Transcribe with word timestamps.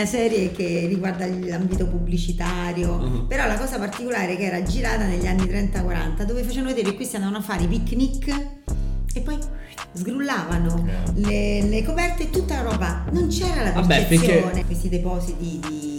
una 0.00 0.08
serie 0.08 0.50
che 0.50 0.86
riguarda 0.88 1.26
l'ambito 1.26 1.86
pubblicitario, 1.86 2.94
uh-huh. 2.94 3.26
però 3.26 3.46
la 3.46 3.58
cosa 3.58 3.78
particolare 3.78 4.32
è 4.32 4.36
che 4.36 4.44
era 4.44 4.62
girata 4.62 5.04
negli 5.04 5.26
anni 5.26 5.42
30-40 5.42 6.22
dove 6.24 6.42
facevano 6.42 6.68
vedere 6.68 6.90
che 6.90 6.96
questi 6.96 7.16
andavano 7.16 7.38
a 7.38 7.42
fare 7.42 7.64
i 7.64 7.66
picnic 7.66 8.28
e 9.12 9.20
poi 9.20 9.38
sgrullavano 9.92 10.86
le, 11.16 11.62
le, 11.62 11.84
coperte 11.84 12.24
e 12.24 12.30
tutta 12.30 12.62
la 12.62 12.70
roba. 12.70 13.04
Non 13.10 13.28
c'era 13.28 13.62
la 13.62 13.82
percezione 13.82 14.40
Vabbè, 14.40 14.50
perché... 14.50 14.64
questi 14.64 14.88
depositi 14.88 15.60
di 15.68 15.89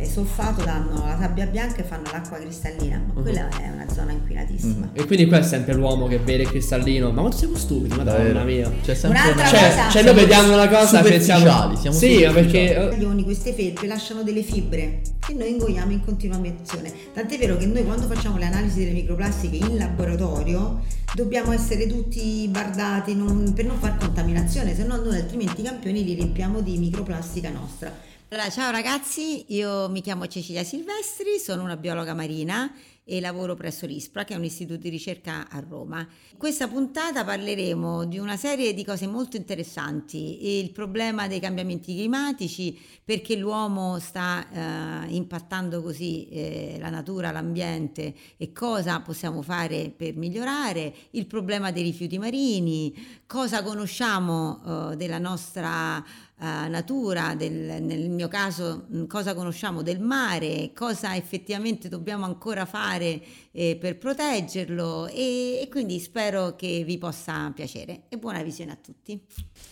e 0.00 0.06
solfato 0.06 0.64
danno 0.64 1.04
la 1.04 1.16
sabbia 1.18 1.46
bianca 1.46 1.80
e 1.80 1.84
fanno 1.84 2.10
l'acqua 2.10 2.38
cristallina, 2.38 2.98
ma 2.98 3.12
uh-huh. 3.14 3.22
quella 3.22 3.48
è 3.48 3.70
una 3.70 3.86
zona 3.92 4.12
inquinatissima. 4.12 4.90
Uh-huh. 4.92 5.00
E 5.02 5.06
quindi 5.06 5.26
qua 5.26 5.38
è 5.38 5.42
sempre 5.42 5.74
l'uomo 5.74 6.06
che 6.06 6.18
vede 6.18 6.44
il 6.44 6.48
cristallino, 6.48 7.10
ma 7.10 7.20
quanto 7.20 7.36
siamo 7.36 7.56
stupidi, 7.56 7.94
madonna 7.94 8.44
mia. 8.44 8.70
C'è 8.82 8.94
sempre 8.94 9.20
Un'altra 9.20 9.48
una... 9.48 9.58
cioè, 9.58 9.86
cioè 9.90 10.02
noi 10.02 10.14
vediamo 10.14 10.54
una 10.54 10.68
cosa 10.68 11.02
pensiamo 11.02 11.76
siamo 11.76 11.96
Sì, 11.96 12.26
perché 12.32 12.96
Gli 12.98 13.24
queste 13.24 13.52
felpe 13.52 13.86
lasciano 13.86 14.22
delle 14.22 14.42
fibre 14.42 15.02
che 15.18 15.34
noi 15.34 15.50
ingoiamo 15.50 15.92
in 15.92 16.04
continuazione. 16.04 16.92
Tant'è 17.12 17.38
vero 17.38 17.56
che 17.56 17.66
noi 17.66 17.84
quando 17.84 18.06
facciamo 18.06 18.38
le 18.38 18.46
analisi 18.46 18.80
delle 18.80 18.92
microplastiche 18.92 19.56
in 19.56 19.76
laboratorio 19.76 20.80
dobbiamo 21.14 21.52
essere 21.52 21.86
tutti 21.86 22.48
bardati 22.50 23.14
non, 23.14 23.52
per 23.54 23.66
non 23.66 23.78
far 23.78 23.96
contaminazione, 23.96 24.74
se 24.74 24.84
no 24.84 24.96
noi 24.96 25.16
altrimenti 25.16 25.60
i 25.60 25.64
campioni 25.64 26.04
li 26.04 26.14
riempiamo 26.14 26.60
di 26.60 26.78
microplastica 26.78 27.50
nostra. 27.50 28.08
Allora, 28.32 28.48
ciao 28.48 28.70
ragazzi, 28.70 29.46
io 29.48 29.88
mi 29.88 30.02
chiamo 30.02 30.28
Cecilia 30.28 30.62
Silvestri, 30.62 31.40
sono 31.40 31.64
una 31.64 31.76
biologa 31.76 32.14
marina 32.14 32.72
e 33.02 33.20
lavoro 33.20 33.56
presso 33.56 33.86
l'ISPRA, 33.86 34.22
che 34.22 34.34
è 34.34 34.36
un 34.36 34.44
istituto 34.44 34.82
di 34.82 34.88
ricerca 34.88 35.48
a 35.50 35.58
Roma. 35.58 35.98
In 35.98 36.38
questa 36.38 36.68
puntata 36.68 37.24
parleremo 37.24 38.04
di 38.04 38.18
una 38.18 38.36
serie 38.36 38.72
di 38.72 38.84
cose 38.84 39.08
molto 39.08 39.36
interessanti, 39.36 40.60
il 40.60 40.70
problema 40.70 41.26
dei 41.26 41.40
cambiamenti 41.40 41.92
climatici, 41.92 42.78
perché 43.04 43.34
l'uomo 43.34 43.98
sta 43.98 44.46
eh, 44.48 45.12
impattando 45.12 45.82
così 45.82 46.28
eh, 46.28 46.76
la 46.78 46.88
natura, 46.88 47.32
l'ambiente 47.32 48.14
e 48.36 48.52
cosa 48.52 49.00
possiamo 49.00 49.42
fare 49.42 49.90
per 49.90 50.14
migliorare, 50.14 50.94
il 51.10 51.26
problema 51.26 51.72
dei 51.72 51.82
rifiuti 51.82 52.16
marini, 52.16 52.94
cosa 53.26 53.64
conosciamo 53.64 54.92
eh, 54.92 54.96
della 54.96 55.18
nostra 55.18 56.04
natura, 56.40 57.34
del, 57.34 57.82
nel 57.82 58.08
mio 58.08 58.28
caso 58.28 58.86
cosa 59.06 59.34
conosciamo 59.34 59.82
del 59.82 60.00
mare, 60.00 60.70
cosa 60.74 61.14
effettivamente 61.14 61.88
dobbiamo 61.88 62.24
ancora 62.24 62.64
fare 62.64 63.20
eh, 63.52 63.76
per 63.78 63.98
proteggerlo 63.98 65.06
e, 65.08 65.60
e, 65.60 65.68
quindi 65.70 65.98
spero 65.98 66.56
che 66.56 66.82
vi 66.84 66.96
possa 66.96 67.52
piacere 67.54 68.02
e 68.08 68.16
buona 68.16 68.42
visione 68.42 68.72
a 68.72 68.78
tutti. 68.82 69.20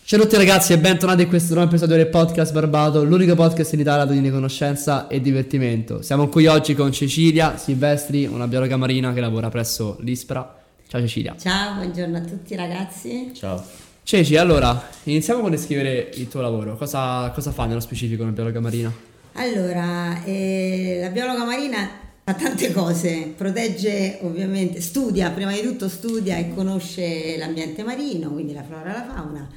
Ciao 0.05 0.21
a 0.21 0.23
tutti 0.23 0.37
ragazzi 0.37 0.73
e 0.75 0.79
bentornati 0.79 1.23
in 1.23 1.29
questo 1.29 1.55
nuovo 1.55 1.69
episodio 1.69 1.97
del 1.97 2.09
podcast 2.09 2.53
Barbato, 2.53 3.03
l'unico 3.03 3.35
podcast 3.35 3.73
in 3.73 3.81
Italia 3.81 4.05
di 4.05 4.31
conoscenza 4.31 5.07
e 5.09 5.21
divertimento. 5.21 6.03
Siamo 6.03 6.29
qui 6.29 6.47
oggi 6.47 6.75
con 6.75 6.93
Cecilia 6.93 7.57
Silvestri, 7.57 8.27
una 8.27 8.47
biologa 8.47 8.77
marina 8.77 9.13
che 9.15 9.21
lavora 9.21 9.49
presso 9.49 9.97
l'ISPRA. 10.01 10.57
Ciao 10.87 11.01
Cecilia. 11.01 11.35
Ciao, 11.39 11.77
buongiorno 11.77 12.17
a 12.17 12.21
tutti 12.21 12.55
ragazzi. 12.57 13.31
Ciao. 13.35 13.88
Ceci, 14.09 14.37
allora, 14.37 14.89
iniziamo 15.03 15.43
con 15.43 15.51
descrivere 15.51 16.09
il 16.15 16.29
tuo 16.29 16.41
lavoro. 16.41 16.79
Cosa, 16.79 17.31
cosa 17.33 17.53
fa 17.53 17.67
nello 17.67 17.79
specifico 17.79 18.23
una 18.23 18.33
biologa 18.33 18.59
marina? 18.59 18.91
Allora, 19.35 20.25
eh, 20.25 20.97
la 20.99 21.11
biologa 21.11 21.45
marina 21.45 21.91
fa 22.25 22.33
tante 22.33 22.73
cose, 22.73 23.35
protegge 23.37 24.21
ovviamente, 24.23 24.81
studia, 24.81 25.29
prima 25.29 25.53
di 25.53 25.61
tutto 25.61 25.91
studia 25.91 26.39
e 26.39 26.55
conosce 26.55 27.37
l'ambiente 27.37 27.83
marino, 27.83 28.33
quindi 28.33 28.55
la 28.55 28.63
flora 28.63 28.89
e 28.89 28.93
la 28.95 29.05
fauna 29.05 29.49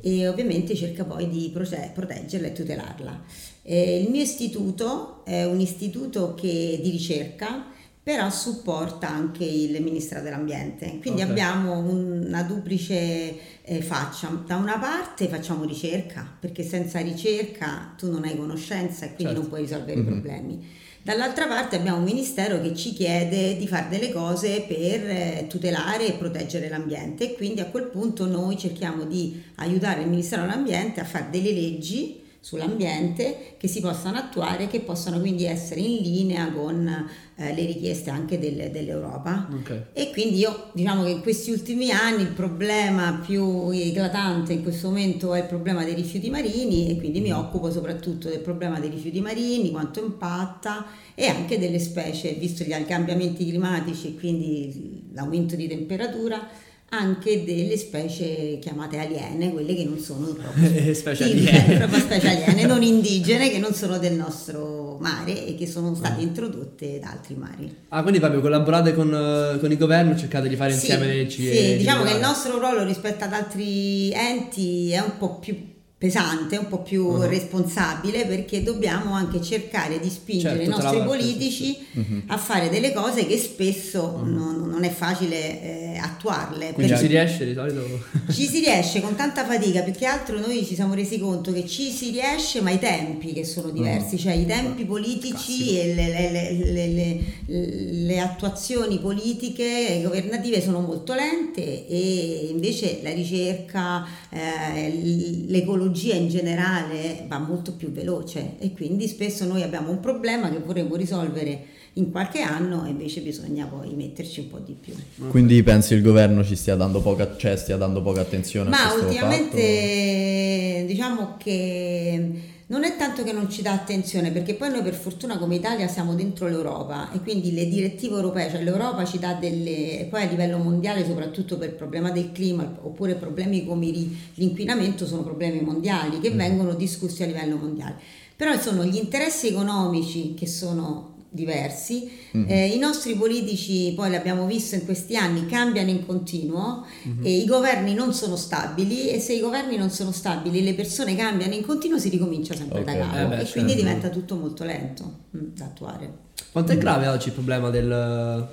e 0.00 0.26
ovviamente 0.26 0.74
cerca 0.74 1.04
poi 1.04 1.28
di 1.28 1.52
proteggerla 1.52 2.46
e 2.46 2.52
tutelarla. 2.52 3.22
Eh, 3.60 4.00
il 4.00 4.10
mio 4.10 4.22
istituto 4.22 5.20
è 5.26 5.44
un 5.44 5.60
istituto 5.60 6.32
che, 6.32 6.80
di 6.82 6.88
ricerca 6.88 7.66
però 8.08 8.30
supporta 8.30 9.06
anche 9.06 9.44
il 9.44 9.82
Ministero 9.82 10.22
dell'Ambiente. 10.22 10.96
Quindi 11.02 11.20
okay. 11.20 11.30
abbiamo 11.30 11.76
una 11.76 12.42
duplice 12.42 13.60
eh, 13.60 13.82
faccia. 13.82 14.28
Da 14.46 14.56
una 14.56 14.78
parte 14.78 15.28
facciamo 15.28 15.66
ricerca, 15.66 16.26
perché 16.40 16.62
senza 16.62 17.00
ricerca 17.00 17.92
tu 17.98 18.10
non 18.10 18.24
hai 18.24 18.34
conoscenza 18.34 19.04
e 19.04 19.08
quindi 19.08 19.24
certo. 19.24 19.40
non 19.40 19.48
puoi 19.50 19.60
risolvere 19.60 19.96
mm-hmm. 19.96 20.06
i 20.06 20.10
mhm. 20.10 20.20
problemi. 20.22 20.68
Dall'altra 21.02 21.46
parte 21.48 21.76
abbiamo 21.76 21.98
un 21.98 22.04
ministero 22.04 22.62
che 22.62 22.74
ci 22.74 22.94
chiede 22.94 23.58
di 23.58 23.68
fare 23.68 23.90
delle 23.90 24.10
cose 24.10 24.64
per 24.66 25.06
eh, 25.06 25.46
tutelare 25.46 26.06
e 26.06 26.12
proteggere 26.14 26.70
l'ambiente 26.70 27.32
e 27.32 27.34
quindi 27.34 27.60
a 27.60 27.66
quel 27.66 27.88
punto 27.88 28.24
noi 28.24 28.56
cerchiamo 28.56 29.04
di 29.04 29.38
aiutare 29.56 30.00
il 30.00 30.08
Ministero 30.08 30.46
dell'Ambiente 30.46 31.00
a 31.00 31.04
fare 31.04 31.26
delle 31.30 31.52
leggi 31.52 32.22
sull'ambiente 32.40 33.56
che 33.58 33.68
si 33.68 33.80
possano 33.80 34.16
attuare, 34.16 34.68
che 34.68 34.80
possano 34.80 35.18
quindi 35.20 35.44
essere 35.44 35.80
in 35.80 36.02
linea 36.02 36.50
con 36.52 36.86
eh, 37.34 37.54
le 37.54 37.64
richieste 37.66 38.10
anche 38.10 38.38
del, 38.38 38.70
dell'Europa. 38.70 39.48
Okay. 39.60 39.84
E 39.92 40.10
quindi 40.12 40.38
io 40.38 40.70
diciamo 40.72 41.02
che 41.04 41.10
in 41.10 41.20
questi 41.20 41.50
ultimi 41.50 41.90
anni 41.90 42.22
il 42.22 42.32
problema 42.32 43.20
più 43.24 43.70
eclatante 43.70 44.52
in 44.52 44.62
questo 44.62 44.88
momento 44.88 45.34
è 45.34 45.40
il 45.40 45.46
problema 45.46 45.84
dei 45.84 45.94
rifiuti 45.94 46.30
marini 46.30 46.90
e 46.90 46.96
quindi 46.96 47.20
mi 47.20 47.32
mm. 47.32 47.36
occupo 47.36 47.70
soprattutto 47.70 48.28
del 48.28 48.40
problema 48.40 48.78
dei 48.78 48.90
rifiuti 48.90 49.20
marini, 49.20 49.70
quanto 49.70 50.02
impatta 50.02 50.86
e 51.14 51.26
anche 51.26 51.58
delle 51.58 51.80
specie, 51.80 52.32
visto 52.32 52.64
gli 52.64 52.74
cambiamenti 52.86 53.46
climatici 53.46 54.08
e 54.08 54.14
quindi 54.18 55.10
l'aumento 55.12 55.56
di 55.56 55.66
temperatura 55.66 56.66
anche 56.90 57.44
delle 57.44 57.76
specie 57.76 58.58
chiamate 58.60 58.98
aliene, 58.98 59.52
quelle 59.52 59.74
che 59.74 59.84
non 59.84 59.98
sono 59.98 60.28
proprio 60.28 60.94
specie, 60.94 61.24
aliene. 61.24 61.76
proprio 61.76 61.98
specie 62.00 62.28
aliene, 62.28 62.64
non 62.64 62.82
indigene, 62.82 63.50
che 63.50 63.58
non 63.58 63.74
sono 63.74 63.98
del 63.98 64.14
nostro 64.14 64.96
mare 65.00 65.46
e 65.46 65.54
che 65.54 65.66
sono 65.66 65.94
state 65.94 66.22
introdotte 66.22 66.98
da 66.98 67.10
altri 67.10 67.34
mari. 67.34 67.74
Ah, 67.88 68.00
quindi 68.00 68.20
proprio 68.20 68.40
collaborate 68.40 68.94
con, 68.94 69.58
con 69.60 69.70
il 69.70 69.78
governo, 69.78 70.16
cercate 70.16 70.48
di 70.48 70.56
fare 70.56 70.70
sì, 70.72 70.76
insieme 70.76 71.06
le 71.06 71.14
leggi? 71.14 71.42
Sì, 71.42 71.76
diciamo 71.76 72.04
che 72.04 72.12
il 72.12 72.20
nostro 72.20 72.58
ruolo 72.58 72.84
rispetto 72.84 73.24
ad 73.24 73.32
altri 73.34 74.10
enti 74.12 74.90
è 74.90 75.00
un 75.00 75.18
po' 75.18 75.38
più 75.38 75.67
pesante, 75.98 76.56
un 76.56 76.68
po' 76.68 76.80
più 76.80 77.06
uh-huh. 77.06 77.22
responsabile 77.22 78.24
perché 78.24 78.62
dobbiamo 78.62 79.14
anche 79.14 79.42
cercare 79.42 79.98
di 79.98 80.08
spingere 80.08 80.64
certo, 80.64 80.70
i 80.70 80.80
nostri 80.80 81.02
politici 81.02 81.76
uh-huh. 81.92 82.22
a 82.28 82.38
fare 82.38 82.70
delle 82.70 82.92
cose 82.92 83.26
che 83.26 83.36
spesso 83.36 84.04
uh-huh. 84.04 84.24
non, 84.24 84.68
non, 84.68 84.84
è 84.84 84.90
facile 84.90 85.60
eh, 85.60 85.98
attuarle. 86.00 86.72
Quindi 86.72 86.92
ci 86.92 86.98
si 87.00 87.06
riesce 87.08 87.44
di 87.44 87.52
solito? 87.52 87.84
Ci 88.30 88.46
si 88.46 88.60
riesce 88.60 89.00
con 89.00 89.16
tanta 89.16 89.44
fatica, 89.44 89.82
più 89.82 89.92
che 89.92 90.06
altro 90.06 90.38
noi 90.38 90.64
ci 90.64 90.74
siamo 90.74 90.94
resi 90.94 91.18
conto 91.18 91.52
che 91.52 91.66
ci 91.66 91.90
si 91.90 92.10
riesce 92.10 92.60
ma 92.60 92.70
i 92.70 92.78
tempi 92.78 93.32
che 93.32 93.44
sono 93.44 93.70
diversi, 93.70 94.18
cioè 94.18 94.34
i 94.34 94.46
tempi 94.46 94.84
politici 94.84 95.32
Classico. 95.32 95.80
e 95.80 95.94
le, 95.94 96.30
le, 96.30 96.82
le, 96.82 98.04
le, 98.04 98.20
attuazioni 98.20 98.98
politiche 98.98 99.96
e 99.96 100.02
governative 100.02 100.60
sono 100.60 100.80
molto 100.80 101.14
lente 101.14 101.88
e 101.88 102.48
invece 102.50 103.00
la 103.02 103.12
ricerca, 103.12 104.06
eh, 104.28 105.46
l'ecologia 105.46 105.87
tecnologia 105.88 106.14
in 106.14 106.28
generale 106.28 107.24
va 107.26 107.38
molto 107.38 107.72
più 107.72 107.90
veloce 107.90 108.54
e 108.58 108.72
quindi 108.72 109.08
spesso 109.08 109.44
noi 109.46 109.62
abbiamo 109.62 109.90
un 109.90 110.00
problema 110.00 110.50
che 110.50 110.58
vorremmo 110.58 110.96
risolvere 110.96 111.76
in 111.94 112.10
qualche 112.12 112.42
anno 112.42 112.84
e 112.86 112.90
invece 112.90 113.20
bisogna 113.20 113.66
poi 113.66 113.94
metterci 113.94 114.40
un 114.40 114.48
po' 114.50 114.58
di 114.58 114.76
più. 114.78 114.94
Quindi 115.30 115.62
pensi 115.62 115.94
il 115.94 116.02
governo 116.02 116.44
ci 116.44 116.54
stia 116.54 116.76
dando 116.76 117.00
poca, 117.00 117.36
cioè 117.36 117.56
stia 117.56 117.76
dando 117.76 118.02
poca 118.02 118.20
attenzione 118.20 118.70
Ma 118.70 118.84
a 118.84 118.90
questo 118.90 119.08
ultimamente 119.08 120.74
fatto? 120.76 120.86
diciamo 120.86 121.34
che 121.38 122.32
non 122.68 122.84
è 122.84 122.96
tanto 122.96 123.22
che 123.22 123.32
non 123.32 123.48
ci 123.50 123.62
dà 123.62 123.72
attenzione, 123.72 124.30
perché 124.30 124.54
poi 124.54 124.70
noi 124.70 124.82
per 124.82 124.94
fortuna 124.94 125.38
come 125.38 125.56
Italia 125.56 125.88
siamo 125.88 126.14
dentro 126.14 126.48
l'Europa 126.48 127.10
e 127.12 127.20
quindi 127.20 127.52
le 127.52 127.66
direttive 127.66 128.16
europee, 128.16 128.50
cioè 128.50 128.62
l'Europa 128.62 129.06
ci 129.06 129.18
dà 129.18 129.32
delle, 129.34 130.06
poi 130.10 130.22
a 130.24 130.26
livello 130.26 130.58
mondiale 130.58 131.04
soprattutto 131.06 131.56
per 131.56 131.70
il 131.70 131.74
problema 131.74 132.10
del 132.10 132.30
clima 132.30 132.70
oppure 132.82 133.14
problemi 133.14 133.64
come 133.64 133.90
l'inquinamento 134.34 135.06
sono 135.06 135.22
problemi 135.22 135.60
mondiali 135.60 136.20
che 136.20 136.30
mm. 136.30 136.36
vengono 136.36 136.74
discussi 136.74 137.22
a 137.22 137.26
livello 137.26 137.56
mondiale. 137.56 137.96
Però 138.36 138.56
sono 138.58 138.84
gli 138.84 138.96
interessi 138.96 139.48
economici 139.48 140.34
che 140.34 140.46
sono 140.46 141.16
diversi. 141.30 142.10
Mm-hmm. 142.36 142.50
Eh, 142.50 142.66
I 142.68 142.78
nostri 142.78 143.14
politici, 143.14 143.92
poi 143.94 144.10
l'abbiamo 144.10 144.46
visto 144.46 144.74
in 144.74 144.84
questi 144.84 145.16
anni, 145.16 145.46
cambiano 145.46 145.90
in 145.90 146.04
continuo 146.06 146.86
mm-hmm. 147.06 147.24
e 147.24 147.36
i 147.36 147.44
governi 147.44 147.94
non 147.94 148.14
sono 148.14 148.36
stabili 148.36 149.10
e 149.10 149.20
se 149.20 149.34
i 149.34 149.40
governi 149.40 149.76
non 149.76 149.90
sono 149.90 150.10
stabili 150.12 150.62
le 150.62 150.74
persone 150.74 151.14
cambiano 151.14 151.54
in 151.54 151.64
continuo 151.64 151.98
si 151.98 152.08
ricomincia 152.08 152.54
sempre 152.54 152.80
okay. 152.80 152.96
da 152.96 153.04
capo 153.04 153.16
eh 153.16 153.26
beh, 153.26 153.34
e 153.34 153.38
certo. 153.38 153.52
quindi 153.52 153.74
diventa 153.74 154.08
tutto 154.08 154.36
molto 154.36 154.64
lento 154.64 155.12
mh, 155.30 155.38
mm, 155.38 155.42
da 155.54 155.64
attuare. 155.64 156.12
Quanto 156.50 156.72
è 156.72 156.78
grave 156.78 157.08
oggi 157.08 157.28
il 157.28 157.34
problema 157.34 157.68
del, 157.68 157.86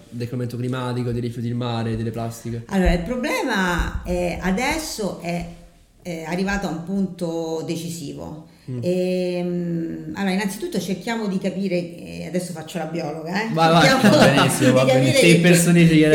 del 0.09 0.27
cambiamento 0.27 0.57
climatico, 0.57 1.11
dei 1.11 1.21
rifiuti 1.21 1.47
del 1.47 1.55
mare, 1.55 1.95
delle 1.95 2.11
plastiche? 2.11 2.63
Allora, 2.67 2.91
il 2.91 3.03
problema 3.03 4.03
è, 4.03 4.37
adesso 4.41 5.19
è, 5.21 5.47
è 6.01 6.23
arrivato 6.27 6.67
a 6.67 6.71
un 6.71 6.83
punto 6.83 7.63
decisivo 7.65 8.53
Mm. 8.69 8.79
E, 8.81 9.33
ehm, 9.37 10.11
allora, 10.15 10.31
innanzitutto 10.33 10.79
cerchiamo 10.79 11.27
di 11.27 11.37
capire, 11.37 11.75
eh, 11.75 12.25
adesso 12.27 12.51
faccio 12.51 12.79
la 12.79 12.85
biologa, 12.85 13.43
eh? 13.43 13.49
Vai, 13.53 13.71
vai, 13.71 13.81
Cerchiamo 13.87 14.17
va 14.17 14.25
benissimo, 14.25 14.71
va 14.73 14.85
che- 14.85 14.91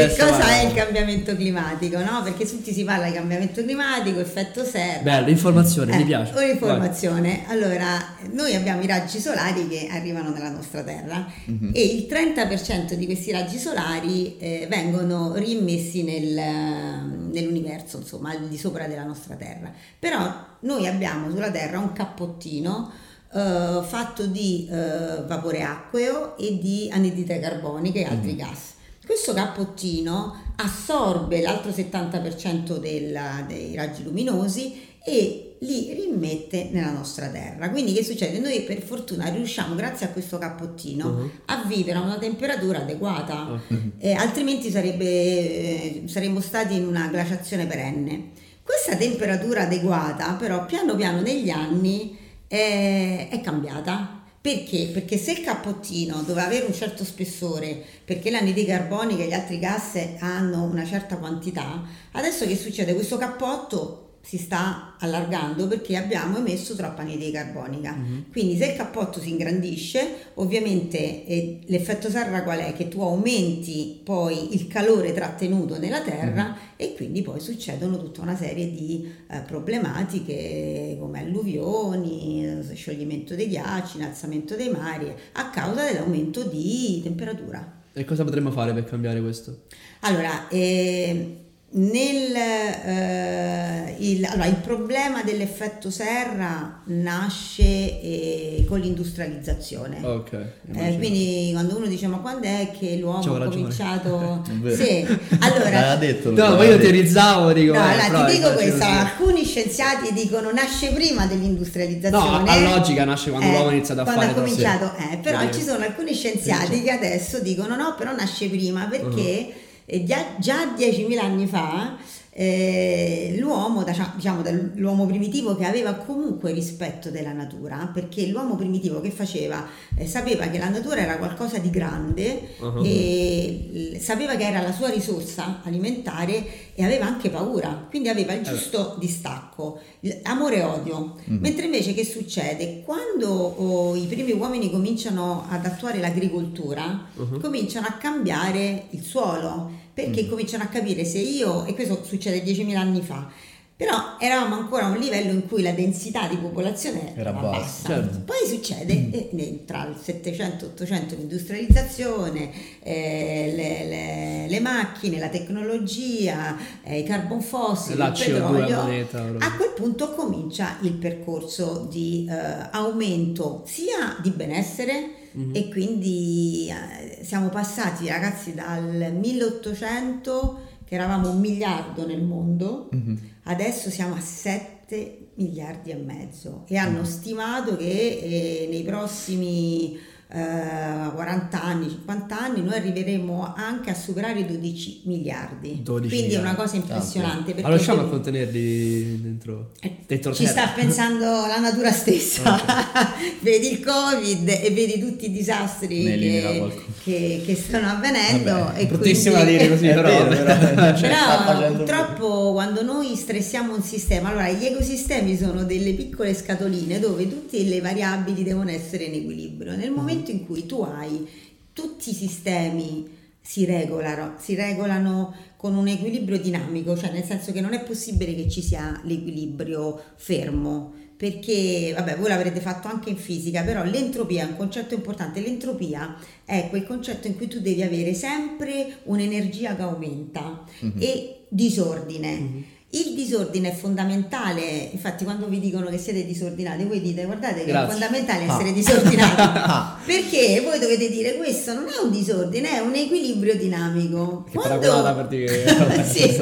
che 0.08 0.16
cosa 0.24 0.38
vai, 0.38 0.58
è 0.58 0.62
vai. 0.62 0.66
il 0.66 0.72
cambiamento 0.74 1.36
climatico, 1.36 1.98
no? 1.98 2.22
Perché 2.24 2.46
tutti 2.48 2.72
si 2.72 2.82
parla 2.82 3.06
di 3.06 3.12
cambiamento 3.12 3.62
climatico, 3.62 4.18
effetto 4.18 4.64
serra. 4.64 5.00
Bello, 5.02 5.28
informazione, 5.30 5.94
mi 5.96 6.02
Eh, 6.02 6.06
piace. 6.06 6.32
Un'informazione. 6.36 7.44
Allora, 7.46 8.16
noi 8.32 8.54
abbiamo 8.54 8.82
i 8.82 8.86
raggi 8.86 9.20
solari 9.20 9.68
che 9.68 9.86
arrivano 9.90 10.30
nella 10.30 10.50
nostra 10.50 10.82
Terra 10.82 11.26
Mhm. 11.44 11.70
e 11.72 11.84
il 11.84 12.06
30% 12.08 12.94
di 12.96 13.06
questi 13.06 13.30
raggi 13.30 13.58
solari 13.58 14.36
eh, 14.38 14.66
vengono 14.68 15.34
rimmessi 15.36 16.02
nel- 16.02 17.28
nell'universo, 17.32 17.98
insomma, 17.98 18.30
al 18.30 18.48
di 18.48 18.58
sopra 18.58 18.86
della 18.86 19.04
nostra 19.04 19.34
Terra. 19.36 19.72
Però 19.98 20.49
noi 20.60 20.86
abbiamo 20.86 21.30
sulla 21.30 21.50
Terra 21.50 21.78
un 21.78 21.92
cappottino 21.92 22.90
eh, 23.32 23.80
fatto 23.86 24.26
di 24.26 24.68
eh, 24.70 25.22
vapore 25.26 25.62
acqueo 25.62 26.36
e 26.36 26.58
di 26.58 26.88
anidride 26.92 27.38
carbonica 27.38 27.98
e 28.00 28.04
altri 28.04 28.36
gas. 28.36 28.74
Questo 29.04 29.32
cappottino 29.32 30.34
assorbe 30.56 31.40
l'altro 31.40 31.70
70% 31.72 32.78
della- 32.78 33.44
dei 33.46 33.74
raggi 33.74 34.02
luminosi 34.04 34.88
e 35.04 35.56
li 35.60 35.92
rimette 35.94 36.68
nella 36.72 36.90
nostra 36.92 37.28
terra. 37.28 37.70
Quindi 37.70 37.92
che 37.92 38.04
succede? 38.04 38.38
Noi 38.38 38.62
per 38.62 38.80
fortuna 38.82 39.28
riusciamo, 39.28 39.74
grazie 39.74 40.06
a 40.06 40.08
questo 40.10 40.38
cappottino, 40.38 41.08
Mhm. 41.10 41.30
a 41.46 41.64
vivere 41.66 41.98
a 41.98 42.02
una 42.02 42.18
temperatura 42.18 42.80
adeguata, 42.82 43.50
Ok. 43.52 43.60
Eh, 43.98 44.12
altrimenti 44.12 44.70
sarebbe, 44.70 45.04
eh, 45.04 46.02
saremmo 46.06 46.40
stati 46.40 46.76
in 46.76 46.86
una 46.86 47.08
glaciazione 47.08 47.66
perenne. 47.66 48.30
Questa 48.70 48.94
temperatura 48.94 49.62
adeguata 49.62 50.34
però 50.34 50.64
piano 50.64 50.94
piano 50.94 51.20
negli 51.20 51.50
anni 51.50 52.16
è, 52.46 53.26
è 53.28 53.40
cambiata. 53.40 54.22
Perché? 54.40 54.90
Perché 54.92 55.18
se 55.18 55.32
il 55.32 55.40
cappottino 55.40 56.22
doveva 56.22 56.46
avere 56.46 56.66
un 56.66 56.72
certo 56.72 57.04
spessore, 57.04 57.82
perché 58.04 58.30
l'anidride 58.30 58.70
carbonica 58.70 59.24
e 59.24 59.26
gli 59.26 59.32
altri 59.32 59.58
gas 59.58 59.98
hanno 60.20 60.62
una 60.62 60.84
certa 60.84 61.16
quantità, 61.16 61.82
adesso 62.12 62.46
che 62.46 62.56
succede? 62.56 62.94
Questo 62.94 63.16
cappotto 63.16 64.09
si 64.22 64.36
sta 64.36 64.96
allargando 64.98 65.66
perché 65.66 65.96
abbiamo 65.96 66.38
emesso 66.38 66.74
troppa 66.76 67.02
anidride 67.02 67.32
carbonica. 67.32 67.96
Quindi 68.30 68.56
se 68.56 68.66
il 68.66 68.76
cappotto 68.76 69.18
si 69.20 69.30
ingrandisce, 69.30 70.30
ovviamente 70.34 71.26
eh, 71.26 71.60
l'effetto 71.66 72.10
serra 72.10 72.42
qual 72.42 72.58
è? 72.58 72.72
Che 72.74 72.88
tu 72.88 73.00
aumenti 73.00 74.00
poi 74.04 74.54
il 74.54 74.68
calore 74.68 75.12
trattenuto 75.12 75.78
nella 75.78 76.02
terra 76.02 76.56
e 76.76 76.94
quindi 76.94 77.22
poi 77.22 77.40
succedono 77.40 77.98
tutta 77.98 78.20
una 78.20 78.36
serie 78.36 78.70
di 78.70 79.10
eh, 79.28 79.40
problematiche 79.40 80.96
come 80.98 81.20
alluvioni, 81.20 82.60
scioglimento 82.74 83.34
dei 83.34 83.48
ghiacci, 83.48 83.96
innalzamento 83.96 84.54
dei 84.54 84.70
mari 84.70 85.12
a 85.32 85.50
causa 85.50 85.84
dell'aumento 85.84 86.44
di 86.44 87.00
temperatura. 87.02 87.78
E 87.92 88.04
cosa 88.04 88.22
potremmo 88.22 88.52
fare 88.52 88.72
per 88.72 88.84
cambiare 88.84 89.20
questo? 89.20 89.62
Allora, 90.00 90.48
eh, 90.48 91.49
nel, 91.72 92.34
eh, 92.34 93.94
il, 93.98 94.24
allora, 94.24 94.46
il 94.46 94.56
problema 94.56 95.22
dell'effetto 95.22 95.88
serra 95.88 96.80
nasce 96.86 97.62
eh, 97.62 98.64
con 98.68 98.80
l'industrializzazione. 98.80 100.00
Ok. 100.04 100.32
Eh, 100.74 100.96
quindi 100.98 101.50
quando 101.52 101.76
uno 101.76 101.86
dice 101.86 102.08
ma 102.08 102.16
quando 102.18 102.46
è 102.48 102.72
che 102.76 102.96
l'uomo 102.96 103.20
C'ho 103.20 103.34
ha 103.36 103.38
ragione. 103.38 103.54
cominciato... 103.62 104.42
Sì, 104.74 105.02
L'ha 105.06 105.18
allora... 105.38 105.94
detto. 105.96 106.30
No, 106.32 106.56
poi 106.56 106.68
io 106.68 106.78
teorizzavo, 106.78 107.52
dico... 107.52 107.72
No, 107.72 107.78
eh, 107.78 107.82
allora, 107.82 108.06
però 108.08 108.24
ti 108.26 108.32
dico 108.36 108.52
questo, 108.54 108.76
sì. 108.76 108.82
alcuni 108.82 109.44
scienziati 109.44 110.12
dicono 110.12 110.50
nasce 110.50 110.90
prima 110.92 111.26
dell'industrializzazione. 111.26 112.44
No, 112.44 112.50
a 112.50 112.60
logica 112.76 113.04
nasce 113.04 113.30
quando 113.30 113.46
Eh, 113.48 113.52
l'uomo 113.52 113.68
ha 113.68 113.72
iniziato 113.72 114.00
a 114.00 114.04
quando 114.04 114.22
fare 114.22 114.32
ha 114.32 114.34
cominciato, 114.34 114.92
eh, 114.96 115.16
però 115.18 115.38
Quindi- 115.38 115.56
ci 115.56 115.62
sono 115.62 115.84
alcuni 115.84 116.14
scienziati 116.14 116.82
che 116.82 116.90
adesso 116.90 117.38
dicono 117.38 117.76
no, 117.76 117.94
però 117.96 118.12
nasce 118.14 118.48
prima 118.48 118.86
perché 118.90 119.08
Uh-huh. 119.10 119.68
Eh, 119.90 120.04
già, 120.04 120.36
già 120.38 120.74
10.000 120.74 121.18
anni 121.18 121.46
fa 121.46 121.96
eh, 122.32 123.34
l'uomo, 123.38 123.84
diciamo 123.84 124.40
dell'uomo 124.40 125.04
primitivo 125.04 125.56
che 125.56 125.64
aveva 125.64 125.94
comunque 125.94 126.52
rispetto 126.52 127.10
della 127.10 127.32
natura, 127.32 127.90
perché 127.92 128.28
l'uomo 128.28 128.54
primitivo 128.54 129.00
che 129.00 129.10
faceva 129.10 129.66
Eh, 129.96 130.06
sapeva 130.06 130.46
che 130.46 130.58
la 130.58 130.68
natura 130.68 131.00
era 131.00 131.18
qualcosa 131.18 131.58
di 131.58 131.70
grande 131.70 132.18
Uh-huh. 132.60 132.82
e 132.84 133.98
sapeva 134.00 134.36
che 134.36 134.46
era 134.46 134.62
la 134.62 134.72
sua 134.72 134.88
risorsa 134.88 135.60
alimentare 135.64 136.70
e 136.74 136.84
aveva 136.84 137.06
anche 137.06 137.28
paura, 137.30 137.86
quindi 137.90 138.08
aveva 138.08 138.32
Eh 138.32 138.36
il 138.36 138.42
giusto 138.44 138.96
distacco, 138.98 139.80
amore 140.22 140.56
e 140.58 140.62
odio. 140.62 141.16
Mentre 141.26 141.64
invece 141.66 141.92
che 141.94 142.04
succede? 142.04 142.82
Quando 142.84 143.28
oh, 143.28 143.96
i 143.96 144.06
primi 144.06 144.32
uomini 144.32 144.70
cominciano 144.70 145.46
ad 145.48 145.66
attuare 145.66 145.98
l'agricoltura, 145.98 147.08
Uh-huh. 147.16 147.40
cominciano 147.40 147.86
a 147.86 147.92
cambiare 147.94 148.86
il 148.90 149.02
suolo, 149.02 149.79
perché 149.92 150.28
cominciano 150.28 150.62
a 150.64 150.66
capire 150.66 151.04
se 151.04 151.18
io, 151.18 151.64
e 151.66 151.74
questo 151.74 152.02
succede 152.04 152.42
10.000 152.44 152.76
anni 152.76 153.02
fa, 153.02 153.28
però 153.76 154.16
eravamo 154.18 154.56
ancora 154.56 154.84
a 154.84 154.90
un 154.90 154.98
livello 154.98 155.32
in 155.32 155.48
cui 155.48 155.62
la 155.62 155.72
densità 155.72 156.28
di 156.28 156.36
popolazione 156.36 157.14
Era 157.16 157.30
era 157.30 157.32
bassa, 157.32 157.86
certo. 157.88 158.20
Poi 158.26 158.46
succede 158.46 158.92
eh, 158.92 159.28
ne- 159.32 159.64
tra 159.64 159.86
il 159.88 159.96
700 159.98 160.64
e 160.66 160.68
800 160.68 161.14
l'industrializzazione, 161.14 162.50
eh, 162.82 163.52
le, 163.56 163.88
le- 163.88 164.46
le 164.48 164.60
macchine, 164.60 165.18
la 165.18 165.28
tecnologia, 165.30 166.56
eh, 166.82 166.98
i 166.98 167.04
carbon 167.04 167.40
fossili, 167.40 167.96
La 167.96 168.08
il 168.08 168.12
CO2 168.12 168.32
petrolio. 168.32 168.78
a 168.80 168.82
moneta. 168.82 169.22
A 169.38 169.56
quel 169.56 169.72
punto 169.74 170.10
comincia 170.14 170.76
il 170.82 170.92
percorso 170.92 171.86
di 171.90 172.26
eh, 172.28 172.68
aumento 172.72 173.62
sia 173.66 174.18
di 174.20 174.28
benessere 174.30 175.14
Mhm. 175.32 175.50
e 175.54 175.68
quindi 175.68 176.68
eh, 176.68 177.24
siamo 177.24 177.48
passati 177.48 178.08
ragazzi 178.08 178.54
dal 178.54 179.14
1800 179.18 180.60
che 180.84 180.94
eravamo 180.94 181.30
un 181.30 181.40
miliardo 181.40 182.06
nel 182.06 182.22
mondo 182.22 182.88
Mhm. 182.92 183.28
Adesso 183.44 183.90
siamo 183.90 184.14
a 184.14 184.20
7 184.20 185.30
miliardi 185.34 185.90
e 185.90 185.96
mezzo 185.96 186.64
e 186.68 186.76
hanno 186.76 187.04
stimato 187.04 187.76
che 187.76 187.84
eh, 188.22 188.68
nei 188.70 188.82
prossimi 188.82 189.98
eh, 190.32 191.10
40 191.14 191.62
anni, 191.62 191.88
50 191.88 192.38
anni 192.40 192.62
noi 192.62 192.74
arriveremo 192.74 193.54
anche 193.56 193.90
a 193.90 193.94
superare 193.94 194.40
i 194.40 194.46
12 194.46 195.02
miliardi. 195.04 195.80
12 195.82 196.08
Quindi 196.14 196.34
è 196.34 196.38
una 196.38 196.50
miliardi. 196.50 196.56
cosa 196.56 196.76
impressionante. 196.76 197.54
Ma 197.60 197.68
riusciamo 197.68 198.00
a 198.02 198.08
contenerli 198.08 199.20
dentro, 199.20 199.70
eh, 199.80 199.96
dentro 200.06 200.32
ci 200.32 200.44
terra? 200.44 200.62
sta 200.66 200.72
pensando 200.74 201.24
la 201.46 201.58
natura 201.58 201.90
stessa, 201.90 202.60
vedi 203.40 203.72
il 203.72 203.80
covid 203.84 204.48
e 204.48 204.70
vedi 204.70 205.00
tutti 205.00 205.26
i 205.26 205.30
disastri 205.32 206.04
che, 206.04 206.72
che- 207.02 207.42
che 207.44 207.54
stanno 207.56 207.88
avvenendo. 207.88 208.52
Vabbè, 208.52 208.80
e 208.80 208.86
Bruttissimo 208.86 209.34
da 209.36 209.42
quindi- 209.42 209.58
dire 209.58 209.70
così, 209.70 209.86
però... 209.88 210.08
vero, 210.08 210.28
però, 210.74 210.96
cioè, 210.96 211.08
Però 211.10 211.72
purtroppo 211.72 212.52
quando 212.52 212.82
noi 212.82 213.16
stressiamo 213.16 213.74
un 213.74 213.82
sistema, 213.82 214.28
allora 214.28 214.48
gli 214.50 214.64
ecosistemi 214.64 215.36
sono 215.36 215.64
delle 215.64 215.92
piccole 215.94 216.34
scatoline 216.34 216.98
dove 217.00 217.28
tutte 217.28 217.62
le 217.62 217.80
variabili 217.80 218.42
devono 218.42 218.70
essere 218.70 219.04
in 219.04 219.14
equilibrio. 219.14 219.74
Nel 219.76 219.90
momento 219.90 220.18
in 220.28 220.46
cui 220.46 220.66
tu 220.66 220.82
hai 220.82 221.26
tutti 221.72 222.10
i 222.10 222.14
sistemi 222.14 223.18
si 223.40 223.64
regolano, 223.64 224.34
si 224.38 224.54
regolano 224.54 225.34
con 225.56 225.74
un 225.74 225.88
equilibrio 225.88 226.38
dinamico, 226.38 226.96
cioè 226.96 227.10
nel 227.10 227.24
senso 227.24 227.52
che 227.52 227.60
non 227.60 227.72
è 227.72 227.82
possibile 227.82 228.34
che 228.34 228.48
ci 228.48 228.62
sia 228.62 229.00
l'equilibrio 229.04 230.00
fermo, 230.16 230.92
perché 231.16 231.92
vabbè, 231.94 232.16
voi 232.16 232.28
l'avrete 232.28 232.60
fatto 232.60 232.88
anche 232.88 233.10
in 233.10 233.16
fisica, 233.16 233.62
però 233.62 233.84
l'entropia 233.84 234.42
è 234.42 234.50
un 234.50 234.56
concetto 234.56 234.94
importante. 234.94 235.40
L'entropia 235.40 236.16
è 236.46 236.68
quel 236.70 236.86
concetto 236.86 237.26
in 237.26 237.36
cui 237.36 237.46
tu 237.46 237.60
devi 237.60 237.82
avere 237.82 238.14
sempre 238.14 239.00
un'energia 239.04 239.76
che 239.76 239.82
aumenta 239.82 240.64
e 240.98 241.44
disordine. 241.48 242.78
Il 242.92 243.14
disordine 243.14 243.70
è 243.70 243.74
fondamentale, 243.74 244.62
infatti 244.92 245.22
quando 245.22 245.46
vi 245.46 245.60
dicono 245.60 245.88
che 245.90 245.96
siete 245.98 246.24
disordinati, 246.24 246.82
voi 246.84 247.00
dite 247.00 247.24
guardate 247.24 247.60
che 247.64 247.66
Grazie. 247.70 247.86
è 247.86 247.90
fondamentale 247.90 248.46
Ah. 248.46 248.52
essere 248.54 248.72
disordinati, 248.72 249.40
Ah. 249.40 249.98
perché 250.04 250.60
voi 250.60 250.78
dovete 250.80 251.08
dire 251.08 251.36
questo 251.36 251.72
non 251.72 251.84
è 251.86 252.02
un 252.02 252.10
disordine, 252.10 252.70
è 252.70 252.78
un 252.80 252.94
equilibrio 252.94 253.54
dinamico. 253.56 254.44
Che 254.50 254.58
paragonata 254.58 255.12
per 255.14 255.28
dire 255.28 256.02
sì, 256.04 256.36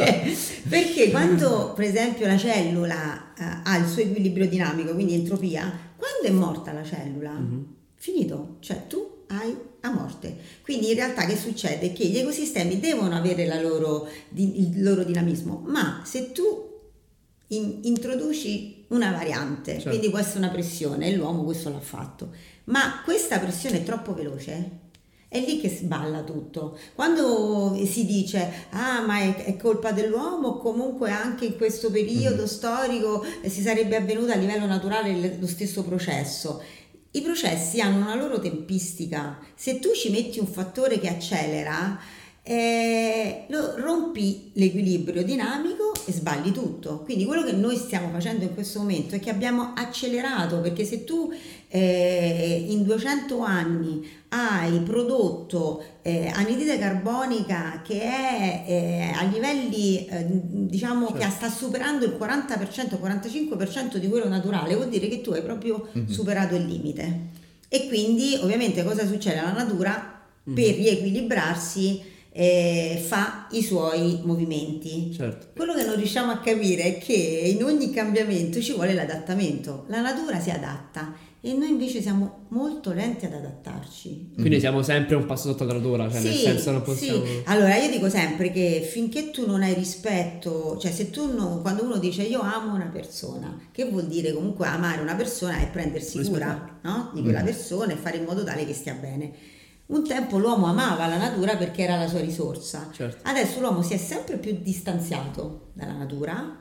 perché 0.66 1.10
quando 1.10 1.74
per 1.76 1.84
esempio 1.84 2.26
la 2.26 2.38
cellula 2.38 3.34
eh, 3.38 3.44
ha 3.64 3.76
il 3.76 3.86
suo 3.86 4.00
equilibrio 4.00 4.48
dinamico, 4.48 4.94
quindi 4.94 5.12
entropia, 5.14 5.70
quando 5.96 6.22
è 6.26 6.30
morta 6.30 6.72
la 6.72 6.82
cellula, 6.82 7.32
Mhm. 7.32 7.66
finito, 7.94 8.56
cioè 8.60 8.86
tu 8.86 9.06
hai 9.28 9.54
a 9.80 9.90
morte. 9.90 10.36
Quindi 10.62 10.88
in 10.88 10.94
realtà 10.94 11.24
che 11.24 11.36
succede? 11.36 11.92
Che 11.92 12.04
gli 12.06 12.18
ecosistemi 12.18 12.80
devono 12.80 13.16
avere 13.16 13.46
la 13.46 13.60
loro, 13.60 14.08
il 14.34 14.82
loro 14.82 15.04
dinamismo, 15.04 15.62
ma 15.66 16.02
se 16.04 16.32
tu 16.32 16.66
in- 17.48 17.80
introduci 17.82 18.84
una 18.88 19.10
variante, 19.12 19.72
Certo. 19.74 19.88
quindi 19.90 20.10
può 20.10 20.18
essere 20.18 20.38
una 20.38 20.50
pressione, 20.50 21.08
e 21.08 21.16
l'uomo 21.16 21.44
questo 21.44 21.70
l'ha 21.70 21.80
fatto, 21.80 22.30
ma 22.64 23.02
questa 23.04 23.38
pressione 23.38 23.78
è 23.78 23.82
troppo 23.84 24.14
veloce, 24.14 24.86
è 25.28 25.40
lì 25.40 25.60
che 25.60 25.68
sballa 25.68 26.22
tutto. 26.22 26.78
Quando 26.94 27.78
si 27.84 28.06
dice, 28.06 28.50
ah, 28.70 29.04
ma 29.04 29.18
è, 29.20 29.44
è 29.44 29.56
colpa 29.58 29.92
dell'uomo, 29.92 30.56
comunque 30.56 31.10
anche 31.10 31.44
in 31.44 31.56
questo 31.56 31.90
periodo 31.90 32.46
storico 32.46 33.22
eh, 33.42 33.50
si 33.50 33.60
sarebbe 33.60 33.96
avvenuto 33.96 34.32
a 34.32 34.36
livello 34.36 34.64
naturale 34.64 35.36
lo 35.38 35.46
stesso 35.46 35.82
processo. 35.84 36.62
I 37.12 37.22
processi 37.22 37.80
hanno 37.80 38.04
una 38.04 38.14
loro 38.14 38.38
tempistica. 38.38 39.38
Se 39.54 39.78
tu 39.78 39.92
ci 39.94 40.10
metti 40.10 40.38
un 40.38 40.46
fattore 40.46 40.98
che 40.98 41.08
accelera, 41.08 41.98
eh, 42.42 43.44
rompi 43.76 44.50
l'equilibrio 44.54 45.22
dinamico 45.22 45.92
e 46.06 46.12
sbagli 46.12 46.50
tutto. 46.50 47.00
Quindi 47.00 47.26
quello 47.26 47.44
che 47.44 47.52
noi 47.52 47.76
stiamo 47.76 48.08
facendo 48.10 48.44
in 48.44 48.54
questo 48.54 48.78
momento 48.78 49.14
è 49.14 49.20
che 49.20 49.28
abbiamo 49.28 49.72
accelerato, 49.74 50.60
perché 50.60 50.84
se 50.84 51.04
tu 51.04 51.30
eh, 51.68 52.64
in 52.68 52.82
200 52.84 53.40
anni 53.40 54.06
hai 54.30 54.80
prodotto 54.80 55.82
eh, 56.02 56.30
anidride 56.34 56.78
carbonica 56.78 57.82
che 57.84 58.00
è 58.00 58.64
eh, 58.66 59.12
a 59.14 59.22
livelli 59.24 60.06
eh, 60.06 60.26
diciamo 60.28 61.08
certo. 61.08 61.22
che 61.22 61.30
sta 61.30 61.50
superando 61.50 62.04
il 62.04 62.16
40%, 62.18 62.98
45% 63.00 63.96
di 63.96 64.08
quello 64.08 64.28
naturale, 64.28 64.74
vuol 64.74 64.88
dire 64.88 65.08
che 65.08 65.20
tu 65.20 65.30
hai 65.32 65.42
proprio 65.42 65.88
mm-hmm. 65.96 66.08
superato 66.08 66.54
il 66.54 66.64
limite. 66.64 67.36
E 67.68 67.86
quindi 67.88 68.38
ovviamente 68.40 68.82
cosa 68.82 69.06
succede? 69.06 69.36
La 69.36 69.52
natura 69.52 70.22
mm-hmm. 70.48 70.54
per 70.54 70.74
riequilibrarsi 70.74 72.16
eh, 72.30 73.02
fa 73.06 73.46
i 73.50 73.62
suoi 73.62 74.20
movimenti. 74.22 75.12
Certo. 75.12 75.48
Quello 75.54 75.74
che 75.74 75.84
non 75.84 75.96
riusciamo 75.96 76.30
a 76.30 76.38
capire 76.38 76.84
è 76.84 76.98
che 76.98 77.12
in 77.12 77.62
ogni 77.62 77.90
cambiamento 77.90 78.60
ci 78.60 78.72
vuole 78.72 78.94
l'adattamento. 78.94 79.84
La 79.88 80.00
natura 80.00 80.38
si 80.40 80.50
adatta 80.50 81.12
e 81.40 81.52
noi 81.52 81.70
invece 81.70 82.02
siamo 82.02 82.46
molto 82.48 82.92
lenti 82.92 83.26
ad 83.26 83.32
adattarci. 83.32 84.32
Quindi 84.34 84.56
mm. 84.56 84.60
siamo 84.60 84.82
sempre 84.82 85.14
un 85.14 85.24
passo 85.26 85.50
sotto 85.50 85.64
la 85.64 85.74
natura, 85.74 86.10
cioè 86.10 86.20
sì, 86.20 86.26
nel 86.26 86.36
senso 86.36 86.70
non 86.72 86.82
possiamo... 86.82 87.24
Sì. 87.24 87.42
Allora 87.44 87.76
io 87.76 87.90
dico 87.90 88.08
sempre 88.08 88.50
che 88.50 88.86
finché 88.90 89.30
tu 89.30 89.46
non 89.46 89.62
hai 89.62 89.74
rispetto, 89.74 90.76
cioè 90.78 90.90
se 90.90 91.10
tu 91.10 91.32
non, 91.32 91.62
quando 91.62 91.84
uno 91.84 91.98
dice 91.98 92.22
io 92.22 92.40
amo 92.40 92.74
una 92.74 92.90
persona, 92.92 93.56
che 93.70 93.84
vuol 93.84 94.06
dire 94.06 94.32
comunque 94.32 94.66
amare 94.66 95.00
una 95.00 95.14
persona 95.14 95.60
e 95.60 95.66
prendersi 95.66 96.20
cura 96.24 96.78
no? 96.82 97.10
di 97.14 97.22
quella 97.22 97.42
mm. 97.42 97.44
persona 97.44 97.92
e 97.92 97.96
fare 97.96 98.16
in 98.16 98.24
modo 98.24 98.42
tale 98.42 98.66
che 98.66 98.74
stia 98.74 98.94
bene 98.94 99.56
un 99.88 100.04
tempo 100.04 100.38
l'uomo 100.38 100.66
amava 100.66 101.06
la 101.06 101.16
natura 101.16 101.56
perché 101.56 101.82
era 101.82 101.96
la 101.96 102.08
sua 102.08 102.20
risorsa, 102.20 102.90
certo. 102.92 103.26
adesso 103.26 103.60
l'uomo 103.60 103.80
si 103.80 103.94
è 103.94 103.96
sempre 103.96 104.36
più 104.36 104.58
distanziato 104.60 105.70
dalla 105.72 105.94
natura 105.94 106.58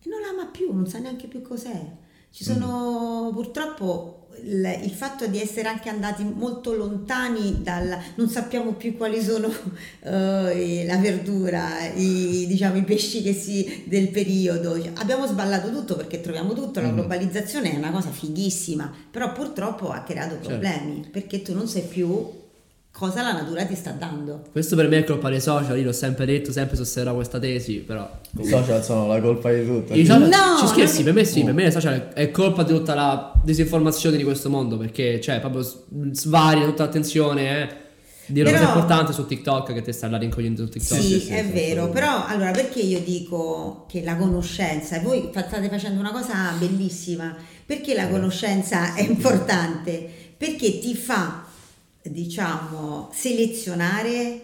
e 0.00 0.08
non 0.08 0.20
la 0.20 0.28
ama 0.28 0.46
più, 0.46 0.72
non 0.72 0.86
sa 0.86 0.98
neanche 0.98 1.26
più 1.26 1.42
cos'è. 1.42 1.96
Ci 2.30 2.44
sono 2.44 3.30
mm. 3.30 3.34
purtroppo 3.34 4.17
il, 4.44 4.80
il, 4.84 4.90
fatto 4.90 5.26
di 5.26 5.40
essere 5.40 5.68
anche 5.68 5.88
andati 5.88 6.24
molto 6.24 6.74
lontani 6.74 7.62
dal 7.62 7.96
non 8.16 8.28
sappiamo 8.28 8.72
più 8.72 8.96
quali 8.96 9.22
sono 9.22 9.46
uh, 9.48 10.10
la 10.10 10.96
verdura, 10.98 11.88
i, 11.94 12.46
diciamo, 12.46 12.76
i 12.76 12.84
pesci 12.84 13.22
che 13.22 13.32
si, 13.32 13.84
del 13.86 14.08
periodo. 14.08 14.80
Abbiamo 14.94 15.26
sballato 15.26 15.70
tutto 15.70 15.96
perché 15.96 16.20
troviamo 16.20 16.52
tutto. 16.54 16.80
La 16.80 16.90
mm. 16.90 16.94
globalizzazione 16.94 17.72
è 17.72 17.76
una 17.76 17.90
cosa 17.90 18.10
fighissima, 18.10 18.92
però 19.10 19.32
purtroppo 19.32 19.90
ha 19.90 20.02
creato 20.02 20.34
certo. 20.34 20.48
problemi 20.48 20.94
certo. 20.96 21.10
perché 21.10 21.42
tu 21.42 21.54
non 21.54 21.66
sai 21.66 21.82
più 21.82 22.46
cosa 22.98 23.22
la 23.22 23.32
natura 23.32 23.64
ti 23.64 23.76
sta 23.76 23.92
dando. 23.92 24.42
Questo 24.50 24.74
per 24.74 24.88
me 24.88 24.98
è 24.98 25.04
colpa 25.04 25.30
dei 25.30 25.40
social, 25.40 25.78
io 25.78 25.84
l'ho 25.84 25.92
sempre 25.92 26.26
detto, 26.26 26.50
sempre 26.50 26.76
sosterrò 26.76 27.14
questa 27.14 27.38
tesi, 27.38 27.76
però... 27.76 28.10
I 28.40 28.44
social 28.44 28.82
sono 28.82 29.06
la 29.06 29.20
colpa 29.20 29.52
di 29.52 29.64
tutto. 29.64 29.94
I 29.94 30.04
social, 30.04 30.28
no! 30.28 30.58
Ci 30.58 30.66
scherzi, 30.66 31.04
per 31.04 31.12
me 31.12 31.24
sì, 31.24 31.44
per 31.44 31.54
me 31.54 31.68
i 31.68 31.70
social 31.70 32.08
è 32.12 32.30
colpa 32.32 32.64
di 32.64 32.72
tutta 32.72 32.94
la 32.94 33.32
disinformazione 33.44 34.16
di 34.16 34.24
questo 34.24 34.50
mondo, 34.50 34.76
perché 34.76 35.20
cioè 35.20 35.38
proprio 35.38 35.64
svaria 36.10 36.64
tutta 36.64 36.84
l'attenzione, 36.84 37.62
eh. 37.62 37.86
Dire 38.26 38.50
però, 38.50 38.58
cosa 38.58 38.72
importante 38.72 39.12
su 39.14 39.26
TikTok 39.26 39.72
che 39.72 39.80
te 39.80 39.92
stai 39.92 40.10
là 40.10 40.18
rincogliendo 40.18 40.64
su 40.64 40.68
TikTok. 40.68 41.00
Sì, 41.00 41.06
sì, 41.06 41.20
sì 41.20 41.32
è 41.32 41.44
sì, 41.44 41.50
vero, 41.52 41.88
però 41.88 42.26
allora 42.26 42.50
perché 42.50 42.80
io 42.80 43.00
dico 43.00 43.86
che 43.88 44.02
la 44.02 44.16
conoscenza, 44.16 44.96
e 44.96 45.00
voi 45.00 45.30
state 45.30 45.68
facendo 45.68 46.00
una 46.00 46.10
cosa 46.10 46.52
bellissima, 46.58 47.34
perché 47.64 47.94
la 47.94 48.08
conoscenza 48.08 48.94
è 48.94 49.02
importante? 49.02 50.06
Perché 50.36 50.78
ti 50.78 50.94
fa 50.94 51.46
diciamo, 52.10 53.10
selezionare 53.12 54.40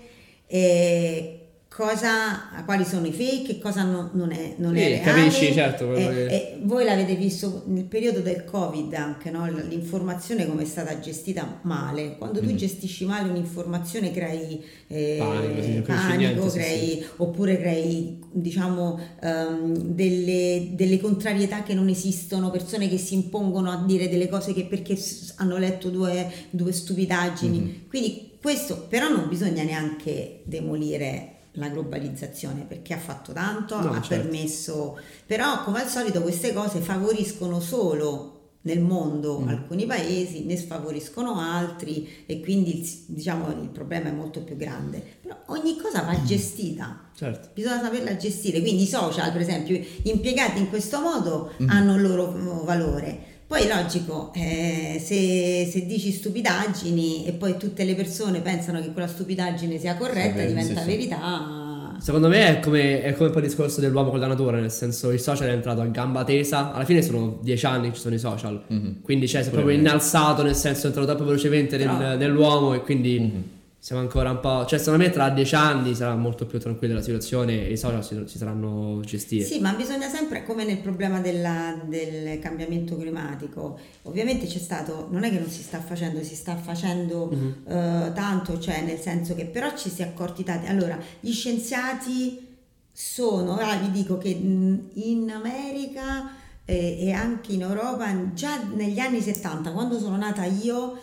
eh, 0.47 1.44
cosa, 1.75 2.63
quali 2.65 2.85
sono 2.85 3.05
i 3.05 3.13
fake 3.13 3.57
e 3.57 3.59
cosa 3.59 3.83
non, 3.83 4.11
non 4.13 4.31
è, 4.31 4.55
non 4.59 4.77
sì, 4.77 4.81
è 4.81 4.89
reale. 4.91 5.03
Capisci, 5.03 5.53
certo. 5.53 5.93
E, 5.93 6.07
che... 6.07 6.27
e 6.27 6.59
voi 6.63 6.85
l'avete 6.85 7.17
visto 7.17 7.65
nel 7.67 7.85
periodo 7.85 8.21
del 8.21 8.45
Covid 8.45 8.95
anche, 8.95 9.33
no? 9.33 9.45
l'informazione 9.51 10.47
come 10.47 10.63
è 10.63 10.67
stata 10.67 11.01
gestita 11.01 11.59
male. 11.63 12.17
Quando 12.17 12.39
tu 12.39 12.53
mm. 12.53 12.57
gestisci 12.57 13.05
male 13.07 13.29
un'informazione 13.29 14.13
crei 14.13 14.65
eh, 14.87 15.17
panico, 15.19 15.63
sì, 15.63 15.81
panico 15.81 16.17
niente, 16.17 16.51
crei, 16.51 16.79
sì, 16.79 17.07
oppure 17.17 17.59
crei 17.59 18.21
diciamo 18.31 19.01
um, 19.23 19.77
delle, 19.77 20.69
delle, 20.75 21.01
contrarietà 21.01 21.65
che 21.65 21.75
non 21.75 21.89
esistono, 21.89 22.53
persone 22.53 22.89
che 22.89 22.99
si 22.99 23.15
impongono 23.15 23.73
a 23.73 23.83
dire 23.85 24.09
delle 24.09 24.29
cose 24.29 24.55
che 24.55 24.67
perché 24.67 24.97
hanno 25.37 25.57
letto 25.57 25.91
due, 25.91 26.31
due 26.51 26.71
stupidaggini. 26.71 27.59
Mm-hmm. 27.59 27.89
Quindi 27.89 28.31
questo 28.41 28.87
però 28.89 29.09
non 29.09 29.29
bisogna 29.29 29.65
neanche 29.65 30.43
demolire 30.45 31.34
la 31.55 31.69
globalizzazione 31.69 32.65
perché 32.67 32.95
ha 32.95 32.99
fatto 32.99 33.33
tanto, 33.33 33.81
no, 33.81 33.91
ha 33.91 34.01
certo. 34.01 34.29
permesso, 34.29 34.99
però 35.27 35.63
come 35.65 35.83
al 35.83 35.89
solito 35.89 36.23
queste 36.23 36.53
cose 36.53 36.81
favoriscono 36.81 37.61
solo 37.61 38.35
nel 38.65 38.81
mondo 38.81 39.41
mm. 39.41 39.49
alcuni 39.49 39.85
paesi, 39.85 40.45
ne 40.45 40.57
sfavoriscono 40.57 41.39
altri 41.39 42.25
e 42.27 42.41
quindi 42.41 43.05
diciamo 43.07 43.49
il 43.61 43.69
problema 43.69 44.09
è 44.09 44.13
molto 44.13 44.43
più 44.43 44.57
grande. 44.57 45.03
Però 45.21 45.37
ogni 45.47 45.77
cosa 45.77 46.03
va 46.03 46.17
mm. 46.19 46.25
gestita, 46.25 47.11
certo. 47.15 47.51
bisogna 47.53 47.83
saperla 47.83 48.17
gestire, 48.17 48.61
quindi 48.61 48.83
i 48.83 48.87
social 48.87 49.33
per 49.33 49.43
esempio 49.43 49.79
impiegati 50.05 50.61
in 50.61 50.69
questo 50.69 51.01
modo 51.01 51.53
mm. 51.63 51.69
hanno 51.69 51.97
il 51.97 52.03
loro 52.03 52.63
valore 52.65 53.33
poi 53.55 53.69
logico, 53.69 54.33
eh, 54.35 55.01
se, 55.01 55.69
se, 55.71 55.87
dici 55.87 56.11
stupidaggini 56.11 57.25
e 57.25 57.33
poi 57.33 57.57
tutte 57.57 57.85
le 57.85 57.95
persone 57.95 58.41
pensano 58.41 58.81
che 58.81 58.91
quella 58.91 59.07
stupidaggine 59.07 59.79
sia 59.79 59.97
corretta, 59.97 60.41
sì, 60.41 60.47
diventa 60.49 60.81
sì, 60.81 60.87
verità. 60.87 61.97
Secondo 62.01 62.27
me 62.27 62.59
è 62.59 62.61
come, 62.61 63.03
è 63.03 63.15
come 63.15 63.31
poi 63.31 63.43
il 63.43 63.49
discorso 63.49 63.81
dell'uomo 63.81 64.11
con 64.11 64.19
la 64.19 64.27
natura, 64.27 64.59
nel 64.59 64.73
senso 64.73 65.13
il 65.13 65.21
social 65.21 65.47
è 65.47 65.53
entrato 65.53 65.83
a 65.83 65.87
gamba 65.87 66.25
tesa, 66.25 66.73
alla 66.73 66.85
fine 66.85 67.01
sono 67.01 67.39
dieci 67.43 67.65
anni 67.65 67.91
che 67.91 67.95
ci 67.95 68.01
sono 68.01 68.17
i 68.17 68.19
social, 68.19 68.61
mm-hmm. 68.73 69.03
quindi 69.03 69.29
cioè, 69.29 69.43
si 69.43 69.51
è 69.51 69.53
proprio 69.53 69.77
innalzato, 69.77 70.43
nel 70.43 70.57
senso 70.57 70.83
è 70.83 70.87
entrato 70.87 71.07
troppo 71.07 71.25
velocemente 71.25 71.77
nel, 71.77 72.17
nell'uomo 72.19 72.75
e 72.75 72.81
quindi... 72.81 73.21
Mm-hmm 73.21 73.54
siamo 73.85 74.01
ancora 74.01 74.31
un 74.31 74.41
po'. 74.41 74.65
Cioè, 74.65 74.79
secondo 74.79 75.05
me 75.05 75.11
tra 75.11 75.29
dieci 75.29 75.55
anni 75.55 75.95
sarà 75.95 76.17
molto 76.17 76.47
più 76.47 76.59
tranquilla 76.59 76.95
la 76.95 77.03
situazione 77.03 77.67
e 77.67 77.73
i 77.73 77.77
social 77.77 78.03
si, 78.03 78.19
si 78.25 78.39
saranno 78.39 78.99
gestiti. 79.05 79.45
Sì, 79.45 79.61
ma 79.61 79.75
bisogna 79.75 80.09
sempre, 80.09 80.43
come 80.43 80.65
nel 80.65 80.79
problema 80.79 81.21
della, 81.21 81.79
del 81.85 82.39
cambiamento 82.39 82.97
climatico, 82.97 83.79
ovviamente 84.05 84.47
c'è 84.47 84.59
stato, 84.59 85.09
non 85.11 85.25
è 85.25 85.31
che 85.31 85.39
non 85.39 85.51
si 85.51 85.61
sta 85.61 85.83
facendo, 85.83 86.25
si 86.25 86.35
sta 86.35 86.57
facendo 86.57 87.31
mm-hmm. 87.31 88.07
uh, 88.07 88.13
tanto, 88.15 88.59
cioè 88.59 88.81
nel 88.81 88.99
senso 88.99 89.35
che 89.35 89.45
però 89.45 89.77
ci 89.77 89.91
si 89.91 90.01
è 90.01 90.07
accorti 90.07 90.45
tanti. 90.45 90.67
Allora, 90.67 90.99
gli 91.21 91.33
scienziati 91.33 92.57
sono, 92.91 93.57
ah, 93.57 93.77
vi 93.77 93.91
dico 93.91 94.17
che 94.17 94.29
in 94.29 95.31
America 95.31 96.31
eh, 96.65 96.97
e 97.01 97.13
anche 97.13 97.53
in 97.53 97.61
Europa, 97.61 98.33
già 98.33 98.63
negli 98.63 98.99
anni 98.99 99.21
70, 99.21 99.73
quando 99.73 99.99
sono 99.99 100.17
nata 100.17 100.47
io, 100.47 100.97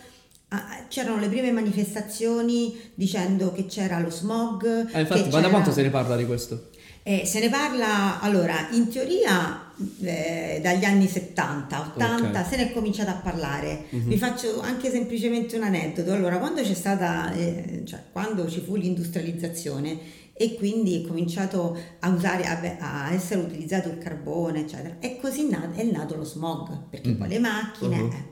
c'erano 0.90 1.20
le 1.20 1.30
prime 1.30 1.52
manifestazioni 1.52 2.78
dicendo 2.94 3.54
che 3.54 3.66
c'era 3.66 4.00
lo 4.00 4.10
smog. 4.10 4.90
Eh, 4.92 5.00
infatti, 5.00 5.30
ma 5.30 5.40
da 5.40 5.50
quanto 5.50 5.72
se 5.72 5.82
ne 5.82 5.90
parla 5.90 6.18
di 6.18 6.26
questo? 6.26 6.70
Eh, 7.04 7.26
se 7.26 7.40
ne 7.40 7.50
parla, 7.50 8.20
allora, 8.20 8.68
in 8.72 8.90
teoria 8.90 9.74
eh, 10.02 10.60
dagli 10.62 10.84
anni 10.84 11.08
70, 11.08 11.80
80, 11.96 12.28
okay. 12.28 12.46
se 12.48 12.58
ne 12.58 12.70
è 12.70 12.74
cominciato 12.74 13.10
a 13.10 13.16
parlare. 13.16 13.86
Mm-hmm. 13.96 14.08
Vi 14.08 14.18
faccio 14.18 14.60
anche 14.62 14.92
semplicemente 14.92 15.56
un 15.56 15.64
aneddoto. 15.64 16.12
Allora, 16.12 16.38
quando 16.38 16.62
c'è 16.62 16.74
stata, 16.74 17.32
eh, 17.34 17.84
cioè, 17.86 18.04
quando 18.12 18.48
ci 18.48 18.60
fu 18.60 18.76
l'industrializzazione 18.76 19.98
e 20.34 20.56
quindi 20.56 21.02
è 21.02 21.08
cominciato 21.08 21.78
a 22.00 22.10
usare, 22.10 22.44
a, 22.46 23.06
a 23.08 23.14
essere 23.14 23.40
utilizzato 23.40 23.88
il 23.90 23.98
carbone, 23.98 24.62
eccetera, 24.62 24.98
e 25.00 25.18
così 25.20 25.48
è 25.48 25.84
nato 25.84 26.16
lo 26.16 26.24
smog, 26.24 26.90
perché 26.90 27.10
mm-hmm. 27.10 27.18
poi 27.18 27.30
le 27.30 27.40
macchine... 27.40 28.00
Uh-huh. 28.00 28.30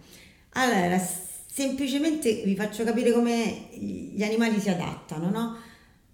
Allora, 0.53 0.99
semplicemente 1.60 2.42
vi 2.46 2.56
faccio 2.56 2.86
capire 2.86 3.12
come 3.12 3.68
gli 3.74 4.24
animali 4.24 4.62
si 4.62 4.70
adattano, 4.70 5.30
no? 5.30 5.58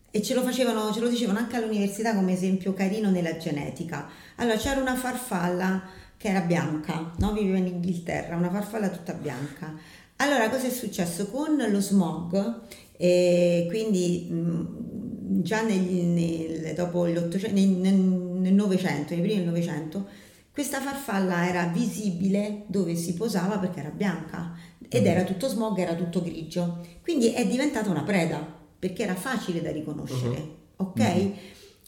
E 0.10 0.24
ce 0.24 0.34
lo 0.34 0.42
facevano, 0.42 0.92
ce 0.92 1.02
lo 1.02 1.08
dicevano 1.08 1.38
anche 1.38 1.56
all'università 1.56 2.16
come 2.16 2.34
esempio 2.34 2.74
carino 2.74 3.12
nella 3.12 3.38
genetica. 3.38 4.10
Allora 4.38 4.58
c'era 4.58 4.82
una 4.82 4.96
farfalla 4.96 5.84
che 6.18 6.30
era 6.30 6.40
bianca, 6.40 7.14
no? 7.20 7.34
Viveva 7.34 7.58
in 7.58 7.68
Inghilterra, 7.68 8.36
una 8.36 8.50
farfalla 8.50 8.90
tutta 8.90 9.14
bianca. 9.14 9.72
Allora 10.16 10.50
cosa 10.50 10.66
è 10.66 10.72
successo 10.72 11.28
con 11.28 11.64
lo 11.70 11.80
smog? 11.80 12.62
E 12.98 13.68
quindi 13.70 14.28
mh, 14.32 15.44
già 15.44 15.62
nel, 15.62 15.80
nel, 15.80 16.74
dopo 16.74 17.04
nel, 17.04 17.30
nel 17.52 18.54
Novecento, 18.54 19.14
nei 19.14 19.22
primi 19.22 19.36
del 19.36 19.46
Novecento, 19.46 20.08
questa 20.52 20.80
farfalla 20.80 21.48
era 21.48 21.66
visibile 21.66 22.64
dove 22.68 22.96
si 22.96 23.14
posava 23.14 23.60
perché 23.60 23.82
era 23.82 23.90
bianca 23.90 24.54
ed 24.89 25.04
mm. 25.04 25.08
era 25.08 25.24
tutto 25.24 25.48
smog, 25.48 25.77
era 25.77 25.96
tutto 25.96 26.22
grigio. 26.22 26.86
Quindi 27.01 27.32
è 27.32 27.46
diventata 27.46 27.89
una 27.89 28.04
preda 28.04 28.46
perché 28.77 29.04
era 29.04 29.15
facile 29.15 29.62
da 29.62 29.72
riconoscere, 29.72 30.38
uh-huh. 30.77 30.88
ok? 30.88 31.00
Uh-huh. 31.00 31.34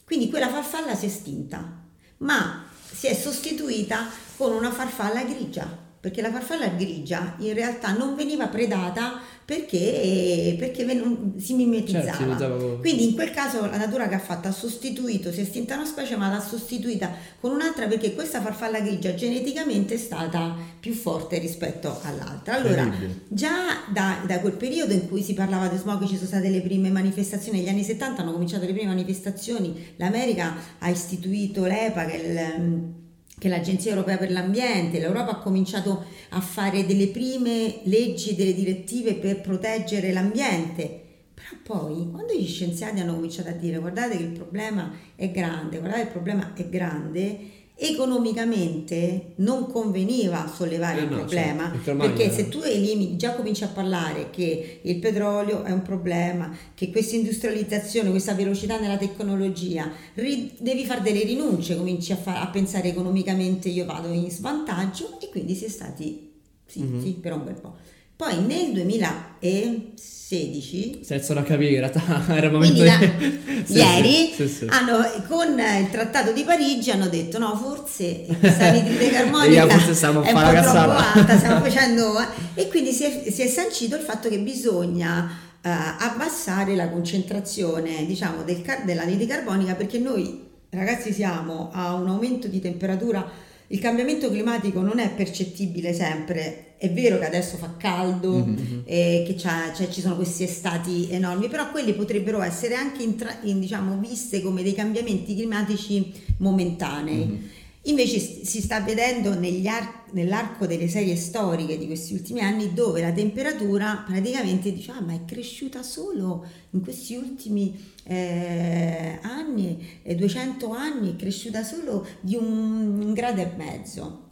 Quindi 0.04 0.30
quella 0.30 0.48
farfalla 0.48 0.94
si 0.94 1.04
è 1.04 1.08
estinta, 1.08 1.84
ma 2.18 2.64
si 2.90 3.06
è 3.06 3.14
sostituita 3.14 4.06
con 4.36 4.52
una 4.52 4.70
farfalla 4.70 5.22
grigia. 5.24 5.86
Perché 6.00 6.22
la 6.22 6.30
farfalla 6.30 6.68
grigia 6.68 7.34
in 7.38 7.54
realtà 7.54 7.92
non 7.92 8.14
veniva 8.14 8.46
predata 8.46 9.20
perché, 9.44 10.54
perché 10.58 10.84
ven- 10.84 11.34
si 11.38 11.54
mimetizzava. 11.54 12.36
Certo, 12.36 12.56
con- 12.56 12.80
Quindi 12.80 13.04
in 13.08 13.14
quel 13.14 13.30
caso 13.30 13.64
la 13.64 13.78
natura 13.78 14.06
che 14.06 14.14
ha 14.14 14.18
fatto 14.20 14.46
ha 14.46 14.52
sostituito, 14.52 15.32
si 15.32 15.38
è 15.38 15.42
estinta 15.42 15.74
una 15.74 15.86
specie 15.86 16.16
ma 16.16 16.28
l'ha 16.28 16.40
sostituita 16.40 17.10
con 17.40 17.52
un'altra 17.52 17.86
perché 17.86 18.14
questa 18.14 18.42
farfalla 18.42 18.80
grigia 18.80 19.14
geneticamente 19.14 19.94
è 19.94 19.98
stata 19.98 20.54
più 20.78 20.92
forte 20.92 21.38
rispetto 21.38 21.98
all'altra. 22.02 22.54
Allora, 22.56 22.82
Incredibile. 22.82 23.20
già 23.28 23.84
da, 23.90 24.18
da 24.26 24.38
quel 24.40 24.52
periodo 24.52 24.92
in 24.92 25.08
cui 25.08 25.22
si 25.22 25.32
parlava 25.32 25.68
di 25.68 25.78
smog 25.78 26.06
ci 26.06 26.16
sono 26.16 26.26
state 26.28 26.50
le 26.50 26.60
prime 26.60 26.90
manifestazioni, 26.90 27.58
negli 27.60 27.68
anni 27.68 27.84
70 27.84 28.20
hanno 28.20 28.32
cominciato 28.32 28.66
le 28.66 28.72
prime 28.72 28.88
manifestazioni, 28.88 29.94
l'America 29.96 30.54
ha 30.78 30.90
istituito 30.90 31.64
l'EPA 31.64 32.04
che 32.04 32.12
è 32.12 32.26
il 32.26 33.06
che 33.38 33.48
l'Agenzia 33.48 33.92
Europea 33.92 34.18
per 34.18 34.30
l'Ambiente, 34.30 34.98
l'Europa 34.98 35.32
ha 35.32 35.38
cominciato 35.38 36.04
a 36.30 36.40
fare 36.40 36.84
delle 36.84 37.08
prime 37.08 37.80
leggi, 37.84 38.34
delle 38.34 38.54
direttive 38.54 39.14
per 39.14 39.40
proteggere 39.40 40.12
l'ambiente. 40.12 41.04
Però 41.34 41.48
poi, 41.62 42.10
quando 42.10 42.34
gli 42.34 42.46
scienziati 42.46 43.00
hanno 43.00 43.14
cominciato 43.14 43.48
a 43.48 43.52
dire 43.52 43.78
guardate 43.78 44.16
che 44.16 44.24
il 44.24 44.30
problema 44.30 44.92
è 45.14 45.30
grande, 45.30 45.78
guardate 45.78 46.02
che 46.02 46.06
il 46.06 46.12
problema 46.12 46.52
è 46.54 46.68
grande, 46.68 47.38
economicamente 47.80 49.32
non 49.36 49.66
conveniva 49.70 50.50
sollevare 50.52 51.00
Eh 51.00 51.02
il 51.04 51.10
no, 51.10 51.16
problema, 51.18 51.68
perché 51.70 51.90
ormai 51.90 52.08
perché 52.10 52.30
se 52.32 52.48
tu 52.48 52.60
elimini, 52.60 53.16
già 53.16 53.34
cominci 53.34 53.64
a 53.64 53.68
parlare 53.68 54.30
che 54.30 54.80
il 54.82 54.98
petrolio 54.98 55.62
è 55.62 55.70
un 55.70 55.82
problema, 55.82 56.54
che 56.74 56.90
questa 56.90 57.16
industrializzazione, 57.16 58.10
questa 58.10 58.34
velocità 58.34 58.78
nella 58.80 58.96
tecnologia, 58.96 59.90
ri- 60.14 60.52
devi 60.58 60.84
fare 60.84 61.02
delle 61.02 61.22
rinunce, 61.22 61.76
cominci 61.76 62.12
a, 62.12 62.16
fa- 62.16 62.40
a 62.40 62.48
pensare 62.48 62.88
economicamente 62.88 63.68
io 63.68 63.84
vado 63.84 64.08
in 64.12 64.30
svantaggio 64.30 65.18
e 65.20 65.28
quindi 65.28 65.54
si 65.54 65.66
è 65.66 65.68
stati 65.68 66.32
zitti 66.66 66.84
Mhm. 67.14 67.20
per 67.20 67.32
un 67.32 67.44
bel 67.44 67.54
po'. 67.60 67.76
Poi 68.18 68.44
nel 68.44 68.72
2016 68.72 70.98
Si 71.04 71.12
iniziano 71.12 71.38
a 71.38 71.44
capire 71.44 71.76
era 72.28 72.46
il 72.46 72.50
momento 72.52 72.82
da- 72.82 72.96
di... 72.96 73.06
Sì, 73.64 73.74
ieri 73.74 74.32
sì, 74.34 74.48
sì, 74.48 74.66
hanno- 74.68 75.08
con 75.28 75.56
il 75.56 75.88
trattato 75.88 76.32
di 76.32 76.42
Parigi 76.42 76.90
hanno 76.90 77.06
detto 77.08 77.38
no 77.38 77.54
forse 77.54 78.26
questa 78.40 78.70
anidride 78.70 79.06
E 79.06 79.10
carbonica 79.12 79.68
forse 79.68 79.94
stiamo 79.94 80.22
è 80.22 80.32
un 80.32 80.34
po' 80.34 80.40
troppo 80.50 80.90
alta 80.90 81.38
stiamo 81.38 81.60
facendo 81.60 82.14
e 82.54 82.66
quindi 82.66 82.90
si 82.90 83.04
è, 83.04 83.30
si 83.30 83.42
è 83.42 83.46
sancito 83.46 83.94
il 83.94 84.02
fatto 84.02 84.28
che 84.28 84.40
bisogna 84.40 85.30
eh, 85.62 85.68
abbassare 85.70 86.74
la 86.74 86.88
concentrazione 86.88 88.04
diciamo 88.04 88.42
del 88.42 88.64
dell'anidride 88.84 89.32
carbonica 89.32 89.76
perché 89.76 89.98
noi 89.98 90.44
ragazzi 90.70 91.12
siamo 91.12 91.70
a 91.72 91.94
un 91.94 92.08
aumento 92.08 92.48
di 92.48 92.58
temperatura 92.58 93.24
il 93.68 93.78
cambiamento 93.78 94.28
climatico 94.28 94.80
non 94.80 94.98
è 94.98 95.08
percettibile 95.10 95.92
sempre, 95.92 96.67
è 96.78 96.90
vero 96.90 97.18
che 97.18 97.26
adesso 97.26 97.56
fa 97.56 97.74
caldo, 97.76 98.32
Mhm. 98.38 98.82
e 98.84 99.24
che 99.26 99.34
c'ha- 99.36 99.72
cioè, 99.74 99.88
ci 99.90 100.00
sono 100.00 100.14
questi 100.16 100.44
estati 100.44 101.08
enormi, 101.10 101.48
però 101.48 101.70
quelli 101.70 101.92
potrebbero 101.92 102.40
essere 102.40 102.74
anche 102.76 103.02
intra- 103.02 103.38
in, 103.42 103.58
diciamo, 103.60 103.98
viste 103.98 104.40
come 104.40 104.62
dei 104.62 104.74
cambiamenti 104.74 105.34
climatici 105.34 106.12
momentanei. 106.38 107.24
Mhm. 107.26 107.38
Invece 107.82 108.18
si 108.44 108.60
sta 108.60 108.80
vedendo 108.80 109.38
negli 109.38 109.66
ar- 109.66 110.04
nell'arco 110.12 110.66
delle 110.66 110.88
serie 110.88 111.16
storiche 111.16 111.78
di 111.78 111.86
questi 111.86 112.12
ultimi 112.12 112.40
anni 112.40 112.74
dove 112.74 113.00
la 113.00 113.12
temperatura 113.12 114.04
praticamente 114.06 114.72
dice 114.72 114.90
ah 114.90 115.00
ma 115.00 115.14
è 115.14 115.24
cresciuta 115.24 115.82
solo 115.82 116.44
in 116.70 116.82
questi 116.82 117.14
ultimi 117.14 117.74
eh, 118.04 119.18
anni, 119.22 119.78
eh, 120.02 120.14
200 120.14 120.70
anni, 120.72 121.12
è 121.12 121.16
cresciuta 121.16 121.62
solo 121.62 122.06
di 122.20 122.36
un, 122.36 123.00
un 123.00 123.12
grado 123.14 123.40
e 123.40 123.50
mezzo. 123.56 124.26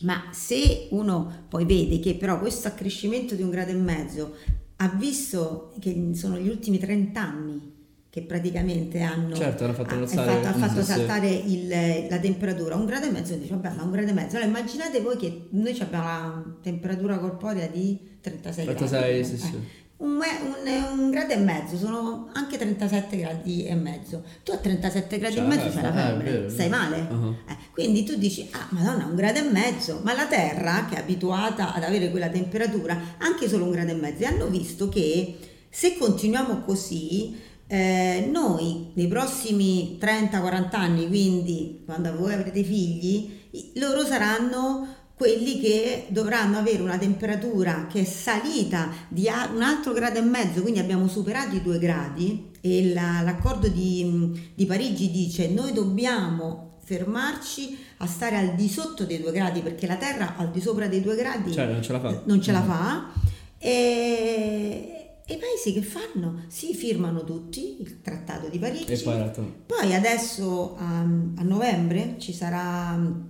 Ma 0.00 0.28
se 0.32 0.88
uno 0.90 1.44
poi 1.48 1.64
vede 1.64 1.98
che 1.98 2.14
però 2.14 2.38
questo 2.38 2.68
accrescimento 2.68 3.34
di 3.34 3.42
un 3.42 3.50
grado 3.50 3.70
e 3.70 3.74
mezzo 3.74 4.34
ha 4.76 4.88
visto 4.88 5.74
che 5.80 6.10
sono 6.14 6.38
gli 6.38 6.48
ultimi 6.48 6.78
30 6.78 7.20
anni 7.20 7.76
che 8.10 8.22
praticamente 8.22 9.00
hanno, 9.00 9.34
Certo, 9.34 9.64
hanno 9.64 9.74
fatto 9.74 9.94
ha- 9.94 9.98
alzare- 9.98 10.32
fatto, 10.42 10.48
ha 10.48 10.52
fatto 10.68 10.82
saltare 10.82 11.28
il- 11.30 12.06
la 12.08 12.18
temperatura, 12.18 12.74
un 12.76 12.86
grado 12.86 13.06
e 13.06 13.10
mezzo, 13.10 13.34
dice 13.34 13.54
vabbè 13.54 13.74
ma 13.76 13.82
un 13.82 13.90
grado 13.90 14.08
e 14.08 14.12
mezzo, 14.12 14.36
allora 14.36 14.50
immaginate 14.50 15.00
voi 15.00 15.16
che 15.16 15.46
noi 15.50 15.78
abbiamo 15.80 16.04
la 16.04 16.44
temperatura 16.62 17.18
corporea 17.18 17.66
di 17.66 18.16
36 18.20 18.64
gradi. 18.64 18.78
36, 18.86 19.24
sì, 19.24 19.34
Eh, 19.34 19.36
sì. 19.36 19.56
Un, 20.00 20.10
me- 20.10 20.38
un- 20.42 20.98
un 21.00 21.10
grado 21.10 21.32
e 21.32 21.36
mezzo, 21.38 21.76
sono 21.76 22.28
anche 22.32 22.56
37 22.56 23.16
gradi 23.16 23.64
e 23.64 23.74
mezzo. 23.74 24.22
Tu 24.44 24.52
a 24.52 24.56
37 24.56 25.18
gradi 25.18 25.34
C'è 25.34 25.42
e 25.42 25.46
mezzo 25.46 25.70
febbre, 25.70 25.82
la 25.82 25.88
eh, 25.88 26.06
febbre, 26.12 26.50
stai 26.50 26.68
male? 26.68 27.06
Uh-huh. 27.10 27.34
Eh, 27.48 27.56
quindi 27.72 28.04
tu 28.04 28.14
dici, 28.16 28.48
ah 28.52 28.68
madonna, 28.70 29.06
un 29.06 29.16
grado 29.16 29.40
e 29.40 29.42
mezzo, 29.50 30.00
ma 30.04 30.14
la 30.14 30.26
Terra 30.26 30.86
che 30.88 30.96
è 30.96 31.00
abituata 31.00 31.74
ad 31.74 31.82
avere 31.82 32.10
quella 32.10 32.28
temperatura, 32.28 32.96
anche 33.18 33.48
solo 33.48 33.64
un 33.64 33.72
grado 33.72 33.90
e 33.90 33.94
mezzo, 33.94 34.22
e 34.22 34.26
hanno 34.26 34.46
visto 34.46 34.88
che 34.88 35.36
se 35.68 35.96
continuiamo 35.98 36.60
così, 36.60 37.36
eh, 37.66 38.28
noi 38.32 38.92
nei 38.94 39.08
prossimi 39.08 39.98
30-40 40.00 40.76
anni, 40.76 41.08
quindi 41.08 41.82
quando 41.84 42.16
voi 42.16 42.34
avrete 42.34 42.62
figli, 42.62 43.36
loro 43.74 44.04
saranno 44.04 44.86
quelli 45.18 45.58
che 45.60 46.06
dovranno 46.10 46.56
avere 46.58 46.80
una 46.80 46.96
temperatura 46.96 47.88
che 47.90 48.02
è 48.02 48.04
salita 48.04 48.88
di 49.08 49.26
un 49.52 49.60
altro 49.62 49.92
grado 49.92 50.18
e 50.20 50.22
mezzo, 50.22 50.62
quindi 50.62 50.78
abbiamo 50.78 51.08
superato 51.08 51.56
i 51.56 51.60
due 51.62 51.78
gradi 51.80 52.50
e 52.60 52.92
la- 52.94 53.20
l'accordo 53.22 53.66
di, 53.68 54.52
di 54.54 54.64
Parigi 54.64 55.10
dice 55.10 55.48
noi 55.48 55.72
dobbiamo 55.72 56.76
fermarci 56.84 57.76
a 57.98 58.06
stare 58.06 58.36
al 58.36 58.54
di 58.54 58.68
sotto 58.68 59.04
dei 59.04 59.20
due 59.20 59.32
gradi 59.32 59.60
perché 59.60 59.86
la 59.88 59.96
Terra 59.96 60.36
al 60.36 60.50
di 60.52 60.60
sopra 60.60 60.86
dei 60.86 61.00
due 61.02 61.16
gradi 61.16 61.52
Cioè, 61.52 61.66
non 61.66 61.82
ce 61.82 61.92
la 61.92 62.00
fa. 62.00 62.22
non 62.24 62.40
ce 62.40 62.52
la 62.52 62.62
fa 62.62 63.12
e, 63.58 65.20
e 65.26 65.34
i 65.34 65.36
paesi 65.36 65.72
che 65.74 65.82
fanno? 65.82 66.44
Si 66.48 66.74
firmano 66.74 67.24
tutti 67.24 67.76
il 67.80 68.00
trattato 68.00 68.48
di 68.48 68.58
Parigi 68.58 68.84
poi 69.02 69.14
poi 69.66 69.94
adesso 69.94 70.76
a, 70.78 71.00
a 71.00 71.42
novembre 71.42 72.14
ci 72.18 72.32
sarà 72.32 72.96
mm, 72.96 73.20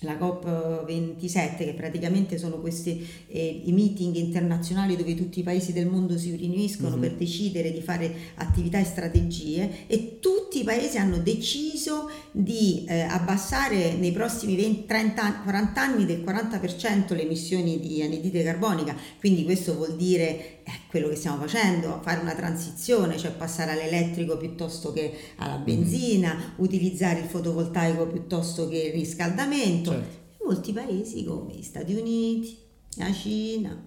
la 0.00 0.14
COP27 0.18 1.56
che 1.58 1.74
praticamente 1.74 2.36
sono 2.38 2.60
questi 2.60 3.06
eh, 3.28 3.62
i 3.64 3.72
meeting 3.72 4.14
internazionali 4.16 4.96
dove 4.96 5.14
tutti 5.14 5.40
i 5.40 5.42
paesi 5.42 5.72
del 5.72 5.86
mondo 5.86 6.18
si 6.18 6.34
riuniscono 6.36 6.96
Mhm. 6.96 7.00
per 7.00 7.14
decidere 7.14 7.72
di 7.72 7.80
fare 7.80 8.14
attività 8.34 8.78
e 8.78 8.84
strategie 8.84 9.86
e 9.86 10.18
tutti 10.20 10.60
i 10.60 10.64
paesi 10.64 10.98
hanno 10.98 11.18
deciso 11.18 12.10
di 12.30 12.84
eh, 12.88 13.00
abbassare 13.00 13.94
nei 13.94 14.12
prossimi 14.12 14.54
20, 14.56 14.84
30, 14.86 15.22
anni- 15.22 15.42
40 15.44 15.80
anni 15.82 16.04
del 16.04 16.22
40% 16.22 17.14
le 17.14 17.22
emissioni 17.22 17.80
di 17.80 18.02
anidride 18.02 18.42
carbonica, 18.42 18.96
quindi 19.18 19.44
questo 19.44 19.74
vuol 19.76 19.96
dire 19.96 20.24
eh, 20.26 20.55
quello 20.88 21.08
che 21.08 21.16
stiamo 21.16 21.38
facendo, 21.38 22.00
fare 22.02 22.20
una 22.20 22.34
transizione, 22.34 23.16
cioè 23.16 23.30
passare 23.32 23.72
all'elettrico 23.72 24.36
piuttosto 24.36 24.92
che 24.92 25.12
alla 25.36 25.56
benzina, 25.58 26.54
utilizzare 26.56 27.20
il 27.20 27.26
fotovoltaico 27.26 28.06
piuttosto 28.06 28.68
che 28.68 28.78
il 28.78 28.92
riscaldamento. 28.92 29.90
Certo. 29.90 30.44
Molti 30.44 30.72
paesi 30.72 31.24
come 31.24 31.54
gli 31.54 31.62
Stati 31.62 31.94
Uniti, 31.94 32.56
la 32.96 33.12
Cina, 33.12 33.80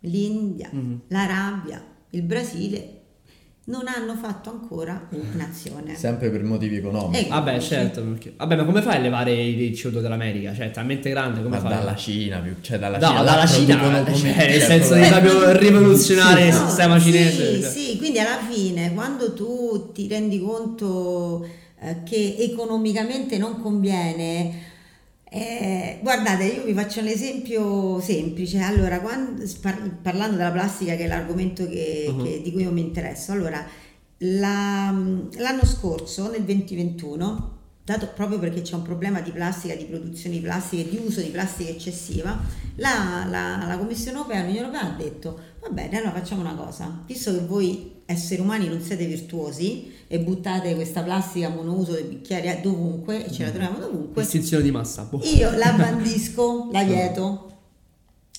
l'India, 0.00 0.68
Mhm. 0.72 1.00
l'Arabia, 1.08 1.84
il 2.10 2.22
Brasile 2.22 3.03
non 3.66 3.84
hanno 3.86 4.14
fatto 4.14 4.50
ancora 4.50 5.08
un'azione. 5.08 5.94
Sempre 5.96 6.28
per 6.30 6.42
motivi 6.42 6.76
economici. 6.76 7.24
Eh, 7.24 7.28
Vabbè, 7.28 7.60
Sì. 7.60 7.68
certo. 7.68 8.02
perché- 8.02 8.34
Vabbè, 8.36 8.56
ma 8.56 8.64
come 8.64 8.82
fai 8.82 8.96
a 8.96 8.98
levare 8.98 9.32
il 9.32 9.70
CO2 9.72 10.00
dall'America? 10.00 10.54
Cioè, 10.54 10.66
è 10.66 10.70
talmente 10.70 11.08
grande, 11.08 11.42
come 11.42 11.56
Ma 11.56 11.62
fai? 11.62 11.70
dalla 11.78 11.96
Cina, 11.96 12.38
più, 12.40 12.56
cioè 12.60 12.78
dalla 12.78 12.98
No, 12.98 13.06
Cina. 13.06 13.22
dalla 13.22 13.46
Cina, 13.46 13.76
producono 13.76 14.04
come- 14.04 14.16
cioè, 14.34 14.48
nel 14.48 14.58
cioè, 14.60 14.66
senso 14.68 14.94
di 14.94 15.06
proprio- 15.08 15.56
rivoluzionare 15.56 16.46
il 16.48 16.54
No, 16.54 16.66
sistema 16.66 16.98
sì, 16.98 17.04
cinese. 17.12 17.60
cioè. 17.62 17.70
Sì, 17.70 17.96
quindi 17.96 18.18
alla 18.18 18.38
fine 18.50 18.92
quando 18.92 19.32
tu 19.32 19.90
ti 19.92 20.08
rendi 20.08 20.40
conto 20.40 21.46
eh, 21.80 22.02
che 22.04 22.36
economicamente 22.38 23.36
non 23.38 23.60
conviene, 23.60 24.72
eh, 25.34 25.98
guardate, 26.00 26.44
io 26.44 26.64
vi 26.64 26.72
faccio 26.72 27.00
un 27.00 27.08
esempio 27.08 28.00
semplice. 28.00 28.60
Allora, 28.60 29.00
quando- 29.00 29.42
par- 29.60 29.90
parlando 30.00 30.36
della 30.36 30.52
plastica, 30.52 30.94
che 30.94 31.04
è 31.04 31.06
l'argomento 31.08 31.68
che- 31.68 32.06
Uh-huh. 32.08 32.22
che- 32.22 32.40
di 32.42 32.52
cui 32.52 32.62
io 32.62 32.70
mi 32.70 32.80
interesso, 32.80 33.32
allora, 33.32 33.64
la- 34.18 34.90
l'anno 35.36 35.64
scorso, 35.64 36.30
nel 36.30 36.42
2021, 36.42 37.52
dato 37.84 38.08
proprio 38.14 38.38
perché 38.38 38.62
c'è 38.62 38.74
un 38.76 38.82
problema 38.82 39.20
di 39.20 39.30
plastica, 39.30 39.74
di 39.74 39.84
produzione 39.84 40.36
di 40.36 40.40
plastica 40.42 40.82
e 40.82 40.88
di 40.88 41.00
uso 41.04 41.20
di 41.20 41.28
plastica 41.28 41.68
eccessiva, 41.70 42.38
la, 42.76 43.26
la- 43.28 43.66
la 43.66 43.76
Commissione 43.76 44.16
Europea, 44.16 44.40
l'Unione 44.42 44.66
Europea 44.66 44.82
ha 44.94 44.96
detto, 44.96 45.38
va 45.60 45.68
bene, 45.68 45.96
allora 45.98 46.12
facciamo 46.12 46.40
una 46.42 46.54
cosa, 46.54 47.02
visto 47.06 47.32
che 47.32 47.44
voi 47.44 47.92
esseri 48.06 48.40
umani 48.40 48.68
non 48.68 48.80
siete 48.80 49.06
virtuosi 49.06 49.92
e 50.06 50.18
buttate 50.20 50.74
questa 50.74 51.02
plastica 51.02 51.48
monouso 51.48 51.92
dei 51.92 52.04
bicchieri 52.04 52.60
dovunque 52.60 53.24
e 53.26 53.32
ce 53.32 53.44
la 53.44 53.50
troviamo 53.50 53.78
dovunque, 53.78 54.22
Estinzione 54.22 54.62
di 54.62 54.70
massa. 54.70 55.02
boh. 55.02 55.20
io 55.22 55.50
la 55.56 55.72
bandisco, 55.76 56.68
la 56.70 56.82
vieto. 56.82 57.52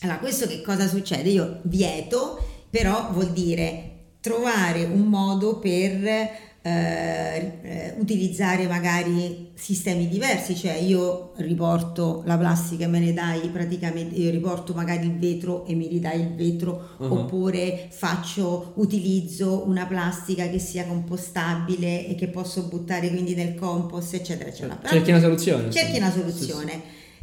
Allora, 0.02 0.20
questo 0.20 0.46
che 0.48 0.62
cosa 0.62 0.88
succede? 0.88 1.30
Io 1.30 1.60
vieto, 1.64 2.40
però 2.70 3.10
vuol 3.12 3.32
dire 3.32 3.92
trovare 4.20 4.84
un 4.84 5.02
modo 5.02 5.60
per 5.60 6.30
eh, 6.68 7.52
eh, 7.62 7.94
utilizzare 8.00 8.66
magari 8.66 9.52
sistemi 9.54 10.08
diversi, 10.08 10.56
cioè 10.56 10.74
io 10.74 11.34
riporto 11.36 12.24
la 12.26 12.40
plastica 12.40 12.86
e 12.86 12.88
me 12.88 12.98
ne 13.00 13.14
dai 13.14 13.50
praticamente, 13.50 14.16
io 14.16 14.32
riporto 14.32 14.74
magari 14.74 15.06
il 15.06 15.20
vetro 15.20 15.64
e 15.68 15.76
mi 15.76 15.88
ridai 15.88 16.22
il 16.22 16.34
vetro, 16.34 16.94
Uh-huh. 16.98 17.12
oppure 17.20 17.88
faccio, 17.92 18.72
utilizzo 18.78 19.64
una 19.68 19.86
plastica 19.86 20.48
che 20.50 20.58
sia 20.60 20.86
compostabile 20.88 22.08
e 22.08 22.16
che 22.16 22.28
posso 22.30 22.64
buttare 22.64 23.10
quindi 23.10 23.36
nel 23.36 23.54
compost, 23.56 24.16
eccetera, 24.16 24.50
eccetera. 24.50 24.76
Però- 24.76 24.94
Cerchi 24.94 25.12
una 25.12 25.20
soluzione. 25.20 25.70
cerchi 25.72 25.98
una 25.98 26.12
soluzione. 26.12 26.82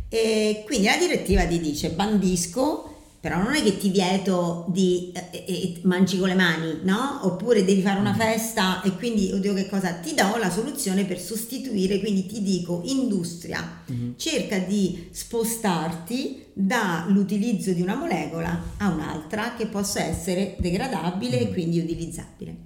E 0.08 0.62
quindi 0.66 0.86
la 0.86 0.96
direttiva 0.98 1.44
ti 1.46 1.58
dice 1.58 1.88
bandisco, 1.90 2.91
però 3.22 3.40
non 3.40 3.54
è 3.54 3.62
che 3.62 3.78
ti 3.78 3.90
vieto 3.90 4.66
di 4.70 5.12
eh, 5.14 5.44
eh, 5.46 5.80
mangi 5.84 6.18
con 6.18 6.26
le 6.26 6.34
mani, 6.34 6.80
no? 6.82 7.20
Oppure 7.22 7.64
devi 7.64 7.80
fare 7.80 8.00
una 8.00 8.14
festa 8.14 8.82
e 8.82 8.96
quindi, 8.96 9.30
oddio 9.32 9.54
che 9.54 9.68
cosa, 9.68 9.92
ti 9.92 10.12
do 10.12 10.36
la 10.38 10.50
soluzione 10.50 11.04
per 11.04 11.20
sostituire, 11.20 12.00
quindi 12.00 12.26
ti 12.26 12.42
dico 12.42 12.82
industria, 12.84 13.84
cerca 14.16 14.58
di 14.58 15.06
spostarti 15.12 16.46
dall'utilizzo 16.52 17.70
di 17.72 17.80
una 17.80 17.94
molecola 17.94 18.60
a 18.78 18.88
un'altra 18.88 19.54
che 19.56 19.66
possa 19.66 20.02
essere 20.02 20.56
degradabile 20.58 21.38
e 21.38 21.52
quindi 21.52 21.78
utilizzabile. 21.78 22.56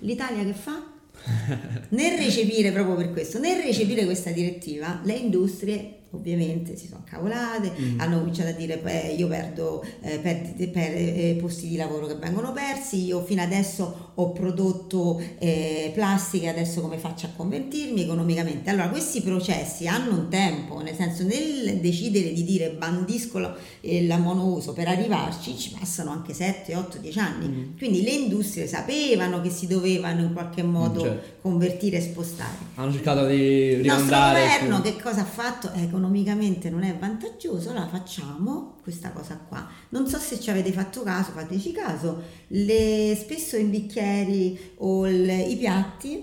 L'Italia 0.00 0.42
che 0.42 0.52
fa? 0.52 0.82
Nel 1.90 2.18
recepire 2.18 2.72
proprio 2.72 2.96
per 2.96 3.12
questo, 3.12 3.38
nel 3.38 3.62
recepire 3.62 4.04
questa 4.04 4.32
direttiva, 4.32 5.00
le 5.04 5.14
industrie 5.14 5.95
ovviamente 6.10 6.76
si 6.76 6.86
sono 6.86 7.02
cavolate, 7.04 7.72
hanno 7.98 8.18
cominciato 8.18 8.50
a 8.50 8.52
dire 8.52 8.78
"Beh, 8.78 9.14
io 9.16 9.28
perdo 9.28 9.84
eh, 10.00 10.18
perdite 10.18 10.68
per 10.68 10.92
eh, 10.94 11.36
posti 11.40 11.68
di 11.68 11.76
lavoro 11.76 12.06
che 12.06 12.14
vengono 12.14 12.52
persi, 12.52 13.04
io 13.04 13.22
fino 13.24 13.42
adesso 13.42 14.05
ho 14.18 14.30
prodotto 14.32 15.20
eh, 15.38 15.90
plastica, 15.94 16.50
adesso 16.50 16.80
come 16.80 16.96
faccio 16.96 17.26
a 17.26 17.30
convertirmi 17.36 18.02
economicamente? 18.02 18.70
Allora 18.70 18.88
questi 18.88 19.20
processi 19.20 19.86
hanno 19.86 20.12
un 20.12 20.28
tempo, 20.28 20.80
nel 20.80 20.94
senso 20.94 21.22
nel 21.24 21.78
decidere 21.80 22.32
di 22.32 22.42
dire 22.44 22.70
bandisco 22.70 23.38
la, 23.38 23.54
eh, 23.80 24.06
la 24.06 24.16
monouso 24.16 24.72
per 24.72 24.88
arrivarci 24.88 25.56
ci 25.58 25.74
passano 25.78 26.10
anche 26.12 26.32
7, 26.32 26.74
8, 26.74 26.98
10 26.98 27.18
anni, 27.18 27.74
quindi 27.76 28.02
le 28.02 28.10
industrie 28.12 28.66
sapevano 28.66 29.40
che 29.42 29.50
si 29.50 29.66
dovevano 29.66 30.22
in 30.22 30.32
qualche 30.32 30.62
modo 30.62 31.00
certo. 31.02 31.34
convertire 31.42 31.98
e 31.98 32.00
spostare. 32.00 32.56
Hanno 32.76 32.92
cercato 32.92 33.26
di 33.26 33.34
Il 33.34 33.80
rimandare. 33.82 34.40
governo 34.40 34.76
su- 34.76 34.82
che 34.82 34.96
cosa 35.02 35.20
ha 35.20 35.24
fatto? 35.24 35.70
Eh, 35.74 35.82
economicamente 35.82 36.70
non 36.70 36.82
è 36.84 36.96
vantaggioso, 36.98 37.72
la 37.74 37.86
facciamo 37.86 38.76
questa 38.82 39.10
cosa 39.10 39.38
qua. 39.48 39.66
Non 39.90 40.06
so 40.08 40.16
se 40.18 40.38
ci 40.40 40.48
avete 40.48 40.72
fatto 40.72 41.02
caso, 41.02 41.32
fateci 41.32 41.72
caso, 41.72 42.22
le- 42.48 43.16
spesso 43.20 43.56
in 43.56 43.70
bicchieri 44.06 44.58
o 44.78 45.06
il- 45.08 45.50
i 45.50 45.56
piatti 45.56 46.22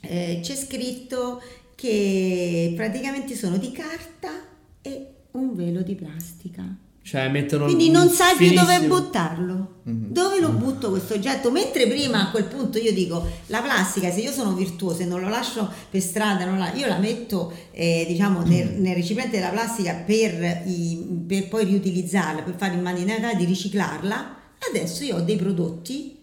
eh, 0.00 0.40
c'è 0.42 0.54
scritto 0.54 1.40
che 1.74 2.72
praticamente 2.76 3.34
sono 3.34 3.56
di 3.56 3.72
carta 3.72 4.30
e 4.82 5.06
un 5.32 5.54
velo 5.54 5.82
di 5.82 5.94
plastica. 5.94 6.62
Cioè, 7.02 7.28
mettono. 7.28 7.66
Quindi 7.66 7.90
non 7.90 8.08
sai 8.08 8.34
più 8.36 8.50
dove 8.52 8.80
buttarlo. 8.86 9.72
Dove 9.82 10.40
lo 10.40 10.50
butto 10.50 10.88
questo 10.90 11.14
oggetto? 11.14 11.50
Mentre 11.50 11.86
prima 11.86 12.22
a 12.28 12.30
quel 12.30 12.44
punto 12.44 12.78
io 12.78 12.92
dico 12.94 13.26
la 13.48 13.60
plastica, 13.60 14.10
se 14.10 14.20
io 14.20 14.30
sono 14.32 14.54
virtuosa 14.54 15.02
e 15.02 15.06
non 15.06 15.20
lo 15.20 15.28
lascio 15.28 15.70
per 15.90 16.00
strada, 16.00 16.46
non 16.46 16.58
la- 16.58 16.72
io 16.72 16.86
la 16.86 16.96
metto 16.98 17.52
eh, 17.72 18.04
diciamo 18.08 18.40
nel, 18.42 18.80
nel 18.80 18.94
recipiente 18.94 19.36
della 19.36 19.50
plastica 19.50 19.94
per, 20.06 20.62
i- 20.66 21.24
per 21.26 21.48
poi 21.48 21.64
riutilizzarla, 21.66 22.40
per 22.42 22.54
fare 22.56 22.74
in 22.74 22.80
maniera 22.82 23.34
di 23.34 23.44
riciclarla. 23.44 24.36
Adesso 24.70 25.04
io 25.04 25.16
ho 25.16 25.20
dei 25.20 25.36
prodotti 25.36 26.16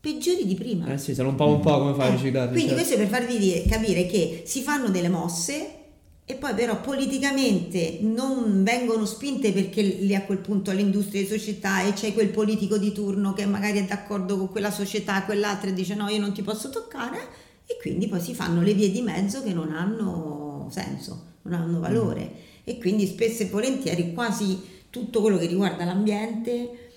peggiori 0.00 0.46
di 0.46 0.54
prima. 0.54 0.86
Eh 0.86 0.98
sì, 0.98 1.14
sono 1.14 1.28
un 1.28 1.34
po' 1.34 1.46
un 1.46 1.60
po' 1.60 1.78
come 1.78 1.94
fai 1.94 2.08
a 2.08 2.10
riciclarli. 2.12 2.52
Quindi 2.52 2.70
certo. 2.70 2.74
questo 2.74 2.94
è 2.94 2.98
per 2.98 3.08
farvi 3.08 3.38
dire- 3.38 3.64
capire 3.68 4.06
che 4.06 4.42
si 4.46 4.62
fanno 4.62 4.88
delle 4.88 5.08
mosse 5.08 5.74
e 6.24 6.34
poi 6.36 6.54
però 6.54 6.80
politicamente 6.80 7.98
non 8.02 8.62
vengono 8.62 9.04
spinte 9.04 9.52
perché 9.52 9.82
lì 9.82 10.14
a 10.14 10.22
quel 10.22 10.38
punto 10.38 10.70
l'industria 10.70 11.20
di 11.20 11.26
società 11.26 11.82
e 11.82 11.92
c'è 11.92 12.12
quel 12.12 12.28
politico 12.28 12.78
di 12.78 12.92
turno 12.92 13.32
che 13.32 13.44
magari 13.46 13.80
è 13.80 13.84
d'accordo 13.84 14.38
con 14.38 14.48
quella 14.48 14.70
società, 14.70 15.24
quell'altra 15.24 15.70
e 15.70 15.72
dice 15.72 15.96
no 15.96 16.08
io 16.08 16.20
non 16.20 16.32
ti 16.32 16.42
posso 16.42 16.70
toccare 16.70 17.18
e 17.66 17.76
quindi 17.80 18.06
poi 18.06 18.20
si 18.20 18.32
fanno 18.32 18.62
le 18.62 18.74
vie 18.74 18.92
di 18.92 19.02
mezzo 19.02 19.42
che 19.42 19.52
non 19.52 19.72
hanno 19.72 20.68
senso, 20.70 21.24
non 21.42 21.60
hanno 21.60 21.80
valore 21.80 22.32
e 22.62 22.78
quindi 22.78 23.06
spesso 23.06 23.42
e 23.42 23.46
volentieri 23.46 24.14
quasi 24.14 24.60
tutto 24.88 25.20
quello 25.20 25.36
che 25.36 25.46
riguarda 25.46 25.84
l'ambiente 25.84 26.90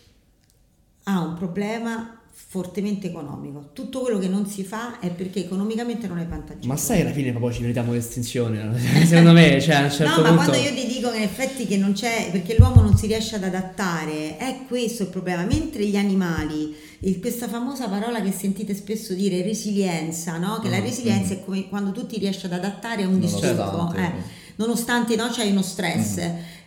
ha 1.06 1.20
un 1.22 1.34
problema 1.34 2.22
fortemente 2.36 3.08
economico. 3.08 3.70
Tutto 3.74 4.02
quello 4.02 4.18
che 4.20 4.28
non 4.28 4.48
si 4.48 4.64
fa 4.64 5.00
è 5.00 5.10
perché 5.10 5.42
economicamente 5.46 6.08
non 6.08 6.18
è 6.20 6.26
vantaggioso. 6.26 6.68
Ma 6.68 6.76
sai 6.78 7.02
alla 7.02 7.12
fine 7.12 7.30
proprio 7.32 7.52
ci 7.52 7.62
meritiamo 7.62 7.92
l'estinzione? 7.94 8.78
Secondo 9.06 9.32
me, 9.34 9.62
cioè, 9.62 9.76
a 9.76 9.84
un 9.86 9.92
certo 9.92 10.22
no, 10.22 10.22
ma 10.22 10.36
punto. 10.36 10.52
quando 10.52 10.58
io 10.70 10.74
ti 10.74 10.88
dico 10.88 11.10
che 11.12 11.18
in 11.18 11.24
effetti 11.24 11.66
che 11.68 11.78
non 11.78 11.94
c'è, 11.94 12.30
perché 12.32 12.56
l'uomo 12.58 12.82
non 12.82 12.96
si 12.98 13.08
riesce 13.08 13.36
ad 13.36 13.44
adattare, 13.44 14.38
è 14.38 14.60
questo 14.68 15.04
il 15.04 15.10
problema. 15.10 15.44
Mentre 15.44 15.86
gli 15.86 15.96
animali, 15.96 16.76
il- 17.00 17.20
questa 17.20 17.48
famosa 17.48 17.88
parola 17.88 18.22
che 18.22 18.32
sentite 18.32 18.74
spesso 18.76 19.14
dire 19.14 19.42
resilienza, 19.42 20.38
no? 20.38 20.60
che 20.60 20.70
la 20.70 20.78
Mm, 20.80 20.84
resilienza 20.84 21.34
è 21.34 21.44
come 21.44 21.68
quando 21.70 21.92
tu 21.92 22.06
ti 22.06 22.18
riesci 22.20 22.46
ad 22.46 22.54
adattare 22.54 23.04
a 23.04 23.08
un 23.08 23.20
disturbo, 23.20 23.94
eh, 23.96 24.12
nonostante 24.58 25.16
no, 25.16 25.28
c'hai 25.32 25.52
uno 25.52 25.62
stress. 25.64 26.20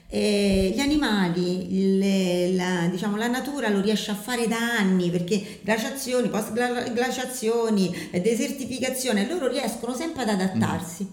E 0.09 0.73
gli 0.75 0.79
animali, 0.81 1.99
le- 1.99 2.53
la, 2.53 2.89
diciamo, 2.91 3.17
la 3.17 3.27
natura 3.27 3.69
lo 3.69 3.81
riesce 3.81 4.11
a 4.13 4.15
fare 4.15 4.47
da 4.47 4.57
anni 4.79 5.11
perché 5.11 5.59
glaciazioni, 5.63 6.29
post 6.29 6.53
glaciazioni, 6.93 7.95
eh, 8.11 8.21
desertificazione, 8.21 9.27
loro 9.29 9.49
riescono 9.49 9.95
sempre 9.95 10.23
ad 10.23 10.29
adattarsi. 10.29 11.09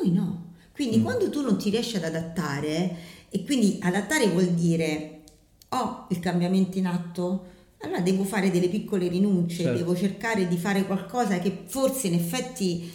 Noi 0.00 0.12
no. 0.12 0.44
Quindi 0.72 1.00
quando 1.02 1.30
tu 1.30 1.40
non 1.42 1.58
ti 1.58 1.70
riesci 1.70 1.96
ad 1.96 2.04
adattare, 2.04 2.96
e 3.30 3.44
quindi 3.44 3.78
adattare 3.82 4.28
vuol 4.28 4.46
dire 4.48 5.20
ho 5.70 6.06
il 6.10 6.20
cambiamento 6.20 6.78
in 6.78 6.86
atto, 6.86 7.46
allora 7.80 8.00
devo 8.00 8.24
fare 8.24 8.50
delle 8.50 8.68
piccole 8.68 9.08
rinunce, 9.08 9.62
Certo. 9.62 9.76
devo 9.78 9.96
cercare 9.96 10.46
di 10.48 10.56
fare 10.56 10.84
qualcosa 10.86 11.38
che 11.38 11.64
forse 11.66 12.06
in 12.06 12.14
effetti 12.14 12.90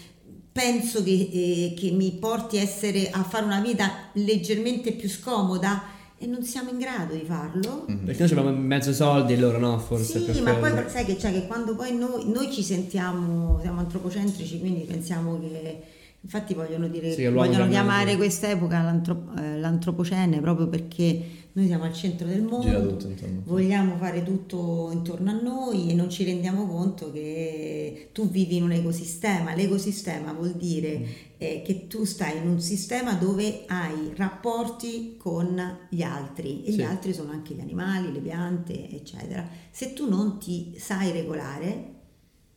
penso 0.51 1.03
che, 1.03 1.29
eh, 1.31 1.73
che 1.77 1.91
mi 1.91 2.11
porti 2.19 2.57
a, 2.57 2.61
essere, 2.61 3.09
a 3.09 3.23
fare 3.23 3.45
una 3.45 3.61
vita 3.61 3.91
leggermente 4.13 4.91
più 4.91 5.09
scomoda 5.09 5.83
e 6.17 6.27
non 6.27 6.43
siamo 6.43 6.69
in 6.69 6.77
grado 6.77 7.13
di 7.15 7.23
farlo. 7.25 7.85
Perché 8.05 8.23
noi 8.23 8.31
abbiamo 8.31 8.51
mezzo 8.51 8.93
soldi 8.93 9.33
e 9.33 9.37
loro 9.37 9.57
no, 9.57 9.79
forse. 9.79 10.19
per 10.19 10.35
Sì, 10.35 10.41
ma 10.41 10.53
poi 10.53 10.71
quello. 10.71 10.89
sai 10.89 11.05
che 11.05 11.15
c'è 11.15 11.31
che 11.31 11.47
quando 11.47 11.75
poi 11.75 11.95
noi, 11.95 12.29
noi 12.29 12.51
ci 12.51 12.61
sentiamo, 12.61 13.59
siamo 13.61 13.79
antropocentrici, 13.79 14.59
quindi 14.59 14.81
pensiamo 14.81 15.39
che 15.39 15.81
infatti 16.23 16.53
vogliono 16.53 16.87
dire 16.87 17.11
Sì, 17.13 17.25
vogliono 17.27 17.67
chiamare 17.67 18.15
quest'epoca 18.15 18.83
l'antro- 18.83 19.31
eh, 19.39 19.57
l'antropocene 19.57 20.39
proprio 20.39 20.67
perché 20.67 21.19
noi 21.53 21.67
siamo 21.67 21.83
al 21.83 21.93
centro 21.93 22.27
del 22.27 22.43
mondo, 22.43 22.97
vogliamo 23.43 23.97
fare 23.97 24.23
tutto 24.23 24.89
intorno 24.93 25.31
a 25.31 25.41
noi 25.41 25.89
e 25.89 25.93
non 25.93 26.09
ci 26.09 26.23
rendiamo 26.23 26.65
conto 26.65 27.11
che 27.11 28.09
tu 28.13 28.29
vivi 28.29 28.55
in 28.57 28.63
un 28.63 28.71
ecosistema. 28.71 29.53
L'ecosistema 29.53 30.31
vuol 30.33 30.53
dire 30.53 30.97
Mm. 30.99 31.03
eh, 31.37 31.61
che 31.63 31.87
tu 31.87 32.05
stai 32.05 32.37
in 32.37 32.47
un 32.47 32.61
sistema 32.61 33.13
dove 33.15 33.63
hai 33.67 34.13
rapporti 34.15 35.15
con 35.17 35.59
gli 35.89 36.01
altri 36.03 36.63
e 36.63 36.71
Sì. 36.71 36.77
gli 36.77 36.83
altri 36.83 37.13
sono 37.13 37.31
anche 37.31 37.53
gli 37.53 37.59
animali, 37.59 38.13
le 38.13 38.19
piante, 38.19 38.89
eccetera. 38.89 39.45
Se 39.71 39.93
tu 39.93 40.07
non 40.09 40.37
ti 40.39 40.75
sai 40.77 41.11
regolare, 41.11 41.93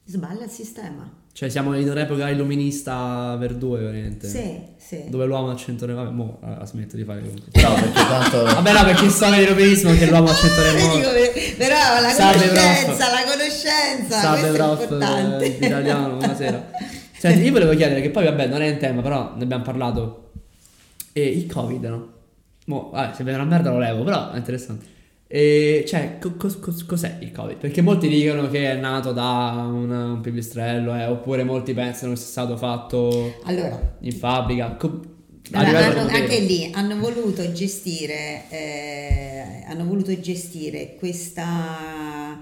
sballa 0.04 0.44
il 0.44 0.50
sistema. 0.50 1.22
Cioè, 1.34 1.48
siamo 1.48 1.74
in 1.74 1.88
un'epoca 1.88 2.28
illuminista 2.28 3.36
per 3.40 3.54
due, 3.54 3.80
veramente. 3.80 4.28
Sì, 4.28 4.56
sì. 4.76 5.06
Dove 5.08 5.24
l'uomo 5.24 5.50
al 5.50 5.56
centro 5.56 5.84
del. 5.88 5.96
Vabbè, 5.96 6.10
mo 6.12 6.38
eh, 6.44 6.64
smetto 6.64 6.94
di 6.94 7.02
fare 7.02 7.22
comunque. 7.22 7.60
No, 7.60 7.74
perché 7.74 7.92
tanto... 7.92 8.42
Vabbè, 8.44 8.72
no, 8.72 8.84
perché 8.84 9.10
so 9.10 9.28
nell'illuminismo 9.28 9.92
che 9.94 10.06
l'uomo 10.06 10.28
al 10.28 10.36
centro 10.36 10.62
del 10.62 10.76
mondo. 10.76 11.08
Però 11.56 12.00
la 12.00 12.08
Salve, 12.10 12.46
conoscenza, 12.46 12.84
prof. 12.84 13.12
la 13.12 13.24
conoscenza, 13.32 14.20
Salve, 14.20 14.50
prof. 14.52 14.82
importante. 14.82 15.58
eh, 15.58 15.66
italiano, 15.66 16.14
buonasera. 16.14 16.70
Senti, 17.18 17.44
io 17.46 17.50
volevo 17.50 17.74
chiedere 17.74 18.00
che 18.00 18.10
poi, 18.10 18.26
vabbè, 18.26 18.46
non 18.46 18.62
è 18.62 18.70
un 18.70 18.78
tema, 18.78 19.02
però 19.02 19.32
ne 19.34 19.42
abbiamo 19.42 19.64
parlato. 19.64 20.30
E 21.12 21.26
il 21.26 21.52
Covid, 21.52 21.84
no? 21.86 22.12
Mo, 22.66 22.90
vabbè, 22.92 23.12
se 23.12 23.24
viene 23.24 23.40
una 23.40 23.48
merda 23.48 23.70
lo 23.70 23.78
levo, 23.80 24.04
però 24.04 24.30
è 24.30 24.36
interessante. 24.36 24.86
E, 25.34 25.84
cioè, 25.88 26.18
co- 26.20 26.34
cos- 26.36 26.84
cos'è 26.86 27.18
il 27.20 27.32
Covid? 27.32 27.56
Perché 27.56 27.80
molti 27.80 28.06
dicono 28.06 28.48
che 28.48 28.70
è 28.70 28.76
nato 28.76 29.10
da 29.10 29.64
un, 29.66 29.90
un 29.90 30.20
pipistrello, 30.20 30.94
eh, 30.94 31.06
oppure 31.06 31.42
molti 31.42 31.74
pensano 31.74 32.12
che 32.12 32.18
sia 32.18 32.28
stato 32.28 32.56
fatto 32.56 33.40
Allora, 33.42 33.96
in 34.02 34.12
fabbrica. 34.12 34.76
Co- 34.76 35.00
Allora, 35.50 35.86
hanno- 35.86 36.08
anche 36.08 36.38
lì 36.38 36.70
hanno 36.72 36.96
voluto 37.00 37.50
gestire, 37.50 38.44
eh, 38.48 39.64
hanno 39.66 39.84
voluto 39.86 40.16
gestire 40.20 40.94
questa 40.94 42.38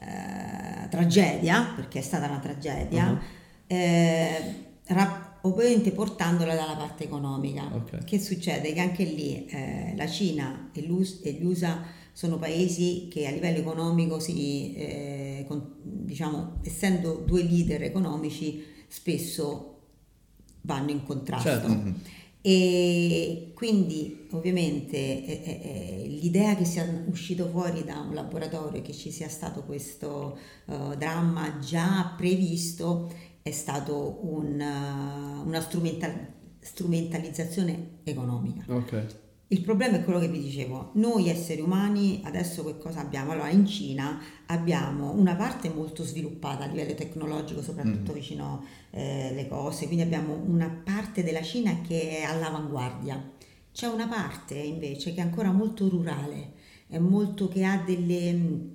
eh, 0.00 0.88
tragedia, 0.88 1.72
perché 1.76 2.00
è 2.00 2.02
stata 2.02 2.26
una 2.26 2.40
tragedia, 2.40 3.10
Uh-huh. 3.10 3.18
eh, 3.76 4.54
rap- 4.86 5.36
ovviamente 5.42 5.92
portandola 5.92 6.56
dalla 6.56 6.74
parte 6.74 7.04
economica. 7.04 7.70
Ok. 7.72 8.02
Che 8.04 8.18
succede? 8.18 8.72
Che 8.72 8.80
anche 8.80 9.04
lì 9.04 9.46
eh, 9.46 9.94
la 9.96 10.08
Cina 10.08 10.70
e, 10.72 10.80
e 10.80 11.30
gli 11.32 11.44
USA 11.44 11.94
sono 12.18 12.36
paesi 12.36 13.06
che 13.08 13.28
a 13.28 13.30
livello 13.30 13.58
economico 13.58 14.18
si, 14.18 14.74
eh, 14.74 15.44
con- 15.46 15.76
diciamo, 15.80 16.58
essendo 16.64 17.22
due 17.24 17.44
leader 17.44 17.84
economici, 17.84 18.60
spesso 18.88 19.82
vanno 20.62 20.90
in 20.90 21.04
contrasto. 21.04 21.48
Certo. 21.48 21.94
E 22.40 23.52
quindi 23.54 24.26
ovviamente 24.32 24.96
eh, 24.96 25.42
eh, 25.44 25.60
eh, 25.62 26.08
l'idea 26.08 26.56
che 26.56 26.64
sia 26.64 27.04
uscito 27.06 27.46
fuori 27.50 27.84
da 27.84 28.00
un 28.00 28.14
laboratorio, 28.14 28.82
che 28.82 28.92
ci 28.92 29.12
sia 29.12 29.28
stato 29.28 29.62
questo 29.62 30.36
eh, 30.66 30.96
dramma 30.98 31.60
già 31.60 32.14
previsto, 32.16 33.14
è 33.42 33.52
stato 33.52 34.18
un, 34.22 34.60
eh, 34.60 35.46
una 35.46 35.60
strumental- 35.60 36.32
strumentalizzazione 36.58 38.00
economica. 38.02 38.64
Ok. 38.74 39.26
Il 39.50 39.62
problema 39.62 39.96
è 39.96 40.04
quello 40.04 40.18
che 40.18 40.28
vi 40.28 40.42
dicevo, 40.42 40.90
noi 40.94 41.30
esseri 41.30 41.62
umani 41.62 42.20
adesso 42.22 42.62
che 42.66 42.76
cosa 42.76 43.00
abbiamo? 43.00 43.32
Allora 43.32 43.48
in 43.48 43.66
Cina 43.66 44.20
abbiamo 44.44 45.12
una 45.12 45.34
parte 45.36 45.70
molto 45.70 46.04
sviluppata 46.04 46.64
a 46.64 46.66
livello 46.66 46.92
tecnologico, 46.92 47.62
soprattutto 47.62 48.12
vicino 48.12 48.62
eh, 48.90 49.32
le 49.34 49.48
cose, 49.48 49.86
quindi 49.86 50.02
abbiamo 50.02 50.34
una 50.34 50.68
parte 50.68 51.22
della 51.22 51.40
Cina 51.40 51.80
che 51.80 52.18
è 52.18 52.22
all'avanguardia, 52.24 53.32
c'è 53.72 53.86
una 53.86 54.06
parte 54.06 54.54
invece 54.54 55.14
che 55.14 55.20
è 55.20 55.24
ancora 55.24 55.50
molto 55.50 55.88
rurale, 55.88 56.52
è 56.86 56.98
molto 56.98 57.48
che 57.48 57.64
ha 57.64 57.78
delle 57.78 58.32
mh, 58.34 58.70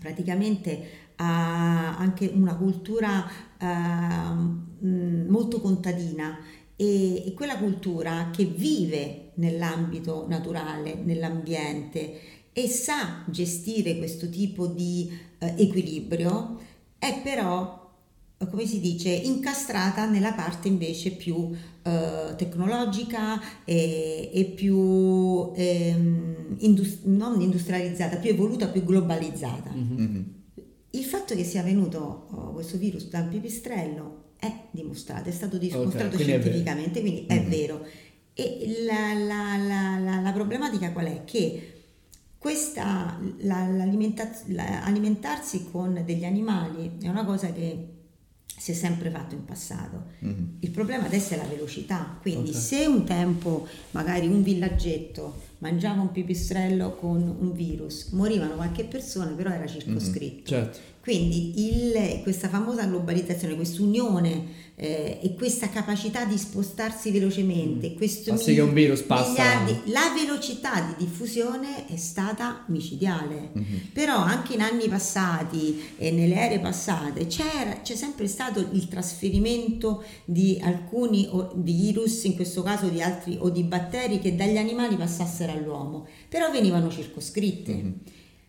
praticamente 0.00 1.06
ha 1.14 1.96
anche 1.96 2.28
una 2.34 2.56
cultura 2.56 3.24
mh, 3.60 5.26
molto 5.28 5.60
contadina 5.60 6.38
e, 6.80 7.26
e 7.26 7.34
quella 7.34 7.58
cultura 7.58 8.30
che 8.32 8.44
vive 8.44 9.32
nell'ambito 9.34 10.26
naturale, 10.28 10.94
nell'ambiente 10.94 12.20
e 12.52 12.68
sa 12.68 13.24
gestire 13.26 13.98
questo 13.98 14.28
tipo 14.28 14.68
di 14.68 15.10
eh, 15.38 15.54
equilibrio, 15.56 16.60
è 16.98 17.20
però, 17.20 17.90
eh, 18.38 18.46
come 18.46 18.64
si 18.64 18.78
dice, 18.78 19.10
incastrata 19.10 20.08
nella 20.08 20.32
parte 20.32 20.68
invece 20.68 21.10
più 21.10 21.50
eh, 21.82 22.34
tecnologica 22.36 23.40
e, 23.64 24.30
e 24.32 24.44
più 24.44 25.52
ehm, 25.56 26.56
indus- 26.58 27.00
non 27.04 27.40
industrializzata, 27.40 28.18
più 28.18 28.30
evoluta, 28.30 28.68
più 28.68 28.84
globalizzata. 28.84 29.72
Mhm. 29.72 30.36
Il 30.90 31.04
fatto 31.04 31.34
che 31.34 31.44
sia 31.44 31.62
venuto 31.62 32.28
oh, 32.30 32.52
questo 32.52 32.78
virus 32.78 33.08
dal 33.08 33.26
pipistrello 33.26 34.26
è 34.38 34.52
dimostrato, 34.70 35.28
è 35.28 35.32
stato 35.32 35.58
dimostrato 35.58 36.14
quindi 36.16 36.32
è 36.32 36.38
vero. 36.38 36.42
scientificamente, 36.42 37.00
quindi 37.00 37.26
è 37.26 37.40
Mhm. 37.40 37.48
vero. 37.48 37.84
E 38.34 38.84
la, 38.86 39.12
la- 39.14 39.56
la- 39.56 39.98
la- 39.98 40.20
la 40.20 40.32
problematica 40.32 40.92
qual 40.92 41.06
è? 41.06 41.24
Che 41.24 41.72
questa, 42.38 43.18
alimentarsi 44.84 45.66
con 45.70 46.02
degli 46.04 46.24
animali 46.24 46.92
è 47.02 47.08
una 47.08 47.24
cosa 47.24 47.52
che 47.52 47.86
si 48.58 48.72
è 48.72 48.74
sempre 48.74 49.10
fatto 49.10 49.34
in 49.34 49.44
passato. 49.44 50.04
Mhm. 50.20 50.56
Il 50.60 50.70
problema 50.70 51.04
adesso 51.06 51.34
è 51.34 51.36
la 51.36 51.44
velocità, 51.44 52.18
quindi 52.20 52.50
Ok. 52.50 52.56
se 52.56 52.86
un 52.86 53.04
tempo 53.04 53.66
magari 53.92 54.26
un 54.26 54.42
villaggetto 54.42 55.46
mangiava 55.58 56.00
un 56.02 56.10
pipistrello 56.10 56.94
con 56.96 57.22
un 57.22 57.52
virus, 57.52 58.08
morivano 58.10 58.54
qualche 58.54 58.84
persona, 58.84 59.30
però 59.32 59.50
era 59.50 59.66
circoscritto. 59.66 60.48
Certo. 60.50 60.78
Quindi 61.08 61.54
il- 61.68 62.20
questa 62.22 62.50
famosa 62.50 62.84
globalizzazione, 62.84 63.54
quest'unione 63.54 64.66
eh, 64.80 65.18
e 65.22 65.34
questa 65.34 65.70
capacità 65.70 66.26
di 66.26 66.36
spostarsi 66.36 67.10
velocemente, 67.10 67.94
questo 67.94 68.32
Fa 68.36 68.42
sì 68.42 68.52
che 68.54 68.60
un 68.60 68.74
virus 68.74 69.00
passa- 69.00 69.30
miliardi- 69.62 69.90
la 69.90 70.12
velocità 70.14 70.82
di 70.82 71.04
diffusione 71.06 71.86
è 71.86 71.96
stata 71.96 72.62
micidiale. 72.68 73.48
Mhm. 73.54 73.64
Però 73.94 74.16
anche 74.18 74.52
in 74.52 74.60
anni 74.60 74.86
passati 74.86 75.80
e 75.96 76.10
nelle 76.10 76.34
ere 76.36 76.58
passate 76.60 77.26
c'era, 77.26 77.80
c'è 77.80 77.94
sempre 77.96 78.28
stato 78.28 78.60
il 78.72 78.86
trasferimento 78.88 80.04
di 80.26 80.58
alcuni 80.62 81.26
o- 81.30 81.52
di 81.56 81.72
virus, 81.72 82.22
in 82.24 82.34
questo 82.36 82.62
caso 82.62 82.88
di 82.88 83.00
altri 83.00 83.38
o 83.40 83.48
di 83.48 83.62
batteri 83.62 84.20
che 84.20 84.36
dagli 84.36 84.58
animali 84.58 84.94
passassero 84.96 85.52
all'uomo, 85.52 86.06
però 86.28 86.50
venivano 86.50 86.90
circoscritte. 86.90 87.72
Mhm. 87.72 87.94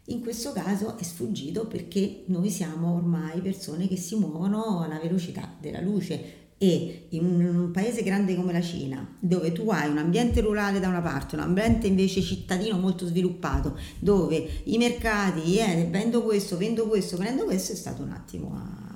In 0.09 0.21
questo 0.21 0.51
caso 0.53 0.97
è 0.97 1.03
sfuggito 1.03 1.67
perché 1.67 2.23
noi 2.27 2.49
siamo 2.49 2.95
ormai 2.95 3.41
persone 3.41 3.87
che 3.87 3.95
si 3.95 4.15
muovono 4.15 4.81
alla 4.81 4.99
velocità 4.99 5.55
della 5.59 5.81
luce 5.81 6.47
e 6.57 7.05
in 7.09 7.25
un 7.25 7.69
paese 7.71 8.01
grande 8.01 8.35
come 8.35 8.51
la 8.51 8.61
Cina, 8.61 9.15
dove 9.19 9.51
tu 9.51 9.69
hai 9.69 9.87
un 9.87 9.99
ambiente 9.99 10.41
rurale 10.41 10.79
da 10.79 10.87
una 10.87 11.01
parte, 11.01 11.35
un 11.35 11.41
ambiente 11.41 11.85
invece 11.85 12.21
cittadino 12.21 12.79
molto 12.79 13.05
sviluppato, 13.05 13.77
dove 13.99 14.61
i 14.63 14.77
mercati, 14.77 15.57
eh, 15.57 15.87
vendo 15.89 16.23
questo, 16.23 16.57
vendo 16.57 16.87
questo, 16.87 17.15
prendo 17.15 17.45
questo, 17.45 17.73
è 17.73 17.75
stato 17.75 18.01
un 18.01 18.11
attimo 18.11 18.55
a... 18.55 18.87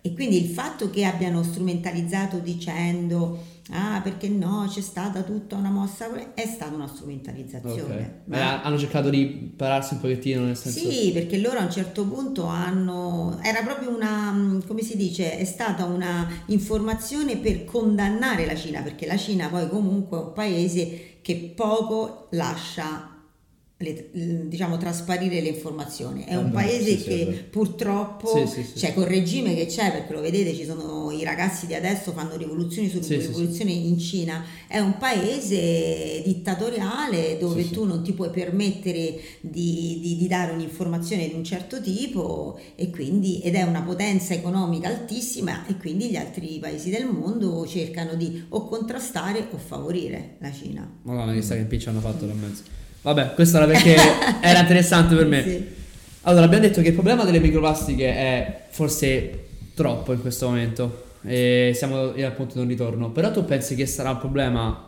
E 0.00 0.12
quindi 0.14 0.36
il 0.36 0.50
fatto 0.50 0.90
che 0.90 1.04
abbiano 1.04 1.44
strumentalizzato 1.44 2.38
dicendo 2.38 3.38
ah 3.70 4.00
perché 4.00 4.28
no 4.28 4.66
c'è 4.68 4.80
stata 4.80 5.22
tutta 5.22 5.56
una 5.56 5.70
mossa, 5.70 6.34
è 6.34 6.46
stata 6.46 6.74
una 6.74 6.86
strumentalizzazione. 6.86 7.98
Eh, 7.98 8.10
Ma- 8.26 8.62
hanno 8.62 8.78
cercato 8.78 9.10
di 9.10 9.52
pararsi 9.56 9.94
un 9.94 10.00
pochettino 10.00 10.44
nel 10.44 10.56
senso... 10.56 10.78
sì, 10.78 11.10
perché 11.12 11.38
loro 11.38 11.58
a 11.58 11.64
un 11.64 11.70
certo 11.70 12.06
punto 12.06 12.46
hanno, 12.46 13.38
era 13.42 13.62
proprio 13.62 13.94
una, 13.94 14.30
mm, 14.32 14.60
come 14.66 14.82
si 14.82 14.96
dice, 14.96 15.36
è 15.36 15.44
stata 15.44 15.84
una 15.84 16.28
informazione 16.46 17.36
per 17.36 17.64
condannare 17.64 18.46
la 18.46 18.54
Cina, 18.54 18.82
perché 18.82 19.06
la 19.06 19.16
Cina 19.16 19.48
poi 19.48 19.68
comunque 19.68 20.18
è 20.18 20.22
un 20.22 20.32
paese 20.32 21.18
che 21.22 21.52
poco 21.56 22.28
lascia 22.30 23.15
le- 23.78 24.08
diciamo 24.48 24.78
trasparire 24.78 25.42
le 25.42 25.48
informazioni 25.50 26.24
è 26.24 26.34
un 26.34 26.46
Eh, 26.46 26.50
paese 26.50 26.92
sì, 26.92 26.96
sì, 26.96 27.04
che 27.08 27.24
vero. 27.26 27.36
purtroppo 27.50 28.26
Sì, 28.26 28.46
sì, 28.46 28.64
sì. 28.64 28.78
cioè 28.78 28.94
col 28.94 29.04
regime 29.04 29.54
che 29.54 29.66
c'è 29.66 29.92
perché 29.92 30.14
lo 30.14 30.22
vedete 30.22 30.54
ci 30.54 30.64
sono 30.64 31.10
i 31.10 31.22
ragazzi 31.22 31.66
di 31.66 31.74
adesso 31.74 32.12
fanno 32.12 32.36
rivoluzioni 32.38 32.88
su 32.88 33.02
Sì, 33.02 33.20
sì, 33.20 33.26
rivoluzioni 33.26 33.86
in 33.88 33.98
Cina 33.98 34.42
è 34.66 34.78
un 34.78 34.96
paese 34.96 36.22
dittatoriale 36.24 37.36
dove 37.38 37.60
Sì, 37.62 37.68
sì. 37.68 37.74
tu 37.74 37.84
non 37.84 38.02
ti 38.02 38.12
puoi 38.14 38.30
permettere 38.30 39.18
di, 39.40 39.98
di- 40.00 40.16
di 40.16 40.26
dare 40.26 40.52
un'informazione 40.52 41.28
di 41.28 41.34
un 41.34 41.44
certo 41.44 41.78
tipo 41.82 42.58
e 42.76 42.88
quindi, 42.88 43.40
ed 43.42 43.56
è 43.56 43.62
una 43.62 43.82
potenza 43.82 44.32
economica 44.32 44.88
altissima 44.88 45.66
e 45.66 45.76
quindi 45.76 46.08
gli 46.08 46.16
altri 46.16 46.58
paesi 46.58 46.88
del 46.88 47.04
mondo 47.06 47.66
cercano 47.66 48.14
di 48.14 48.42
o 48.48 48.64
contrastare 48.66 49.48
o 49.50 49.58
favorire 49.58 50.36
la 50.40 50.50
Cina. 50.50 50.90
Madonna, 51.02 51.34
chissà 51.34 51.54
che 51.54 51.60
impiccio 51.60 51.90
hanno 51.90 52.00
fatto 52.00 52.24
là 52.24 52.32
in 52.32 52.38
mezzo. 52.40 52.62
Vabbè, 53.02 53.34
questo 53.34 53.56
era 53.58 53.66
perché 53.66 53.96
era 54.40 54.60
interessante 54.60 55.14
per 55.14 55.26
me. 55.26 55.42
Sì. 55.42 55.66
Allora, 56.22 56.44
abbiamo 56.44 56.64
detto 56.64 56.80
che 56.82 56.88
il 56.88 56.94
problema 56.94 57.24
delle 57.24 57.38
microplastiche 57.38 58.08
è 58.08 58.60
forse 58.70 59.44
troppo 59.74 60.12
in 60.12 60.20
questo 60.20 60.48
momento. 60.48 61.04
E 61.22 61.72
siamo 61.74 62.12
al 62.12 62.32
punto 62.34 62.54
di 62.54 62.60
non 62.60 62.68
ritorno. 62.68 63.10
Però 63.10 63.30
tu 63.30 63.44
pensi 63.44 63.74
che 63.74 63.86
sarà 63.86 64.10
un 64.10 64.18
problema 64.18 64.86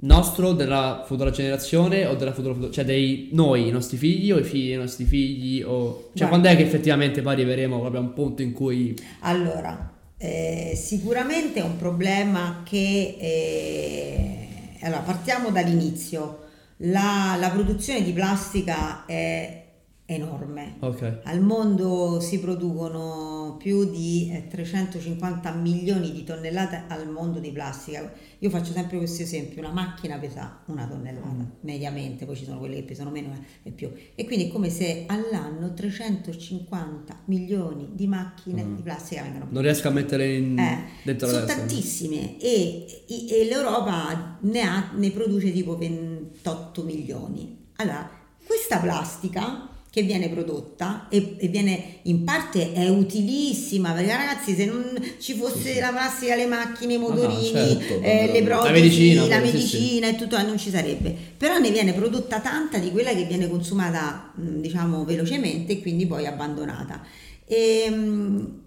nostro, 0.00 0.52
della 0.52 1.02
futura 1.06 1.30
generazione 1.30 2.06
o 2.06 2.14
della 2.14 2.32
futura, 2.32 2.70
cioè 2.70 2.84
dei 2.84 3.30
noi, 3.32 3.66
i 3.66 3.70
nostri 3.70 3.96
figli 3.96 4.30
o 4.30 4.38
i 4.38 4.44
figli 4.44 4.68
dei 4.68 4.76
nostri 4.76 5.04
figli 5.04 5.62
o 5.62 6.10
cioè 6.14 6.28
Guarda. 6.28 6.28
quando 6.28 6.48
è 6.48 6.56
che 6.56 6.62
effettivamente 6.62 7.20
poi 7.22 7.32
arriveremo 7.32 7.80
proprio 7.80 8.00
a 8.00 8.04
un 8.04 8.12
punto 8.12 8.42
in 8.42 8.52
cui 8.52 8.94
Allora, 9.20 9.92
eh, 10.16 10.74
sicuramente 10.76 11.60
è 11.60 11.62
un 11.62 11.76
problema 11.76 12.62
che... 12.64 13.16
eh, 13.18 14.48
allora, 14.82 15.00
partiamo 15.00 15.50
dall'inizio. 15.50 16.46
La, 16.78 17.36
la 17.38 17.50
produzione 17.50 18.02
di 18.02 18.12
plastica 18.12 19.04
è 19.04 19.67
enorme. 20.10 20.76
Ok. 20.80 21.20
Al 21.24 21.42
mondo 21.42 22.18
si 22.20 22.40
producono 22.40 23.56
più 23.58 23.90
di 23.90 24.30
eh, 24.32 24.46
350 24.48 25.52
milioni 25.52 26.12
di 26.12 26.24
tonnellate 26.24 26.84
al 26.88 27.10
mondo 27.10 27.40
di 27.40 27.50
plastica. 27.52 28.10
Io 28.38 28.48
faccio 28.48 28.72
sempre 28.72 28.96
questo 28.96 29.22
esempio, 29.22 29.60
una 29.60 29.72
macchina 29.72 30.16
pesa 30.16 30.62
una 30.66 30.86
tonnellata 30.86 31.34
mediamente, 31.60 32.24
poi 32.24 32.36
ci 32.36 32.44
sono 32.44 32.58
quelle 32.58 32.76
che 32.76 32.84
pesano 32.84 33.10
meno 33.10 33.36
e 33.62 33.70
più. 33.70 33.90
E 34.14 34.24
quindi 34.24 34.46
è 34.46 34.50
come 34.50 34.70
se 34.70 35.04
all'anno 35.06 35.74
350 35.74 37.22
milioni 37.26 37.90
di 37.92 38.06
macchine 38.06 38.64
Mm. 38.64 38.76
di 38.76 38.82
plastica 38.82 39.22
vengano 39.22 39.46
Non 39.50 39.62
riesco 39.62 39.88
a 39.88 39.90
mettere 39.90 40.34
in, 40.34 40.58
eh, 40.58 40.84
dentro 41.02 41.28
sono 41.28 41.44
tantissime 41.44 42.38
e, 42.40 43.04
e 43.06 43.44
l'Europa 43.44 44.38
ne, 44.40 44.60
ha, 44.62 44.90
ne 44.94 45.10
produce 45.10 45.52
tipo 45.52 45.76
28 45.76 46.82
milioni. 46.82 47.66
Allora, 47.76 48.08
questa 48.46 48.78
plastica 48.78 49.68
che 49.90 50.02
viene 50.02 50.28
prodotta 50.28 51.08
e, 51.08 51.36
e 51.38 51.48
viene 51.48 52.00
in 52.02 52.24
parte 52.24 52.72
è 52.72 52.88
utilissima 52.88 53.92
perché 53.92 54.10
ragazzi 54.10 54.54
se 54.54 54.66
non 54.66 54.84
ci 55.18 55.34
fosse 55.34 55.80
la 55.80 55.90
plastica 55.90 56.34
le 56.36 56.46
macchine, 56.46 56.94
i 56.94 56.98
no, 56.98 57.08
motorini, 57.08 57.50
certo, 57.50 58.00
eh, 58.02 58.30
le 58.32 58.40
la 58.40 58.46
protesi, 58.58 58.80
medicina, 58.80 59.26
la 59.26 59.38
pure, 59.38 59.50
sì, 59.50 59.66
sì. 59.66 59.76
medicina 59.78 60.08
e 60.08 60.16
tutto 60.16 60.36
eh, 60.36 60.42
non 60.42 60.58
ci 60.58 60.70
sarebbe 60.70 61.14
però 61.36 61.58
ne 61.58 61.70
viene 61.70 61.92
prodotta 61.94 62.40
tanta 62.40 62.78
di 62.78 62.90
quella 62.90 63.12
che 63.14 63.24
viene 63.24 63.48
consumata 63.48 64.32
diciamo 64.34 65.04
velocemente 65.04 65.72
e 65.72 65.80
quindi 65.80 66.06
poi 66.06 66.26
abbandonata 66.26 67.02
Ehm, 67.50 68.60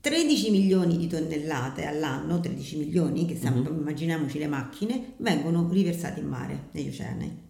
13 0.00 0.50
milioni 0.50 0.96
di 0.96 1.08
tonnellate 1.08 1.84
all'anno, 1.84 2.38
13 2.40 2.76
milioni, 2.76 3.26
che 3.26 3.34
stiamo, 3.34 3.60
Mhm. 3.62 3.78
immaginiamoci 3.80 4.38
le 4.38 4.46
macchine, 4.46 5.14
vengono 5.18 5.68
riversate 5.70 6.20
in 6.20 6.26
mare, 6.28 6.68
negli 6.70 6.88
oceani. 6.88 7.46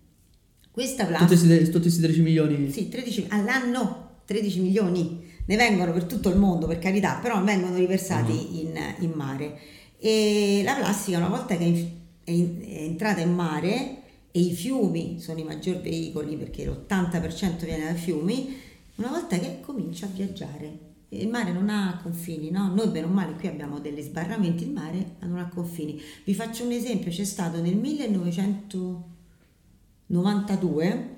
Questa 0.78 1.04
Tutti 1.06 1.16
plastica... 1.16 1.46
questi, 1.54 1.64
tutti 1.72 1.80
questi 1.82 2.00
13 2.00 2.20
milioni. 2.22 2.70
Sì, 2.70 2.88
13 2.88 3.26
all'anno, 3.30 4.10
13 4.26 4.60
milioni, 4.60 5.20
ne 5.46 5.56
vengono 5.56 5.92
per 5.92 6.04
tutto 6.04 6.28
il 6.28 6.36
mondo, 6.36 6.68
per 6.68 6.78
carità, 6.78 7.18
però 7.20 7.42
vengono 7.42 7.74
riversati 7.76 8.30
Mhm. 8.32 8.56
in, 8.56 8.78
in 9.00 9.10
mare. 9.10 9.58
E 9.98 10.60
la 10.64 10.74
plastica, 10.74 11.18
una 11.18 11.28
volta 11.28 11.56
che 11.56 11.64
è, 11.64 11.66
in- 11.66 11.88
è 12.22 12.30
in- 12.30 12.60
è 12.64 12.82
entrata 12.82 13.20
in 13.20 13.32
mare, 13.34 13.96
e 14.30 14.40
i 14.40 14.52
fiumi 14.52 15.18
sono 15.20 15.40
i 15.40 15.42
maggior 15.42 15.80
veicoli 15.80 16.36
perché 16.36 16.64
l'80% 16.64 17.64
viene 17.64 17.84
dai 17.86 17.96
fiumi, 17.96 18.54
una 18.96 19.08
volta 19.08 19.36
che 19.36 19.58
comincia 19.60 20.06
a 20.06 20.10
viaggiare. 20.14 20.78
Il 21.08 21.26
mare 21.28 21.50
non 21.50 21.70
ha 21.70 21.98
confini, 22.02 22.50
no? 22.50 22.72
Noi 22.72 22.86
bene 22.88 23.06
o 23.06 23.08
male 23.08 23.32
qui 23.32 23.48
abbiamo 23.48 23.80
degli 23.80 24.00
sbarramenti, 24.02 24.62
il 24.64 24.70
mare 24.70 25.16
non 25.22 25.38
ha 25.38 25.48
confini. 25.48 26.00
Vi 26.24 26.34
faccio 26.34 26.64
un 26.64 26.70
esempio, 26.70 27.10
c'è 27.10 27.24
stato 27.24 27.60
nel 27.60 27.74
1992 30.10 31.17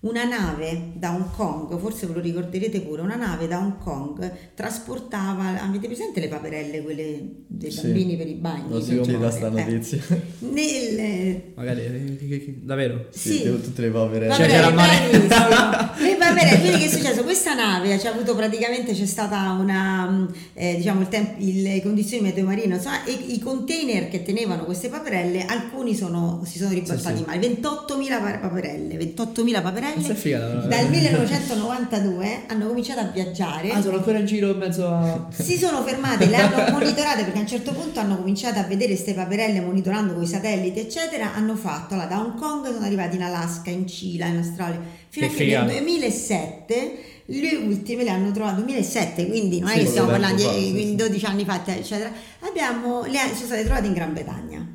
una 0.00 0.22
nave 0.24 0.92
da 0.94 1.10
Hong 1.12 1.30
Kong, 1.34 1.76
forse 1.78 2.06
ve 2.06 2.14
lo 2.14 2.20
ricorderete 2.20 2.80
pure, 2.82 3.02
una 3.02 3.16
nave 3.16 3.48
da 3.48 3.58
Hong 3.58 3.78
Kong 3.78 4.32
trasportava, 4.54 5.60
avete 5.60 5.86
presente 5.88 6.20
le 6.20 6.28
paperelle, 6.28 6.82
quelle 6.82 7.20
dei 7.46 7.70
Sì. 7.70 7.82
bambini 7.82 8.16
per 8.16 8.28
i 8.28 8.34
bagni? 8.34 8.70
L'ho 8.70 8.80
sentita 8.80 9.30
sta 9.30 9.46
Eh. 9.48 9.50
notizia. 9.50 9.98
Nel, 10.40 11.42
Magari, 11.54 11.80
eh, 11.84 12.16
che- 12.18 12.28
che- 12.28 12.44
che- 12.44 12.54
davvero? 12.62 13.06
Sì, 13.10 13.32
Sì. 13.38 13.42
tutte 13.60 13.82
le 13.82 13.90
povere. 13.90 14.30
Cioè, 14.30 14.46
Paperelle, 14.46 14.52
c'era 14.52 14.70
bravissimo. 14.70 16.08
Le 16.08 16.16
paperelle, 16.16 16.60
quindi 16.60 16.78
che 16.78 16.84
è 16.84 16.88
successo? 16.88 17.22
Questa 17.24 17.54
nave 17.54 17.96
c'è 17.98 18.08
avuto 18.08 18.34
praticamente 18.36 18.92
c'è 18.92 19.06
stata 19.06 19.50
una 19.52 20.06
mh, 20.08 20.32
eh, 20.54 20.74
diciamo 20.76 21.00
il 21.00 21.08
temp- 21.08 21.40
il- 21.40 21.62
le 21.62 21.82
condizioni 21.82 22.22
meteo 22.22 22.44
marine, 22.44 22.76
insomma, 22.76 23.04
e 23.04 23.12
i 23.12 23.38
container 23.40 24.08
che 24.08 24.22
tenevano 24.22 24.64
queste 24.64 24.88
paperelle, 24.88 25.44
alcuni 25.44 25.94
sono, 25.96 26.42
si 26.46 26.58
sono 26.58 26.70
ribaltati 26.70 27.16
Sì, 27.16 27.22
sì. 27.22 27.26
mare, 27.26 27.38
28.000 27.40 28.18
pa- 28.20 28.38
paperelle, 28.38 28.96
28.000 28.96 29.60
Questa 29.60 29.87
è 29.88 29.94
paperelle. 29.94 30.14
figa. 30.14 30.38
Dal 30.66 30.88
1992 30.88 32.42
hanno 32.48 32.66
cominciato 32.66 33.00
a 33.00 33.04
viaggiare. 33.04 33.70
Ah, 33.70 33.80
sono 33.82 33.96
ancora 33.96 34.18
in 34.18 34.26
giro 34.26 34.50
in 34.50 34.58
mezzo 34.58 34.86
a... 34.86 35.26
Si 35.30 35.56
sono 35.56 35.82
fermate, 35.82 36.26
le 36.26 36.36
hanno 36.36 36.70
monitorate 36.72 37.22
perché 37.24 37.38
a 37.38 37.42
un 37.42 37.48
certo 37.48 37.72
punto 37.72 38.00
hanno 38.00 38.16
cominciato 38.16 38.58
a 38.58 38.62
vedere 38.62 38.92
queste 38.92 39.14
paperelle 39.14 39.60
monitorando 39.60 40.14
con 40.14 40.22
i 40.22 40.26
satelliti, 40.26 40.80
eccetera. 40.80 41.34
Hanno 41.34 41.56
fatto 41.56 41.94
allora, 41.94 42.08
da 42.08 42.18
Hong 42.20 42.38
Kong 42.38 42.66
sono 42.72 42.84
arrivati 42.84 43.16
in 43.16 43.22
Alaska, 43.22 43.70
in 43.70 43.86
Cile, 43.86 44.26
in 44.28 44.36
Australia, 44.36 44.80
fino 45.08 45.26
Che 45.26 45.32
a 45.32 45.36
che 45.36 45.44
nel 45.44 45.54
figata. 45.64 45.72
2007 45.80 46.98
le 47.30 47.56
ultime 47.56 48.04
le 48.04 48.10
hanno 48.10 48.30
trovate 48.32 48.56
2007, 48.56 49.26
quindi 49.26 49.60
non 49.60 49.68
è 49.68 49.72
Sì, 49.74 49.78
che 49.80 49.86
stiamo 49.86 50.08
parlando 50.08 50.36
di 50.36 50.42
fa, 50.42 50.52
sì, 50.52 50.70
quindi 50.70 50.86
sì. 50.88 50.94
12 50.96 51.24
anni 51.26 51.44
fa, 51.44 51.62
eccetera. 51.66 52.10
Abbiamo, 52.40 53.04
le 53.04 53.18
sono 53.34 53.46
state 53.46 53.64
trovate 53.64 53.86
in 53.86 53.92
Gran 53.92 54.12
Bretagna 54.14 54.66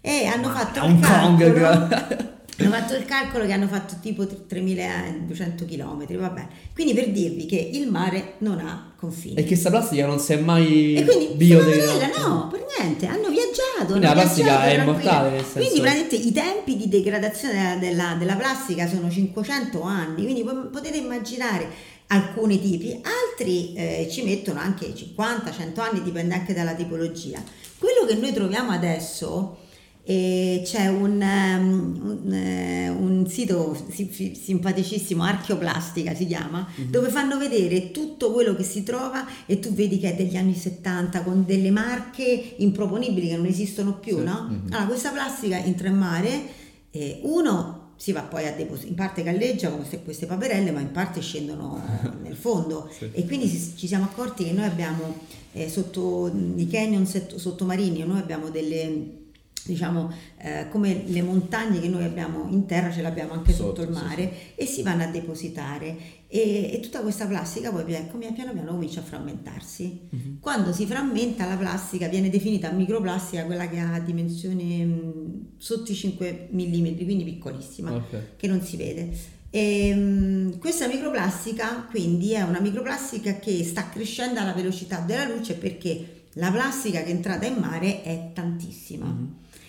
e 0.00 0.26
hanno 0.26 0.50
fatto 0.50 0.82
Hong 0.82 1.02
Kong, 1.02 2.32
Hanno 2.56 2.70
fatto 2.70 2.94
il 2.94 3.04
calcolo 3.04 3.46
che 3.46 3.52
hanno 3.52 3.66
fatto 3.66 3.96
tipo 4.00 4.24
3200 4.26 5.64
km, 5.64 6.16
vabbè. 6.16 6.46
Quindi 6.72 6.94
per 6.94 7.10
dirvi 7.10 7.46
che 7.46 7.56
il 7.56 7.88
mare 7.90 8.34
non 8.38 8.58
ha 8.60 8.92
confini. 8.96 9.34
E 9.34 9.44
che 9.44 9.56
sta 9.56 9.70
plastica 9.70 10.06
non 10.06 10.18
si 10.20 10.32
è 10.34 10.36
mai 10.36 10.94
E 10.94 11.04
quindi 11.04 11.34
biodegradata. 11.34 12.26
no, 12.28 12.48
per 12.50 12.64
niente, 12.78 13.06
hanno 13.06 13.28
viaggiato. 13.28 13.86
Quindi 13.86 14.06
hanno 14.06 14.14
la 14.14 14.20
plastica 14.20 14.46
viaggiato 14.46 14.68
è 14.70 14.82
immortale, 14.82 15.30
nel 15.30 15.40
senso- 15.44 15.58
Quindi 15.58 15.80
praticamente 15.80 16.14
i 16.16 16.32
tempi 16.32 16.76
di 16.76 16.88
degradazione 16.88 17.78
della, 17.80 18.14
della- 18.18 18.36
plastica 18.36 18.86
sono 18.88 19.10
500 19.10 19.82
anni, 19.82 20.22
quindi 20.22 20.42
po- 20.44 20.68
potete 20.70 20.96
immaginare 20.96 21.68
alcuni 22.08 22.60
tipi, 22.60 23.00
altri 23.02 23.72
eh, 23.74 24.08
ci 24.10 24.22
mettono 24.22 24.60
anche 24.60 24.92
50-100 24.94 25.80
anni, 25.80 26.02
dipende 26.02 26.34
anche 26.34 26.54
dalla 26.54 26.74
tipologia. 26.74 27.42
Quello 27.78 28.04
che 28.06 28.14
noi 28.14 28.32
troviamo 28.32 28.70
adesso 28.70 29.58
e 30.06 30.60
c'è 30.64 30.86
un, 30.88 31.20
ehm, 31.22 32.20
un, 32.24 32.32
eh, 32.32 32.88
un 32.90 33.26
sito 33.26 33.74
simpaticissimo, 33.90 35.22
Archeoplastica 35.22 36.14
si 36.14 36.26
chiama, 36.26 36.68
dove 36.88 37.08
fanno 37.08 37.38
vedere 37.38 37.90
tutto 37.90 38.30
quello 38.32 38.54
che 38.54 38.62
si 38.64 38.82
trova 38.82 39.24
e 39.46 39.58
tu 39.60 39.72
vedi 39.72 39.98
che 39.98 40.12
è 40.12 40.14
degli 40.14 40.36
anni 40.36 40.54
70 40.54 41.22
con 41.22 41.44
delle 41.46 41.70
marche 41.70 42.54
improponibili 42.58 43.28
che 43.28 43.36
non 43.36 43.46
esistono 43.46 43.94
più, 43.98 44.18
Sì. 44.18 44.24
no? 44.24 44.60
Allora 44.70 44.84
questa 44.86 45.10
plastica 45.10 45.62
entra 45.64 45.88
in 45.88 45.96
mare 45.96 46.42
e 46.90 47.20
uno 47.22 47.92
si 47.96 48.12
va 48.12 48.20
poi 48.22 48.46
a 48.46 48.52
depositare, 48.52 48.90
in 48.90 48.96
parte 48.96 49.22
galleggia 49.22 49.68
con 49.70 49.78
queste, 49.78 50.02
queste 50.02 50.26
paperelle 50.26 50.70
ma 50.72 50.80
in 50.80 50.90
parte 50.90 51.20
scendono 51.22 51.80
nel 52.22 52.36
fondo 52.36 52.90
Sì. 52.94 53.08
e 53.10 53.24
quindi 53.24 53.46
si- 53.48 53.72
ci 53.76 53.86
siamo 53.86 54.04
accorti 54.04 54.44
che 54.44 54.52
noi 54.52 54.66
abbiamo 54.66 55.16
eh, 55.52 55.70
sotto 55.70 56.30
i 56.56 56.68
canyon 56.68 57.06
sottomarini, 57.06 58.04
noi 58.04 58.18
abbiamo 58.18 58.50
delle 58.50 59.22
diciamo 59.66 60.10
eh, 60.38 60.66
come 60.70 61.04
le 61.06 61.22
montagne 61.22 61.80
che 61.80 61.88
noi 61.88 62.04
abbiamo 62.04 62.46
in 62.50 62.66
terra 62.66 62.90
ce 62.92 63.00
l'abbiamo 63.02 63.32
anche 63.32 63.52
sotto, 63.52 63.82
Sotto, 63.82 63.90
il 63.90 63.96
sì, 63.96 64.02
mare 64.04 64.32
e 64.54 64.66
si 64.66 64.82
vanno 64.82 65.04
a 65.04 65.06
depositare 65.06 65.96
e, 66.26 66.70
e 66.72 66.80
tutta 66.80 67.00
questa 67.00 67.26
plastica 67.26 67.70
poi 67.70 67.82
come 68.10 68.32
piano 68.32 68.52
piano 68.52 68.70
comincia 68.72 69.00
a 69.00 69.04
frammentarsi 69.04 70.02
Mhm. 70.10 70.38
quando 70.40 70.72
si 70.72 70.84
frammenta 70.86 71.46
la 71.46 71.56
plastica 71.56 72.08
viene 72.08 72.28
definita 72.30 72.70
microplastica 72.70 73.44
quella 73.44 73.68
che 73.68 73.78
ha 73.78 73.98
dimensione 74.00 74.84
mh, 74.84 75.44
sotto 75.58 75.92
i 75.92 75.94
5 75.94 76.48
mm 76.52 76.96
quindi 77.04 77.24
piccolissima 77.24 77.92
Ok. 77.94 78.36
che 78.36 78.46
non 78.46 78.60
si 78.60 78.76
vede. 78.76 79.08
E, 79.50 79.94
mh, 79.94 80.58
questa 80.58 80.86
microplastica 80.88 81.86
quindi 81.88 82.32
è 82.32 82.42
una 82.42 82.60
microplastica 82.60 83.38
che 83.38 83.62
sta 83.64 83.88
crescendo 83.88 84.40
alla 84.40 84.52
velocità 84.52 84.98
della 85.00 85.28
luce 85.28 85.54
perché 85.54 86.22
la 86.34 86.50
plastica 86.50 87.00
che 87.02 87.06
è 87.06 87.10
entrata 87.10 87.46
in 87.46 87.54
mare 87.54 88.02
è 88.02 88.30
tantissima. 88.34 89.06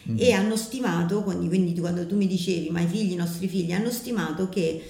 Mhm. 0.06 0.18
E 0.20 0.32
hanno 0.34 0.56
stimato, 0.56 1.24
quindi, 1.24 1.48
quindi 1.48 1.80
quando 1.80 2.06
tu 2.06 2.16
mi 2.16 2.28
dicevi, 2.28 2.70
ma 2.70 2.82
i 2.82 2.88
figli, 2.88 3.14
i 3.14 3.16
nostri 3.16 3.48
figli, 3.48 3.72
hanno 3.72 3.90
stimato 3.90 4.50
che 4.50 4.84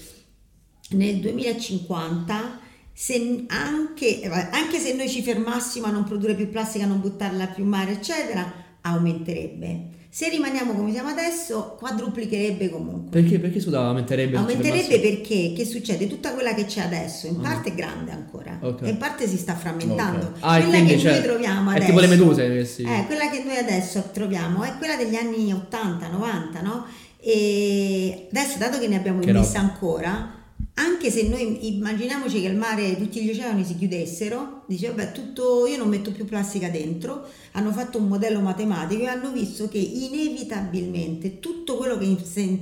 nel 0.89 1.19
2050 1.19 2.59
se 2.97 3.43
anche, 3.47 4.21
anche 4.23 4.79
se 4.79 4.93
noi 4.93 5.09
ci 5.09 5.21
fermassimo 5.21 5.87
a 5.87 5.91
non 5.91 6.05
produrre 6.05 6.33
più 6.33 6.49
plastica, 6.49 6.85
a 6.85 6.87
non 6.87 7.01
buttarla 7.01 7.47
più 7.47 7.63
in 7.63 7.69
mare, 7.69 7.91
eccetera, 7.91 8.49
aumenterebbe. 8.81 9.89
Se 10.15 10.29
rimaniamo 10.29 10.71
come 10.75 10.93
siamo 10.93 11.09
adesso, 11.09 11.75
quadruplicherebbe 11.77 12.69
comunque. 12.69 13.09
Perché, 13.21 13.37
perché 13.37 13.59
scusa, 13.59 13.81
aumenterebbe? 13.81 14.37
Aumenterebbe 14.37 15.01
perché 15.01 15.51
che 15.53 15.65
succede? 15.65 16.07
Tutta 16.07 16.31
quella 16.33 16.53
che 16.53 16.63
c'è 16.63 16.83
adesso 16.83 17.27
in 17.27 17.35
Ah. 17.39 17.49
parte 17.49 17.71
è 17.71 17.75
grande 17.75 18.11
ancora 18.11 18.57
Ok. 18.61 18.83
e 18.83 18.89
in 18.91 18.97
parte 18.97 19.27
si 19.27 19.35
sta 19.35 19.55
frammentando. 19.55 20.27
Ok. 20.27 20.37
Ah, 20.39 20.61
quella 20.61 20.85
che 20.85 20.97
cioè, 20.97 21.11
noi 21.15 21.21
troviamo 21.21 21.69
è 21.71 21.73
adesso 21.73 21.87
tipo 21.87 21.99
le 21.99 22.07
meduse 22.07 22.65
si... 22.65 22.83
eh, 22.83 23.03
quella 23.07 23.29
che 23.29 23.43
noi 23.43 23.57
adesso 23.57 24.09
troviamo 24.13 24.63
è 24.63 24.77
quella 24.77 24.95
degli 24.95 25.15
anni 25.15 25.51
80, 25.51 26.07
90, 26.07 26.61
no? 26.61 26.85
E 27.19 28.27
adesso, 28.31 28.57
dato 28.57 28.79
che 28.79 28.87
ne 28.87 28.95
abbiamo 28.95 29.19
Che 29.19 29.31
immessa 29.31 29.59
roba. 29.59 29.69
ancora, 29.73 30.34
anche 30.77 31.09
se 31.09 31.27
noi 31.27 31.73
immaginiamoci 31.75 32.41
che 32.41 32.47
il 32.47 32.57
mare, 32.57 32.97
tutti 32.97 33.23
gli 33.23 33.29
oceani 33.29 33.63
si 33.63 33.77
chiudessero, 33.77 34.63
dice 34.67 34.87
vabbè, 34.87 35.13
tutto, 35.13 35.65
io 35.67 35.77
non 35.77 35.87
metto 35.87 36.11
più 36.11 36.25
plastica 36.25 36.69
dentro, 36.69 37.27
hanno 37.53 37.71
fatto 37.71 37.97
un 37.97 38.07
modello 38.07 38.41
matematico 38.41 39.03
e 39.03 39.07
hanno 39.07 39.31
visto 39.31 39.69
che 39.69 39.77
inevitabilmente 39.77 41.39
tutto 41.39 41.77
quello 41.77 41.97
che 41.97 42.17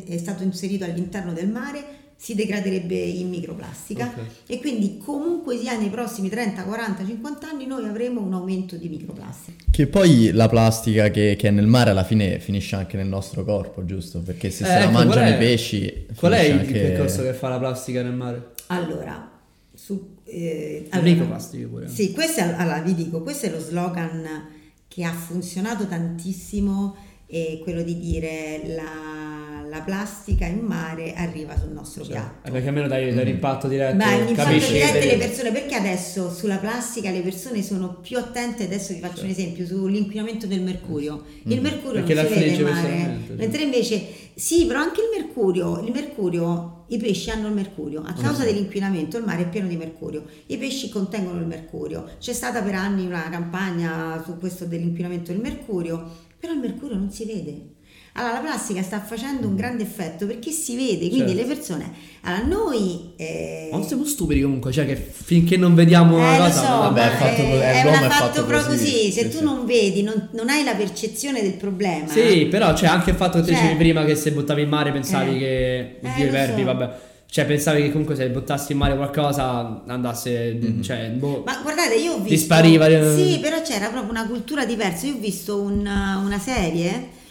è 0.05 0.17
stato 0.17 0.43
inserito 0.43 0.83
all'interno 0.83 1.33
del 1.33 1.49
mare 1.49 2.02
si 2.23 2.35
degraderebbe 2.35 2.95
in 2.95 3.27
microplastica 3.27 4.05
Ok. 4.15 4.25
e 4.47 4.59
quindi 4.61 4.97
comunque 4.97 5.57
sia 5.57 5.77
nei 5.77 5.89
prossimi 5.89 6.29
30, 6.29 6.63
40, 6.63 7.05
50 7.05 7.49
anni 7.49 7.65
noi 7.65 7.85
avremo 7.85 8.21
un 8.21 8.31
aumento 8.33 8.77
di 8.77 8.87
microplastica. 8.87 9.61
Che 9.69 9.87
poi 9.87 10.31
la 10.31 10.47
plastica 10.47 11.09
che, 11.09 11.35
che 11.37 11.49
è 11.49 11.51
nel 11.51 11.67
mare 11.67 11.89
alla 11.89 12.05
fine 12.05 12.39
finisce 12.39 12.77
anche 12.77 12.95
nel 12.95 13.07
nostro 13.07 13.43
corpo, 13.43 13.83
giusto? 13.83 14.19
Perché 14.19 14.51
se 14.51 14.63
Eh, 14.63 14.67
se 14.67 14.73
la 14.73 14.81
ecco, 14.83 14.91
mangiano 14.91 15.19
qual 15.25 15.33
è- 15.33 15.35
i 15.35 15.37
pesci... 15.37 16.05
Qual 16.15 16.31
è 16.31 16.39
il 16.43 16.59
anche- 16.59 16.71
percorso 16.79 17.23
che 17.23 17.33
fa 17.33 17.49
la 17.49 17.57
plastica 17.59 18.01
nel 18.01 18.13
mare? 18.13 18.51
Allora, 18.67 19.29
su, 19.73 20.15
eh, 20.23 20.87
allora, 20.91 21.37
pure. 21.69 21.89
Sì, 21.89 22.13
questo 22.13 22.39
è, 22.39 22.43
allora 22.57 22.79
vi 22.79 22.95
dico, 22.95 23.21
questo 23.21 23.47
è 23.47 23.49
lo 23.49 23.59
slogan 23.59 24.47
che 24.87 25.03
ha 25.03 25.11
funzionato 25.11 25.87
tantissimo, 25.87 26.95
è 27.25 27.59
quello 27.61 27.81
di 27.81 27.99
dire 27.99 28.61
la, 28.67 29.42
la 29.73 29.81
plastica 29.81 30.45
in 30.45 30.59
mare 30.59 31.13
arriva 31.15 31.57
sul 31.57 31.71
nostro 31.71 32.03
Cioè, 32.03 32.13
piatto. 32.13 32.47
eh, 32.47 32.51
perché 32.51 32.67
almeno 32.67 32.87
dai, 32.87 33.13
dai 33.13 33.25
l'impatto 33.25 33.67
diretto, 33.67 33.95
Ma 33.95 34.15
l'impatto 34.15 34.49
diretto 34.51 34.99
che- 34.99 35.05
le 35.05 35.17
persone, 35.17 35.51
perché 35.51 35.75
adesso 35.75 36.31
sulla 36.31 36.57
plastica 36.57 37.09
le 37.09 37.21
persone 37.21 37.61
sono 37.63 37.95
più 38.01 38.17
attente, 38.17 38.63
adesso 38.65 38.93
vi 38.93 38.99
faccio 38.99 39.23
un 39.23 39.29
esempio, 39.29 39.65
sull'inquinamento 39.65 40.45
del 40.45 40.61
mercurio. 40.61 41.23
Il 41.45 41.59
mercurio 41.61 42.03
Perché 42.03 42.13
non 42.13 42.27
si 42.27 42.33
vede 42.39 42.45
in 42.53 42.61
mare, 42.63 43.17
mentre 43.35 43.63
invece 43.63 44.03
sì, 44.35 44.65
però 44.65 44.79
anche 44.79 45.01
il 45.01 45.09
mercurio, 45.23 45.79
il 45.83 45.91
mercurio, 45.91 46.85
i 46.89 46.97
pesci 46.97 47.29
hanno 47.31 47.47
il 47.47 47.53
mercurio, 47.53 48.01
a 48.05 48.13
causa 48.13 48.43
dell'inquinamento 48.43 49.17
il 49.17 49.23
mare 49.25 49.43
è 49.43 49.49
pieno 49.49 49.67
di 49.67 49.75
mercurio, 49.75 50.25
i 50.47 50.57
pesci 50.57 50.89
contengono 50.89 51.39
il 51.39 51.47
mercurio, 51.47 52.05
c'è 52.19 52.33
stata 52.33 52.61
per 52.61 52.75
anni 52.75 53.05
una 53.05 53.27
campagna 53.29 54.21
su 54.23 54.37
questo 54.37 54.65
dell'inquinamento 54.65 55.31
del 55.31 55.41
mercurio, 55.41 56.03
però 56.39 56.53
il 56.53 56.59
mercurio 56.59 56.95
non 56.97 57.09
si 57.11 57.25
vede. 57.25 57.61
Allora 58.15 58.33
la 58.33 58.39
plastica 58.41 58.83
sta 58.83 58.99
facendo 59.01 59.47
un 59.47 59.55
grande 59.55 59.81
effetto 59.83 60.27
perché 60.27 60.51
si 60.51 60.75
vede, 60.75 61.09
quindi 61.09 61.33
Certo. 61.33 61.33
le 61.33 61.43
persone... 61.45 61.91
Allora 62.25 62.43
noi... 62.45 63.13
eh, 63.17 63.69
Ma 63.71 63.77
non 63.77 63.87
siamo 63.87 64.05
stupidi 64.05 64.41
comunque, 64.41 64.71
cioè 64.71 64.85
che 64.85 64.95
finché 64.95 65.57
non 65.57 65.73
vediamo 65.73 66.15
una 66.17 66.35
eh, 66.35 66.37
lo 66.37 66.43
cosa... 66.45 66.61
so, 66.63 66.77
vabbè, 66.77 67.01
è 67.11 67.15
fatto 67.17 67.41
è, 67.41 67.81
è- 67.81 67.87
una 67.87 68.05
è 68.05 68.09
fatto, 68.09 68.25
fatto 68.25 68.45
proprio 68.45 68.67
così, 68.69 68.85
così, 68.91 69.11
se 69.11 69.23
sì, 69.23 69.29
tu 69.29 69.37
sì. 69.39 69.43
non 69.43 69.65
vedi, 69.65 70.03
non, 70.03 70.29
non 70.33 70.47
hai 70.49 70.63
la 70.63 70.75
percezione 70.75 71.41
del 71.41 71.53
problema. 71.55 72.07
Sì, 72.07 72.45
però 72.45 72.71
c'è 72.73 72.85
anche 72.85 73.09
il 73.09 73.15
fatto 73.15 73.39
che 73.39 73.45
te 73.45 73.51
Cioè- 73.51 73.61
dicevi 73.61 73.77
prima 73.79 74.05
che 74.05 74.15
se 74.15 74.31
buttavi 74.31 74.61
in 74.61 74.69
mare 74.69 74.91
pensavi 74.91 75.35
Eh. 75.35 75.39
che... 75.39 75.79
Eh, 76.01 76.09
Oddio, 76.09 76.23
i 76.23 76.25
lo 76.27 76.31
verbi, 76.31 76.59
so. 76.61 76.65
vabbè. 76.67 76.89
Cioè 77.25 77.45
pensavi 77.45 77.81
che 77.81 77.89
comunque 77.91 78.15
se 78.15 78.29
buttassi 78.29 78.71
in 78.73 78.77
mare 78.77 78.95
qualcosa 78.95 79.81
andasse... 79.87 80.53
Mhm. 80.61 80.81
Cioè, 80.83 81.09
boh... 81.09 81.41
Ma 81.45 81.59
guardate, 81.63 81.95
io 81.95 82.11
ho 82.13 82.17
visto. 82.17 82.29
Dispariva, 82.29 82.85
eh. 82.85 83.15
Sì, 83.15 83.39
però 83.39 83.59
c'era 83.63 83.89
proprio 83.89 84.11
una 84.11 84.27
cultura 84.27 84.65
diversa. 84.65 85.07
Io 85.07 85.15
ho 85.15 85.19
visto 85.19 85.59
una, 85.59 86.21
una 86.23 86.37
serie, 86.37 87.21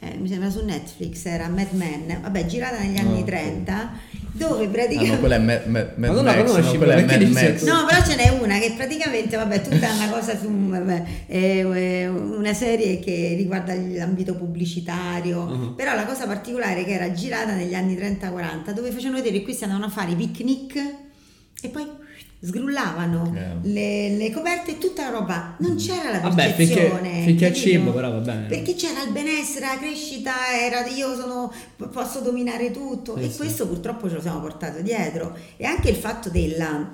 eh, 0.00 0.16
mi 0.16 0.28
sembra 0.28 0.48
su 0.50 0.64
Netflix, 0.64 1.24
era 1.26 1.48
Mad 1.48 1.72
Men, 1.72 2.18
vabbè, 2.22 2.46
girata 2.46 2.78
negli 2.78 2.96
anni 2.98 3.16
Ah, 3.18 3.20
ok. 3.20 3.24
30, 3.24 3.92
dove 4.32 4.62
Ah 4.62 4.66
no, 4.66 4.70
praticamente. 4.70 5.18
quella 5.18 5.34
è 5.34 5.38
Mad, 5.38 5.64
Mad, 5.66 5.92
Mad 5.96 5.98
Ma 5.98 6.06
non 6.14 6.24
la 6.24 6.36
Max, 6.36 6.46
conosci, 6.50 6.72
no, 6.72 6.76
quella 6.78 6.94
è 6.94 7.04
Mad 7.04 7.22
Max. 7.22 7.62
No, 7.64 7.84
però 7.84 8.02
ce 8.04 8.14
n'è 8.14 8.28
una 8.40 8.58
che 8.58 8.74
praticamente, 8.76 9.36
vabbè, 9.36 9.60
tutta 9.62 9.92
una 9.92 10.08
cosa 10.10 10.38
su 10.38 10.48
vabbè, 10.48 11.04
è, 11.26 11.64
è 11.64 12.08
una 12.08 12.54
serie 12.54 13.00
che 13.00 13.34
riguarda 13.36 13.74
l'ambito 13.74 14.34
pubblicitario, 14.36 15.44
Mhm. 15.46 15.74
però 15.74 15.94
la 15.96 16.04
cosa 16.06 16.26
particolare 16.26 16.82
è 16.82 16.84
che 16.84 16.92
era 16.92 17.10
girata 17.12 17.54
negli 17.54 17.74
anni 17.74 17.96
30-40, 17.96 18.72
dove 18.72 18.90
facevano 18.92 19.16
vedere 19.16 19.38
che 19.38 19.42
questi 19.42 19.64
andavano 19.64 19.86
a 19.86 19.90
fare 19.90 20.12
i 20.12 20.14
picnic 20.14 20.76
e 21.60 21.68
poi 21.70 21.86
sgrullavano 22.40 23.34
Eh. 23.34 23.68
le, 23.68 24.16
le 24.16 24.30
coperte 24.30 24.78
tutta 24.78 25.10
la 25.10 25.18
roba. 25.18 25.56
Non 25.58 25.76
c'era 25.76 26.10
la 26.10 26.20
Vabbè, 26.20 26.54
percezione. 26.54 27.10
finché, 27.10 27.22
finché 27.24 27.46
è 27.46 27.50
capito? 27.50 27.68
cibo 27.68 27.92
però 27.92 28.10
va 28.12 28.18
bene. 28.18 28.46
Perché 28.46 28.74
c'era 28.74 29.02
il 29.02 29.12
benessere, 29.12 29.66
la 29.66 29.78
crescita, 29.78 30.32
era 30.60 30.86
io 30.86 31.14
sono, 31.16 31.52
posso 31.90 32.20
dominare 32.20 32.70
tutto 32.70 33.16
Sì, 33.18 33.24
e 33.24 33.30
sì. 33.30 33.36
questo 33.36 33.66
purtroppo 33.66 34.08
ce 34.08 34.14
lo 34.16 34.20
siamo 34.20 34.40
portato 34.40 34.80
dietro 34.82 35.36
e 35.56 35.64
anche 35.64 35.90
il 35.90 35.96
fatto 35.96 36.30
della, 36.30 36.92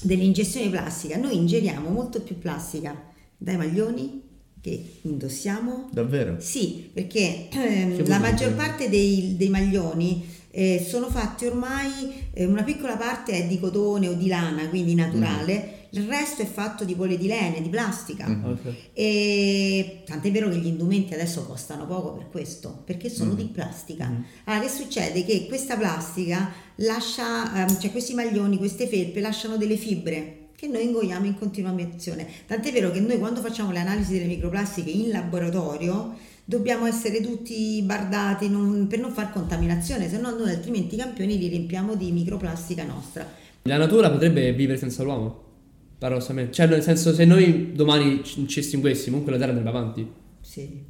dell'ingestione 0.00 0.68
plastica, 0.70 1.16
noi 1.16 1.36
ingeriamo 1.36 1.88
molto 1.90 2.20
più 2.20 2.38
plastica 2.38 2.94
dai 3.36 3.56
maglioni 3.56 4.22
che 4.60 4.98
indossiamo. 5.02 5.88
Davvero? 5.92 6.36
Sì, 6.38 6.90
perché 6.92 7.48
ehm, 7.52 8.06
la 8.08 8.18
maggior 8.18 8.54
parte 8.54 8.88
dei, 8.88 9.34
dei 9.36 9.48
maglioni 9.48 10.34
eh, 10.56 10.82
sono 10.82 11.10
fatti 11.10 11.44
ormai, 11.44 12.30
eh, 12.32 12.46
una 12.46 12.62
piccola 12.62 12.96
parte 12.96 13.32
è 13.32 13.46
di 13.46 13.60
cotone 13.60 14.08
o 14.08 14.14
di 14.14 14.26
lana, 14.26 14.66
quindi 14.70 14.94
naturale, 14.94 15.88
il 15.90 16.06
resto 16.06 16.40
è 16.40 16.46
fatto 16.46 16.84
di 16.84 16.94
polietilene, 16.94 17.60
di 17.60 17.68
plastica. 17.68 18.26
Mm. 18.26 18.44
Ok. 18.44 18.74
E 18.94 20.02
tant'è 20.06 20.30
vero 20.30 20.48
che 20.48 20.56
gli 20.56 20.66
indumenti 20.66 21.12
adesso 21.12 21.44
costano 21.44 21.86
poco 21.86 22.12
per 22.12 22.30
questo, 22.30 22.80
perché 22.86 23.10
sono 23.10 23.32
Mm. 23.32 23.36
di 23.36 23.44
plastica. 23.44 24.08
Mm. 24.08 24.22
Allora, 24.44 24.64
che 24.64 24.72
succede? 24.72 25.26
Che 25.26 25.44
questa 25.46 25.76
plastica 25.76 26.50
lascia, 26.76 27.66
ehm, 27.66 27.78
cioè 27.78 27.90
questi 27.90 28.14
maglioni, 28.14 28.56
queste 28.56 28.86
felpe 28.86 29.20
lasciano 29.20 29.58
delle 29.58 29.76
fibre 29.76 30.44
che 30.56 30.68
noi 30.68 30.84
ingoiamo 30.84 31.26
in 31.26 31.36
continuazione. 31.36 32.26
Tant'è 32.46 32.72
vero 32.72 32.90
che 32.90 33.00
noi 33.00 33.18
quando 33.18 33.42
facciamo 33.42 33.72
le 33.72 33.80
analisi 33.80 34.14
delle 34.14 34.24
microplastiche 34.24 34.88
in 34.88 35.10
laboratorio 35.10 36.14
dobbiamo 36.48 36.86
essere 36.86 37.20
tutti 37.20 37.82
bardati 37.82 38.48
non- 38.48 38.86
per 38.88 39.00
non 39.00 39.10
far 39.12 39.32
contaminazione, 39.32 40.08
se 40.08 40.16
no 40.18 40.30
noi 40.30 40.50
altrimenti 40.50 40.94
i 40.94 40.98
campioni 40.98 41.36
li 41.38 41.48
riempiamo 41.48 41.96
di 41.96 42.12
microplastica 42.12 42.84
nostra. 42.84 43.26
La 43.62 43.76
natura 43.76 44.08
potrebbe 44.10 44.52
vivere 44.52 44.78
senza 44.78 45.02
l'uomo? 45.02 45.42
Paradossalmente. 45.98 46.52
Cioè, 46.52 46.66
nel 46.68 46.82
senso, 46.82 47.12
se 47.12 47.24
noi 47.24 47.72
domani 47.74 48.22
ci 48.22 48.60
estinguessimo, 48.60 49.18
comunque 49.18 49.32
la 49.32 49.38
Terra 49.38 49.50
andrebbe 49.56 49.76
avanti. 49.76 50.06
Sì. 50.40 50.84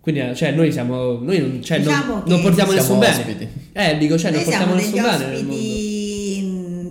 Quindi, 0.00 0.20
eh, 0.22 0.34
cioè, 0.34 0.52
noi 0.52 0.72
siamo. 0.72 1.18
Noi 1.18 1.38
non, 1.40 1.62
cioè, 1.62 1.78
non- 1.80 1.86
Diciamo 1.88 2.12
non, 2.14 2.36
che 2.36 2.42
portiamo 2.42 2.70
siamo 2.72 2.98
nessun 3.00 3.18
ospiti. 3.20 3.48
bene. 3.72 3.90
Eh, 3.92 3.98
dico, 3.98 4.16
cioè, 4.16 4.30
non 4.30 4.40
noi 4.42 4.50
siamo 4.50 4.72
portiamo 4.72 4.74
degli 4.74 5.00
nessun 5.02 5.18
bene. 5.18 5.32
nel 5.34 5.44
mondo. 5.44 5.60
ospiti, 5.62 6.42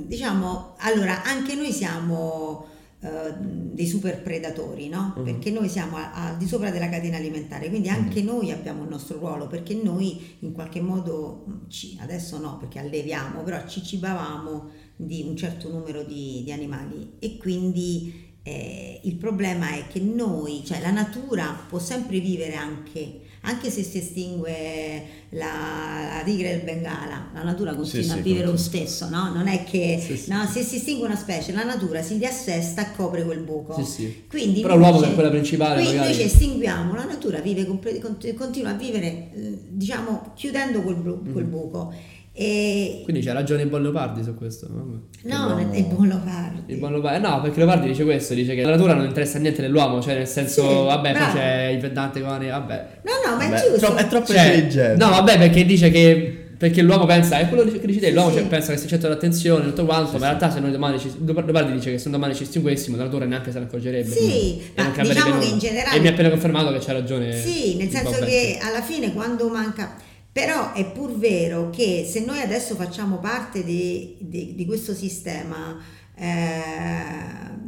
mh, 0.03 0.07
diciamo, 0.07 0.76
allora 0.80 1.24
anche 1.24 1.55
noi 1.55 1.72
siamo 1.72 2.68
eh, 3.04 3.34
dei 3.38 3.86
super 3.86 4.22
predatori, 4.22 4.88
no? 4.88 5.14
Mhm. 5.18 5.24
Perché 5.24 5.51
noi 5.51 5.68
siamo 5.68 5.97
al 5.97 6.38
di 6.38 6.47
sopra 6.47 6.72
della 6.72 6.88
catena 6.89 7.18
alimentare, 7.18 7.68
quindi 7.70 7.89
anche 7.89 8.22
noi 8.22 8.51
abbiamo 8.51 8.84
il 8.84 8.89
nostro 8.89 9.18
ruolo, 9.18 9.47
perché 9.47 9.74
noi 9.76 10.38
in 10.39 10.54
qualche 10.54 10.80
modo, 10.80 11.43
mh, 11.45 11.70
ci- 11.70 11.97
adesso 11.99 12.39
no, 12.39 12.58
perché 12.58 12.80
alleviamo, 12.80 13.43
però 13.43 13.68
ci 13.68 13.84
cibavamo 13.84 14.70
di 14.95 15.26
un 15.28 15.36
certo 15.36 15.70
numero 15.70 16.04
di, 16.04 16.43
di 16.45 16.51
animali 16.51 17.16
e 17.20 17.38
quindi 17.38 18.38
eh, 18.43 19.01
il 19.04 19.16
problema 19.16 19.74
è 19.74 19.88
che 19.88 19.99
noi, 19.99 20.64
cioè 20.66 20.80
la 20.80 20.91
natura 20.91 21.58
può 21.68 21.80
sempre 21.80 22.20
vivere 22.20 22.56
anche, 22.56 23.22
anche 23.46 23.70
se 23.70 23.84
si 23.84 23.98
estingue 23.98 25.04
la, 25.32 26.18
la 26.18 26.22
tigre 26.24 26.50
del 26.52 26.62
Bengala, 26.62 27.30
la 27.34 27.44
natura 27.44 27.74
continua 27.76 28.14
sì, 28.14 28.20
a 28.20 28.22
vivere 28.22 28.46
lo 28.46 28.56
stesso, 28.58 29.10
no? 29.10 29.34
Non 29.34 29.48
è 29.48 29.64
che 29.66 30.02
Sì, 30.02 30.16
sì. 30.16 30.32
no, 30.32 30.46
se 30.46 30.64
si 30.64 30.78
estingue 30.78 31.06
una 31.08 31.18
specie, 31.18 31.52
la 31.52 31.64
natura 31.64 32.02
si 32.02 32.18
riassesta 32.18 32.82
e 32.91 32.96
copre 32.96 33.24
quel 33.26 33.39
buco. 33.39 33.76
Sì, 33.76 33.84
sì. 33.84 34.24
Quindi 34.30 34.62
Però 34.62 34.78
l'uomo 34.78 35.00
che 35.00 35.10
è 35.12 35.14
quella 35.14 35.30
principale, 35.30 35.82
Quindi 35.82 35.98
magari. 35.98 36.14
noi 36.16 36.22
ci 36.22 36.26
estinguiamo, 36.34 36.96
la 36.96 37.04
natura 37.06 37.39
vive 37.39 37.66
continua 37.66 38.70
a 38.72 38.74
vivere, 38.76 39.08
eh, 39.34 39.58
diciamo, 39.70 40.32
chiudendo 40.36 40.82
quel, 40.82 40.96
bu- 40.96 41.32
quel 41.32 41.44
Mhm. 41.46 41.50
buco. 41.50 41.94
E 42.36 43.01
Quindi 43.03 43.21
c'ha 43.21 43.31
ragione 43.31 43.61
il 43.61 43.67
buon 43.69 43.84
Leopardi 43.84 44.23
su 44.23 44.34
questo. 44.36 44.67
vabbè. 44.67 44.97
no, 45.23 45.71
è 45.71 45.81
buon 45.84 46.07
Leopardi. 46.07 46.63
Il 46.73 46.77
buon 46.77 46.93
Leopardi. 46.93 47.21
No, 47.27 47.41
perché 47.41 47.57
Leopardi 47.59 47.88
dice 47.88 48.03
questo: 48.03 48.34
dice 48.34 48.55
che 48.55 48.63
la 48.63 48.71
natura 48.71 48.95
non 48.95 49.05
interessa 49.05 49.38
niente 49.38 49.61
dell'uomo. 49.61 50.01
Cioè, 50.01 50.15
nel 50.15 50.27
senso, 50.27 50.67
Sì, 50.67 50.73
vabbè, 50.86 51.11
poi 51.13 51.27
c'è 51.34 51.65
il 51.79 51.91
Dante 51.91 52.21
Coni, 52.21 52.47
vabbè. 52.49 52.88
No, 53.03 53.11
no, 53.29 53.36
ma 53.38 53.43
Vabbè, 53.47 53.55
è 53.55 53.69
giusto. 53.69 53.86
tro- 53.86 53.95
è 53.95 54.07
troppo 54.07 54.34
Cioè, 54.34 54.45
intelligente. 54.45 55.03
no, 55.03 55.09
vabbè, 55.11 55.38
perché 55.38 55.63
dice 55.65 55.91
che. 55.91 56.38
Perché 56.57 56.81
l'uomo 56.81 57.05
pensa, 57.05 57.39
è 57.39 57.49
quello 57.49 57.69
che 57.69 57.86
dici 57.86 57.99
te, 57.99 58.11
l'uomo 58.11 58.29
Sì. 58.29 58.38
cioè, 58.38 58.45
pensa 58.47 58.71
che 58.71 58.77
sia 58.77 58.88
centro 58.88 59.09
d'attenzione, 59.09 59.65
tutto 59.65 59.84
quanto, 59.86 60.11
Sì, 60.11 60.17
ma 60.17 60.29
in 60.31 60.38
realtà 60.38 60.49
se 60.49 60.59
noi 60.61 60.71
domani 60.71 60.97
ci. 60.97 61.11
Leopardi 61.23 61.73
dice 61.73 61.91
che 61.91 61.97
se 61.99 62.09
domani 62.09 62.34
ci 62.34 62.43
estinguessimo, 62.43 62.95
la 62.97 63.03
natura 63.03 63.25
neanche 63.25 63.51
se 63.51 63.59
ne 63.59 63.65
accorgerebbe. 63.65 64.09
Sì, 64.09 64.61
ma 64.75 64.89
diciamo 65.03 65.38
che 65.39 65.45
in 65.45 65.59
generale- 65.59 65.97
E 65.97 65.99
mi 65.99 66.07
ha 66.07 66.11
appena 66.11 66.29
confermato 66.29 66.71
che 66.71 66.79
c'ha 66.79 66.93
ragione. 66.93 67.36
Sì, 67.36 67.75
nel 67.75 67.89
senso 67.89 68.23
che 68.25 68.57
alla 68.61 68.81
fine 68.81 69.13
quando 69.13 69.49
manca... 69.49 69.95
Però 70.34 70.73
è 70.73 70.84
pur 70.91 71.15
vero 71.15 71.69
che 71.69 72.07
se 72.09 72.25
noi 72.25 72.41
adesso 72.41 72.73
facciamo 72.73 73.19
parte 73.19 73.63
di, 73.63 74.17
di- 74.19 74.55
di 74.55 74.65
questo 74.65 74.95
sistema, 74.95 75.79
eh, 76.15 77.61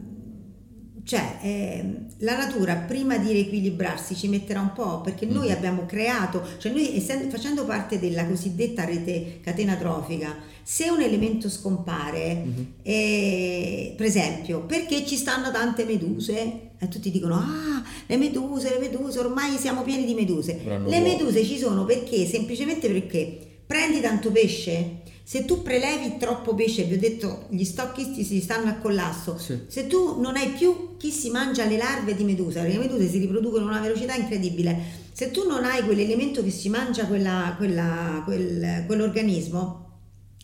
cioè 1.03 1.38
eh, 1.43 1.95
la 2.20 2.36
natura 2.36 2.76
prima 2.78 3.18
di 3.18 3.32
riequilibrarsi 3.32 4.16
ci 4.16 4.28
metterà 4.28 4.61
un 4.61 4.74
po' 4.74 5.01
perché 5.01 5.28
noi 5.28 5.51
abbiamo 5.51 5.86
creato, 5.86 6.41
cioè 6.57 6.72
noi 6.72 6.95
essendo, 6.97 7.30
facendo 7.30 7.66
parte 7.66 7.99
della 7.99 8.26
cosiddetta 8.26 8.84
rete 8.84 9.39
catena 9.43 9.76
trofica, 9.76 10.36
se 10.63 10.89
un 10.89 11.01
elemento 11.01 11.47
scompare, 11.49 12.43
eh, 12.82 13.93
per 13.95 14.05
esempio, 14.07 14.61
perché 14.61 15.05
ci 15.05 15.18
stanno 15.18 15.51
tante 15.51 15.86
meduse? 15.86 16.64
E 16.80 16.88
tutti 16.90 17.10
dicono, 17.12 17.36
ah, 17.36 17.84
le 18.06 18.18
meduse, 18.18 18.70
le 18.70 18.80
meduse, 18.80 19.20
ormai 19.20 19.58
siamo 19.58 19.82
pieni 19.84 20.06
di 20.06 20.14
meduse. 20.14 20.60
Avranno 20.60 20.90
Le 20.90 21.00
meduse 21.00 21.44
ci 21.44 21.58
sono 21.58 21.86
perché? 21.86 22.26
Semplicemente 22.26 22.88
perché 22.90 23.40
prendi 23.66 24.02
tanto 24.02 24.32
pesce, 24.32 25.02
se 25.24 25.46
tu 25.46 25.64
prelevi 25.64 26.18
troppo 26.20 26.54
pesce, 26.54 26.84
vi 26.84 26.96
ho 26.96 27.00
detto, 27.00 27.48
gli 27.50 27.64
stocchisti 27.64 28.24
si 28.24 28.40
stanno 28.42 28.70
al 28.70 28.80
collasso, 28.80 29.38
Sì. 29.40 29.62
se 29.68 29.88
tu 29.88 30.20
non 30.22 30.36
hai 30.36 30.50
più 30.50 30.98
chi 30.98 31.10
si 31.10 31.30
mangia 31.32 31.66
le 31.66 31.78
larve 31.78 32.14
di 32.16 32.24
medusa, 32.24 32.62
perché 32.62 32.78
le 32.78 32.84
meduse 32.88 33.10
si 33.10 33.18
riproducono 33.18 33.66
a 33.66 33.70
una 33.70 33.80
velocità 33.82 34.14
incredibile, 34.16 34.78
se 35.14 35.32
tu 35.32 35.48
non 35.48 35.64
hai 35.64 35.82
quell'elemento 35.84 36.44
che 36.44 36.52
si 36.52 36.70
mangia 36.70 37.06
quella- 37.08 37.56
quella- 37.58 38.22
quel- 38.26 38.84
quell'organismo, 38.86 39.84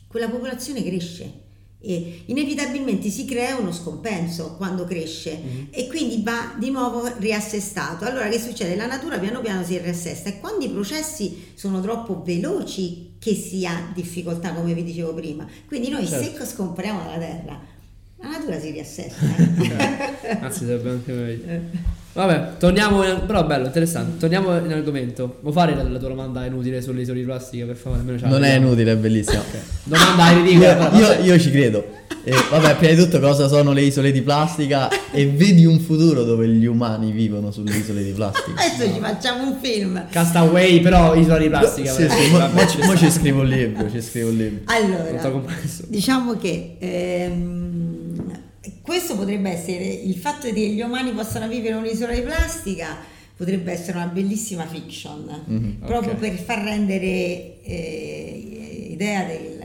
quella 0.07 0.29
popolazione 0.29 0.83
cresce 0.83 1.31
e 1.83 2.23
inevitabilmente 2.27 3.09
si 3.09 3.25
crea 3.25 3.57
uno 3.57 3.71
scompenso 3.71 4.55
quando 4.55 4.85
cresce 4.85 5.37
Mhm. 5.43 5.67
e 5.71 5.87
quindi 5.87 6.21
va 6.23 6.53
di 6.59 6.69
nuovo 6.69 7.09
riassestato. 7.17 8.05
Allora 8.05 8.29
che 8.29 8.39
succede? 8.39 8.75
La 8.75 8.85
natura 8.85 9.17
piano 9.17 9.41
piano 9.41 9.63
si 9.63 9.77
riassesta 9.77 10.29
e 10.29 10.39
quando 10.39 10.63
i 10.65 10.69
processi 10.69 11.51
sono 11.55 11.81
troppo 11.81 12.21
veloci 12.23 13.13
che 13.19 13.33
si 13.35 13.65
ha 13.65 13.91
difficoltà, 13.93 14.53
come 14.53 14.73
vi 14.73 14.83
dicevo 14.83 15.13
prima. 15.13 15.47
Quindi 15.67 15.89
noi 15.89 16.05
Certo. 16.07 16.39
se 16.43 16.51
scompariamo 16.51 17.01
dalla 17.03 17.17
Terra, 17.17 17.59
la 18.17 18.29
natura 18.29 18.59
si 18.59 18.69
riassesta. 18.71 19.25
eh. 19.35 20.29
Anzi, 20.41 20.65
sarebbe 20.65 20.89
anche 20.91 21.11
meglio. 21.11 21.45
Vabbè, 22.13 22.57
torniamo. 22.57 23.03
In, 23.03 23.23
però 23.25 23.45
bello, 23.45 23.67
interessante. 23.67 24.17
Torniamo 24.17 24.57
in 24.57 24.71
argomento. 24.71 25.37
Vuoi 25.41 25.53
fare 25.53 25.75
la, 25.75 25.83
la 25.83 25.97
tua 25.97 26.09
domanda 26.09 26.45
inutile 26.45 26.81
sulle 26.81 27.01
isole 27.01 27.19
di 27.19 27.25
plastica, 27.25 27.65
per 27.65 27.75
favore? 27.75 28.01
Almeno 28.01 28.27
Non 28.27 28.43
è 28.43 28.55
inutile, 28.55 28.91
è 28.91 28.95
bellissimo. 28.97 29.41
Domanda 29.83 30.31
ridicola. 30.35 30.91
Io, 30.93 31.07
vabbè. 31.07 31.21
io 31.21 31.39
ci 31.39 31.51
credo. 31.51 31.99
E, 32.23 32.33
vabbè, 32.49 32.75
prima 32.75 32.93
di 32.93 33.01
tutto 33.01 33.19
cosa 33.19 33.47
sono 33.47 33.71
le 33.71 33.81
isole 33.81 34.11
di 34.11 34.21
plastica 34.21 34.89
e 35.11 35.27
vedi 35.27 35.65
un 35.65 35.79
futuro 35.79 36.23
dove 36.23 36.47
gli 36.47 36.65
umani 36.65 37.11
vivono 37.11 37.51
sulle 37.51 37.75
isole 37.75 38.03
di 38.03 38.11
plastica. 38.11 38.61
Adesso 38.61 38.93
ci 38.93 38.99
facciamo 38.99 39.47
un 39.47 39.57
film. 39.59 40.05
Castaway, 40.09 40.81
però 40.81 41.15
isola 41.15 41.37
di 41.37 41.47
plastica. 41.47 41.91
Sì, 41.91 42.07
sì, 42.09 42.29
mo, 42.29 42.37
Vabbè, 42.39 42.85
mo 42.85 42.95
ci 42.97 43.09
scrivo 43.09 43.41
un 43.41 43.47
libro, 43.47 43.89
ci 43.89 44.01
scrivo 44.01 44.29
un 44.29 44.37
libro. 44.37 44.59
Allora, 44.65 45.41
diciamo 45.87 46.37
che 46.37 46.75
ehm, 46.77 47.90
questo 48.91 49.15
potrebbe 49.15 49.49
essere 49.49 49.85
il 49.85 50.15
fatto 50.15 50.51
che 50.51 50.59
gli 50.67 50.81
umani 50.81 51.11
possano 51.11 51.47
vivere 51.47 51.75
in 51.75 51.81
un'isola 51.83 52.13
di 52.13 52.21
plastica, 52.21 52.97
potrebbe 53.37 53.71
essere 53.71 53.97
una 53.97 54.07
bellissima 54.07 54.65
fiction, 54.65 55.43
Mhm. 55.45 55.77
proprio 55.85 56.11
Ok. 56.11 56.19
per 56.19 56.33
far 56.33 56.61
rendere 56.63 57.61
eh, 57.63 58.87
idea 58.91 59.23
del, 59.23 59.63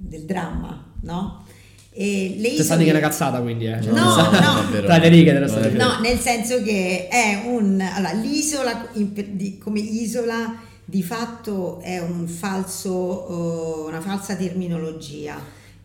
del 0.00 0.24
dramma, 0.24 0.92
no? 1.02 1.44
E 1.92 2.36
le 2.38 2.54
Cioè, 2.54 2.64
sta 2.64 2.76
di 2.76 2.84
che 2.84 2.90
è 2.90 2.92
una 2.92 3.00
cazzata 3.02 3.40
quindi, 3.40 3.64
eh. 3.66 3.80
No, 3.80 4.14
no. 4.30 4.70
Tra 4.84 4.98
le 4.98 5.08
righe 5.08 5.32
della 5.32 5.48
storia. 5.48 5.72
No, 5.72 5.98
nel 6.00 6.18
senso 6.18 6.62
che 6.62 7.08
è 7.08 7.42
un... 7.46 7.80
Allora, 7.80 8.12
l'isola 8.12 8.88
in- 8.92 9.12
di- 9.32 9.56
come 9.58 9.80
isola 9.80 10.54
di 10.84 11.02
fatto 11.02 11.80
è 11.80 11.98
un 11.98 12.26
falso, 12.28 13.84
eh, 13.86 13.88
una 13.88 14.00
falsa 14.00 14.34
terminologia, 14.36 15.36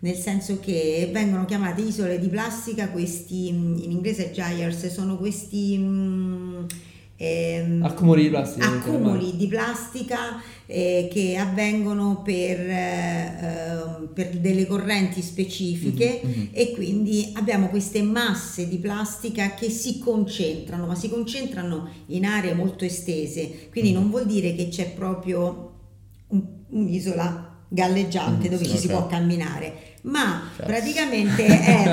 nel 0.06 0.16
senso 0.16 0.60
che 0.60 1.10
vengono 1.12 1.46
chiamate 1.46 1.82
isole 1.82 2.20
di 2.20 2.28
plastica 2.28 2.90
questi, 2.90 3.52
mm, 3.52 3.78
in 3.82 3.92
inglese 3.92 4.30
gyres, 4.32 4.86
sono 4.94 5.18
questi... 5.18 5.76
mm, 5.80 6.64
ehm, 7.18 7.84
Accumuli 7.84 8.22
di 8.24 8.30
plastica. 8.30 8.66
accumuli 8.68 9.36
di 9.36 9.48
plastica 9.48 10.42
eh, 10.68 11.08
che 11.12 11.38
avvengono 11.38 12.22
per, 12.24 12.60
eh, 12.60 14.08
per 14.14 14.38
delle 14.38 14.68
correnti 14.68 15.22
specifiche 15.24 16.22
Mhm. 16.24 16.48
e 16.52 16.72
quindi 16.74 17.32
abbiamo 17.34 17.70
queste 17.70 18.02
masse 18.04 18.68
di 18.68 18.78
plastica 18.78 19.56
che 19.56 19.70
si 19.72 19.98
concentrano, 19.98 20.86
ma 20.86 20.94
si 20.96 21.10
concentrano 21.10 21.90
in 22.08 22.26
aree 22.26 22.54
molto 22.54 22.86
estese, 22.86 23.70
quindi 23.72 23.90
Mhm. 23.92 23.96
non 24.00 24.10
vuol 24.12 24.26
dire 24.28 24.54
che 24.54 24.68
c'è 24.70 24.92
proprio 24.92 25.72
un- 26.28 26.46
un'isola 26.70 27.54
galleggiante 27.68 28.48
Mm, 28.48 28.52
dove 28.52 28.64
sì, 28.66 28.70
ci 28.72 28.78
si 28.78 28.88
può 28.88 29.08
camminare, 29.08 29.74
ma 30.06 30.50
Certo. 30.56 30.72
praticamente 30.72 31.46
è 31.46 31.88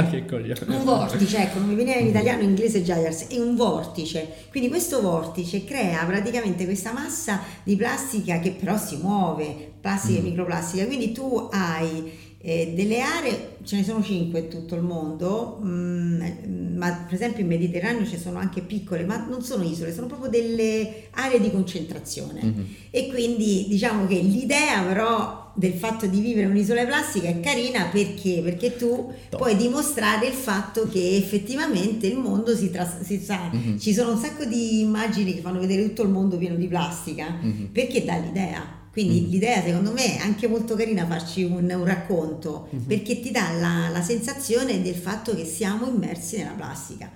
un 0.68 0.84
vortice, 0.84 1.38
ecco, 1.38 1.58
non 1.58 1.68
mi 1.68 1.74
veniva 1.74 1.96
in 1.98 2.06
italiano, 2.08 2.42
in 2.42 2.50
inglese 2.50 2.82
gyres, 2.82 3.26
è 3.28 3.38
un 3.38 3.56
vortice. 3.56 4.28
Quindi 4.50 4.68
questo 4.68 5.00
vortice 5.00 5.64
crea 5.64 6.04
praticamente 6.04 6.64
questa 6.64 6.92
massa 6.92 7.40
di 7.62 7.74
plastica 7.76 8.38
che 8.38 8.50
però 8.52 8.76
si 8.76 8.96
muove, 8.96 9.72
plastica 9.80 10.18
e 10.18 10.22
Mm. 10.22 10.24
microplastica. 10.24 10.86
Quindi 10.86 11.12
tu 11.12 11.48
hai 11.52 12.30
eh, 12.44 12.72
delle 12.74 13.00
aree, 13.00 13.56
ce 13.62 13.76
ne 13.76 13.84
sono 13.84 14.02
cinque 14.02 14.40
in 14.40 14.48
tutto 14.48 14.74
il 14.74 14.82
mondo, 14.82 15.60
mm, 15.62 16.76
ma 16.76 17.04
per 17.06 17.14
esempio 17.14 17.42
in 17.42 17.48
Mediterraneo 17.48 18.04
ci 18.04 18.18
sono 18.18 18.38
anche 18.40 18.60
piccole, 18.62 19.04
ma 19.04 19.24
non 19.28 19.42
sono 19.42 19.62
isole, 19.62 19.92
sono 19.94 20.06
proprio 20.08 20.28
delle 20.28 21.04
aree 21.12 21.40
di 21.40 21.50
concentrazione. 21.52 22.42
Mhm. 22.42 22.66
E 22.90 23.08
quindi 23.08 23.66
diciamo 23.68 24.06
che 24.08 24.16
l'idea 24.16 24.82
però 24.82 25.41
del 25.54 25.72
fatto 25.74 26.06
di 26.06 26.20
vivere 26.20 26.46
un'isola 26.46 26.84
plastica 26.84 27.28
è 27.28 27.40
carina 27.40 27.84
perché? 27.86 28.40
Perché 28.42 28.76
tu 28.76 29.12
Top. 29.28 29.38
puoi 29.40 29.56
dimostrare 29.56 30.26
il 30.26 30.32
fatto 30.32 30.88
che 30.88 31.16
effettivamente 31.16 32.06
il 32.06 32.16
mondo 32.16 32.56
si, 32.56 32.70
tras- 32.70 33.02
si 33.02 33.18
sa, 33.18 33.50
Mhm. 33.52 33.78
ci 33.78 33.92
sono 33.92 34.12
un 34.12 34.18
sacco 34.18 34.44
di 34.44 34.80
immagini 34.80 35.34
che 35.34 35.40
fanno 35.40 35.60
vedere 35.60 35.82
tutto 35.88 36.02
il 36.02 36.08
mondo 36.08 36.36
pieno 36.38 36.54
di 36.56 36.66
plastica 36.68 37.38
Mhm. 37.40 37.68
perché 37.72 38.04
dà 38.04 38.16
l'idea. 38.16 38.80
Quindi 38.92 39.20
Mhm. 39.22 39.30
l'idea 39.30 39.62
secondo 39.62 39.90
me 39.92 40.16
è 40.16 40.18
anche 40.18 40.46
molto 40.48 40.74
carina 40.74 41.06
farci 41.06 41.44
un, 41.44 41.64
un 41.70 41.84
racconto 41.84 42.68
Mhm. 42.70 42.80
perché 42.86 43.20
ti 43.20 43.30
dà 43.30 43.50
la, 43.58 43.88
la 43.90 44.02
sensazione 44.02 44.82
del 44.82 44.94
fatto 44.94 45.34
che 45.34 45.44
siamo 45.46 45.86
immersi 45.86 46.36
nella 46.38 46.50
plastica. 46.50 47.10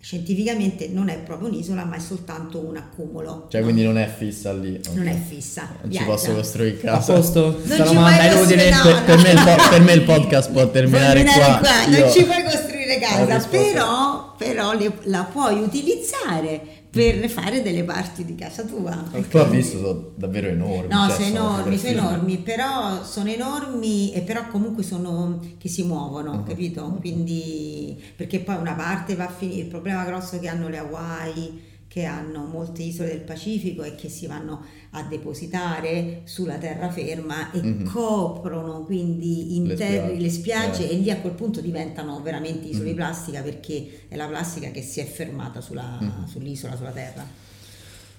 Scientificamente 0.00 0.88
non 0.92 1.08
è 1.08 1.18
proprio 1.18 1.48
un'isola 1.48 1.84
ma 1.84 1.96
è 1.96 1.98
soltanto 1.98 2.58
un 2.64 2.76
accumulo. 2.76 3.46
Cioè, 3.50 3.62
quindi 3.62 3.82
non 3.82 3.98
è 3.98 4.06
fissa 4.06 4.52
lì. 4.52 4.80
non 4.94 5.06
ok. 5.06 5.12
è 5.12 5.16
fissa. 5.28 5.62
Non 5.82 5.82
ci 5.82 5.88
viaggia. 5.98 6.04
posso 6.06 6.34
costruire 6.34 6.76
A 6.88 6.92
casa. 6.92 7.12
posto? 7.14 7.60
Sta 7.64 7.76
ci 7.76 7.82
domanda 7.94 8.16
puoi 8.28 8.36
costruire- 8.38 8.70
Per, 8.82 9.04
per 9.04 9.16
me 9.18 9.30
il 9.32 9.42
po- 9.42 9.68
per 9.70 9.80
me 9.82 9.92
il 9.92 10.02
podcast 10.02 10.50
può 10.52 10.66
terminare 10.70 11.24
Terminare 11.24 11.58
qua. 11.60 11.86
Non 11.86 11.98
Io- 11.98 12.10
ci 12.12 12.24
puoi 12.24 12.42
costruire 12.44 12.98
casa, 13.00 13.46
però, 13.48 14.34
però 14.38 14.72
le- 14.74 14.98
la 15.02 15.28
puoi 15.30 15.60
utilizzare 15.62 16.60
per 16.98 17.28
fare 17.30 17.62
delle 17.62 17.84
parti 17.84 18.24
di 18.24 18.34
casa 18.34 18.62
tua. 18.64 19.02
Poi 19.30 19.40
ho 19.40 19.48
visto, 19.48 19.78
sono 19.78 20.10
davvero 20.14 20.48
enormi. 20.48 20.92
No, 20.92 21.06
cioè, 21.08 21.16
sono 21.16 21.26
enormi, 21.28 21.78
sono 21.78 21.90
enormi, 21.98 22.38
però 22.38 23.04
sono 23.04 23.28
enormi 23.30 24.12
e 24.12 24.20
però 24.22 24.48
comunque 24.48 24.82
sono 24.82 25.40
che 25.58 25.68
si 25.68 25.82
muovono, 25.84 26.34
Mhm. 26.38 26.44
capito? 26.46 26.96
Quindi 27.00 28.02
perché 28.16 28.40
poi 28.40 28.56
una 28.56 28.74
parte 28.74 29.14
va 29.14 29.24
a 29.26 29.30
finire, 29.30 29.60
il 29.62 29.66
problema 29.68 30.04
grosso 30.04 30.38
che 30.38 30.48
hanno 30.48 30.68
le 30.68 30.78
Hawaii, 30.78 31.66
che 31.88 32.04
hanno 32.04 32.44
molte 32.44 32.82
isole 32.82 33.08
del 33.08 33.20
Pacifico 33.22 33.82
è 33.82 33.94
che 33.94 34.10
si 34.10 34.26
vanno 34.26 34.62
a 34.90 35.02
depositare 35.04 36.20
sulla 36.24 36.56
terraferma 36.56 37.50
e 37.50 37.62
Mhm. 37.62 37.84
coprono 37.90 38.82
quindi 38.84 39.46
Le 39.48 39.72
interi 39.72 39.76
spiagge, 39.96 40.20
le 40.20 40.30
spiagge 40.30 40.88
eh. 40.90 40.92
e 40.94 40.98
lì 40.98 41.10
a 41.10 41.16
quel 41.16 41.32
punto 41.32 41.60
diventano 41.62 42.20
veramente 42.22 42.68
isole 42.68 42.84
di 42.84 42.90
Mhm. 42.90 42.96
plastica 42.96 43.40
perché 43.40 44.02
è 44.08 44.16
la 44.16 44.26
plastica 44.26 44.70
che 44.70 44.82
si 44.82 45.00
è 45.00 45.06
fermata 45.06 45.60
sulla- 45.62 45.96
Mhm. 45.98 46.26
sull'isola, 46.26 46.76
sulla 46.76 46.90
terra. 46.90 47.24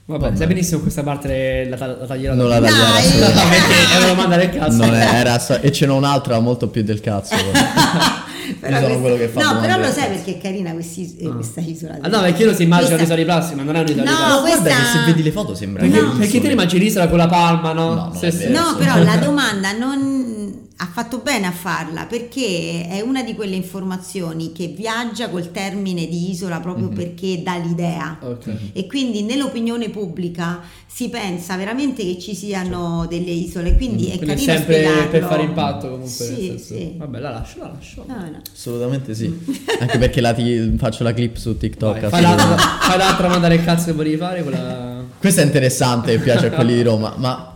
Vabbè, 0.06 0.24
Vabbè. 0.24 0.36
sai 0.38 0.48
benissimo 0.48 0.80
questa 0.82 1.04
parte 1.04 1.66
la, 1.70 1.78
la 1.86 2.06
taglierò. 2.08 2.34
Non 2.34 2.50
la 2.50 2.60
taglierò 2.60 2.94
assolutamente. 2.96 3.74
È 3.94 3.98
una 3.98 4.08
domanda 4.08 4.36
del 4.38 4.50
cazzo. 4.50 4.78
Non 4.78 4.96
è- 4.96 5.14
era 5.14 5.62
e 5.62 5.72
ce 5.72 5.86
n'ho 5.86 5.96
un'altra 5.96 6.40
molto 6.40 6.68
più 6.70 6.82
del 6.82 7.00
cazzo. 7.00 7.36
Però 8.60 8.80
sono 8.82 9.00
quello 9.00 9.16
che 9.18 9.28
fa 9.30 9.42
No, 9.42 9.60
però 9.62 9.78
lo 9.80 9.90
sai 9.92 10.10
perché 10.10 10.38
è 10.38 10.42
carina 10.42 10.72
questi- 10.74 11.16
eh, 11.20 11.28
Ah. 11.28 11.32
questa 11.32 11.62
isola. 11.62 11.98
Ah 12.02 12.08
no, 12.10 12.22
perché 12.22 12.42
io 12.44 12.50
lo 12.50 12.56
si 12.56 12.64
immagina 12.64 12.96
Questa- 12.96 13.14
un'isola 13.14 13.16
di 13.20 13.24
plastica, 13.26 13.56
ma 13.58 13.64
non 13.64 13.76
è 13.76 13.80
un'isola 13.80 14.02
di 14.04 14.10
No, 14.10 14.16
plastica. 14.16 14.40
Guarda 14.42 14.60
questa- 14.62 14.82
che 14.92 14.98
se 15.00 15.06
vedi 15.06 15.24
le 15.24 15.32
foto 15.32 15.56
sembra 15.56 15.82
Perché, 15.84 15.98
che 16.00 16.06
No. 16.06 16.12
perché 16.18 16.40
te 16.42 16.48
ne 16.48 16.54
immagini 16.54 16.84
l'isola 16.84 17.08
con 17.08 17.18
la 17.18 17.28
palma, 17.28 17.74
no? 17.74 17.88
No, 17.96 17.96
no, 18.14 18.20
vero. 18.20 18.52
No, 18.60 18.76
però 18.78 18.98
la 19.04 19.16
domanda 19.18 19.72
non 19.72 20.68
ha 20.82 20.88
fatto 20.88 21.18
bene 21.20 21.46
a 21.46 21.52
farla 21.52 22.06
perché 22.06 22.88
è 22.88 23.02
una 23.02 23.22
di 23.22 23.36
quelle 23.36 23.56
informazioni 23.58 24.54
che 24.54 24.68
viaggia 24.68 25.28
col 25.30 25.52
termine 25.52 26.08
di 26.08 26.30
isola 26.32 26.62
proprio 26.62 26.88
Mhm. 26.88 26.96
perché 26.96 27.42
dà 27.44 27.58
l'idea. 27.58 28.18
Ok. 28.22 28.50
E 28.72 28.88
quindi 28.88 29.24
nell'opinione 29.24 29.90
pubblica 29.90 30.62
si 30.88 31.10
pensa 31.10 31.58
veramente 31.58 32.04
che 32.04 32.18
ci 32.18 32.34
siano 32.34 33.06
delle 33.10 33.32
isole, 33.32 33.76
quindi 33.76 34.06
è 34.10 34.18
Quindi 34.18 34.26
è 34.26 34.36
carino 34.36 34.54
sempre 34.54 34.74
spiegarlo. 34.76 35.10
per 35.10 35.24
fare 35.26 35.44
impatto 35.44 35.90
comunque. 35.90 36.10
Sì, 36.10 36.58
sì. 36.58 36.94
Vabbè, 36.96 37.20
la 37.20 37.30
lascio, 37.32 37.60
la 37.60 37.72
lascio. 37.74 38.06
No, 38.08 38.16
no. 38.16 38.42
Assolutamente 38.54 39.14
sì. 39.14 39.38
Anche 39.80 39.98
perché 39.98 40.22
la 40.22 40.34
ti- 40.34 40.76
faccio 40.78 41.04
la 41.04 41.14
clip 41.14 41.36
su 41.36 41.58
TikTok. 41.58 42.00
Vai, 42.00 42.10
fai, 42.10 42.22
l'altra, 42.22 42.56
fai 42.58 42.98
l'altra 42.98 43.28
domanda 43.28 43.48
del 43.50 43.64
cazzo 43.66 43.86
che 43.88 43.92
volevi 43.92 44.16
fare, 44.18 44.44
quella... 44.44 45.04
Questa 45.20 45.42
è 45.42 45.46
interessante 45.46 46.18
piace 46.20 46.46
a 46.48 46.52
quelli 46.52 46.74
di 46.74 46.82
Roma. 46.84 47.14
Ma 47.18 47.49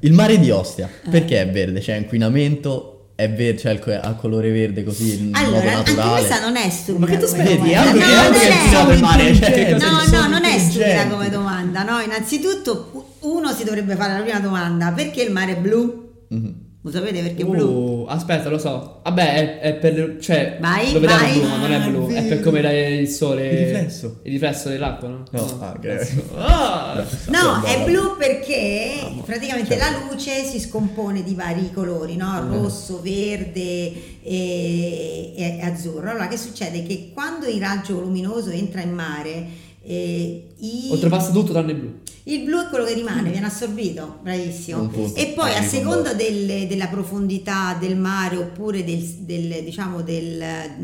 il 0.00 0.12
mare 0.12 0.38
di 0.38 0.50
Ostia, 0.50 0.88
Eh. 1.04 1.08
perché 1.10 1.40
è 1.40 1.48
verde? 1.50 1.80
C'è 1.80 1.96
inquinamento? 1.96 2.94
È 3.14 3.28
verde, 3.30 3.58
cioè 3.58 3.72
il 3.72 3.80
co- 3.80 3.92
ha 3.92 4.14
colore 4.14 4.50
verde 4.50 4.82
così 4.82 5.18
in 5.18 5.24
modo 5.26 5.38
Allora, 5.38 5.76
anche 5.76 5.90
naturale. 5.92 6.24
questa 6.26 6.40
non 6.40 6.56
è 6.56 6.70
stupida. 6.70 7.06
Ma 7.06 7.12
che 7.12 7.18
tu 7.18 7.24
aspetti? 7.26 7.74
Altro 7.74 7.98
No, 7.98 8.06
che- 8.06 8.08
non 8.08 8.18
altro 8.18 8.40
che 8.40 8.48
è- 8.48 8.94
il 8.94 9.00
mare, 9.00 9.34
cioè, 9.34 9.70
No, 9.78 10.18
no, 10.20 10.26
non 10.28 10.44
è 10.44 10.58
stupida 10.58 11.06
come 11.08 11.28
domanda, 11.28 11.82
no? 11.82 12.00
Innanzitutto 12.00 13.16
uno 13.20 13.52
si 13.52 13.64
dovrebbe 13.64 13.94
fare 13.96 14.14
la 14.14 14.20
prima 14.20 14.40
domanda, 14.40 14.92
perché 14.92 15.22
il 15.22 15.32
mare 15.32 15.52
è 15.52 15.56
blu? 15.60 16.08
Mhm. 16.28 16.54
Lo 16.82 16.90
sapete 16.90 17.20
perché 17.20 17.42
è 17.42 17.44
blu? 17.44 17.66
Uh, 17.68 18.06
aspetta, 18.08 18.48
lo 18.48 18.56
so. 18.56 19.00
Vabbè, 19.04 19.34
è, 19.34 19.60
è 19.60 19.74
per... 19.74 20.16
Cioè, 20.18 20.56
Vai, 20.60 20.92
lo 20.94 21.00
vediamo 21.00 21.22
vai. 21.22 21.38
blu, 21.38 21.48
ma 21.48 21.56
non 21.58 21.72
è 21.72 21.74
Ah, 21.76 21.88
blu. 21.88 22.08
È 22.08 22.22
per 22.24 22.40
come 22.40 22.60
dà 22.62 22.72
il 22.72 23.06
sole... 23.06 23.48
Il 23.50 23.58
riflesso. 23.66 24.20
Il 24.22 24.32
riflesso 24.32 24.68
dell'acqua, 24.70 25.08
no? 25.08 25.22
No, 25.30 25.58
ah, 25.60 25.74
ok. 25.76 26.08
Ah! 26.36 27.04
No, 27.28 27.62
è 27.64 27.84
blu 27.84 28.16
perché 28.16 28.92
praticamente 29.26 29.76
Certo. 29.76 29.98
la 30.06 30.10
luce 30.10 30.42
si 30.44 30.58
scompone 30.58 31.22
di 31.22 31.34
vari 31.34 31.70
colori, 31.70 32.16
no? 32.16 32.42
Mm. 32.44 32.52
rosso, 32.62 33.02
verde 33.02 33.92
e, 34.22 35.32
e 35.36 35.58
azzurro. 35.62 36.08
Allora 36.10 36.28
che 36.28 36.38
succede? 36.38 36.82
Che 36.82 37.10
quando 37.12 37.46
il 37.46 37.60
raggio 37.60 38.00
luminoso 38.00 38.48
entra 38.48 38.80
in 38.80 38.92
mare, 38.92 39.46
eh, 39.82 40.48
i- 40.58 40.88
Oltrepassa 40.90 41.30
tutto 41.30 41.52
tranne 41.52 41.72
il 41.72 41.78
blu. 41.78 41.99
Il 42.32 42.42
blu 42.42 42.60
è 42.64 42.68
quello 42.68 42.84
che 42.84 42.94
rimane, 42.94 43.30
viene 43.30 43.46
assorbito, 43.46 44.18
bravissimo. 44.22 44.90
E 45.14 45.28
poi 45.34 45.54
a 45.54 45.62
seconda 45.62 46.12
delle- 46.14 46.66
della 46.66 46.86
profondità 46.88 47.76
del 47.80 47.96
mare 47.96 48.36
oppure 48.36 48.84
del, 48.84 48.98
del, 49.02 49.64
diciamo 49.64 50.02
del 50.02 50.42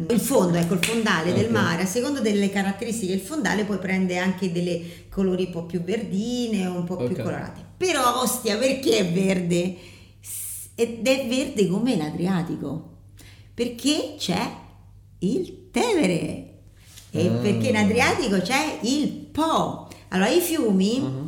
il 0.09 0.21
fondo, 0.21 0.57
ecco 0.59 0.75
il 0.75 0.85
fondale 0.85 1.33
del 1.33 1.45
Ok. 1.47 1.51
mare, 1.51 1.83
a 1.83 1.87
seconda 1.87 2.21
delle 2.21 2.51
caratteristiche 2.51 3.13
del 3.13 3.21
fondale 3.21 3.65
poi 3.65 3.79
prende 3.79 4.17
anche 4.19 4.51
delle 4.51 5.05
colori 5.11 5.45
un 5.47 5.51
po' 5.53 5.65
più 5.65 5.83
verdine 5.83 6.67
o 6.67 6.75
un 6.77 6.85
po' 6.85 6.95
Ok. 6.95 7.07
più 7.13 7.17
colorati. 7.23 7.61
Però 7.77 8.23
Ostia 8.23 8.57
perché 8.57 8.99
è 8.99 9.13
verde? 9.13 9.77
Ed 10.75 11.07
è 11.07 11.27
verde 11.27 11.67
come 11.69 11.97
l'Adriatico, 11.97 12.91
perché 13.55 14.15
c'è 14.19 14.51
il 15.21 15.69
Tevere 15.71 16.53
e 17.11 17.27
Ah. 17.29 17.31
perché 17.33 17.69
in 17.69 17.77
Adriatico 17.77 18.39
c'è 18.41 18.79
il 18.83 19.09
Po. 19.09 19.89
Allora 20.09 20.29
i 20.31 20.41
fiumi 20.41 20.99
Uh-huh. 21.01 21.26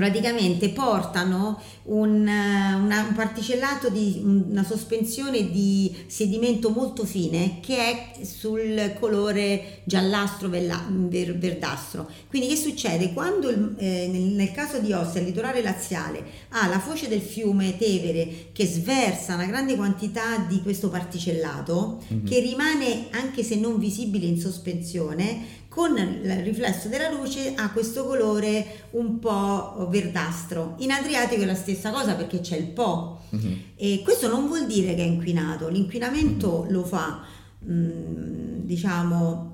Praticamente 0.00 0.68
portano 0.68 1.58
un, 1.84 2.28
eh, 2.28 2.74
una- 2.74 3.06
un 3.08 3.14
particellato 3.14 3.88
di 3.88 4.20
una 4.22 4.62
sospensione 4.62 5.50
di 5.50 5.90
sedimento 6.06 6.68
molto 6.68 7.06
fine 7.06 7.60
che 7.60 7.76
è 7.78 8.24
sul 8.24 8.94
colore 9.00 9.80
giallastro 9.84 10.50
verdastro 10.50 12.10
quindi 12.28 12.48
che 12.48 12.56
succede 12.56 13.14
quando 13.14 13.48
eh, 13.78 14.08
nel, 14.12 14.20
nel 14.34 14.52
caso 14.52 14.80
di 14.80 14.92
Ostia 14.92 15.20
il 15.20 15.28
litorale 15.28 15.62
laziale 15.62 16.22
ha 16.50 16.66
la 16.68 16.78
foce 16.78 17.08
del 17.08 17.22
fiume 17.22 17.78
Tevere 17.78 18.48
che 18.52 18.66
sversa 18.66 19.34
una 19.34 19.46
grande 19.46 19.76
quantità 19.76 20.44
di 20.46 20.60
questo 20.62 20.90
particellato 20.90 22.02
Mhm. 22.08 22.24
che 22.26 22.40
rimane 22.40 23.06
anche 23.12 23.42
se 23.42 23.56
non 23.56 23.78
visibile 23.78 24.26
in 24.26 24.38
sospensione 24.38 25.55
con 25.76 25.94
il 25.98 26.36
riflesso 26.42 26.88
della 26.88 27.10
luce 27.10 27.52
ha 27.54 27.70
questo 27.70 28.06
colore 28.06 28.86
un 28.92 29.18
po' 29.18 29.86
verdastro. 29.90 30.76
In 30.78 30.90
Adriatico 30.90 31.42
è 31.42 31.44
la 31.44 31.54
stessa 31.54 31.90
cosa 31.90 32.14
perché 32.14 32.40
c'è 32.40 32.56
il 32.56 32.68
Po 32.68 33.20
Mhm. 33.28 33.56
e 33.76 34.00
questo 34.02 34.26
non 34.26 34.46
vuol 34.46 34.64
dire 34.66 34.94
che 34.94 35.02
è 35.02 35.06
inquinato, 35.06 35.68
l'inquinamento 35.68 36.64
lo 36.70 36.82
fa, 36.82 37.20
mm, 37.62 38.60
diciamo, 38.64 39.52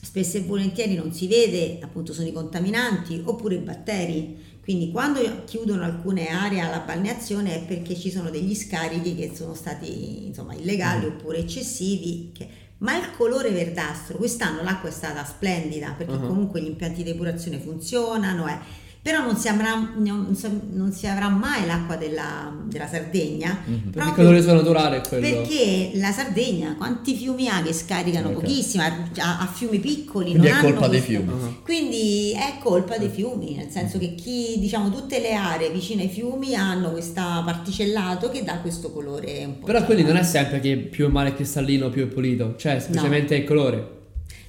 spesso 0.00 0.36
e 0.36 0.42
volentieri 0.42 0.94
non 0.94 1.12
si 1.12 1.26
vede, 1.26 1.78
appunto 1.82 2.12
sono 2.12 2.28
i 2.28 2.32
contaminanti 2.32 3.20
oppure 3.24 3.56
i 3.56 3.58
batteri. 3.58 4.44
Quindi 4.62 4.92
quando 4.92 5.20
chiudono 5.46 5.82
alcune 5.82 6.28
aree 6.28 6.60
alla 6.60 6.80
balneazione 6.80 7.56
è 7.56 7.64
perché 7.66 7.96
ci 7.96 8.10
sono 8.12 8.30
degli 8.30 8.54
scarichi 8.54 9.14
che 9.16 9.32
sono 9.34 9.54
stati 9.54 10.26
insomma 10.26 10.54
illegali 10.54 11.06
oppure 11.06 11.38
eccessivi. 11.38 12.30
che- 12.32 12.48
Ma 12.78 12.96
il 12.96 13.10
colore 13.16 13.50
verdastro, 13.50 14.18
quest'anno 14.18 14.62
l'acqua 14.62 14.88
è 14.88 14.92
stata 14.92 15.24
splendida 15.24 15.94
perché 15.96 16.12
Uh-huh. 16.12 16.26
comunque 16.26 16.60
gli 16.60 16.66
impianti 16.66 17.02
di 17.02 17.10
depurazione 17.12 17.58
funzionano, 17.58 18.46
eh. 18.48 18.84
Però 19.06 19.22
non 19.22 19.36
si 19.36 19.46
avrà, 19.46 19.92
non 19.98 20.34
si- 20.34 20.60
non 20.72 20.90
si 20.90 21.06
avrà 21.06 21.28
mai 21.28 21.64
l'acqua 21.64 21.94
della, 21.94 22.52
della 22.64 22.88
Sardegna. 22.88 23.56
Mhm. 23.64 23.90
Perché 23.92 24.08
il 24.08 24.14
colore 24.16 24.42
suo 24.42 24.54
naturale 24.54 24.96
è 24.96 25.00
quello. 25.06 25.24
perché 25.24 25.92
la 25.94 26.10
Sardegna, 26.10 26.74
quanti 26.76 27.14
fiumi 27.14 27.46
ha 27.48 27.62
che 27.62 27.72
scaricano 27.72 28.30
Ok. 28.30 28.34
pochissimo, 28.34 28.82
ha, 28.82 29.38
ha 29.38 29.46
fiumi 29.46 29.78
piccoli, 29.78 30.30
Quindi 30.30 30.48
non 30.48 30.58
è 30.58 30.60
colpa 30.60 30.88
dei 30.88 31.00
fiumi. 31.00 31.30
Ah. 31.30 31.54
Quindi 31.62 32.32
è 32.32 32.58
colpa 32.60 32.98
dei 32.98 33.08
fiumi, 33.08 33.54
nel 33.54 33.70
senso 33.70 33.98
che 33.98 34.16
chi, 34.16 34.56
diciamo, 34.58 34.90
tutte 34.90 35.20
le 35.20 35.34
aree 35.34 35.70
vicine 35.70 36.02
ai 36.02 36.08
fiumi 36.08 36.56
hanno 36.56 36.90
questo 36.90 37.22
particellato 37.44 38.28
che 38.28 38.42
dà 38.42 38.58
questo 38.58 38.90
colore 38.90 39.44
un 39.44 39.60
po'. 39.60 39.66
Però 39.66 39.84
quindi 39.84 40.02
non 40.02 40.16
è 40.16 40.24
sempre 40.24 40.58
che 40.58 40.76
più 40.78 41.06
il 41.06 41.12
mare 41.12 41.28
è 41.28 41.34
cristallino 41.36 41.90
più 41.90 42.02
è 42.02 42.06
pulito, 42.06 42.56
cioè 42.56 42.80
semplicemente 42.80 43.36
il 43.36 43.44
colore. 43.44 43.95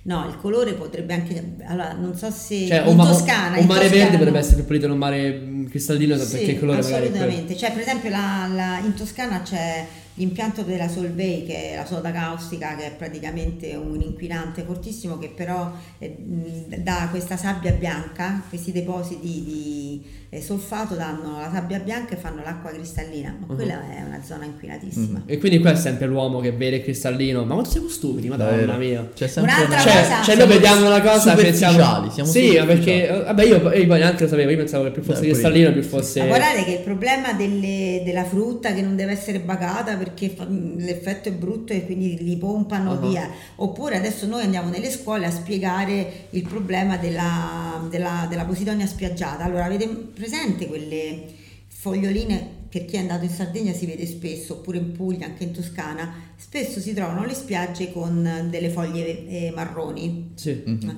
No, 0.07 0.25
il 0.29 0.37
colore 0.37 0.73
potrebbe 0.73 1.13
anche. 1.13 1.55
Allora, 1.65 1.91
non 1.91 2.15
so 2.15 2.31
se. 2.31 2.65
Cioè, 2.67 2.87
in 2.87 2.95
ma- 2.95 3.05
Toscana. 3.05 3.55
un 3.57 3.61
in 3.61 3.67
mare 3.67 3.81
Toscana- 3.81 4.01
verde 4.03 4.17
potrebbe 4.17 4.39
essere 4.39 4.55
più 4.55 4.65
pulito 4.65 4.85
di 4.85 4.91
un 4.93 4.97
mare 4.97 5.31
mm, 5.33 5.65
cristallino 5.65 6.15
Sì, 6.17 6.31
perché 6.31 6.51
il 6.51 6.59
colore 6.59 6.79
assolutamente. 6.79 7.57
Cioè, 7.57 7.71
per 7.73 7.81
esempio, 7.81 8.09
la- 8.09 8.49
la- 8.53 8.79
in 8.79 8.93
Toscana 8.93 9.41
c'è 9.41 9.85
l'impianto 10.13 10.61
della 10.63 10.87
Solvay, 10.87 11.45
che 11.45 11.71
è 11.71 11.75
la 11.75 11.85
soda 11.85 12.11
caustica, 12.11 12.75
che 12.77 12.85
è 12.85 12.91
praticamente 12.91 13.75
un 13.75 13.99
inquinante 14.01 14.63
fortissimo, 14.63 15.17
che 15.19 15.27
però 15.27 15.71
eh, 15.99 16.07
mh, 16.17 16.77
dà 16.77 17.07
questa 17.11 17.35
sabbia 17.35 17.71
bianca, 17.73 18.41
questi 18.47 18.71
depositi 18.71 19.43
di 19.43 20.03
eh, 20.29 20.41
solfato 20.41 20.95
danno 20.95 21.39
la 21.39 21.49
sabbia 21.53 21.79
bianca 21.79 22.13
e 22.15 22.17
fanno 22.17 22.41
l'acqua 22.43 22.71
cristallina. 22.71 23.35
Ma 23.39 23.45
Uh-huh. 23.47 23.55
quella 23.55 23.81
è 23.95 24.03
una 24.05 24.21
zona 24.23 24.45
inquinatissima. 24.45 25.23
E 25.25 25.37
quindi 25.37 25.59
qua 25.59 25.71
è 25.71 25.75
sempre 25.75 26.05
l'uomo 26.05 26.39
che 26.39 26.51
vede 26.51 26.77
il 26.77 26.83
cristallino. 26.83 27.45
Ma 27.45 27.53
quanto 27.53 27.69
siamo 27.71 27.87
stupidi, 27.87 28.27
madonna 28.27 28.75
mia. 28.77 29.09
C'è 29.13 29.27
sempre 29.27 29.53
Un'altra 29.53 29.79
Cioè, 29.79 30.01
cosa- 30.01 30.21
cioè 30.23 30.35
noi 30.35 30.47
vediamo 30.47 30.85
una 30.85 31.01
cosa 31.01 31.33
e 31.33 31.41
pensiamo 31.41 32.09
siamo 32.11 32.29
Sì, 32.29 32.57
ma 32.57 32.65
perché 32.65 33.21
vabbè 33.25 33.43
io, 33.43 33.55
io 33.73 33.87
poi 33.87 33.99
neanche 33.99 34.23
lo 34.23 34.29
sapevo, 34.29 34.49
io 34.51 34.57
pensavo 34.57 34.83
che 34.83 34.89
più 34.91 35.01
fosse 35.03 35.21
Beh, 35.21 35.27
cristallino 35.29 35.71
più 35.71 35.83
fosse 35.83 36.19
Ma 36.21 36.25
guardate 36.27 36.63
che 36.65 36.71
il 36.71 36.79
problema 36.79 37.33
delle- 37.33 38.01
della 38.03 38.23
frutta 38.25 38.73
che 38.73 38.81
non 38.81 38.95
deve 38.95 39.11
essere 39.13 39.39
bagata 39.39 39.95
perché 39.95 40.29
fa- 40.29 40.45
l'effetto 40.49 41.29
è 41.29 41.31
brutto 41.31 41.73
e 41.73 41.85
quindi 41.85 42.17
li 42.21 42.35
pompano 42.37 42.91
Uh-huh. 42.93 43.09
via. 43.09 43.29
Oppure 43.55 43.95
adesso 43.97 44.25
noi 44.27 44.43
andiamo 44.43 44.69
nelle 44.69 44.89
scuole 44.91 45.25
a 45.25 45.31
spiegare 45.31 46.27
il 46.31 46.43
problema 46.47 46.97
della, 46.97 47.85
della, 47.89 48.25
della 48.29 48.43
posidonia 48.45 48.85
spiaggiata. 48.85 49.43
Allora, 49.43 49.65
avete 49.65 49.87
presente 50.27 50.67
quelle 50.67 51.25
foglioline? 51.67 52.55
Per 52.69 52.83
chi 52.83 52.97
è 52.97 52.99
andato 52.99 53.23
in 53.23 53.29
Sardegna 53.29 53.71
si 53.71 53.85
vede 53.85 54.05
spesso, 54.05 54.55
oppure 54.55 54.77
in 54.77 54.91
Puglia, 54.91 55.25
anche 55.25 55.45
in 55.45 55.53
Toscana, 55.53 56.13
spesso 56.35 56.81
si 56.81 56.93
trovano 56.93 57.25
le 57.25 57.33
spiagge 57.33 57.93
con 57.93 58.47
delle 58.49 58.69
foglie 58.69 59.25
eh, 59.27 59.51
marroni. 59.55 60.31
Sì. 60.35 60.63
Mhm. 60.65 60.97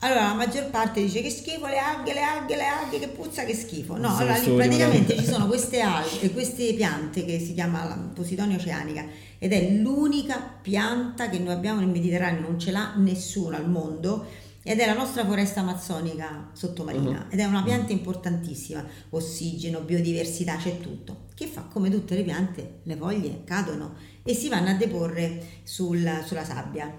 Allora 0.00 0.28
la 0.28 0.34
maggior 0.34 0.68
parte 0.68 1.00
dice 1.00 1.22
che 1.22 1.30
schifo 1.30 1.66
le 1.66 1.78
alghe, 1.78 2.12
le 2.12 2.20
alghe, 2.20 2.54
le 2.54 2.66
alghe, 2.66 2.98
che 2.98 3.08
puzza, 3.08 3.44
che 3.44 3.54
schifo. 3.54 3.96
No, 3.96 4.14
Sì, 4.14 4.22
allora 4.22 4.36
lì 4.36 4.54
praticamente 4.54 5.16
ci 5.16 5.24
sono 5.24 5.46
queste 5.46 5.80
alghe, 5.80 6.30
queste 6.32 6.74
piante 6.74 7.24
che 7.24 7.38
si 7.38 7.54
chiama 7.54 8.10
Posidonia 8.14 8.56
oceanica 8.56 9.06
ed 9.38 9.54
è 9.54 9.70
l'unica 9.70 10.38
pianta 10.60 11.30
che 11.30 11.38
noi 11.38 11.54
abbiamo 11.54 11.80
nel 11.80 11.88
Mediterraneo, 11.88 12.42
non 12.42 12.58
ce 12.58 12.72
l'ha 12.72 12.92
nessuno 12.96 13.56
al 13.56 13.70
mondo 13.70 14.26
ed 14.68 14.80
è 14.80 14.86
la 14.86 14.94
nostra 14.94 15.24
foresta 15.24 15.60
amazzonica 15.60 16.50
sottomarina 16.52 17.26
Uh-huh. 17.26 17.32
ed 17.32 17.38
è 17.38 17.44
una 17.44 17.62
pianta 17.62 17.92
importantissima, 17.92 18.84
ossigeno, 19.10 19.80
biodiversità, 19.80 20.56
c'è 20.56 20.80
tutto. 20.80 21.26
Che 21.34 21.46
fa 21.46 21.62
come 21.62 21.88
tutte 21.88 22.16
le 22.16 22.24
piante, 22.24 22.80
le 22.82 22.96
foglie 22.96 23.42
cadono 23.44 23.94
e 24.24 24.34
si 24.34 24.48
vanno 24.48 24.70
a 24.70 24.74
deporre 24.74 25.40
sul- 25.62 26.22
sulla 26.26 26.44
sabbia 26.44 26.92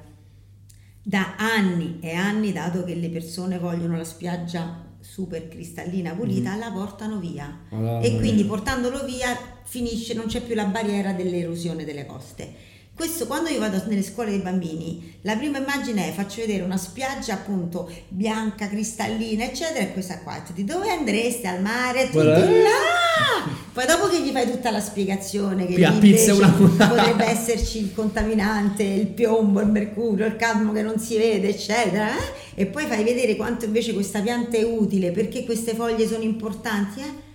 da 1.02 1.36
anni 1.38 2.00
e 2.02 2.14
anni, 2.14 2.54
dato 2.54 2.84
che 2.84 2.96
le 2.96 3.10
persone 3.10 3.58
vogliono 3.60 3.98
la 3.98 4.04
spiaggia 4.04 4.86
super 5.00 5.48
cristallina 5.48 6.14
pulita, 6.14 6.56
la 6.56 6.72
portano 6.72 7.20
via. 7.20 7.64
Madonna 7.70 8.00
e 8.02 8.18
quindi 8.18 8.44
portandolo 8.46 9.06
via 9.06 9.36
finisce, 9.64 10.14
non 10.14 10.26
c'è 10.28 10.42
più 10.42 10.56
la 10.56 10.66
barriera 10.66 11.14
dell'erosione 11.14 11.86
delle 11.86 12.06
coste. 12.06 12.76
Questo 12.98 13.28
quando 13.28 13.50
io 13.50 13.60
vado 13.60 13.80
nelle 13.86 14.02
scuole 14.02 14.32
dei 14.32 14.40
bambini, 14.40 15.20
la 15.22 15.36
prima 15.36 15.60
immagine 15.60 16.08
è 16.08 16.14
faccio 16.14 16.42
vedere 16.42 16.64
una 16.64 16.78
spiaggia 16.78 17.36
appunto 17.36 17.88
bianca, 18.08 18.68
cristallina, 18.68 19.44
eccetera, 19.44 19.82
e 19.82 19.94
questa 19.94 20.18
qua, 20.22 20.42
tu 20.44 20.52
di 20.52 20.64
dove 20.64 20.90
andreste 20.90 21.46
al 21.46 21.62
mare? 21.62 22.06
Tutti 22.06 22.26
eh. 22.26 22.64
là! 22.64 23.46
Poi 23.72 23.86
dopo 23.86 24.08
che 24.08 24.20
gli 24.24 24.32
fai 24.32 24.50
tutta 24.50 24.72
la 24.72 24.80
spiegazione 24.80 25.68
che 25.68 25.76
pizza 26.00 26.34
una- 26.34 26.50
potrebbe 26.50 27.26
esserci 27.26 27.78
il 27.84 27.94
contaminante, 27.94 28.82
il 28.82 29.06
piombo, 29.06 29.62
il 29.62 29.68
mercurio, 29.68 30.26
il 30.26 30.36
cadmo 30.36 30.72
che 30.72 30.82
non 30.82 30.98
si 30.98 31.18
vede, 31.18 31.50
eccetera, 31.50 32.10
eh? 32.10 32.32
e 32.56 32.66
poi 32.66 32.88
fai 32.88 33.04
vedere 33.04 33.36
quanto 33.36 33.66
invece 33.66 33.94
questa 33.94 34.22
pianta 34.22 34.58
è 34.58 34.64
utile, 34.64 35.12
perché 35.12 35.46
queste 35.46 35.76
foglie 35.76 36.08
sono 36.08 36.24
importanti, 36.24 37.02
eh? 37.02 37.26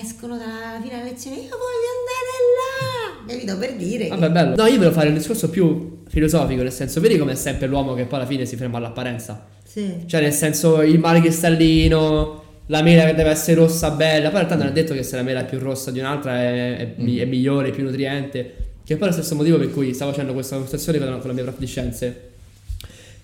Escono 0.00 0.36
dalla 0.36 0.78
fine 0.80 0.96
della 0.96 1.04
lezione, 1.04 1.36
io 1.36 1.48
voglio 1.48 1.90
andare 1.98 2.32
là, 2.58 3.32
capito? 3.32 3.58
Per 3.58 3.74
dire 3.76 4.04
che... 4.04 4.10
Vabbè, 4.10 4.30
bello. 4.30 4.54
No, 4.56 4.66
io 4.66 4.76
volevo 4.76 4.92
fare 4.92 5.08
un 5.08 5.14
discorso 5.14 5.50
più 5.50 6.02
filosofico, 6.08 6.62
nel 6.62 6.72
senso, 6.72 7.00
vedi 7.00 7.18
come 7.18 7.32
è 7.32 7.36
sempre 7.36 7.66
l'uomo 7.66 7.94
che 7.94 8.04
poi 8.04 8.18
alla 8.18 8.28
fine 8.28 8.44
si 8.46 8.56
ferma 8.56 8.78
all'apparenza. 8.78 9.46
Sì. 9.64 10.04
Cioè, 10.06 10.20
nel 10.20 10.32
senso, 10.32 10.82
il 10.82 10.98
mare 10.98 11.20
cristallino, 11.20 12.42
la 12.66 12.82
mela 12.82 13.04
che 13.04 13.14
deve 13.14 13.30
essere 13.30 13.56
rossa 13.56 13.90
bella. 13.90 14.30
Poi 14.30 14.40
in 14.40 14.46
realtà 14.46 14.56
non 14.56 14.66
è 14.66 14.72
detto 14.72 14.94
che 14.94 15.02
se 15.02 15.16
la 15.16 15.22
mela 15.22 15.40
è 15.40 15.44
più 15.46 15.58
rossa 15.58 15.90
di 15.90 15.98
un'altra 15.98 16.40
è, 16.40 16.76
è 16.76 16.94
mi- 16.96 17.16
è 17.16 17.24
migliore, 17.24 17.70
più 17.70 17.84
nutriente. 17.84 18.54
Che 18.84 18.96
poi 18.96 19.08
è 19.08 19.10
lo 19.10 19.16
stesso 19.16 19.34
motivo 19.34 19.58
per 19.58 19.70
cui 19.70 19.94
stavo 19.94 20.10
facendo 20.10 20.32
questa 20.32 20.56
conversazione 20.56 20.98
con 20.98 21.08
la, 21.08 21.16
con 21.16 21.28
la 21.28 21.34
mia 21.34 21.42
prof 21.44 21.58
di 21.58 21.66
scienze. 21.66 22.30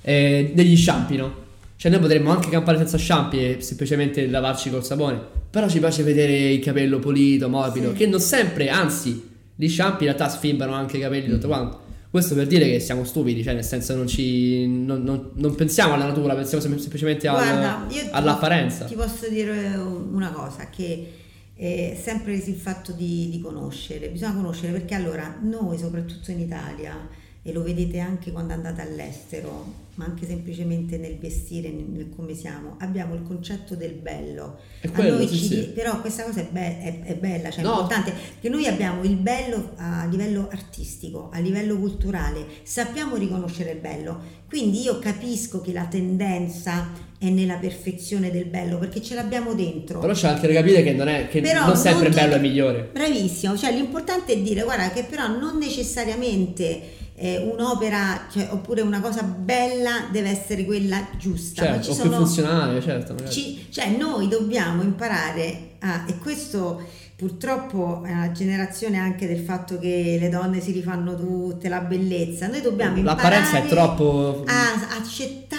Eh, 0.03 0.53
degli 0.55 0.77
shampoo, 0.77 1.17
no? 1.17 1.47
Cioè, 1.79 1.93
noi 1.93 2.01
potremmo 2.01 2.31
anche 2.33 2.49
campare 2.51 2.77
senza 2.79 2.99
shampoo 2.99 3.39
e 3.39 3.57
semplicemente 3.61 4.27
lavarci 4.27 4.69
col 4.69 4.85
sapone. 4.85 5.21
Però 5.49 5.69
ci 5.69 5.79
piace 5.79 6.03
vedere 6.03 6.51
il 6.51 6.59
capello 6.61 6.99
pulito, 6.99 7.49
morbido. 7.49 7.91
Sì. 7.91 7.99
Che 7.99 8.07
non 8.09 8.19
sempre, 8.21 8.69
anzi, 8.69 9.31
gli 9.55 9.69
shampoo 9.69 10.01
in 10.01 10.05
realtà 10.07 10.29
sfibrano 10.29 10.73
anche 10.75 10.97
i 10.97 11.01
capelli 11.01 11.27
e 11.27 11.31
tutto 11.31 11.47
quanto. 11.47 11.87
Questo 12.11 12.35
per 12.35 12.47
dire 12.49 12.65
che 12.65 12.81
siamo 12.81 13.05
stupidi, 13.05 13.45
cioè 13.45 13.55
nel 13.55 13.63
senso 13.65 13.95
non 13.95 14.09
ci. 14.09 14.67
non, 14.67 15.03
non- 15.05 15.31
non 15.35 15.55
pensiamo 15.55 15.93
alla 15.95 16.07
natura, 16.07 16.35
pensiamo 16.35 16.63
sem- 16.63 16.79
semplicemente 16.79 17.29
al- 17.29 17.37
Guarda, 17.37 17.87
ti 17.89 18.01
all'apparenza. 18.11 18.85
Ti 18.87 18.95
posso 18.95 19.29
dire 19.29 19.77
una 19.77 20.33
cosa, 20.33 20.69
che 20.71 21.13
è 21.55 21.97
sempre 22.03 22.35
il 22.35 22.55
fatto 22.57 22.91
di, 22.93 23.29
di 23.31 23.41
conoscere, 23.41 24.09
bisogna 24.09 24.35
conoscere 24.35 24.73
perché 24.73 24.95
allora 24.95 25.39
noi 25.43 25.79
soprattutto 25.79 26.31
in 26.33 26.41
Italia, 26.41 27.09
e 27.43 27.53
lo 27.53 27.63
vedete 27.63 27.99
anche 27.99 28.33
quando 28.33 28.53
andate 28.55 28.81
all'estero, 28.81 29.87
ma 29.99 30.05
anche 30.05 30.27
semplicemente 30.27 30.97
nel 30.97 31.19
vestire, 31.19 31.71
nel, 31.71 32.09
come 32.15 32.33
siamo, 32.33 32.77
abbiamo 32.79 33.15
il 33.17 33.23
concetto 33.23 33.75
del 33.75 33.95
bello. 33.95 34.59
È 34.81 34.87
A 34.87 34.91
quello, 34.93 35.17
noi 35.17 35.27
sì, 35.27 35.37
ci 35.37 35.45
sì. 35.47 35.57
però 35.75 36.01
questa 36.01 36.23
cosa 36.23 36.41
è, 36.41 36.47
be- 36.49 36.81
è- 36.81 37.01
è 37.03 37.15
bella, 37.17 37.51
cioè 37.51 37.63
è 37.65 37.67
No. 37.67 37.73
importante, 37.73 38.13
che 38.41 38.49
noi 38.49 38.67
abbiamo 38.67 39.03
il 39.03 39.17
bello 39.17 39.73
a 39.77 40.07
livello 40.09 40.49
artistico, 40.53 41.31
a 41.33 41.41
livello 41.41 41.77
culturale, 41.79 42.47
sappiamo 42.63 43.17
riconoscere 43.17 43.73
il 43.73 43.79
bello, 43.81 44.21
quindi 44.49 44.83
io 44.83 45.01
capisco 45.01 45.61
che 45.61 45.73
la 45.73 45.87
tendenza 45.87 47.07
è 47.19 47.29
nella 47.29 47.57
perfezione 47.57 48.31
del 48.31 48.45
bello, 48.45 48.79
perché 48.79 49.03
ce 49.03 49.17
l'abbiamo 49.17 49.53
dentro. 49.55 49.99
Però 49.99 50.13
c'è 50.13 50.29
anche 50.29 50.47
da 50.47 50.53
capire 50.55 50.85
che 50.85 50.93
non 50.93 51.09
è 51.09 51.27
che 51.29 51.41
Però 51.41 51.67
non 51.67 51.77
sempre 51.77 52.09
non 52.11 52.15
bello 52.17 52.35
è 52.37 52.39
migliore. 52.39 52.89
Bravissimo, 52.93 53.57
cioè 53.57 53.73
l'importante 53.75 54.35
è 54.35 54.39
dire 54.41 54.63
guarda 54.63 54.91
che 54.93 55.03
però 55.03 55.27
non 55.27 55.59
necessariamente 55.59 56.81
eh, 57.19 57.39
un'opera 57.53 58.27
cioè, 58.33 58.49
oppure 58.51 58.81
una 58.83 59.01
cosa 59.01 59.23
bella 59.23 60.09
deve 60.11 60.31
essere 60.31 60.65
quella 60.65 61.07
giusta, 61.19 61.63
ma 61.63 61.69
Certo, 61.81 61.83
ci 61.85 61.91
o 61.91 61.95
più 61.95 62.03
sono 62.11 62.17
funzionale, 62.25 62.81
certo. 62.81 63.29
ci- 63.29 63.67
cioè 63.71 63.91
noi 63.91 64.29
dobbiamo 64.29 64.83
imparare 64.83 65.71
a, 65.81 66.05
e 66.07 66.17
questo 66.19 66.81
purtroppo 67.17 68.05
è 68.05 68.13
una 68.13 68.31
generazione 68.31 68.97
anche 68.99 69.27
del 69.27 69.41
fatto 69.41 69.79
che 69.81 70.19
le 70.21 70.29
donne 70.29 70.61
si 70.61 70.71
rifanno 70.71 71.17
tutte, 71.17 71.69
la 71.69 71.81
bellezza, 71.81 72.47
noi 72.47 72.61
dobbiamo 72.61 72.97
imparare 72.97 73.41
L'apparenza 73.41 73.59
è 73.59 73.69
troppo. 73.69 74.45
a 74.47 74.97
accettare 74.97 75.58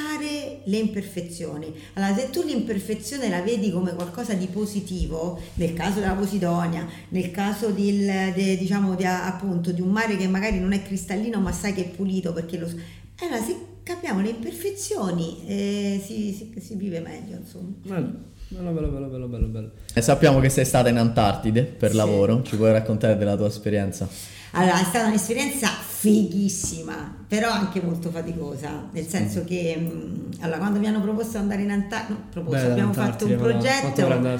le 0.69 0.77
imperfezioni. 0.77 1.73
Allora, 1.93 2.15
se 2.15 2.29
tu 2.29 2.43
l'imperfezione 2.43 3.27
la 3.29 3.41
vedi 3.41 3.71
come 3.71 3.93
qualcosa 3.93 4.33
di 4.33 4.45
positivo, 4.47 5.39
nel 5.55 5.73
caso 5.73 5.99
della 5.99 6.13
Posidonia, 6.13 6.87
nel 7.09 7.31
caso 7.31 7.69
di, 7.71 8.05
de- 8.05 8.57
diciamo, 8.57 8.95
di, 8.95 9.03
appunto, 9.05 9.71
di 9.71 9.81
un 9.81 9.89
mare 9.89 10.15
che 10.17 10.27
magari 10.27 10.59
non 10.59 10.71
è 10.73 10.81
cristallino 10.83 11.39
ma 11.39 11.51
sai 11.51 11.73
che 11.73 11.85
è 11.85 11.89
pulito 11.89 12.33
perché 12.33 12.57
lo... 12.57 12.67
Allora, 13.21 13.41
se 13.43 13.55
capiamo 13.83 14.21
le 14.21 14.29
imperfezioni 14.29 15.45
e 15.47 16.01
si, 16.05 16.31
si- 16.33 16.53
si 16.61 16.75
vive 16.75 16.99
meglio, 16.99 17.37
insomma. 17.37 17.73
Bello, 17.83 18.11
bello, 18.47 18.71
bello, 18.71 18.87
bello, 18.89 19.07
bello, 19.07 19.27
bello, 19.27 19.47
bello. 19.47 19.71
E 19.93 20.01
sappiamo 20.01 20.39
che 20.39 20.49
sei 20.49 20.65
stata 20.65 20.89
in 20.89 20.97
Antartide 20.97 21.63
per 21.63 21.89
Sì. 21.91 21.95
lavoro, 21.97 22.41
ci 22.43 22.55
puoi 22.55 22.71
raccontare 22.71 23.17
della 23.17 23.35
tua 23.35 23.47
esperienza? 23.47 24.07
Allora, 24.51 24.79
è 24.81 24.83
stata 24.83 25.07
un'esperienza 25.07 25.67
fighissima, 25.69 27.25
però 27.27 27.49
anche 27.51 27.81
molto 27.81 28.09
faticosa, 28.09 28.89
nel 28.91 29.05
senso 29.07 29.43
che 29.43 29.75
mh, 29.77 30.29
allora, 30.39 30.57
quando 30.59 30.79
mi 30.79 30.87
hanno 30.87 31.01
proposto 31.01 31.31
di 31.33 31.37
andare 31.37 31.61
in 31.63 31.71
Antartide, 31.71 32.17
no, 32.17 32.25
proposto, 32.31 32.65
abbiamo 32.71 32.93
fatto 32.93 33.25
un 33.25 33.31
progetto 33.37 33.85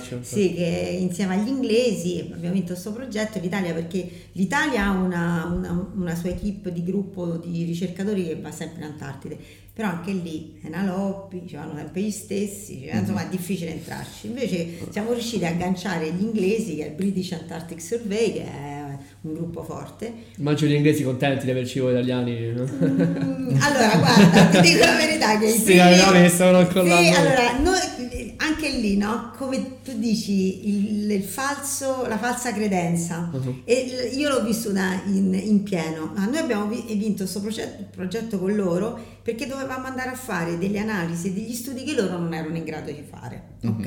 infatti. 0.08 0.26
sì, 0.26 0.54
che 0.54 0.98
insieme 1.00 1.36
agli 1.36 1.48
inglesi 1.50 2.30
abbiamo 2.34 2.54
vinto 2.54 2.72
questo 2.74 2.92
progetto, 2.94 3.40
l'Italia 3.40 3.74
perché 3.74 4.10
l'Italia 4.34 4.86
ha 4.88 4.92
una, 4.92 5.46
una- 5.54 5.92
una 5.96 6.16
sua 6.16 6.30
equipe 6.30 6.72
di 6.72 6.84
gruppo 6.84 7.36
di 7.38 7.64
ricercatori 7.66 8.26
che 8.26 8.36
va 8.40 8.52
sempre 8.52 8.80
in 8.86 8.92
Antartide, 8.92 9.38
però 9.74 9.90
anche 9.90 10.12
lì 10.12 10.60
è 10.64 10.68
una 10.68 10.86
lobby, 10.86 11.46
ci 11.46 11.56
vanno 11.56 11.76
sempre 11.76 12.02
gli 12.02 12.12
stessi, 12.12 12.84
cioè, 12.86 12.98
insomma 13.00 13.26
è 13.26 13.30
difficile 13.30 13.72
entrarci. 13.72 14.28
Invece 14.28 14.80
siamo 14.90 15.12
riusciti 15.14 15.46
a 15.46 15.50
agganciare 15.50 16.12
gli 16.12 16.22
inglesi, 16.22 16.76
che 16.78 16.86
è 16.86 16.90
il 16.90 16.96
British 16.96 17.32
Antarctic 17.34 17.82
Survey, 17.82 18.34
che 18.34 18.44
è 18.46 18.79
un 19.22 19.34
gruppo 19.34 19.64
forte, 19.64 20.14
Immagino 20.38 20.72
gli 20.72 20.76
inglesi 20.76 21.04
contenti 21.04 21.44
di 21.46 21.52
averci 21.52 21.80
voi 21.80 21.92
italiani. 21.92 22.36
Mm, 22.54 23.58
allora, 23.60 23.98
guarda, 23.98 24.46
ti 24.46 24.62
dico 24.62 24.86
la 24.86 24.96
verità 24.96 25.38
che 25.38 25.46
i 25.48 25.52
Sì, 25.52 25.64
primi- 25.64 25.98
no, 25.98 26.12
che 26.12 26.30
stavano 26.30 26.66
collando. 26.68 27.04
Sì, 27.04 27.20
allora, 27.20 27.58
noi- 27.60 28.34
anche 28.38 28.70
lì, 28.70 28.96
no? 28.96 29.34
Come 29.38 29.82
tu 29.84 29.92
dici, 29.98 30.70
il, 30.70 31.12
il 31.12 31.24
falso, 31.24 32.06
la 32.08 32.18
falsa 32.18 32.54
credenza. 32.54 33.30
Mhm. 33.32 33.62
E 33.66 34.12
io 34.16 34.30
l'ho 34.30 34.44
vissuta 34.44 35.02
in, 35.08 35.34
in 35.34 35.64
pieno. 35.64 36.14
Ma 36.16 36.26
Noi 36.26 36.38
abbiamo 36.38 36.68
vi- 36.68 36.84
vinto 36.96 37.24
questo 37.24 37.42
progetto, 37.42 37.86
progetto 37.94 38.40
con 38.40 38.56
loro 38.56 38.98
perché 39.22 39.46
dovevamo 39.48 39.86
andare 39.86 40.12
a 40.12 40.16
fare 40.16 40.58
delle 40.58 40.80
analisi 40.80 41.28
e 41.28 41.34
degli 41.34 41.54
studi 41.54 41.84
che 41.84 41.94
loro 41.94 42.18
non 42.18 42.34
erano 42.34 42.56
in 42.56 42.64
grado 42.64 42.90
di 42.92 43.04
fare, 43.08 43.44
ok? 43.66 43.86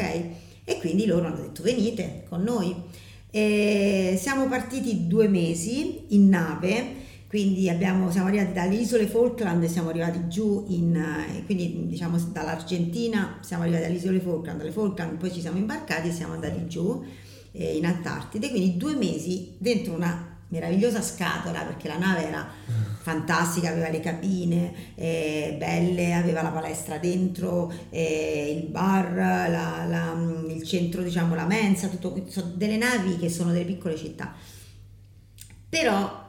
E 0.64 0.78
quindi 0.78 1.06
loro 1.06 1.26
hanno 1.26 1.40
detto 1.40 1.62
venite 1.62 2.24
con 2.28 2.42
noi. 2.42 2.74
E 3.34 4.18
siamo 4.20 4.46
partiti 4.46 5.06
due 5.06 5.26
mesi 5.26 6.04
in 6.08 6.28
nave, 6.28 6.96
quindi 7.28 7.70
abbiamo- 7.70 8.10
siamo 8.10 8.26
arrivati 8.28 8.52
dalle 8.52 8.74
isole 8.74 9.06
Falkland, 9.06 9.64
siamo 9.64 9.88
arrivati 9.88 10.28
giù 10.28 10.66
in, 10.68 10.94
eh, 10.94 11.42
quindi 11.46 11.86
diciamo 11.86 12.18
dall'Argentina, 12.30 13.38
siamo 13.40 13.62
arrivati 13.62 13.84
alle 13.84 13.94
isole 13.96 14.20
Falkland, 14.20 14.58
dalle 14.58 14.70
Falkland 14.70 15.16
poi 15.16 15.32
ci 15.32 15.40
siamo 15.40 15.56
imbarcati 15.56 16.08
e 16.08 16.12
siamo 16.12 16.34
andati 16.34 16.66
giù 16.66 17.02
eh, 17.52 17.74
in 17.76 17.86
Antartide, 17.86 18.50
quindi 18.50 18.76
due 18.76 18.94
mesi 18.96 19.54
dentro 19.56 19.94
una 19.94 20.28
meravigliosa 20.48 21.00
scatola 21.00 21.62
perché 21.62 21.88
la 21.88 21.96
nave 21.96 22.28
era 22.28 22.46
fantastica, 23.02 23.68
aveva 23.70 23.88
le 23.88 24.00
cabine 24.00 24.72
eh, 24.94 25.56
belle, 25.58 26.12
aveva 26.14 26.42
la 26.42 26.50
palestra 26.50 26.98
dentro, 26.98 27.72
eh, 27.90 28.60
il 28.62 28.68
bar, 28.70 29.12
la- 29.14 29.84
la- 29.86 30.44
il 30.48 30.62
centro, 30.62 31.02
diciamo 31.02 31.34
la 31.34 31.46
mensa, 31.46 31.88
tutto, 31.88 32.24
sono 32.28 32.52
delle 32.54 32.76
navi 32.76 33.16
che 33.18 33.28
sono 33.28 33.52
delle 33.52 33.64
piccole 33.64 33.96
città. 33.96 34.34
Però 35.68 36.20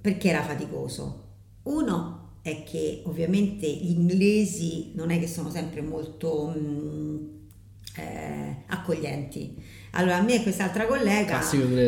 perché 0.00 0.28
era 0.28 0.42
faticoso? 0.42 1.20
Uno 1.64 2.20
è 2.42 2.64
che 2.64 3.02
ovviamente 3.06 3.70
gli 3.70 3.90
inglesi 3.90 4.92
non 4.94 5.10
è 5.10 5.18
che 5.18 5.28
sono 5.28 5.50
sempre 5.50 5.80
molto 5.80 6.52
mm, 6.56 7.16
eh, 7.96 8.56
accoglienti. 8.66 9.62
Allora 9.94 10.16
a 10.16 10.22
me 10.22 10.36
e 10.36 10.42
quest'altra 10.42 10.86
collega 10.86 11.38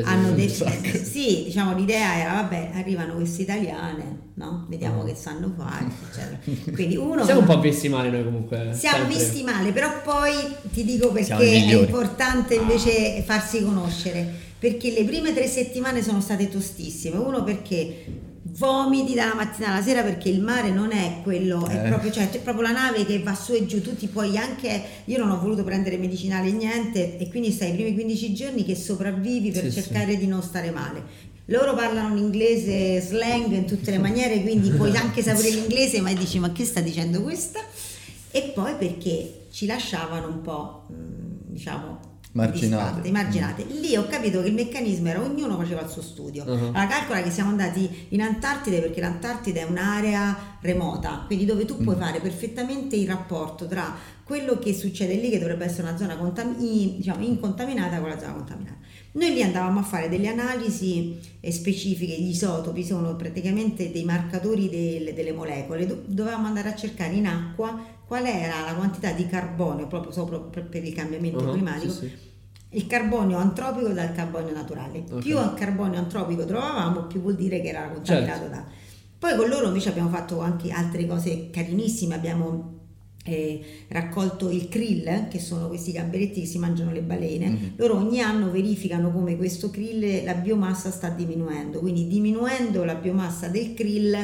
hanno 0.04 0.30
detto, 0.32 0.66
sì, 1.02 1.44
diciamo 1.46 1.74
l'idea 1.74 2.18
era 2.18 2.32
vabbè 2.34 2.72
arrivano 2.74 3.14
queste 3.14 3.42
italiane, 3.42 4.18
no? 4.34 4.66
Vediamo 4.68 5.00
Ah. 5.02 5.04
che 5.06 5.14
sanno 5.14 5.54
fare, 5.56 5.86
eccetera. 6.10 6.38
Quindi 6.74 6.96
uno 6.96 7.24
Siamo 7.24 7.40
un 7.40 7.46
po' 7.46 7.58
visti 7.60 7.88
male 7.88 8.10
noi 8.10 8.24
comunque. 8.24 8.72
siamo 8.74 8.98
sempre. 9.06 9.14
visti 9.16 9.42
male, 9.42 9.72
però 9.72 10.02
poi 10.02 10.32
ti 10.72 10.84
dico 10.84 11.12
perché 11.12 11.34
è 11.34 11.74
importante 11.74 12.54
invece 12.56 13.22
farsi 13.22 13.62
conoscere, 13.64 14.30
perché 14.58 14.90
le 14.90 15.04
prime 15.04 15.32
tre 15.32 15.46
settimane 15.46 16.02
sono 16.02 16.20
state 16.20 16.50
tostissime, 16.50 17.16
uno 17.16 17.42
perché 17.42 18.04
vomiti 18.46 19.14
dalla 19.14 19.34
mattina 19.34 19.68
alla 19.72 19.82
sera 19.82 20.02
perché 20.02 20.28
il 20.28 20.40
mare 20.40 20.70
non 20.70 20.92
è 20.92 21.20
quello, 21.22 21.66
è 21.66 21.84
Eh. 21.84 21.88
proprio, 21.88 22.10
cioè, 22.12 22.28
c'è 22.30 22.40
proprio 22.40 22.64
la 22.64 22.72
nave 22.72 23.04
che 23.06 23.20
va 23.20 23.34
su 23.34 23.52
e 23.54 23.64
giù, 23.66 23.80
tu 23.80 23.96
ti 23.96 24.06
puoi 24.06 24.36
anche, 24.36 24.82
io 25.06 25.18
non 25.18 25.30
ho 25.30 25.40
voluto 25.40 25.64
prendere 25.64 25.96
medicinali 25.96 26.50
e 26.50 26.52
niente 26.52 27.16
e 27.18 27.28
quindi 27.28 27.50
stai 27.50 27.70
i 27.70 27.74
primi 27.74 27.94
15 27.94 28.34
giorni 28.34 28.64
che 28.64 28.74
sopravvivi 28.76 29.50
per 29.50 29.64
Sì, 29.64 29.70
sì. 29.70 29.82
cercare 29.82 30.16
di 30.16 30.26
non 30.26 30.42
stare 30.42 30.70
male. 30.70 31.32
Loro 31.46 31.74
parlano 31.74 32.12
un 32.12 32.18
inglese 32.18 33.00
slang 33.00 33.50
in 33.52 33.66
tutte 33.66 33.90
le 33.90 33.98
maniere, 33.98 34.40
quindi 34.42 34.70
puoi 34.70 34.94
anche 34.96 35.22
sapere 35.22 35.50
l'inglese, 35.50 36.00
ma 36.00 36.12
dici 36.12 36.38
ma 36.38 36.52
che 36.52 36.64
sta 36.64 36.80
dicendo 36.80 37.22
questa? 37.22 37.60
E 38.30 38.52
poi 38.54 38.74
perché 38.76 39.46
ci 39.52 39.64
lasciavano 39.66 40.26
un 40.28 40.40
po', 40.42 40.86
mh, 40.88 41.52
diciamo, 41.52 42.00
Marginate. 42.34 43.10
marginate. 43.12 43.64
Lì 43.80 43.96
ho 43.96 44.06
capito 44.08 44.42
che 44.42 44.48
il 44.48 44.54
meccanismo 44.54 45.08
era 45.08 45.20
ognuno 45.22 45.56
faceva 45.56 45.82
il 45.82 45.88
suo 45.88 46.02
studio. 46.02 46.42
Uh-huh. 46.44 46.52
Allora 46.72 46.86
calcola 46.88 47.22
che 47.22 47.30
siamo 47.30 47.50
andati 47.50 48.06
in 48.08 48.20
Antartide 48.22 48.80
perché 48.80 49.00
l'Antartide 49.00 49.60
è 49.60 49.64
un'area 49.64 50.56
remota, 50.60 51.22
quindi 51.26 51.44
dove 51.44 51.64
tu 51.64 51.76
Mm. 51.78 51.82
puoi 51.84 51.96
fare 51.96 52.20
perfettamente 52.20 52.96
il 52.96 53.06
rapporto 53.06 53.66
tra 53.68 53.94
quello 54.24 54.58
che 54.58 54.72
succede 54.74 55.14
lì, 55.14 55.28
che 55.30 55.38
dovrebbe 55.38 55.64
essere 55.66 55.86
una 55.86 55.96
zona 55.96 56.16
contam- 56.16 56.56
diciamo, 56.56 57.22
incontaminata, 57.24 58.00
con 58.00 58.08
la 58.08 58.18
zona 58.18 58.32
contaminata. 58.32 58.78
Noi 59.12 59.32
lì 59.32 59.42
andavamo 59.42 59.78
a 59.78 59.82
fare 59.82 60.08
delle 60.08 60.26
analisi 60.28 61.20
eh, 61.40 61.52
specifiche, 61.52 62.14
gli 62.20 62.30
isotopi 62.30 62.82
sono 62.84 63.14
praticamente 63.14 63.92
dei 63.92 64.02
marcatori 64.04 64.68
del- 64.68 65.12
delle 65.14 65.32
molecole, 65.32 65.86
Do- 65.86 66.02
dovevamo 66.06 66.46
andare 66.48 66.70
a 66.70 66.74
cercare 66.74 67.12
in 67.14 67.26
acqua 67.26 67.92
qual 68.06 68.24
era 68.26 68.62
la 68.64 68.74
quantità 68.74 69.12
di 69.12 69.26
carbonio 69.26 69.86
proprio 69.86 70.10
sopra 70.12 70.38
per 70.38 70.64
per 70.64 70.84
il 70.84 70.92
cambiamento 70.94 71.38
Uh-huh, 71.44 71.52
climatico 71.52 71.92
sì, 71.92 71.98
sì. 72.00 72.23
Il 72.74 72.86
carbonio 72.86 73.38
antropico 73.38 73.88
dal 73.88 74.12
carbonio 74.12 74.52
naturale. 74.52 75.04
Ok. 75.10 75.20
Più 75.20 75.36
carbonio 75.54 75.98
antropico 75.98 76.44
trovavamo, 76.44 77.04
più 77.06 77.20
vuol 77.20 77.36
dire 77.36 77.60
che 77.60 77.68
era 77.68 77.88
contaminato 77.88 78.40
Certo. 78.40 78.54
da. 78.54 78.64
Poi 79.18 79.36
con 79.36 79.48
loro 79.48 79.68
invece 79.68 79.88
abbiamo 79.88 80.10
fatto 80.10 80.40
anche 80.40 80.70
altre 80.70 81.06
cose 81.06 81.48
carinissime, 81.50 82.14
abbiamo 82.14 82.72
eh, 83.24 83.86
raccolto 83.88 84.50
il 84.50 84.68
krill, 84.68 85.28
che 85.28 85.38
sono 85.40 85.68
questi 85.68 85.92
gamberetti 85.92 86.40
che 86.40 86.46
si 86.46 86.58
mangiano 86.58 86.92
le 86.92 87.00
balene. 87.00 87.48
Mhm. 87.48 87.72
Loro 87.76 87.96
ogni 87.96 88.20
anno 88.20 88.50
verificano 88.50 89.10
come 89.10 89.36
questo 89.36 89.70
krill, 89.70 90.24
la 90.24 90.34
biomassa 90.34 90.90
sta 90.90 91.08
diminuendo, 91.08 91.78
quindi 91.80 92.06
diminuendo 92.06 92.84
la 92.84 92.94
biomassa 92.96 93.48
del 93.48 93.72
krill, 93.72 94.14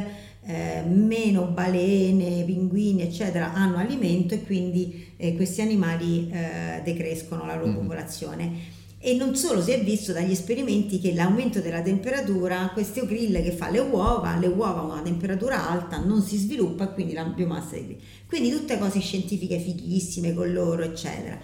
eh, 0.51 0.82
meno 0.88 1.44
balene, 1.44 2.42
pinguini, 2.44 3.03
eccetera, 3.03 3.53
hanno 3.53 3.76
alimento 3.76 4.34
e 4.34 4.42
quindi 4.42 5.12
eh, 5.16 5.34
questi 5.36 5.61
animali 5.61 6.28
eh, 6.30 6.80
decrescono 6.82 7.46
la 7.46 7.55
loro 7.55 7.68
Mhm. 7.68 7.74
popolazione. 7.74 8.78
E 9.03 9.14
non 9.14 9.34
solo, 9.34 9.62
si 9.62 9.70
è 9.70 9.82
visto 9.82 10.12
dagli 10.12 10.32
esperimenti 10.32 11.01
che 11.01 11.14
l'aumento 11.14 11.61
della 11.61 11.80
temperatura, 11.80 12.68
questo 12.74 13.07
krill 13.07 13.42
che 13.42 13.51
fa 13.53 13.70
le 13.70 13.78
uova, 13.78 14.36
le 14.36 14.48
uova 14.48 14.80
a 14.80 14.84
una 14.84 15.01
temperatura 15.01 15.70
alta 15.70 15.98
non 15.98 16.20
si 16.20 16.36
sviluppa 16.36 16.88
quindi 16.88 17.14
la 17.14 17.24
biomassa 17.24 17.76
di 17.76 17.84
krill. 17.84 17.98
Quindi 18.26 18.51
tutte 18.51 18.76
cose 18.78 19.01
scientifiche 19.01 19.59
fighissime 19.59 20.34
con 20.34 20.53
loro, 20.53 20.82
eccetera. 20.82 21.38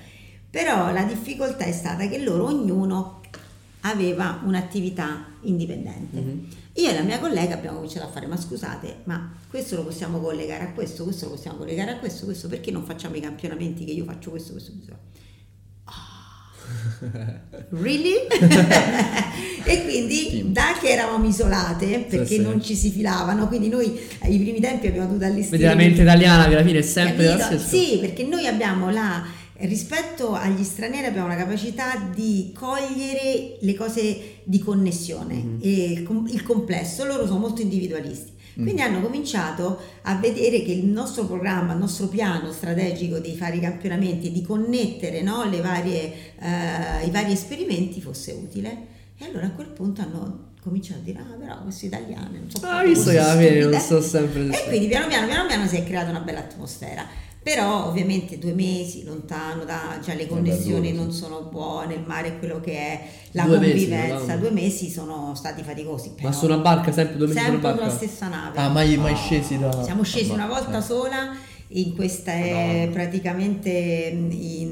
Però 0.50 0.92
la 0.92 1.04
difficoltà 1.04 1.64
è 1.64 1.72
stata 1.72 2.07
che 2.09 2.18
loro 2.18 2.44
ognuno 2.46 3.20
aveva 3.80 4.42
un'attività 4.44 5.26
indipendente. 5.42 6.16
Mhm. 6.20 6.46
Io 6.77 6.91
e 6.91 6.95
la 6.95 7.03
mia 7.03 7.18
collega 7.18 7.55
abbiamo 7.55 7.77
cominciato 7.77 8.07
a 8.07 8.11
fare, 8.11 8.27
ma 8.27 8.37
scusate, 8.37 8.99
ma 9.05 9.33
questo 9.49 9.77
lo 9.77 9.85
possiamo 9.85 10.20
collegare 10.20 10.64
a 10.64 10.72
questo, 10.72 11.05
questo 11.05 11.24
lo 11.27 11.33
possiamo 11.33 11.57
collegare 11.57 11.93
a 11.93 11.99
questo, 11.99 12.27
questo, 12.27 12.49
perché 12.49 12.70
non 12.70 12.85
facciamo 12.85 13.16
i 13.16 13.20
campionamenti 13.20 13.85
che 13.87 13.93
io 13.93 14.05
faccio 14.05 14.31
questo, 14.31 14.53
questo, 14.53 14.72
questo? 14.72 14.99
Ah, 15.85 17.41
really? 17.70 18.12
e 19.64 19.85
quindi 19.85 20.29
Team. 20.31 20.53
da 20.53 20.77
che 20.79 20.89
eravamo 20.89 21.27
isolate 21.27 22.05
perché 22.11 22.27
sì. 22.27 22.41
non 22.43 22.62
ci 22.62 22.74
si 22.74 22.91
filavano, 22.91 23.49
quindi 23.49 23.68
noi 23.68 23.99
ai 24.20 24.39
primi 24.39 24.61
tempi 24.61 24.89
abbiamo 24.89 25.07
dovuto 25.07 25.24
allestire 25.24 25.57
Vedi 25.57 25.68
la 25.70 25.74
mente 25.74 26.03
italiana 26.03 26.47
che 26.47 26.55
alla 26.57 26.64
fine 26.64 26.81
è 26.81 26.83
sempre 26.83 27.24
la 27.24 27.37
Capito? 27.39 27.59
stessa. 27.59 27.77
Sì, 27.77 27.99
perché 28.01 28.22
noi 28.24 28.47
abbiamo 28.47 28.91
la 28.91 29.24
rispetto 29.61 30.32
agli 30.34 30.62
stranieri 30.64 31.07
abbiamo 31.07 31.28
la 31.28 31.36
capacità 31.36 31.96
di 32.14 32.52
cogliere 32.54 33.57
le 33.61 33.74
cose 33.74 34.40
di 34.44 34.59
connessione, 34.59 35.59
e 35.61 35.92
il, 35.92 36.02
com- 36.02 36.28
il 36.28 36.42
complesso, 36.42 37.04
loro 37.04 37.26
sono 37.26 37.38
molto 37.38 37.62
individualisti. 37.62 38.34
Quindi 38.57 38.80
hanno 38.80 39.02
cominciato 39.02 39.78
a 40.02 40.14
vedere 40.14 40.62
che 40.62 40.72
il 40.72 40.86
nostro 40.86 41.26
programma, 41.26 41.74
il 41.74 41.78
nostro 41.78 42.07
piano 42.07 42.52
strategico 42.52 43.18
di 43.18 43.36
fare 43.36 43.57
i 43.57 43.61
campionamenti, 43.61 44.32
di 44.32 44.40
connettere 44.40 45.20
no, 45.20 45.44
le 45.44 45.61
varie, 45.61 46.12
eh, 46.40 47.07
i 47.07 47.11
vari 47.11 47.32
esperimenti 47.32 48.00
fosse 48.00 48.32
utile. 48.32 48.94
E 49.18 49.26
allora 49.26 49.46
a 49.46 49.50
quel 49.50 49.66
punto 49.68 50.00
hanno 50.00 50.54
cominciato 50.62 51.00
a 51.00 51.02
dire, 51.02 51.18
ah 51.18 51.36
però 51.38 51.62
questi 51.62 51.86
italiani 51.86 52.38
non 52.38 52.50
so 52.50 52.59
Ah, 52.62 52.82
visto 52.82 53.11
che 53.11 53.18
alla 53.18 53.38
fine 53.38 53.64
non 53.64 53.78
sto 53.78 54.00
sempre... 54.00 54.48
E 54.48 54.68
quindi 54.68 54.88
piano 54.88 55.07
piano, 55.07 55.26
piano 55.26 55.46
piano 55.46 55.66
si 55.66 55.76
è 55.76 55.84
creata 55.84 56.09
una 56.09 56.20
bella 56.20 56.40
atmosfera. 56.40 57.07
Però 57.55 57.86
ovviamente 57.86 58.38
due 58.40 58.53
mesi 58.55 59.05
lontano 59.05 59.64
da, 59.64 60.01
cioè 60.03 60.16
le 60.16 60.26
connessioni 60.26 60.92
non 60.92 61.12
sono 61.12 61.42
buone, 61.42 61.94
il 61.94 62.03
mare 62.05 62.28
è 62.28 62.38
quello 62.40 62.61
che 62.61 62.72
è, 62.72 63.07
la 63.30 63.44
Due 63.44 63.59
mesi, 63.61 63.70
convivenza, 63.88 64.14
Madonna. 64.14 64.36
due 64.36 64.51
mesi 64.51 64.90
sono 64.90 65.32
stati 65.36 65.62
faticosi. 65.62 66.09
Ma 66.09 66.14
però 66.16 66.32
su 66.32 66.44
una 66.47 66.57
barca, 66.57 66.90
sempre 66.90 67.16
due 67.16 67.28
mesi 67.28 67.38
sempre 67.38 67.72
sulla 67.72 67.88
stessa 67.90 68.26
nave. 68.26 68.59
Ah, 68.59 68.68
mai, 68.68 68.97
mai 68.97 69.14
scesi 69.14 69.59
da... 69.59 69.84
Siamo 69.84 70.03
scesi 70.03 70.30
Ah, 70.30 70.34
una 70.34 70.47
ma- 70.47 70.55
volta 70.59 70.78
eh. 70.78 70.82
sola 70.82 71.36
in 71.69 71.95
questa 71.95 72.33
Madonna. 72.33 72.91
praticamente 72.93 73.69
in, 74.12 74.31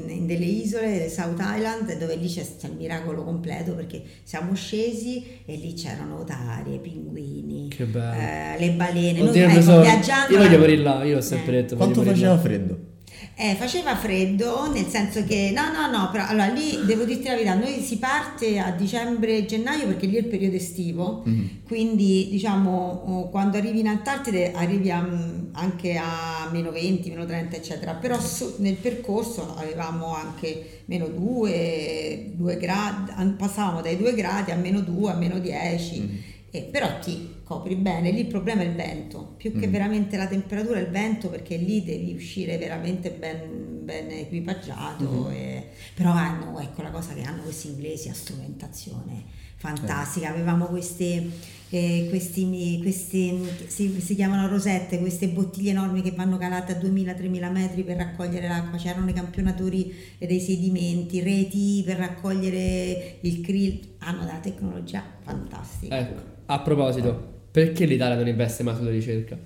in 0.09 0.25
delle 0.25 0.45
isole, 0.45 1.09
South 1.09 1.39
Island, 1.39 1.97
dove 1.97 2.15
lì 2.15 2.27
c'è, 2.27 2.45
c'è 2.57 2.67
il 2.67 2.75
miracolo 2.77 3.23
completo 3.23 3.73
perché 3.75 4.01
siamo 4.23 4.53
scesi 4.55 5.41
e 5.45 5.55
lì 5.55 5.73
c'erano 5.73 6.19
otarie, 6.19 6.77
pinguini, 6.79 7.67
Che 7.69 7.85
bello. 7.85 8.13
eh, 8.19 8.59
le 8.59 8.71
balene. 8.71 9.19
Noi, 9.19 9.27
Oddio, 9.29 9.43
ecco, 9.43 9.53
non 9.53 9.63
so, 9.63 9.81
viaggiando 9.81 10.33
io 10.33 10.43
voglio 10.43 10.57
morire 10.59 10.81
là, 10.81 11.03
io 11.03 11.17
ho 11.17 11.21
sempre 11.21 11.57
Eh. 11.57 11.61
detto. 11.61 11.75
Quanto 11.75 12.01
faceva 12.01 12.37
freddo? 12.39 12.93
Eh, 13.37 13.55
faceva 13.55 13.95
freddo, 13.97 14.71
nel 14.71 14.85
senso 14.85 15.23
che 15.25 15.51
no, 15.53 15.63
no, 15.71 15.87
no, 15.91 16.09
però 16.09 16.25
allora 16.25 16.47
lì 16.47 16.85
devo 16.85 17.03
dirti 17.03 17.25
la 17.27 17.33
verità, 17.33 17.53
noi 17.55 17.81
si 17.81 17.97
parte 17.97 18.59
a 18.59 18.71
dicembre-gennaio 18.71 19.87
perché 19.87 20.05
lì 20.05 20.15
è 20.15 20.19
il 20.19 20.27
periodo 20.27 20.55
estivo, 20.55 21.21
Mhm. 21.25 21.49
quindi 21.67 22.27
diciamo 22.29 23.27
quando 23.31 23.57
arrivi 23.57 23.79
in 23.81 23.87
Antartide 23.89 24.53
arrivi 24.53 24.89
a, 24.89 25.01
mm, 25.01 25.47
anche 25.53 25.97
a 25.97 26.47
meno 26.51 26.71
20, 26.71 27.09
meno 27.09 27.25
30 27.25 27.57
eccetera, 27.57 27.93
però 27.93 28.17
su- 28.21 28.55
nel 28.59 28.75
percorso 28.75 29.53
avevamo 29.57 30.13
anche 30.15 30.83
meno 30.85 31.07
2, 31.07 32.31
2 32.35 32.57
gradi, 32.57 33.11
passavamo 33.37 33.81
dai 33.81 33.97
2 33.97 34.13
gradi 34.13 34.51
a 34.51 34.55
meno 34.55 34.79
2, 34.81 35.11
a 35.11 35.15
meno 35.15 35.39
10. 35.39 35.99
Mhm. 35.99 36.17
Eh, 36.51 36.61
però 36.71 36.99
ti 36.99 37.33
copri 37.45 37.75
bene, 37.75 38.09
lì 38.11 38.21
il 38.21 38.25
problema 38.25 38.63
è 38.63 38.65
il 38.65 38.73
vento, 38.73 39.35
più 39.37 39.57
che 39.57 39.67
Mm. 39.67 39.71
veramente 39.71 40.17
la 40.17 40.25
temperatura 40.27 40.79
è 40.79 40.81
il 40.81 40.89
vento 40.89 41.29
perché 41.29 41.55
lì 41.57 41.83
devi 41.83 42.11
uscire 42.13 42.57
veramente 42.57 43.11
ben, 43.11 43.85
ben 43.85 44.09
equipaggiato, 44.09 45.29
e- 45.29 45.67
però 45.93 46.09
hanno, 46.11 46.59
ecco 46.59 46.81
la 46.81 46.89
cosa 46.89 47.13
che 47.13 47.21
hanno 47.21 47.43
questi 47.43 47.67
inglesi, 47.67 48.09
a 48.09 48.15
strumentazione 48.15 49.23
fantastica, 49.57 50.29
avevamo 50.29 50.65
queste, 50.65 51.29
eh, 51.69 52.07
questi, 52.09 52.79
questi 52.81 53.47
si, 53.67 53.99
si 54.01 54.15
chiamano 54.15 54.47
rosette, 54.47 54.99
queste 54.99 55.27
bottiglie 55.29 55.69
enormi 55.69 56.01
che 56.01 56.11
vanno 56.11 56.37
calate 56.37 56.73
a 56.73 56.79
2000-3000 56.79 57.51
metri 57.51 57.83
per 57.83 57.97
raccogliere 57.97 58.47
l'acqua, 58.47 58.77
c'erano 58.79 59.07
i 59.09 59.13
campionatori 59.13 59.93
dei 60.17 60.39
sedimenti, 60.39 61.21
reti 61.21 61.83
per 61.85 61.97
raccogliere 61.97 63.17
il 63.21 63.41
krill, 63.41 63.79
hanno 63.99 64.25
della 64.25 64.39
tecnologia 64.39 65.03
fantastica. 65.21 65.95
Ecco, 65.97 66.21
a 66.47 66.59
proposito, 66.59 67.33
perché 67.55 67.85
l'Italia 67.85 68.17
non 68.17 68.27
investe 68.27 68.63
mai 68.63 68.75
sulla 68.75 68.89
ricerca? 68.89 69.37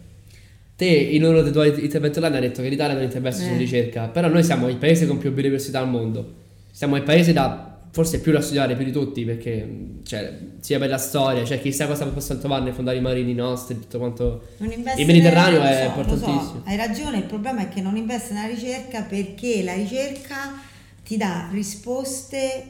Te 0.76 0.86
in 0.86 1.24
uno 1.24 1.44
dei 1.44 1.52
tuoi 1.52 1.80
interventi 1.80 2.18
online 2.18 2.38
hai 2.38 2.42
detto 2.42 2.64
che 2.64 2.70
l'Italia 2.70 2.96
non 2.96 3.04
investe 3.04 3.44
Eh. 3.44 3.46
sulla 3.46 3.58
ricerca, 3.58 4.08
però 4.08 4.28
noi 4.30 4.44
siamo 4.44 4.68
il 4.68 4.78
paese 4.78 5.06
con 5.06 5.20
più 5.20 5.32
biodiversità 5.32 5.80
al 5.80 5.90
mondo. 5.90 6.34
Siamo 6.72 6.96
il 6.96 7.04
paese 7.04 7.34
da 7.34 7.68
forse 7.92 8.20
più 8.20 8.32
da 8.32 8.42
studiare 8.42 8.76
più 8.76 8.86
di 8.86 8.92
tutti 8.92 9.24
perché 9.26 9.68
cioè, 10.04 10.38
sia 10.60 10.80
per 10.80 10.90
la 10.90 10.98
storia, 10.98 11.44
cioè 11.46 11.62
chissà 11.62 11.86
cosa 11.86 12.08
possono 12.08 12.40
trovare 12.40 12.64
nei 12.64 12.74
fondali 12.74 13.00
marini 13.00 13.34
nostri, 13.36 13.76
tutto 13.80 14.00
quanto 14.00 14.42
Il 14.58 15.06
Mediterraneo 15.06 15.60
nella- 15.62 15.70
è 15.70 15.92
so, 15.94 16.02
lo 16.02 16.04
so, 16.08 16.10
importantissimo. 16.16 16.62
hai 16.66 16.78
ragione, 16.78 17.18
il 17.18 17.24
problema 17.26 17.62
è 17.62 17.70
che 17.70 17.82
non 17.82 17.96
investe 17.96 18.34
nella 18.34 18.48
ricerca 18.48 19.04
perché 19.04 19.62
la 19.64 19.74
ricerca 19.76 20.54
ti 21.04 21.16
dà 21.16 21.48
risposte 21.52 22.64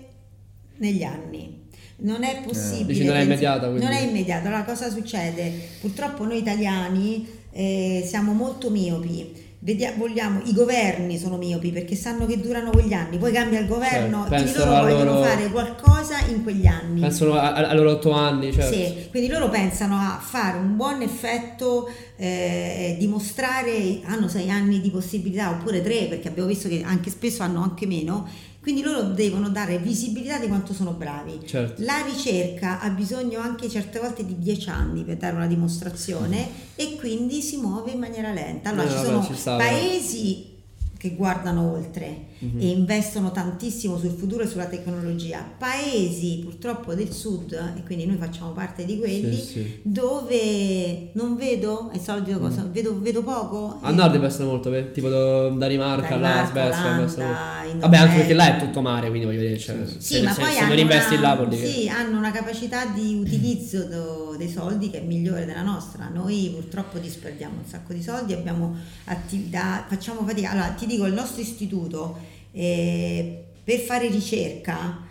negli 0.78 1.04
anni. 1.04 1.59
Non 2.02 2.24
è 2.24 2.42
possibile. 2.46 2.94
Dici 2.94 3.06
non 3.06 3.16
è 3.16 3.22
immediata, 3.22 3.68
quindi. 3.68 3.84
Non 3.86 3.94
è 3.94 4.02
immediata. 4.02 4.48
Allora 4.48 4.64
cosa 4.64 4.90
succede? 4.90 5.52
Purtroppo 5.82 6.24
noi 6.26 6.38
italiani 6.38 7.28
eh, 7.52 8.04
siamo 8.08 8.34
molto 8.34 8.70
miopi. 8.70 9.48
Vedia- 9.62 9.92
vogliamo, 9.98 10.40
I 10.46 10.54
governi 10.54 11.18
sono 11.18 11.36
miopi 11.36 11.72
perché 11.72 11.94
sanno 11.94 12.26
che 12.26 12.40
durano 12.40 12.70
quegli 12.70 12.94
anni. 12.94 13.18
Poi 13.18 13.34
cambia 13.34 13.60
il 13.60 13.68
governo, 13.68 14.26
Certo, 14.30 14.36
quindi 14.44 14.54
loro 14.58 14.82
vogliono 14.84 15.04
loro- 15.16 15.24
fare 15.24 15.50
qualcosa 15.50 16.20
in 16.30 16.44
quegli 16.44 16.66
anni. 16.66 17.02
pensano 17.02 17.34
a, 17.34 17.52
a- 17.52 17.68
a 17.68 17.74
loro 17.74 17.92
otto 17.92 18.12
anni, 18.12 18.54
cioè 18.54 18.72
Sì, 18.72 19.08
quindi 19.10 19.28
loro 19.28 19.50
pensano 19.50 19.96
a 19.98 20.18
fare 20.24 20.58
un 20.58 20.78
buon 20.78 21.02
effetto, 21.02 21.90
eh, 22.16 22.96
dimostrare, 23.00 24.00
hanno 24.06 24.30
sei 24.30 24.50
anni 24.50 24.80
di 24.80 24.90
possibilità 24.92 25.50
oppure 25.50 25.82
tre, 25.82 26.06
perché 26.06 26.30
abbiamo 26.30 26.48
visto 26.48 26.70
che 26.70 26.82
anche 26.86 27.10
spesso 27.10 27.44
hanno 27.44 27.62
anche 27.62 27.86
meno, 27.86 28.28
quindi 28.62 28.82
loro 28.82 29.04
devono 29.04 29.50
dare 29.50 29.78
visibilità 29.80 30.38
di 30.38 30.48
quanto 30.48 30.74
sono 30.74 30.92
bravi. 30.92 31.40
certo. 31.46 31.82
La 31.84 32.04
ricerca 32.06 32.80
ha 32.82 32.90
bisogno 32.90 33.40
anche 33.40 33.70
certe 33.70 34.00
volte 34.00 34.26
di 34.26 34.38
dieci 34.38 34.70
anni 34.70 35.04
per 35.04 35.18
dare 35.18 35.36
una 35.36 35.48
dimostrazione 35.48 36.48
e 36.76 36.96
quindi 36.98 37.42
si 37.42 37.58
muove 37.58 37.92
in 37.92 38.00
maniera 38.00 38.34
lenta. 38.34 38.70
Allora 38.70 38.86
Eh, 38.86 38.90
ci 38.90 38.96
vabbè, 38.96 39.08
sono 39.08 39.24
ci 39.24 39.34
sta, 39.36 39.56
paesi 39.58 40.58
che 41.00 41.16
guardano 41.16 41.72
oltre 41.72 42.28
Mhm. 42.40 42.60
e 42.60 42.68
investono 42.68 43.32
tantissimo 43.32 43.98
sul 43.98 44.12
futuro 44.12 44.44
e 44.44 44.48
sulla 44.48 44.66
tecnologia, 44.66 45.44
paesi 45.58 46.42
purtroppo 46.44 46.94
del 46.94 47.12
sud, 47.12 47.54
e 47.78 47.84
quindi 47.84 48.06
noi 48.06 48.18
facciamo 48.18 48.52
parte 48.52 48.84
di 48.84 48.98
quelli, 48.98 49.34
Sì, 49.36 49.42
sì. 49.46 49.80
dove 49.82 51.10
non 51.14 51.36
vedo, 51.36 51.90
è 51.92 51.98
solito 52.00 52.38
cosa, 52.40 52.68
vedo, 52.72 53.00
vedo 53.00 53.24
poco. 53.24 53.80
A 53.82 53.92
nord 53.92 54.16
investono 54.16 54.50
molto, 54.52 54.70
per- 54.70 54.92
tipo 54.94 55.08
do- 55.10 55.50
Danimarca, 55.52 56.18
là, 56.18 56.50
Danimarca, 56.52 57.08
Svezia, 57.08 57.48
Vabbè, 57.80 57.98
anche 57.98 58.16
perché 58.18 58.34
là 58.34 58.58
è 58.58 58.60
tutto 58.60 58.82
mare, 58.82 59.08
quindi 59.10 59.26
voglio 59.26 59.40
dire, 59.42 59.58
cioè, 59.58 59.78
Sì, 59.86 60.16
se, 60.16 60.22
ma 60.24 60.34
se- 60.34 60.42
poi 60.42 60.52
se 60.52 60.60
hanno, 60.60 60.68
non 60.70 60.78
investi 60.80 61.14
una, 61.14 61.22
là 61.22 61.36
vuol 61.36 61.50
dire 61.50 61.68
sì, 61.68 61.88
hanno 61.90 62.18
una 62.18 62.32
capacità 62.32 62.86
di 62.88 63.16
utilizzo 63.16 63.84
do- 63.86 64.36
dei 64.38 64.50
soldi 64.50 64.90
che 64.90 65.02
è 65.02 65.04
migliore 65.06 65.46
della 65.46 65.62
nostra. 65.62 66.10
Noi 66.12 66.52
purtroppo 66.54 66.98
disperdiamo 66.98 67.56
un 67.64 67.66
sacco 67.70 67.94
di 67.94 68.02
soldi, 68.02 68.34
abbiamo 68.34 68.76
attività, 69.06 69.86
facciamo 69.88 70.24
fatica. 70.26 70.52
Allora, 70.52 70.70
ti 70.70 70.86
dico, 70.90 71.06
il 71.06 71.14
nostro 71.14 71.42
istituto 71.42 72.18
eh, 72.52 73.44
per 73.64 73.80
fare 73.80 74.08
ricerca, 74.10 75.06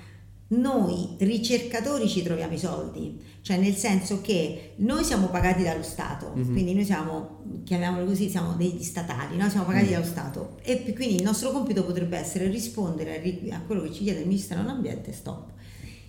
noi 0.50 1.14
ricercatori 1.18 2.08
ci 2.08 2.22
troviamo 2.22 2.54
i 2.54 2.58
soldi, 2.58 3.20
cioè 3.42 3.58
nel 3.58 3.74
senso 3.74 4.20
che 4.22 4.72
noi 4.76 5.04
siamo 5.04 5.26
pagati 5.28 5.62
dallo 5.62 5.82
Stato, 5.82 6.32
Mhm. 6.34 6.52
quindi 6.52 6.72
noi 6.74 6.84
siamo, 6.84 7.40
chiamiamolo 7.64 8.06
così, 8.06 8.30
siamo 8.30 8.54
degli 8.54 8.82
statali, 8.82 9.36
no? 9.36 9.48
siamo 9.50 9.66
pagati 9.66 9.88
Mm. 9.88 9.92
dallo 9.92 10.04
Stato 10.06 10.56
e 10.62 10.92
quindi 10.94 11.16
il 11.16 11.22
nostro 11.22 11.50
compito 11.52 11.84
potrebbe 11.84 12.16
essere 12.16 12.48
rispondere 12.48 13.18
a 13.18 13.20
ri- 13.20 13.48
a 13.50 13.60
quello 13.66 13.82
che 13.82 13.92
ci 13.92 14.02
chiede 14.04 14.20
il 14.20 14.26
Ministero 14.26 14.62
dell'Ambiente, 14.62 15.12
stop. 15.12 15.50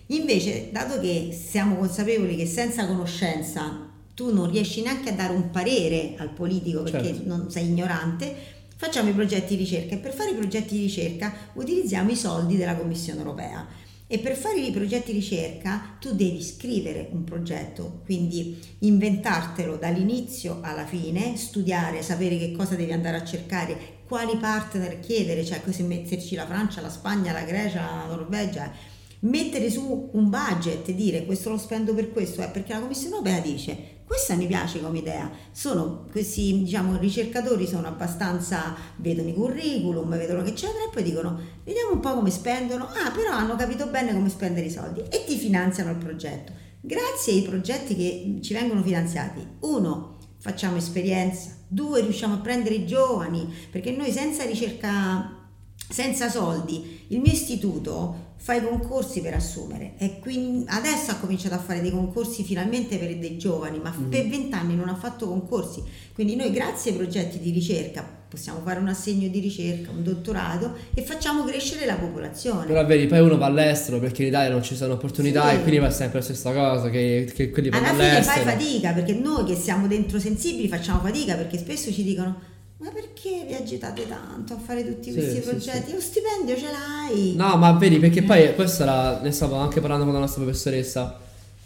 Invece, 0.06 0.70
dato 0.72 0.98
che 1.00 1.30
siamo 1.38 1.76
consapevoli 1.76 2.34
che 2.34 2.46
senza 2.46 2.86
conoscenza 2.86 3.88
tu 4.14 4.32
non 4.34 4.50
riesci 4.50 4.82
neanche 4.82 5.10
a 5.10 5.12
dare 5.12 5.32
un 5.34 5.50
parere 5.50 6.14
al 6.18 6.30
politico 6.30 6.82
perché 6.82 7.08
Certo. 7.08 7.22
non 7.28 7.50
sei 7.50 7.66
ignorante, 7.68 8.34
facciamo 8.80 9.10
i 9.10 9.12
progetti 9.12 9.56
di 9.56 9.64
ricerca 9.64 9.94
e 9.94 9.98
per 9.98 10.14
fare 10.14 10.30
i 10.30 10.34
progetti 10.34 10.74
di 10.74 10.84
ricerca 10.84 11.30
utilizziamo 11.52 12.12
i 12.12 12.16
soldi 12.16 12.56
della 12.56 12.76
Commissione 12.76 13.18
europea. 13.18 13.66
E 14.06 14.18
per 14.20 14.34
fare 14.34 14.58
i 14.58 14.70
progetti 14.70 15.12
di 15.12 15.18
ricerca 15.18 15.98
tu 16.00 16.14
devi 16.14 16.42
scrivere 16.42 17.10
un 17.12 17.22
progetto, 17.22 18.00
quindi 18.06 18.58
inventartelo 18.78 19.76
dall'inizio 19.76 20.60
alla 20.62 20.86
fine, 20.86 21.36
studiare, 21.36 22.00
sapere 22.00 22.38
che 22.38 22.52
cosa 22.52 22.74
devi 22.74 22.92
andare 22.92 23.18
a 23.18 23.24
cercare, 23.24 23.98
quali 24.08 24.38
partner 24.38 24.98
chiedere, 24.98 25.44
cioè 25.44 25.60
così 25.60 25.82
metterci 25.82 26.34
la 26.34 26.46
Francia, 26.46 26.80
la 26.80 26.88
Spagna, 26.88 27.32
la 27.32 27.42
Grecia, 27.42 27.82
la 27.82 28.06
Norvegia, 28.06 28.72
mettere 29.20 29.68
su 29.68 30.08
un 30.14 30.30
budget 30.30 30.88
e 30.88 30.94
dire 30.94 31.26
questo 31.26 31.50
lo 31.50 31.58
spendo 31.58 31.92
per 31.94 32.10
questo, 32.10 32.42
eh, 32.42 32.48
perché 32.48 32.72
la 32.72 32.80
Commissione 32.80 33.16
Europea 33.16 33.40
dice 33.40 33.89
questa 34.10 34.34
mi 34.34 34.48
piace 34.48 34.82
come 34.82 34.98
idea. 34.98 35.30
Sono 35.52 36.06
questi, 36.10 36.64
diciamo, 36.64 36.98
ricercatori 36.98 37.64
sono 37.64 37.86
abbastanza, 37.86 38.74
vedono 38.96 39.28
i 39.28 39.34
curriculum, 39.34 40.10
vedono 40.16 40.42
che 40.42 40.52
c'è 40.52 40.66
e 40.66 40.90
poi 40.92 41.04
dicono 41.04 41.38
vediamo 41.62 41.92
un 41.92 42.00
po' 42.00 42.14
come 42.14 42.30
spendono, 42.30 42.86
ah 42.86 43.12
però 43.12 43.30
hanno 43.30 43.54
capito 43.54 43.86
bene 43.86 44.12
come 44.12 44.28
spendere 44.28 44.66
i 44.66 44.70
soldi 44.70 45.02
e 45.08 45.22
ti 45.24 45.36
finanziano 45.36 45.92
il 45.92 45.98
progetto. 45.98 46.50
Grazie 46.80 47.34
ai 47.34 47.42
progetti 47.42 47.94
che 47.94 48.38
ci 48.42 48.52
vengono 48.52 48.82
finanziati, 48.82 49.46
uno, 49.60 50.16
facciamo 50.38 50.76
esperienza, 50.76 51.50
due, 51.68 52.00
riusciamo 52.00 52.34
a 52.34 52.38
prendere 52.38 52.74
i 52.74 52.86
giovani, 52.86 53.48
perché 53.70 53.92
noi 53.92 54.10
senza 54.10 54.44
ricerca, 54.44 55.46
senza 55.88 56.28
soldi, 56.28 57.04
il 57.10 57.20
mio 57.20 57.30
istituto 57.30 58.29
fa 58.42 58.54
i 58.54 58.62
concorsi 58.64 59.20
per 59.20 59.34
assumere 59.34 59.92
e 59.98 60.18
quindi 60.18 60.64
adesso 60.68 61.10
ha 61.10 61.16
cominciato 61.16 61.54
a 61.54 61.58
fare 61.58 61.82
dei 61.82 61.90
concorsi 61.90 62.42
finalmente 62.42 62.96
per 62.96 63.14
dei 63.16 63.36
giovani, 63.36 63.78
ma 63.78 63.94
Mhm. 63.94 64.08
per 64.08 64.26
vent'anni 64.28 64.74
non 64.74 64.88
ha 64.88 64.94
fatto 64.94 65.28
concorsi. 65.28 65.82
Quindi 66.14 66.36
noi 66.36 66.50
grazie 66.50 66.92
ai 66.92 66.96
progetti 66.96 67.38
di 67.38 67.50
ricerca 67.50 68.02
possiamo 68.30 68.60
fare 68.64 68.78
un 68.78 68.88
assegno 68.88 69.28
di 69.28 69.40
ricerca, 69.40 69.90
un 69.90 70.02
dottorato 70.04 70.74
e 70.94 71.02
facciamo 71.02 71.44
crescere 71.44 71.84
la 71.84 71.96
popolazione. 71.96 72.64
Però 72.66 72.86
vedi, 72.86 73.06
poi 73.08 73.18
uno 73.20 73.36
va 73.36 73.46
all'estero 73.46 73.98
perché 73.98 74.22
in 74.22 74.28
Italia 74.28 74.50
non 74.50 74.62
ci 74.62 74.74
sono 74.76 74.94
opportunità 74.94 75.48
Sì. 75.50 75.56
e 75.56 75.60
quindi 75.60 75.78
va 75.78 75.90
sempre 75.90 76.20
la 76.20 76.24
stessa 76.24 76.52
cosa, 76.52 76.88
che, 76.90 77.30
che 77.34 77.50
quelli 77.50 77.68
vanno 77.68 77.86
Alla 77.88 77.94
fine 77.94 78.10
all'estero. 78.10 78.42
fai 78.44 78.52
fatica 78.56 78.92
perché 78.92 79.12
noi 79.14 79.44
che 79.44 79.54
siamo 79.56 79.86
dentro 79.86 80.18
sensibili 80.18 80.68
facciamo 80.68 81.00
fatica 81.00 81.34
perché 81.34 81.58
spesso 81.58 81.92
ci 81.92 82.04
dicono 82.04 82.40
ma 82.80 82.90
perché 82.90 83.44
vi 83.46 83.54
agitate 83.54 84.06
tanto 84.08 84.54
a 84.54 84.58
fare 84.58 84.84
tutti 84.86 85.10
Sì, 85.12 85.18
questi 85.18 85.36
sì, 85.42 85.48
progetti? 85.48 85.92
Lo 85.92 86.00
stipendio 86.00 86.56
ce 86.56 86.66
l'hai! 86.70 87.34
No, 87.36 87.56
ma 87.56 87.72
vedi, 87.72 87.98
perché 87.98 88.22
poi 88.22 88.54
questo 88.54 88.82
era, 88.84 89.20
ne 89.20 89.30
stavo 89.32 89.56
anche 89.56 89.80
parlando 89.80 90.04
con 90.04 90.14
la 90.14 90.20
nostra 90.20 90.42
professoressa. 90.42 91.18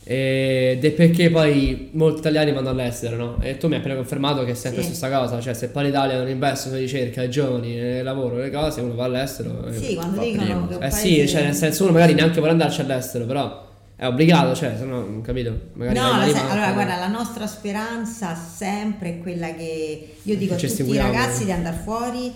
Ed 0.06 0.84
è 0.84 0.90
perché 0.90 1.30
poi 1.30 1.88
molti 1.92 2.18
italiani 2.18 2.52
vanno 2.52 2.68
all'estero, 2.68 3.16
no? 3.16 3.38
E 3.40 3.56
tu 3.56 3.68
mi 3.68 3.74
hai 3.74 3.80
appena 3.80 3.94
confermato 3.94 4.44
che 4.44 4.50
è 4.50 4.54
sempre 4.54 4.82
Sì. 4.82 4.88
la 4.88 4.94
stessa 4.94 5.18
cosa, 5.18 5.40
cioè 5.40 5.54
se 5.54 5.68
poi 5.68 5.84
l'Italia 5.86 6.18
non 6.18 6.28
investe 6.28 6.68
sulla 6.68 6.80
ricerca, 6.80 7.22
ai 7.22 7.30
giovani, 7.30 7.74
nel 7.74 8.04
lavoro, 8.04 8.36
le 8.36 8.50
cose, 8.50 8.82
uno 8.82 8.94
va 8.94 9.04
all'estero. 9.04 9.66
e- 9.66 9.72
Sì, 9.78 9.94
quando 9.94 10.20
dicono 10.20 10.66
prima. 10.66 10.78
che 10.78 10.86
Eh 10.86 10.90
sì, 10.90 11.26
cioè 11.28 11.44
nel 11.44 11.54
senso 11.54 11.84
uno 11.84 11.92
magari 11.92 12.12
neanche 12.12 12.36
vuole 12.36 12.50
andarci 12.50 12.82
all'estero, 12.82 13.24
però 13.24 13.72
è 14.04 14.08
obbligato, 14.08 14.54
cioè, 14.54 14.74
se 14.76 14.84
no, 14.84 15.00
non 15.00 15.20
capito, 15.22 15.70
magari 15.72 15.98
No, 15.98 16.10
vai 16.10 16.32
ma- 16.32 16.50
allora 16.50 16.72
guarda, 16.72 16.96
la 16.96 17.08
nostra 17.08 17.46
speranza 17.46 18.34
sempre 18.34 19.08
è 19.10 19.18
quella 19.20 19.54
che 19.54 20.16
io 20.22 20.36
dico 20.36 20.54
a 20.54 20.56
tutti 20.56 20.82
i 20.90 20.96
ragazzi 20.96 21.44
di 21.44 21.52
andare 21.52 21.76
fuori 21.82 22.32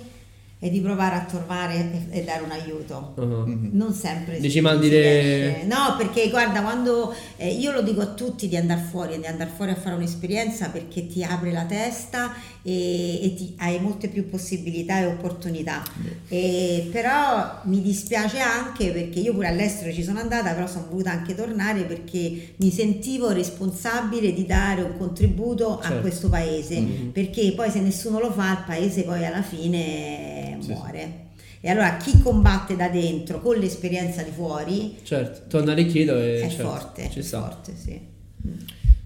e 0.60 0.70
di 0.70 0.80
provare 0.80 1.14
a 1.14 1.20
trovare 1.20 1.74
e, 2.10 2.18
e 2.18 2.24
dare 2.24 2.42
un 2.42 2.50
aiuto. 2.50 3.12
Uh-huh. 3.16 3.68
Non 3.72 3.92
sempre 3.92 4.40
Dici, 4.40 4.60
mandi 4.60 4.88
le-. 4.90 5.62
No, 5.66 5.94
perché 5.96 6.28
guarda, 6.30 6.62
quando 6.62 7.14
eh, 7.36 7.48
io 7.52 7.70
lo 7.70 7.82
dico 7.82 8.00
a 8.00 8.06
tutti 8.06 8.48
di 8.48 8.56
andare 8.56 8.80
fuori, 8.90 9.18
di 9.18 9.26
andare 9.26 9.50
fuori 9.54 9.70
a 9.70 9.76
fare 9.76 9.94
un'esperienza 9.94 10.70
perché 10.70 11.06
ti 11.06 11.22
apre 11.22 11.52
la 11.52 11.64
testa 11.64 12.34
e, 12.62 13.24
e 13.24 13.34
ti, 13.34 13.54
hai 13.58 13.78
molte 13.80 14.08
più 14.08 14.28
possibilità 14.28 14.98
e 14.98 15.06
opportunità. 15.06 15.82
E, 16.28 16.88
però 16.90 17.60
mi 17.64 17.80
dispiace 17.80 18.40
anche 18.40 18.90
perché 18.90 19.20
io 19.20 19.32
pure 19.34 19.46
all'estero 19.46 19.92
ci 19.92 20.02
sono 20.02 20.18
andata, 20.18 20.52
però 20.54 20.66
sono 20.66 20.86
voluta 20.90 21.12
anche 21.12 21.36
tornare 21.36 21.82
perché 21.84 22.54
mi 22.56 22.70
sentivo 22.72 23.30
responsabile 23.30 24.32
di 24.32 24.44
dare 24.44 24.82
un 24.82 24.96
contributo 24.96 25.78
a 25.78 25.82
Certo. 25.82 26.00
questo 26.00 26.28
paese, 26.28 26.80
Mhm. 26.80 27.10
perché 27.12 27.52
poi 27.54 27.70
se 27.70 27.80
nessuno 27.80 28.18
lo 28.18 28.32
fa 28.32 28.50
il 28.52 28.64
paese 28.66 29.02
poi 29.04 29.24
alla 29.24 29.42
fine 29.42 30.47
Sì, 30.60 30.70
muore. 30.72 31.26
E 31.60 31.70
allora 31.70 31.96
chi 31.96 32.20
combatte 32.20 32.76
da 32.76 32.88
dentro 32.88 33.40
con 33.40 33.56
l'esperienza 33.56 34.22
di 34.22 34.30
fuori 34.30 34.96
Certo, 35.02 35.40
torna 35.48 35.72
arricchito 35.72 36.16
e 36.16 36.40
è 36.42 36.48
certo, 36.48 36.68
forte, 36.70 37.08
ci 37.10 37.18
è 37.18 37.22
sta. 37.22 37.40
forte, 37.40 37.72
sì. 37.76 38.00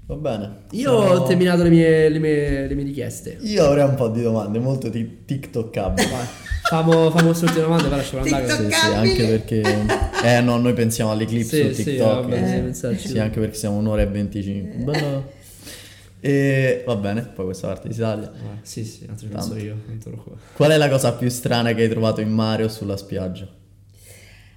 Va 0.04 0.14
bene. 0.16 0.50
Io 0.72 0.90
Sono- 0.90 1.20
ho 1.20 1.22
terminato 1.22 1.62
le 1.62 1.70
mie, 1.70 2.08
le 2.10 2.18
mie, 2.18 2.66
le 2.66 2.74
mie 2.74 2.84
richieste. 2.84 3.38
Io 3.40 3.64
avrei 3.64 3.84
un 3.88 3.94
po' 3.94 4.08
di 4.08 4.20
domande, 4.20 4.58
molto 4.58 4.90
ti- 4.90 5.24
TikTokabili. 5.24 6.08
Famo, 6.68 7.10
famo 7.10 7.26
queste 7.26 7.44
ultime 7.46 7.62
domande, 7.64 7.88
però 7.88 8.02
ci 8.02 8.16
andare. 8.16 8.48
Sì, 8.48 8.70
sì, 8.70 8.86
anche 8.92 9.24
perché... 9.26 9.86
Eh 10.24 10.40
no, 10.40 10.56
noi 10.58 10.72
pensiamo 10.74 11.10
alle 11.10 11.24
clip 11.24 11.46
Sì, 11.48 11.68
su 11.68 11.72
sì, 11.72 11.84
TikTok. 11.84 12.22
vabbè, 12.28 12.46
sì, 12.46 12.54
eh. 12.54 12.58
pensarci. 12.60 13.08
Sì, 13.08 13.18
anche 13.18 13.40
perché 13.40 13.56
siamo 13.56 13.76
un'ora 13.76 14.02
e 14.02 14.06
25. 14.06 14.82
Bello. 14.84 15.30
E 16.24 16.84
va 16.86 16.94
bene, 16.94 17.22
poi 17.22 17.46
questa 17.46 17.66
parte 17.66 17.92
si 17.92 17.98
taglia. 17.98 18.26
Ah, 18.28 18.58
sì, 18.62 18.84
sì, 18.84 19.04
altro 19.10 19.26
penso 19.28 19.56
io. 19.56 19.76
Qual 20.54 20.70
è 20.70 20.76
la 20.76 20.88
cosa 20.88 21.12
più 21.14 21.28
strana 21.28 21.72
che 21.74 21.82
hai 21.82 21.88
trovato 21.88 22.20
in 22.20 22.30
mare 22.30 22.62
o 22.62 22.68
sulla 22.68 22.96
spiaggia? 22.96 23.48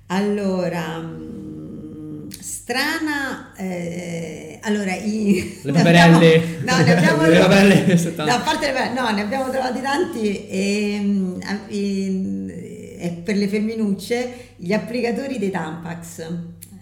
Allora, 0.07 0.99
mm, 0.99 2.27
strana, 2.29 3.55
eh, 3.55 4.59
allora 4.61 4.93
i... 4.93 5.59
Le 5.63 5.71
paperelle. 5.73 6.37
no, 6.63 6.77
ne 6.83 6.95
abbiamo 6.95 7.25
Le 7.25 7.39
paperelle 7.39 7.97
70. 7.97 8.25
No, 8.25 8.31
a 8.31 8.41
parte 8.41 8.67
le 8.67 8.73
paperelle, 8.73 8.99
no, 9.01 9.09
ne 9.15 9.21
abbiamo 9.21 9.49
trovati 9.49 9.81
tanti 9.81 10.47
e, 10.47 10.99
mm, 11.01 11.39
in- 11.69 12.53
e 12.97 13.21
per 13.23 13.37
le 13.37 13.47
femminucce 13.47 14.33
gli 14.57 14.71
applicatori 14.71 15.39
dei 15.39 15.49
Tampax. 15.49 16.27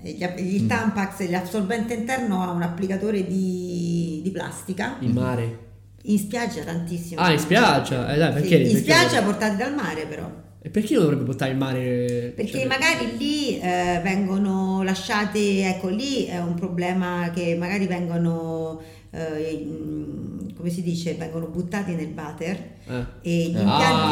Gli 0.02 0.22
Il 0.40 0.68
Tampax, 0.68 1.30
l'assorbente 1.30 1.94
interno 1.94 2.44
ha 2.44 2.52
un 2.52 2.62
applicatore 2.62 3.26
di, 3.26 3.93
di 4.24 4.32
plastica. 4.32 4.96
In 5.02 5.12
mare. 5.12 5.58
In 6.06 6.18
spiaggia 6.18 6.64
tantissimo. 6.64 7.22
Ah, 7.22 7.32
in 7.32 7.40
spiaggia? 7.40 8.12
Eh, 8.14 8.18
dai, 8.18 8.34
Sì, 8.34 8.40
perché- 8.40 8.56
in 8.56 8.62
perché- 8.64 8.78
spiaggia 8.80 9.22
portati 9.22 9.56
dal 9.56 9.74
mare 9.76 10.06
però. 10.08 10.30
E 10.66 10.70
perché 10.70 10.96
lo 10.96 11.02
dovrebbe 11.02 11.24
buttare 11.24 11.52
in 11.52 11.58
mare? 11.58 12.34
Perché 12.36 12.60
Cioè, 12.60 12.66
magari 12.68 13.18
lì 13.18 13.60
eh, 13.60 14.00
vengono 14.02 14.82
lasciati, 14.82 15.60
ecco 15.60 15.90
lì 15.90 16.26
è 16.26 16.40
un 16.40 16.54
problema 16.56 17.30
che 17.34 17.56
magari 17.60 17.86
vengono, 17.86 18.82
eh, 19.14 19.52
in- 19.52 20.54
come 20.56 20.70
si 20.70 20.82
dice, 20.82 21.14
vengono 21.16 21.48
buttati 21.48 21.94
nel 21.94 22.12
water 22.16 22.58
eh. 22.88 23.06
e 23.22 23.50
gli 23.50 23.56
Ah, 23.58 23.62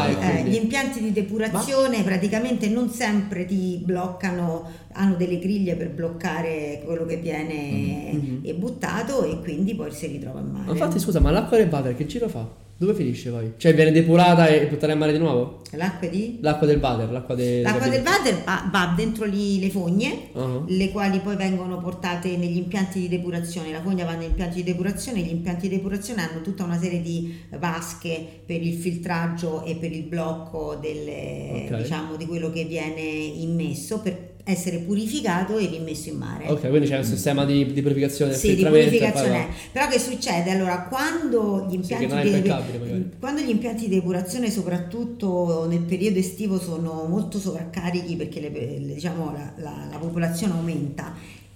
impianti, 0.09 0.11
ecco, 0.11 0.37
eh, 0.37 0.49
gli 0.49 0.55
impianti 0.55 1.01
di 1.01 1.11
depurazione 1.11 2.03
praticamente 2.03 2.67
non 2.69 2.89
sempre 2.89 3.45
ti 3.45 3.81
bloccano, 3.83 4.69
hanno 4.93 5.15
delle 5.15 5.39
griglie 5.39 5.75
per 5.75 5.91
bloccare 5.91 6.81
quello 6.85 7.05
che 7.05 7.17
viene 7.17 8.11
Mhm. 8.13 8.39
eh, 8.43 8.53
buttato 8.53 9.23
e 9.23 9.39
quindi 9.39 9.75
poi 9.75 9.91
si 9.91 10.07
ritrova 10.07 10.39
in 10.39 10.47
mare. 10.47 10.65
Ma 10.65 10.71
infatti, 10.71 10.99
scusa, 10.99 11.19
ma 11.19 11.31
l'acqua 11.31 11.57
del 11.57 11.69
water 11.69 11.95
che 11.95 12.05
giro 12.05 12.27
fa? 12.27 12.47
Dove 12.81 12.95
finisce 12.95 13.29
poi? 13.29 13.53
Cioè, 13.57 13.75
viene 13.75 13.91
depurata 13.91 14.47
e 14.47 14.65
buttata 14.65 14.91
in 14.91 14.97
mare 14.97 15.11
di 15.11 15.19
nuovo? 15.19 15.61
L'acqua 15.73 16.07
di? 16.07 16.39
L'acqua 16.41 16.65
del 16.65 16.79
water, 16.79 17.11
l'acqua 17.11 17.35
de- 17.35 17.61
L'acqua 17.61 17.87
del 17.87 18.01
water 18.03 18.43
va, 18.43 18.67
va 18.71 18.93
dentro 18.97 19.25
lì 19.25 19.59
le 19.59 19.69
fogne 19.69 20.29
Uh-huh. 20.33 20.63
le 20.65 20.89
quali 20.89 21.19
poi 21.19 21.35
vengono 21.35 21.77
portate 21.77 22.35
negli 22.37 22.57
impianti 22.57 23.01
di 23.01 23.07
depurazione. 23.07 23.71
La 23.71 23.81
fogna 23.83 24.03
va 24.05 24.15
negli 24.15 24.29
impianti 24.29 24.63
di 24.63 24.71
depurazione, 24.71 25.19
gli 25.19 25.29
impianti 25.29 25.69
di 25.69 25.75
depurazione 25.75 26.23
hanno 26.27 26.41
tutta 26.41 26.63
una 26.63 26.79
serie 26.79 27.01
di 27.03 27.37
vasche 27.59 28.25
per 28.43 28.63
il 28.63 28.73
filtraggio 28.73 29.63
e 29.63 29.75
per 29.75 29.91
il 29.91 30.01
blocco 30.03 30.75
delle- 30.81 31.67
Ok. 31.69 31.81
diciamo, 31.83 32.15
di 32.15 32.25
quello 32.25 32.49
che 32.49 32.63
viene 32.63 33.01
immesso 33.01 33.99
per 33.99 34.30
essere 34.43 34.77
purificato 34.79 35.57
e 35.57 35.67
rimesso 35.67 36.09
in 36.09 36.17
mare. 36.17 36.47
Ok, 36.47 36.67
quindi 36.69 36.87
c'è 36.87 36.97
un 36.97 37.03
sistema 37.03 37.45
di, 37.45 37.71
di 37.71 37.81
purificazione 37.81 38.33
Sì, 38.33 38.55
di 38.55 38.65
purificazione. 38.65 39.47
Però 39.71 39.87
che 39.87 39.99
succede? 39.99 40.51
Allora, 40.51 40.83
quando 40.83 41.67
gli 41.69 41.81
Sì, 41.83 41.95
di, 41.97 42.05
magari. 42.07 43.11
quando 43.19 43.41
gli 43.41 43.49
impianti 43.49 43.87
di 43.87 43.95
depurazione, 43.95 44.49
soprattutto 44.49 45.67
nel 45.69 45.81
periodo 45.81 46.19
estivo, 46.19 46.59
sono 46.59 47.05
molto 47.07 47.39
sovraccarichi 47.39 48.15
perché 48.15 48.39
le- 48.39 48.49
le- 48.79 48.93
diciamo, 48.93 49.31
la, 49.31 49.53
la- 49.57 49.87
la 49.91 49.97
popolazione 49.97 50.53
aumenta 50.53 51.13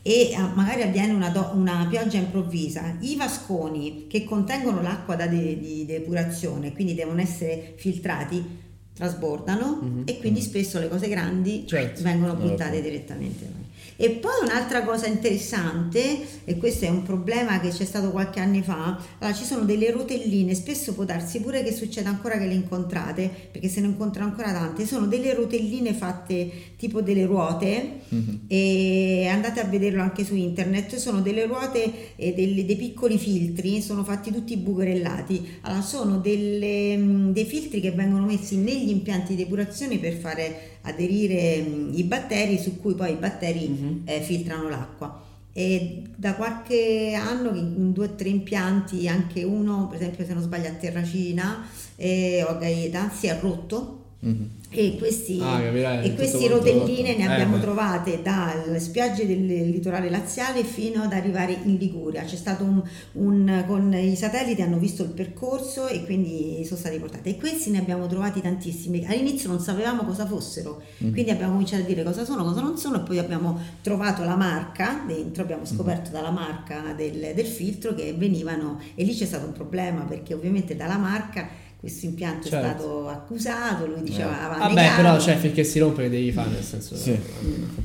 e 0.07 0.33
ah, 0.37 0.51
magari 0.55 0.83
avviene 0.83 1.13
una, 1.13 1.29
do- 1.29 1.51
una 1.55 1.87
pioggia 1.89 2.17
improvvisa, 2.17 2.95
i 2.99 3.15
vasconi 3.15 4.05
che 4.07 4.23
contengono 4.23 4.81
l'acqua 4.83 5.15
da 5.15 5.25
de- 5.25 5.57
di 5.59 5.83
depurazione, 5.87 6.73
quindi 6.73 6.93
devono 6.93 7.21
essere 7.21 7.73
filtrati, 7.75 8.63
trasbordano 8.95 9.79
Mhm. 9.81 10.01
e 10.05 10.17
quindi 10.19 10.41
spesso 10.41 10.79
le 10.79 10.87
cose 10.87 11.07
grandi 11.09 11.65
Certo. 11.67 12.01
vengono 12.01 12.33
buttate 12.35 12.81
direttamente. 12.81 13.64
E 13.97 14.09
poi 14.09 14.31
un'altra 14.43 14.83
cosa 14.83 15.07
interessante, 15.07 16.19
e 16.43 16.57
questo 16.57 16.83
è 16.83 16.89
un 16.89 17.03
problema 17.03 17.61
che 17.61 17.69
c'è 17.69 17.85
stato 17.85 18.11
qualche 18.11 18.41
anno 18.41 18.61
fa, 18.61 18.99
allora, 19.19 19.35
ci 19.35 19.45
sono 19.45 19.63
delle 19.63 19.89
rotelline, 19.91 20.53
spesso 20.53 20.93
può 20.93 21.05
darsi 21.05 21.39
pure 21.39 21.63
che 21.63 21.71
succeda 21.71 22.09
ancora 22.09 22.37
che 22.37 22.45
le 22.45 22.53
incontrate, 22.55 23.29
perché 23.51 23.69
se 23.69 23.79
ne 23.79 23.87
incontrano 23.87 24.29
ancora 24.31 24.51
tante, 24.51 24.85
sono 24.85 25.05
delle 25.05 25.33
rotelline 25.33 25.93
fatte 25.93 26.49
tipo 26.77 27.01
delle 27.01 27.25
ruote, 27.25 28.01
Mhm. 28.09 28.39
e 28.47 29.27
andate 29.31 29.61
a 29.61 29.63
vederlo 29.65 30.01
anche 30.01 30.25
su 30.25 30.35
internet, 30.35 30.95
sono 30.95 31.21
delle 31.21 31.45
ruote 31.45 32.15
e 32.17 32.33
delle- 32.33 32.65
dei 32.65 32.75
piccoli 32.75 33.17
filtri, 33.17 33.81
sono 33.81 34.03
fatti 34.03 34.29
tutti 34.31 34.57
bucherellati, 34.57 35.59
allora 35.61 35.81
sono 35.81 36.17
delle, 36.17 36.97
mh, 36.97 37.31
dei 37.31 37.45
filtri 37.45 37.79
che 37.79 37.91
vengono 37.91 38.25
messi 38.25 38.57
negli 38.57 38.89
impianti 38.89 39.35
di 39.35 39.43
depurazione 39.43 39.97
per 39.99 40.13
fare 40.13 40.74
aderire 40.85 41.61
mh, 41.61 41.91
i 41.95 42.03
batteri 42.03 42.57
su 42.57 42.79
cui 42.79 42.95
poi 42.95 43.11
i 43.11 43.15
batteri 43.15 43.67
Mhm. 43.67 44.01
eh, 44.05 44.21
filtrano 44.21 44.69
l'acqua. 44.69 45.21
E 45.57 46.01
da 46.15 46.35
qualche 46.35 47.13
anno 47.13 47.55
in 47.55 47.91
due 47.93 48.07
o 48.07 48.15
tre 48.15 48.27
impianti, 48.29 49.07
anche 49.07 49.43
uno, 49.43 49.87
per 49.87 49.99
esempio 50.01 50.25
se 50.25 50.33
non 50.33 50.41
sbaglio 50.43 50.67
a 50.67 50.71
Terracina 50.73 51.65
eh, 51.95 52.43
o 52.43 52.47
a 52.49 52.53
Gaeta, 52.55 53.09
si 53.09 53.27
è 53.27 53.37
rotto 53.39 54.04
Mhm. 54.19 54.49
e 54.71 54.95
questi, 54.97 55.39
Ah, 55.41 55.61
e 55.61 56.15
quanto 56.15 56.47
rotelline 56.47 57.15
ne 57.15 57.23
Eh, 57.23 57.27
abbiamo 57.31 57.57
beh. 57.57 57.61
trovate 57.61 58.21
dalle 58.23 58.79
spiagge 58.79 59.27
del 59.27 59.45
litorale 59.45 60.09
laziale 60.09 60.63
fino 60.63 61.03
ad 61.03 61.13
arrivare 61.13 61.55
in 61.63 61.75
Liguria. 61.75 62.23
C'è 62.23 62.35
stato 62.35 62.63
un, 62.63 62.81
un- 63.13 63.63
con 63.67 63.93
i 63.93 64.15
satelliti 64.15 64.61
hanno 64.63 64.77
visto 64.79 65.03
il 65.03 65.09
percorso 65.09 65.87
e 65.87 66.03
quindi 66.05 66.63
sono 66.65 66.79
stati 66.79 66.97
portati. 66.97 67.29
E 67.29 67.37
questi 67.37 67.69
ne 67.69 67.77
abbiamo 67.77 68.07
trovati 68.07 68.41
tantissimi. 68.41 69.05
All'inizio 69.05 69.47
non 69.49 69.59
sapevamo 69.59 70.03
cosa 70.03 70.25
fossero, 70.25 70.81
Mm. 71.03 71.11
quindi 71.11 71.29
abbiamo 71.29 71.51
cominciato 71.53 71.83
a 71.83 71.85
dire 71.85 72.03
cosa 72.03 72.25
sono, 72.25 72.43
cosa 72.43 72.61
non 72.61 72.77
sono, 72.77 72.97
e 72.97 72.99
poi 73.05 73.19
abbiamo 73.19 73.59
trovato 73.81 74.23
la 74.23 74.35
marca 74.35 75.03
dentro, 75.07 75.43
abbiamo 75.43 75.61
Mm. 75.61 75.65
scoperto 75.75 76.09
dalla 76.09 76.31
marca 76.31 76.93
del, 76.97 77.31
del 77.35 77.45
filtro 77.45 77.93
che 77.93 78.13
venivano 78.17 78.79
e 78.95 79.03
lì 79.03 79.13
c'è 79.13 79.25
stato 79.25 79.45
un 79.45 79.53
problema 79.53 80.01
perché 80.01 80.33
ovviamente 80.33 80.75
dalla 80.75 80.97
marca 80.97 81.63
questo 81.85 82.05
impianto 82.07 82.47
Certo. 82.47 82.65
è 82.65 82.69
stato 82.71 83.07
accusato, 83.09 83.85
lui 83.85 84.01
diceva 84.01 84.55
Eh. 84.55 84.57
Vabbè, 84.59 84.73
negato. 84.73 84.95
però, 85.01 85.19
cioè, 85.19 85.35
finché 85.37 85.63
si 85.63 85.77
rompe 85.77 86.01
che 86.03 86.09
devi 86.09 86.31
fare, 86.31 86.49
nel 86.49 86.63
senso... 86.63 86.95
Sì. 86.95 87.15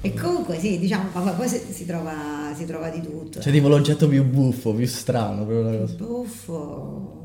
E 0.01 0.15
comunque 0.15 0.59
sì, 0.59 0.79
diciamo, 0.79 1.11
ma 1.13 1.33
poi 1.33 1.47
si, 1.49 1.59
si 1.71 1.85
trova, 1.85 2.53
si 2.57 2.65
trova 2.65 2.89
di 2.89 3.03
tutto. 3.03 3.41
Cioè 3.41 3.53
tipo 3.53 3.69
l'oggetto 3.69 4.09
più 4.09 4.25
buffo, 4.25 4.73
più 4.73 4.87
strano, 4.87 5.45
proprio 5.45 5.63
la 5.71 5.77
cosa. 5.79 5.95
Buffo. 5.97 7.19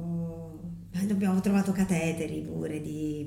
Eh, 0.92 1.12
Abbiamo 1.12 1.40
trovato 1.40 1.72
cateteri 1.72 2.42
pure 2.42 2.82
di, 2.82 3.26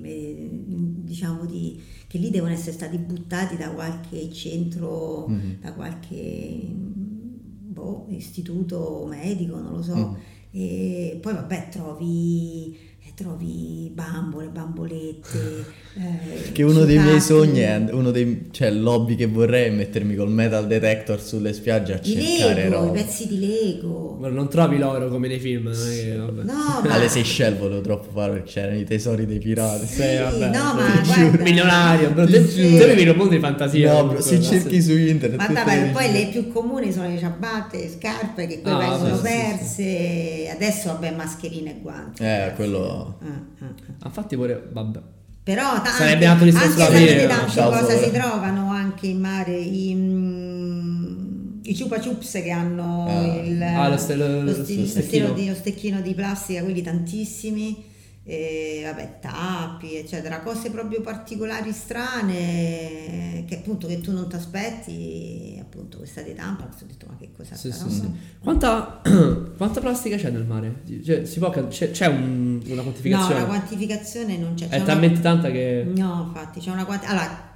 diciamo 1.04 1.44
di, 1.46 1.80
che 2.06 2.18
lì 2.18 2.28
devono 2.30 2.52
essere 2.52 2.72
stati 2.72 2.98
buttati 2.98 3.56
da 3.56 3.70
qualche 3.70 4.30
centro, 4.32 5.26
Mhm. 5.28 5.56
da 5.60 5.72
qualche 5.72 6.66
boh, 6.70 8.06
istituto 8.08 9.06
medico, 9.08 9.58
non 9.58 9.72
lo 9.72 9.82
so. 9.82 9.94
Mhm. 9.96 10.16
E 10.50 11.18
poi 11.20 11.34
vabbè 11.34 11.68
trovi, 11.70 12.74
trovi 13.18 13.90
bambole, 13.92 14.46
bambolette. 14.46 15.64
eh, 15.98 16.52
Che 16.52 16.62
uno 16.62 16.84
dei 16.84 16.98
miei 16.98 17.20
sogni 17.20 17.58
è 17.58 17.76
uno 17.90 18.12
dei 18.12 18.46
cioè 18.52 18.70
l'hobby 18.70 19.16
che 19.16 19.26
vorrei 19.26 19.66
è 19.66 19.70
mettermi 19.70 20.14
col 20.14 20.30
metal 20.30 20.68
detector 20.68 21.20
sulle 21.20 21.52
spiagge 21.52 21.94
a 21.94 22.00
I 22.00 22.12
cercare 22.12 22.54
Lego, 22.54 22.68
i 22.68 22.70
roba. 22.78 22.90
pezzi 22.92 23.26
di 23.26 23.40
Lego. 23.40 24.16
Guarda, 24.18 24.36
non 24.36 24.48
trovi 24.48 24.78
l'oro 24.78 25.08
come 25.08 25.26
nei 25.26 25.40
film, 25.40 25.68
è 25.68 25.74
che, 25.74 26.14
vabbè. 26.16 26.42
No, 26.44 26.52
ma... 26.86 26.94
Alle 26.94 27.08
Seychelles 27.08 27.58
volevo 27.58 27.80
troppo 27.80 28.08
fare 28.12 28.32
perché 28.34 28.50
c'erano 28.52 28.78
i 28.78 28.84
tesori 28.84 29.26
dei 29.26 29.38
pirati. 29.40 29.86
Sì, 29.86 29.94
Sì, 30.02 30.16
vabbè, 30.16 30.48
no, 30.50 30.52
sì. 30.52 30.76
ma 30.76 31.02
guarda... 31.26 31.42
Milionario, 31.42 32.10
bro, 32.12 32.24
Ti 32.26 32.32
te, 32.32 32.46
giuro. 32.46 32.78
te 32.78 32.86
vivi 32.90 33.02
in 33.02 33.08
un 33.08 33.16
mondo 33.16 33.34
di 33.34 33.40
fantasia. 33.40 33.92
No, 33.94 34.06
bro, 34.10 34.20
se 34.20 34.36
no? 34.36 34.42
cerchi 34.42 34.80
su 34.80 34.92
internet 34.96 35.48
Ma 35.50 35.64
le 35.74 35.90
poi 35.92 36.12
le 36.12 36.28
più 36.30 36.52
comuni 36.52 36.92
sono 36.92 37.08
le 37.08 37.18
ciabatte, 37.18 37.90
scarpe 37.90 38.46
che 38.46 38.58
poi 38.62 38.72
Ah, 38.72 38.78
vengono 38.78 39.16
sì, 39.16 39.22
sì, 39.26 39.82
perse. 39.82 40.50
Adesso 40.54 40.88
vabbè 40.92 41.10
mascherine 41.16 41.70
e 41.70 41.78
guanti. 41.82 42.22
Eh, 42.22 42.52
quello- 42.54 43.06
Ah, 43.20 43.26
ah, 43.26 43.64
ah. 43.64 43.72
Ah, 44.00 44.06
Infatti 44.06 44.36
pure, 44.36 44.68
vabbè. 44.72 45.00
Però 45.42 45.62
tanti, 45.82 45.88
Sarebbe 45.90 46.26
anche 46.26 47.26
tante 47.26 47.50
ciao, 47.52 47.70
cosa 47.70 47.96
si 47.96 48.10
trovano 48.10 48.70
anche 48.70 49.06
in 49.06 49.18
mare 49.20 49.56
i, 49.56 49.94
mm, 49.94 51.60
i 51.62 51.74
chupa 51.78 51.98
chups 52.00 52.32
che 52.32 52.50
hanno 52.50 53.06
Ah. 53.08 53.36
il, 53.42 53.62
Ah, 53.62 53.88
lo 53.88 53.96
ste- 53.96 54.14
lo- 54.16 54.26
lo 54.28 54.42
lo 54.42 54.52
sti- 54.64 54.80
lo 54.80 54.86
stecchino. 54.86 55.32
di- 55.32 55.48
lo 55.48 55.54
stecchino 55.54 56.00
di 56.02 56.14
plastica, 56.14 56.62
quelli 56.62 56.82
tantissimi. 56.82 57.82
E, 58.30 58.82
vabbè, 58.84 59.20
tappi, 59.22 59.96
eccetera, 59.96 60.40
cose 60.40 60.70
proprio 60.70 61.00
particolari 61.00 61.72
strane 61.72 63.44
che 63.46 63.54
appunto 63.56 63.86
che 63.86 64.02
tu 64.02 64.12
non 64.12 64.28
ti 64.28 64.36
aspetti, 64.36 65.56
appunto 65.58 65.96
questa 65.96 66.20
di 66.20 66.34
Tampax, 66.34 66.82
ho 66.82 66.84
detto 66.86 67.06
ma 67.08 67.16
che 67.18 67.30
cos'è 67.34 67.54
Sì, 67.54 67.72
sì, 67.72 67.88
sì. 67.88 68.10
Quanta, 68.38 69.00
quanta 69.56 69.80
plastica 69.80 70.16
c'è 70.16 70.28
nel 70.28 70.44
mare? 70.44 70.82
Cioè, 71.02 71.24
si 71.24 71.38
può, 71.38 71.50
c'è, 71.68 71.90
c'è 71.90 72.06
un- 72.06 72.60
una 72.66 72.74
No, 72.74 72.82
quantificazione? 72.82 73.40
la 73.40 73.46
quantificazione 73.46 74.36
non 74.36 74.52
c'è. 74.54 74.68
c'è 74.68 74.72
È 74.74 74.76
una- 74.76 74.84
talmente 74.84 75.20
tanta 75.20 75.50
che... 75.50 75.90
No, 75.96 76.24
infatti, 76.28 76.60
c'è 76.60 76.70
una 76.70 76.84
quantità. 76.84 77.10
Allora, 77.12 77.47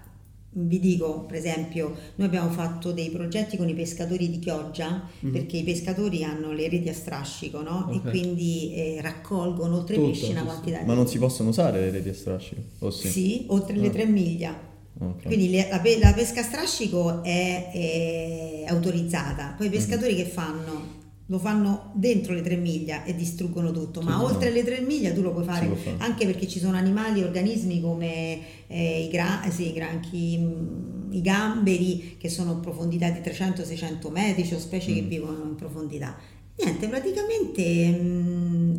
vi 0.54 0.78
dico, 0.78 1.20
per 1.26 1.36
esempio, 1.38 1.94
noi 2.16 2.26
abbiamo 2.26 2.50
fatto 2.50 2.92
dei 2.92 3.08
progetti 3.10 3.56
con 3.56 3.68
i 3.68 3.74
pescatori 3.74 4.28
di 4.30 4.38
Chioggia, 4.38 5.08
perché 5.32 5.56
i 5.58 5.62
pescatori 5.62 6.24
hanno 6.24 6.52
le 6.52 6.68
reti 6.68 6.88
a 6.90 6.94
strascico, 6.94 7.62
no? 7.62 7.86
Mhm. 7.88 7.96
Ok. 7.96 8.06
E 8.06 8.10
quindi 8.10 8.74
eh, 8.74 8.98
raccolgono 9.00 9.76
oltre 9.78 9.94
Tutto, 9.94 10.08
i 10.08 10.12
pesci 10.12 10.30
una 10.32 10.42
quantità 10.44 10.78
di... 10.80 10.84
Ma 10.86 10.94
non 10.94 11.06
si 11.08 11.18
possono 11.18 11.48
usare 11.48 11.80
le 11.80 11.90
reti 11.90 12.08
a 12.10 12.14
strascico? 12.14 12.60
O 12.80 12.90
sì? 12.90 13.08
Sì, 13.08 13.44
oltre 13.48 13.76
le 13.76 13.86
Ah. 13.86 13.90
3 13.90 14.04
miglia. 14.06 14.70
Ok. 14.98 15.22
Quindi 15.22 15.50
le- 15.50 15.68
la, 15.70 15.80
la 16.00 16.12
pesca 16.12 16.40
a 16.40 16.44
strascico 16.44 17.22
è, 17.22 17.70
è 17.72 18.64
autorizzata, 18.68 19.54
poi 19.56 19.68
i 19.68 19.70
pescatori 19.70 20.14
che 20.14 20.26
fanno? 20.26 21.00
Lo 21.32 21.38
fanno 21.38 21.92
dentro 21.94 22.34
le 22.34 22.42
3 22.42 22.56
miglia 22.56 23.04
e 23.04 23.14
distruggono 23.14 23.70
tutto, 23.72 24.02
ma 24.02 24.16
Tutto. 24.16 24.26
oltre 24.26 24.50
le 24.50 24.62
3 24.62 24.80
miglia 24.82 25.14
tu 25.14 25.22
lo 25.22 25.32
puoi 25.32 25.44
fare 25.46 25.66
fare. 25.66 25.94
anche 26.00 26.26
perché 26.26 26.46
ci 26.46 26.58
sono 26.58 26.76
animali, 26.76 27.22
organismi 27.22 27.80
come 27.80 28.38
eh, 28.66 29.04
i, 29.04 29.08
gra- 29.10 29.40
sì, 29.50 29.68
i 29.70 29.72
granchi, 29.72 30.36
mm, 30.38 31.12
i 31.12 31.22
gamberi 31.22 32.16
che 32.18 32.28
sono 32.28 32.50
a 32.50 32.54
profondità 32.56 33.08
di 33.08 33.20
300-600 33.20 34.10
metri, 34.10 34.42
c'è 34.42 34.58
specie 34.58 34.92
che 34.92 35.00
Mm. 35.00 35.08
vivono 35.08 35.42
in 35.44 35.54
profondità. 35.54 36.14
Niente, 36.58 36.86
praticamente 36.86 37.98
mm, 37.98 38.74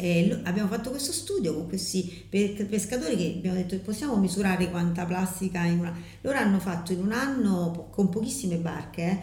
eh, 0.00 0.40
abbiamo 0.44 0.68
fatto 0.68 0.90
questo 0.90 1.12
studio 1.12 1.54
con 1.54 1.66
questi 1.66 2.26
pe- 2.28 2.66
pescatori 2.68 3.16
che 3.16 3.34
abbiamo 3.38 3.56
detto 3.56 3.78
possiamo 3.80 4.16
misurare 4.16 4.68
quanta 4.70 5.06
plastica 5.06 5.64
in 5.64 5.78
una... 5.78 5.96
Loro 6.20 6.36
hanno 6.36 6.58
fatto 6.60 6.92
in 6.92 7.00
un 7.00 7.12
anno 7.12 7.88
con 7.90 8.10
pochissime 8.10 8.56
barche 8.56 9.02
eh, 9.02 9.18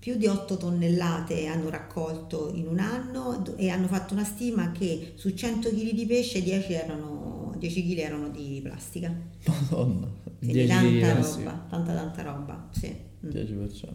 più 0.00 0.16
di 0.16 0.26
8 0.26 0.56
tonnellate 0.56 1.46
hanno 1.46 1.68
raccolto 1.68 2.50
in 2.54 2.66
un 2.66 2.78
anno 2.78 3.44
e 3.56 3.68
hanno 3.68 3.86
fatto 3.86 4.14
una 4.14 4.24
stima 4.24 4.72
che 4.72 5.12
su 5.14 5.34
100 5.34 5.68
kg 5.68 5.90
di 5.92 6.06
pesce 6.06 6.42
10 6.42 6.72
erano 6.72 7.54
10 7.58 7.86
kg 7.86 7.98
erano 7.98 8.28
di 8.30 8.60
plastica. 8.62 9.12
Madonna, 9.44 10.08
Quindi 10.38 10.64
10 10.64 11.00
tanta 11.00 11.12
roba, 11.12 11.22
sì. 11.22 11.42
tanta 11.68 11.92
tanta 11.92 12.22
roba, 12.22 12.68
sì. 12.70 12.96
Mm. 13.26 13.30
10%. 13.30 13.88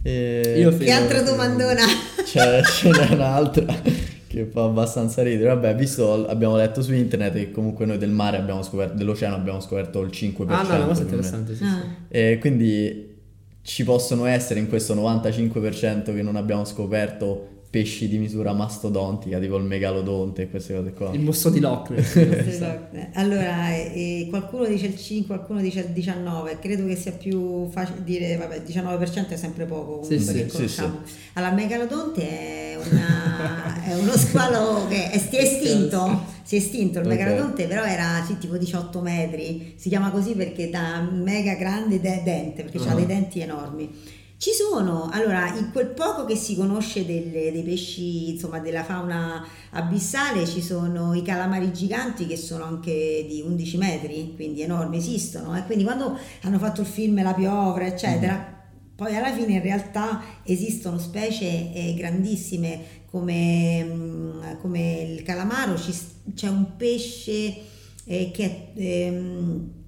E... 0.00 0.54
Io 0.58 0.76
Che 0.76 0.90
altra 0.90 1.20
domandona? 1.20 1.82
C'è, 2.24 2.62
ce 2.62 2.90
n'è 2.90 3.12
un'altra 3.12 3.66
che 4.26 4.46
fa 4.46 4.64
abbastanza 4.64 5.22
ridere. 5.22 5.48
Vabbè, 5.48 5.74
visto, 5.74 6.26
abbiamo 6.26 6.56
letto 6.56 6.80
su 6.80 6.94
internet 6.94 7.34
che 7.34 7.50
comunque 7.50 7.84
noi 7.84 7.98
del 7.98 8.10
mare 8.10 8.38
abbiamo 8.38 8.62
scoperto, 8.62 8.96
dell'oceano 8.96 9.36
abbiamo 9.36 9.60
scoperto 9.60 10.00
il 10.00 10.10
5%. 10.10 10.46
Ah, 10.48 10.62
no, 10.62 10.74
una 10.74 10.86
cosa 10.86 11.02
interessante, 11.02 11.54
sì, 11.54 11.64
sì. 11.64 11.70
Ah. 11.70 11.84
E 12.08 12.38
quindi 12.38 13.12
ci 13.64 13.82
possono 13.82 14.26
essere 14.26 14.60
in 14.60 14.68
questo 14.68 14.94
95% 14.94 16.14
che 16.14 16.20
non 16.20 16.36
abbiamo 16.36 16.66
scoperto 16.66 17.48
pesci 17.70 18.06
di 18.06 18.18
misura 18.18 18.52
mastodontica, 18.52 19.40
tipo 19.40 19.56
il 19.56 19.64
megalodonte 19.64 20.42
e 20.42 20.50
queste 20.50 20.74
cose 20.76 20.92
qua. 20.92 21.10
Il 21.12 21.22
mosso 21.22 21.48
di 21.48 21.58
Loch 21.60 21.90
Ness. 21.90 22.14
Esatto. 22.46 22.96
Allora, 23.14 23.74
eh, 23.74 24.26
qualcuno 24.28 24.66
dice 24.66 24.86
il 24.86 24.96
5, 24.96 25.34
qualcuno 25.34 25.60
dice 25.60 25.80
il 25.80 25.86
19, 25.88 26.58
credo 26.60 26.86
che 26.86 26.94
sia 26.94 27.12
più 27.12 27.66
facile 27.70 28.04
dire, 28.04 28.36
vabbè, 28.36 28.56
il 28.56 28.62
19% 28.62 29.28
è 29.30 29.36
sempre 29.36 29.64
poco 29.64 30.00
comunque 30.00 30.18
Sì, 30.18 30.24
sì, 30.24 30.32
che 30.34 30.48
sì, 30.48 30.56
conosciamo. 30.56 31.00
Allora, 31.32 31.52
Megalodonte 31.52 32.28
è, 32.28 32.73
una- 32.90 33.82
è 33.84 33.94
uno 33.94 34.12
squalo 34.16 34.86
che 34.88 35.10
è, 35.10 35.18
si 35.18 35.36
è 35.36 35.42
estinto, 35.42 36.24
si 36.42 36.56
è 36.56 36.58
estinto 36.58 36.98
il 37.00 37.06
Ok. 37.06 37.12
Megalodonte, 37.12 37.66
però 37.66 37.82
era 37.84 38.22
sì, 38.26 38.38
tipo 38.38 38.56
18 38.56 39.00
metri, 39.00 39.74
si 39.76 39.88
chiama 39.88 40.10
così 40.10 40.34
perché 40.34 40.70
da 40.70 41.00
mega 41.00 41.54
grande 41.54 42.00
de- 42.00 42.22
dente, 42.24 42.62
perché 42.64 42.78
ha 42.88 42.92
Ah. 42.92 42.94
dei 42.94 43.06
denti 43.06 43.40
enormi. 43.40 44.12
Ci 44.36 44.50
sono, 44.50 45.08
allora, 45.10 45.54
in 45.56 45.70
quel 45.72 45.86
poco 45.86 46.24
che 46.26 46.36
si 46.36 46.54
conosce 46.54 47.06
delle- 47.06 47.50
dei 47.50 47.62
pesci, 47.62 48.30
insomma, 48.32 48.58
della 48.58 48.82
fauna 48.84 49.42
abissale, 49.70 50.44
ci 50.46 50.60
sono 50.60 51.14
i 51.14 51.22
calamari 51.22 51.72
giganti 51.72 52.26
che 52.26 52.36
sono 52.36 52.64
anche 52.64 53.24
di 53.26 53.42
11 53.46 53.76
metri, 53.78 54.32
quindi 54.34 54.60
enormi, 54.60 54.98
esistono. 54.98 55.56
E 55.56 55.62
quindi 55.64 55.84
quando 55.84 56.18
hanno 56.42 56.58
fatto 56.58 56.82
il 56.82 56.86
film 56.86 57.22
La 57.22 57.32
piovra, 57.32 57.86
eccetera, 57.86 58.53
poi 58.94 59.16
alla 59.16 59.32
fine 59.32 59.54
in 59.54 59.62
realtà 59.62 60.22
esistono 60.44 60.98
specie 60.98 61.72
eh, 61.72 61.94
grandissime 61.96 63.02
come, 63.06 63.84
mm, 63.84 64.42
come 64.60 65.02
il 65.02 65.22
calamaro, 65.22 65.74
c'è 66.34 66.48
un 66.48 66.76
pesce 66.76 67.56
eh, 68.04 68.30
che 68.32 68.44
è... 68.44 68.72
ehm, 68.74 69.82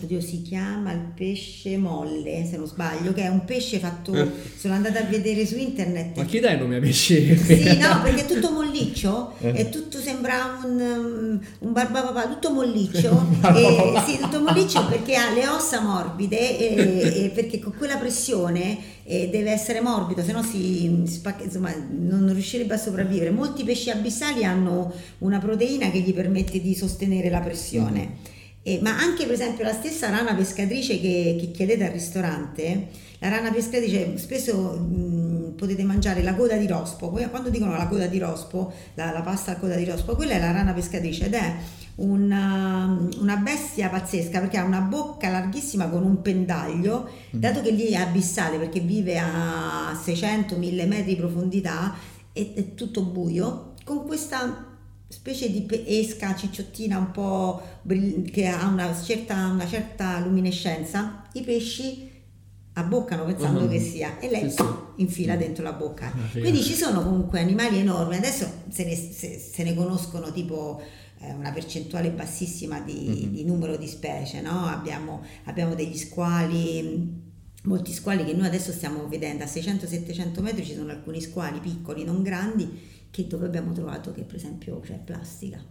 Oddio, 0.00 0.22
si 0.22 0.40
chiama 0.40 0.90
il 0.92 1.12
pesce 1.14 1.76
molle, 1.76 2.46
se 2.48 2.56
non 2.56 2.66
sbaglio, 2.66 3.12
che 3.12 3.24
è 3.24 3.28
un 3.28 3.44
pesce 3.44 3.78
fatto. 3.78 4.14
Eh. 4.14 4.26
Sono 4.56 4.72
andata 4.72 5.00
a 5.00 5.02
vedere 5.02 5.44
su 5.44 5.58
internet. 5.58 6.16
Ma 6.16 6.24
chi 6.24 6.40
dai 6.40 6.54
il 6.54 6.60
nome 6.60 6.76
ai 6.76 6.80
pesci? 6.80 7.36
Sì, 7.36 7.76
no, 7.76 8.00
perché 8.02 8.22
è 8.22 8.26
tutto 8.26 8.52
molliccio, 8.52 9.34
Eh. 9.40 9.52
è 9.52 9.68
tutto 9.68 9.98
sembra 9.98 10.58
un, 10.64 10.80
um, 10.80 11.40
un 11.58 11.72
barbapapà, 11.72 12.26
tutto 12.26 12.52
molliccio, 12.52 13.26
e, 13.54 14.00
sì, 14.06 14.18
tutto 14.18 14.40
molliccio 14.40 14.86
perché 14.88 15.14
ha 15.14 15.30
le 15.30 15.46
ossa 15.46 15.80
morbide 15.82 16.58
e, 16.58 17.24
e 17.24 17.28
perché 17.28 17.58
con 17.58 17.74
quella 17.76 17.96
pressione 17.96 18.78
eh, 19.04 19.28
deve 19.30 19.50
essere 19.50 19.82
morbido, 19.82 20.22
se 20.24 20.32
no 20.32 20.42
si, 20.42 21.02
si 21.04 21.14
spacca- 21.14 21.44
insomma, 21.44 21.70
non 21.90 22.32
riuscirebbe 22.32 22.74
a 22.74 22.78
sopravvivere. 22.78 23.30
Molti 23.30 23.62
pesci 23.62 23.90
abissali 23.90 24.42
hanno 24.42 24.90
una 25.18 25.38
proteina 25.38 25.90
che 25.90 26.00
gli 26.00 26.14
permette 26.14 26.62
di 26.62 26.74
sostenere 26.74 27.28
la 27.28 27.40
pressione. 27.40 28.31
Eh, 28.64 28.78
ma 28.80 28.96
anche 28.96 29.24
per 29.24 29.34
esempio 29.34 29.64
la 29.64 29.72
stessa 29.72 30.08
rana 30.08 30.34
pescatrice 30.34 31.00
che, 31.00 31.36
che 31.40 31.50
chiedete 31.50 31.84
al 31.84 31.90
ristorante, 31.90 32.88
la 33.18 33.28
rana 33.28 33.50
pescatrice 33.50 34.16
spesso 34.18 34.72
mh, 34.72 35.54
potete 35.56 35.82
mangiare 35.82 36.22
la 36.22 36.34
coda 36.34 36.56
di 36.56 36.66
rospo, 36.66 37.10
Poi 37.10 37.28
quando 37.28 37.50
dicono 37.50 37.76
la 37.76 37.88
coda 37.88 38.06
di 38.06 38.18
rospo, 38.18 38.72
la, 38.94 39.10
la 39.10 39.20
pasta 39.20 39.52
a 39.52 39.56
coda 39.56 39.74
di 39.74 39.84
rospo, 39.84 40.14
quella 40.14 40.34
è 40.34 40.38
la 40.38 40.52
rana 40.52 40.72
pescatrice 40.72 41.26
ed 41.26 41.34
è 41.34 41.54
una, 41.96 42.98
una 43.18 43.36
bestia 43.36 43.88
pazzesca 43.88 44.40
perché 44.40 44.58
ha 44.58 44.64
una 44.64 44.80
bocca 44.80 45.28
larghissima 45.28 45.88
con 45.88 46.04
un 46.04 46.22
pendaglio, 46.22 47.08
dato 47.30 47.62
che 47.62 47.70
lì 47.70 47.88
è 47.88 47.96
abissale 47.96 48.58
perché 48.58 48.80
vive 48.80 49.18
a 49.18 49.92
600-1000 49.92 50.86
metri 50.86 51.14
di 51.14 51.16
profondità 51.16 51.94
e 52.32 52.52
è 52.54 52.74
tutto 52.74 53.02
buio, 53.02 53.74
con 53.84 54.06
questa 54.06 54.71
specie 55.12 55.50
di 55.50 55.66
esca 55.86 56.34
cicciottina 56.34 56.96
un 56.98 57.10
po' 57.10 57.60
brill- 57.82 58.30
che 58.30 58.46
ha 58.46 58.66
una 58.66 58.98
certa, 59.02 59.46
una 59.48 59.66
certa 59.66 60.18
luminescenza, 60.20 61.24
i 61.34 61.42
pesci 61.42 62.10
abboccano 62.74 63.24
pensando 63.26 63.60
Mhm. 63.60 63.68
che 63.70 63.78
sia 63.80 64.18
e 64.18 64.30
lei 64.30 64.48
Sì, 64.48 64.56
sì. 64.56 64.64
infila 64.96 65.36
dentro 65.36 65.62
la 65.62 65.72
bocca. 65.74 66.06
Ah. 66.06 66.38
Quindi 66.38 66.62
ci 66.62 66.72
sono 66.74 67.02
comunque 67.02 67.40
animali 67.40 67.76
enormi, 67.78 68.16
adesso 68.16 68.50
se 68.70 68.84
ne, 68.84 68.96
se- 68.96 69.38
se 69.38 69.62
ne 69.62 69.74
conoscono 69.74 70.32
tipo 70.32 70.80
eh, 71.24 71.32
una 71.34 71.52
percentuale 71.52 72.10
bassissima 72.10 72.80
di, 72.80 73.26
Mhm. 73.26 73.32
di 73.32 73.44
numero 73.44 73.76
di 73.76 73.86
specie, 73.86 74.40
no? 74.40 74.64
abbiamo, 74.66 75.22
abbiamo 75.44 75.74
degli 75.76 75.96
squali 75.96 77.30
molti 77.64 77.92
squali 77.92 78.24
che 78.24 78.32
noi 78.32 78.46
adesso 78.48 78.72
stiamo 78.72 79.06
vedendo 79.06 79.44
a 79.44 79.46
600-700 79.46 80.40
metri 80.40 80.64
ci 80.64 80.74
sono 80.74 80.90
alcuni 80.90 81.20
squali 81.20 81.60
piccoli, 81.60 82.02
non 82.02 82.22
grandi, 82.24 82.68
che 83.12 83.26
dove 83.28 83.46
abbiamo 83.46 83.72
trovato 83.72 84.10
che 84.10 84.22
per 84.22 84.34
esempio 84.36 84.80
c'è 84.80 84.98
plastica. 85.04 85.62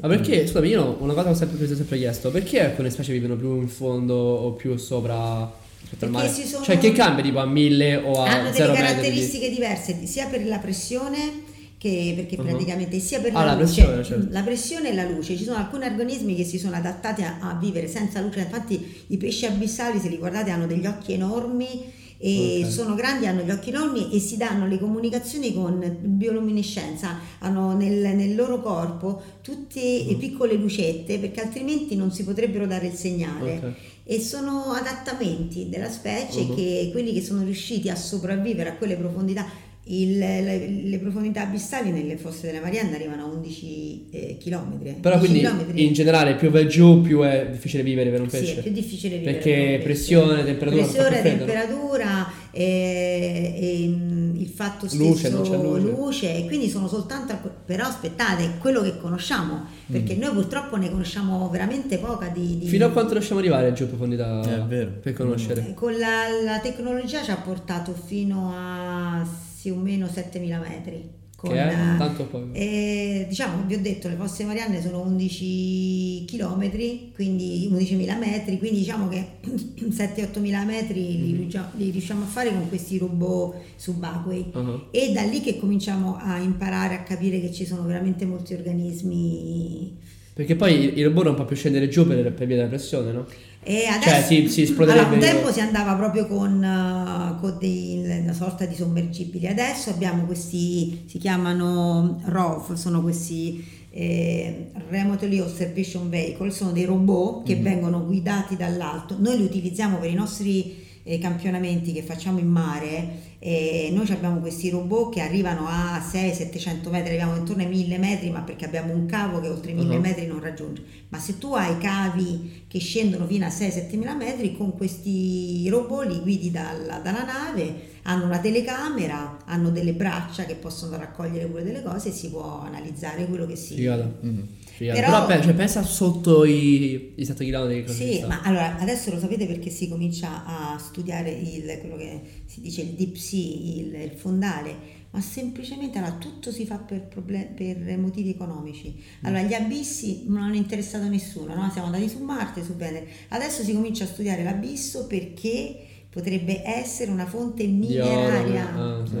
Ma 0.00 0.06
perché, 0.08 0.46
scusami, 0.46 0.68
io 0.68 0.96
una 1.00 1.12
cosa 1.12 1.24
che 1.26 1.30
ho 1.30 1.34
sempre, 1.34 1.64
ho 1.64 1.76
sempre 1.76 1.98
chiesto, 1.98 2.30
perché 2.30 2.64
alcune 2.64 2.88
specie 2.90 3.12
vivono 3.12 3.34
più 3.36 3.56
in 3.60 3.66
fondo 3.68 4.14
o 4.14 4.52
più 4.52 4.76
sopra 4.76 5.52
sono- 5.98 6.62
Cioè 6.62 6.78
che 6.78 6.92
cambia 6.92 7.22
tipo 7.24 7.38
a 7.40 7.44
1000 7.46 7.96
o 7.96 8.22
a 8.22 8.30
Hanno 8.30 8.52
0 8.52 8.66
delle 8.72 8.78
metri? 8.78 8.86
caratteristiche 8.94 9.50
diverse 9.50 10.06
sia 10.06 10.26
per 10.28 10.46
la 10.46 10.58
pressione 10.58 11.50
che, 11.76 12.12
perché 12.14 12.36
Uh-huh. 12.36 12.44
praticamente 12.46 12.98
sia 13.00 13.20
per 13.20 13.32
Ah, 13.34 13.44
la, 13.44 13.54
la 13.54 13.60
luce, 13.60 13.82
pressione, 13.82 14.04
certo. 14.04 14.26
la 14.30 14.42
pressione 14.42 14.90
e 14.90 14.94
la 14.94 15.04
luce, 15.08 15.36
ci 15.36 15.42
sono 15.44 15.56
alcuni 15.56 15.84
organismi 15.84 16.36
che 16.36 16.44
si 16.44 16.58
sono 16.58 16.76
adattati 16.76 17.22
a, 17.22 17.38
a 17.40 17.58
vivere 17.60 17.88
senza 17.88 18.20
luce, 18.20 18.38
infatti 18.40 19.04
i 19.08 19.16
pesci 19.16 19.46
abissali 19.46 19.98
se 19.98 20.08
li 20.08 20.16
guardate 20.16 20.50
hanno 20.52 20.66
degli 20.66 20.86
occhi 20.86 21.12
enormi 21.14 22.00
e 22.24 22.60
Ok. 22.62 22.70
sono 22.70 22.94
grandi, 22.94 23.26
hanno 23.26 23.42
gli 23.42 23.50
occhi 23.50 23.70
enormi 23.70 24.12
e 24.14 24.20
si 24.20 24.36
danno 24.36 24.68
le 24.68 24.78
comunicazioni 24.78 25.52
con 25.52 25.96
bioluminescenza, 26.00 27.18
hanno 27.40 27.74
nel, 27.76 28.14
nel 28.14 28.34
loro 28.36 28.60
corpo 28.60 29.20
tutte 29.42 29.80
Mm. 29.80 30.08
le 30.08 30.14
piccole 30.14 30.54
lucette 30.54 31.18
perché 31.18 31.40
altrimenti 31.40 31.96
non 31.96 32.12
si 32.12 32.22
potrebbero 32.24 32.66
dare 32.66 32.86
il 32.86 32.92
segnale 32.94 33.56
Ok. 33.56 33.72
e 34.04 34.20
sono 34.20 34.72
adattamenti 34.72 35.68
della 35.68 35.90
specie 35.90 36.42
Mhm. 36.44 36.54
che 36.54 36.88
quelli 36.92 37.12
che 37.12 37.22
sono 37.22 37.42
riusciti 37.42 37.88
a 37.90 37.96
sopravvivere 37.96 38.70
a 38.70 38.74
quelle 38.76 38.96
profondità 38.96 39.44
il- 39.84 40.16
le, 40.18 40.68
le 40.84 40.98
profondità 40.98 41.42
abissali 41.42 41.90
nelle 41.90 42.16
fosse 42.16 42.46
delle 42.46 42.60
Marianne 42.60 42.94
arrivano 42.94 43.24
a 43.24 43.26
11 43.26 44.08
eh, 44.10 44.36
km 44.38 45.00
Però 45.00 45.18
quindi 45.18 45.44
in 45.84 45.92
generale 45.92 46.36
più 46.36 46.50
vai 46.50 46.68
giù 46.68 47.00
più 47.00 47.20
è 47.22 47.48
difficile 47.50 47.82
vivere 47.82 48.10
per 48.10 48.20
un 48.20 48.30
sì, 48.30 48.38
pesce. 48.38 48.58
è 48.58 48.62
più 48.62 48.70
difficile 48.70 49.18
vivere 49.18 49.32
Perché 49.38 49.50
per 49.50 49.60
un 49.60 49.66
pesce. 49.70 49.82
pressione, 49.84 50.44
temperatura, 50.44 50.84
pressione, 50.84 51.22
temperatura 51.22 52.32
e, 52.52 53.54
e, 53.60 53.86
mm, 53.88 54.36
il 54.36 54.46
fatto 54.48 54.86
stesso 54.86 55.02
Luce, 55.02 55.30
non 55.30 55.42
c'è 55.42 55.56
luce. 55.56 56.36
e 56.36 56.46
quindi 56.46 56.68
sono 56.68 56.86
soltanto 56.86 57.36
però 57.66 57.84
aspettate 57.86 58.52
quello 58.58 58.82
che 58.82 58.96
conosciamo 58.98 59.64
perché 59.90 60.14
noi 60.14 60.32
purtroppo 60.32 60.76
ne 60.76 60.90
conosciamo 60.90 61.48
veramente 61.50 61.98
poca 61.98 62.28
di, 62.28 62.58
di- 62.58 62.66
Mm. 62.66 62.68
Fino 62.68 62.86
a 62.86 62.90
quanto 62.90 63.12
riusciamo 63.14 63.40
ad 63.40 63.46
arrivare 63.46 63.72
giù 63.72 63.84
a 63.84 63.86
profondità 63.86 64.40
È 64.42 64.60
vero. 64.66 64.90
per 65.02 65.12
conoscere? 65.12 65.72
con 65.74 65.92
la, 65.98 66.28
la 66.44 66.60
tecnologia 66.60 67.20
ci 67.22 67.30
ha 67.32 67.36
portato 67.36 67.92
fino 67.92 68.52
a 68.54 69.26
sì 69.62 69.70
o 69.70 69.76
meno 69.76 70.08
7000 70.08 70.58
metri 70.58 71.08
con, 71.36 71.50
Che 71.50 71.56
è 71.56 71.72
eh, 71.72 71.96
tanto 71.96 72.26
poco. 72.26 72.48
eh, 72.52 73.26
diciamo, 73.28 73.64
vi 73.64 73.74
ho 73.74 73.80
detto, 73.80 74.08
le 74.08 74.16
fosse 74.16 74.44
marianne 74.44 74.80
sono 74.82 75.00
11 75.02 76.24
km, 76.26 76.70
quindi 77.14 77.68
11.000 77.70 78.18
metri, 78.18 78.58
quindi 78.58 78.78
diciamo 78.78 79.08
che 79.08 79.38
7-8.000 79.46 80.64
metri 80.64 81.20
li, 81.20 81.36
riusciamo, 81.36 81.68
li 81.76 81.90
riusciamo 81.90 82.22
a 82.24 82.26
fare 82.26 82.52
con 82.52 82.68
questi 82.68 82.98
robot 82.98 83.56
subacquei. 83.76 84.50
Uh-huh. 84.52 84.82
E 84.90 85.12
da 85.12 85.22
lì 85.22 85.40
che 85.40 85.58
cominciamo 85.58 86.16
a 86.16 86.38
imparare 86.38 86.94
a 86.94 87.02
capire 87.02 87.40
che 87.40 87.52
ci 87.52 87.64
sono 87.66 87.82
veramente 87.82 88.24
molti 88.24 88.54
organismi. 88.54 89.98
Perché 90.34 90.56
poi 90.56 90.96
il- 90.96 91.04
robot 91.04 91.24
non 91.24 91.34
può 91.34 91.44
più 91.44 91.56
scendere 91.56 91.88
giù 91.88 92.06
per, 92.06 92.32
per 92.32 92.46
via 92.46 92.56
della 92.56 92.68
pressione, 92.68 93.12
no? 93.12 93.26
E 93.62 93.84
adesso, 93.86 94.08
Cioè, 94.10 94.22
si- 94.22 94.48
si 94.48 94.62
esploderebbe 94.62 95.14
allora, 95.14 95.14
un 95.16 95.20
tempo 95.34 95.52
si 95.52 95.60
andava 95.60 95.94
proprio 95.94 96.26
con, 96.26 96.62
eh, 96.64 97.40
con 97.40 97.56
dei- 97.60 98.20
una 98.22 98.32
sorta 98.32 98.64
di 98.64 98.74
sommergibili, 98.74 99.46
adesso 99.46 99.90
abbiamo 99.90 100.24
questi, 100.24 101.04
si 101.06 101.18
chiamano 101.18 102.20
ROV, 102.24 102.74
sono 102.74 103.02
questi 103.02 103.80
eh, 103.94 104.70
Remotely 104.88 105.38
Observation 105.40 106.08
Vehicle, 106.08 106.50
sono 106.50 106.72
dei 106.72 106.86
robot 106.86 107.44
che 107.44 107.56
vengono 107.56 108.02
guidati 108.06 108.56
dall'alto, 108.56 109.16
noi 109.18 109.36
li 109.36 109.44
utilizziamo 109.44 109.98
per 109.98 110.08
i 110.10 110.14
nostri 110.14 110.80
eh, 111.04 111.18
campionamenti 111.18 111.92
che 111.92 112.02
facciamo 112.02 112.38
in 112.38 112.46
mare, 112.48 113.08
e 113.44 113.90
noi 113.92 114.08
abbiamo 114.12 114.38
questi 114.38 114.70
robot 114.70 115.14
che 115.14 115.20
arrivano 115.20 115.66
a 115.66 115.98
600-700 115.98 116.90
metri, 116.90 117.08
arriviamo 117.08 117.34
intorno 117.34 117.62
ai 117.62 117.68
1000 117.68 117.98
metri, 117.98 118.30
ma 118.30 118.38
perché 118.42 118.64
abbiamo 118.64 118.94
un 118.94 119.06
cavo 119.06 119.40
che 119.40 119.48
oltre 119.48 119.72
i 119.72 119.74
1000 119.74 119.94
Uh-huh. 119.96 120.00
metri 120.00 120.26
non 120.26 120.38
raggiunge. 120.38 120.84
Ma 121.08 121.18
se 121.18 121.38
tu 121.38 121.52
hai 121.54 121.76
cavi 121.78 122.66
che 122.68 122.78
scendono 122.78 123.26
fino 123.26 123.44
a 123.44 123.48
6-7 123.48 123.96
mila 123.98 124.14
metri, 124.14 124.56
con 124.56 124.76
questi 124.76 125.68
robot 125.68 126.06
li 126.06 126.20
guidi 126.20 126.52
dalla, 126.52 126.98
dalla 126.98 127.24
nave, 127.24 127.90
hanno 128.02 128.26
una 128.26 128.38
telecamera, 128.38 129.38
hanno 129.44 129.70
delle 129.70 129.94
braccia 129.94 130.44
che 130.44 130.54
possono 130.54 130.96
raccogliere 130.96 131.46
pure 131.46 131.64
delle 131.64 131.82
cose 131.82 132.10
e 132.10 132.12
si 132.12 132.30
può 132.30 132.60
analizzare 132.60 133.26
quello 133.26 133.46
che 133.46 133.56
si... 133.56 133.74
Figata. 133.74 134.08
Mhm. 134.20 134.48
Figata. 134.90 135.00
Però- 135.00 135.26
Però, 135.26 135.42
cioè, 135.42 135.54
pensa 135.54 135.82
sotto 135.82 136.44
i, 136.44 137.12
i 137.16 137.24
7 137.24 137.44
km 137.44 137.86
Sì, 137.86 138.24
ma 138.26 138.40
allora 138.42 138.78
adesso 138.78 139.10
lo 139.12 139.18
sapete 139.20 139.46
perché 139.46 139.70
si 139.70 139.88
comincia 139.88 140.44
a 140.44 140.78
studiare 140.78 141.30
il, 141.30 141.78
quello 141.80 141.96
che 141.96 142.20
si 142.46 142.60
dice 142.60 142.82
il 142.82 142.88
deep 142.90 143.14
sea, 143.16 143.38
il, 143.38 143.94
il 143.94 144.12
fondale, 144.16 145.00
ma 145.10 145.20
semplicemente 145.20 145.98
allora, 145.98 146.14
tutto 146.14 146.50
si 146.50 146.64
fa 146.66 146.76
per, 146.78 147.02
problem- 147.06 147.54
per 147.54 147.98
motivi 147.98 148.30
economici. 148.30 148.94
Allora 149.22 149.42
gli 149.42 149.52
abissi 149.54 150.24
non 150.26 150.42
hanno 150.42 150.54
interessato 150.56 151.06
nessuno, 151.08 151.54
no? 151.54 151.70
siamo 151.70 151.86
andati 151.86 152.08
su 152.08 152.18
Marte, 152.22 152.64
su 152.64 152.74
Venere, 152.76 153.06
adesso 153.28 153.62
si 153.62 153.72
comincia 153.72 154.04
a 154.04 154.06
studiare 154.08 154.42
l'abisso 154.42 155.06
perché 155.06 155.76
potrebbe 156.10 156.62
essere 156.66 157.10
una 157.10 157.26
fonte 157.26 157.66
mineraria. 157.66 158.74
ah, 158.74 159.06
sì. 159.06 159.16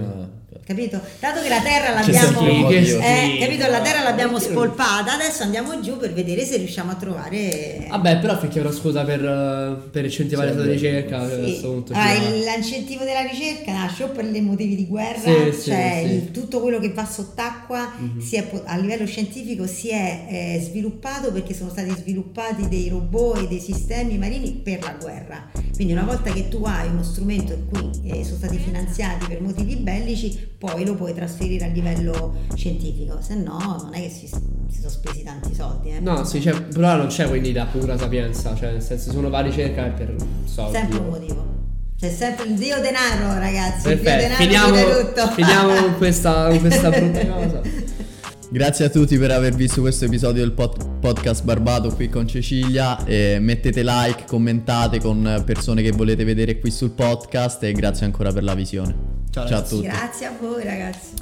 Capito? 0.64 1.00
Dato 1.18 1.40
che 1.42 1.48
la 1.48 1.60
terra 1.60 1.92
l'abbiamo, 1.92 2.40
eh, 2.48 2.52
schifo. 2.62 3.44
capito? 3.44 3.66
La 3.68 3.80
terra 3.80 4.02
l'abbiamo 4.02 4.38
spolpata, 4.38 5.12
adesso 5.14 5.42
andiamo 5.42 5.80
giù 5.80 5.96
per 5.96 6.12
vedere 6.12 6.44
se 6.44 6.56
riusciamo 6.56 6.92
a 6.92 6.94
trovare 6.94 7.86
Vabbè, 7.90 8.18
però 8.20 8.38
è 8.38 8.60
una 8.60 8.70
scusa 8.72 9.02
per, 9.02 9.24
eh, 9.24 9.88
per 9.90 10.04
incentivare 10.04 10.52
Sì, 10.52 10.56
la 10.58 10.64
ricerca. 10.64 11.28
Sì. 11.28 11.58
punto 11.62 11.92
Ah, 11.94 12.12
l'incentivo 12.14 13.02
della 13.04 13.22
ricerca 13.22 13.72
nasce 13.72 14.04
o 14.04 14.08
per 14.10 14.26
dei 14.26 14.40
motivi 14.40 14.76
di 14.76 14.86
guerra, 14.86 15.18
Sì, 15.52 15.62
cioè 15.70 16.02
sì. 16.06 16.12
il- 16.12 16.30
tutto 16.30 16.60
quello 16.60 16.78
che 16.78 16.92
va 16.92 17.04
sott'acqua 17.04 17.92
Mhm. 17.98 18.20
si 18.20 18.36
è 18.36 18.48
a 18.64 18.76
livello 18.78 19.04
scientifico 19.06 19.66
si 19.66 19.88
è 19.88 20.26
eh, 20.28 20.60
sviluppato 20.62 21.32
perché 21.32 21.54
sono 21.54 21.70
stati 21.70 21.90
sviluppati 21.98 22.68
dei 22.68 22.88
robot 22.88 23.38
e 23.42 23.48
dei 23.48 23.60
sistemi 23.60 24.16
marini 24.16 24.52
per 24.52 24.80
la 24.82 24.96
guerra. 25.00 25.50
Quindi 25.74 25.92
una 25.92 26.04
volta 26.04 26.30
che 26.32 26.48
tu 26.48 26.62
hai 26.64 26.88
uno 26.88 27.02
strumento 27.02 27.52
in 27.52 27.66
cui 27.68 27.90
eh, 28.10 28.22
sono 28.24 28.36
stati 28.36 28.58
finanziati 28.58 29.26
per 29.26 29.40
motivi 29.40 29.76
bellici, 29.76 30.50
poi 30.62 30.86
lo 30.86 30.94
puoi 30.94 31.12
trasferire 31.12 31.64
a 31.64 31.68
livello 31.68 32.36
scientifico, 32.54 33.18
se 33.20 33.34
no 33.34 33.58
non 33.82 33.90
è 33.94 34.02
che 34.02 34.08
si, 34.08 34.28
si 34.28 34.78
sono 34.78 34.90
spesi 34.90 35.24
tanti 35.24 35.52
soldi. 35.52 35.90
Eh. 35.90 35.98
No, 35.98 36.22
sì, 36.22 36.40
cioè, 36.40 36.62
però 36.62 36.94
non 36.94 37.08
c'è 37.08 37.26
quindi 37.26 37.52
la 37.52 37.64
pura 37.64 37.98
sapienza, 37.98 38.54
cioè 38.54 38.70
nel 38.70 38.80
senso 38.80 39.10
se 39.10 39.16
uno 39.16 39.28
va 39.28 39.38
a 39.38 39.40
ricerca 39.40 39.86
è 39.86 39.90
per 39.90 40.14
soldi. 40.44 40.76
Sempre 40.76 40.98
un 41.00 41.08
motivo. 41.08 41.46
C'è 41.98 42.10
sempre 42.10 42.46
il 42.46 42.54
dio 42.54 42.80
denaro, 42.80 43.40
ragazzi. 43.40 43.88
Perfetto, 43.88 44.20
denaro 44.20 44.36
finiamo, 44.36 45.32
finiamo 45.34 45.74
con 45.74 45.96
questa, 45.96 46.46
con 46.46 46.60
questa 46.60 46.90
brutta 46.94 47.26
cosa. 47.26 47.60
Grazie 48.48 48.84
a 48.84 48.88
tutti 48.88 49.18
per 49.18 49.32
aver 49.32 49.54
visto 49.54 49.80
questo 49.80 50.04
episodio 50.04 50.42
del 50.42 50.52
pod- 50.52 51.00
podcast 51.00 51.42
Barbato 51.42 51.92
qui 51.92 52.08
con 52.08 52.28
Cecilia. 52.28 53.04
E 53.04 53.38
mettete 53.40 53.82
like, 53.82 54.26
commentate 54.28 55.00
con 55.00 55.42
persone 55.44 55.82
che 55.82 55.90
volete 55.90 56.22
vedere 56.22 56.60
qui 56.60 56.70
sul 56.70 56.90
podcast 56.90 57.64
e 57.64 57.72
grazie 57.72 58.06
ancora 58.06 58.32
per 58.32 58.44
la 58.44 58.54
visione. 58.54 59.21
Ciao, 59.32 59.48
Ciao 59.48 59.60
a 59.60 59.62
tutti. 59.62 59.86
Grazie 59.86 60.26
a 60.26 60.32
voi, 60.38 60.62
ragazzi. 60.62 61.14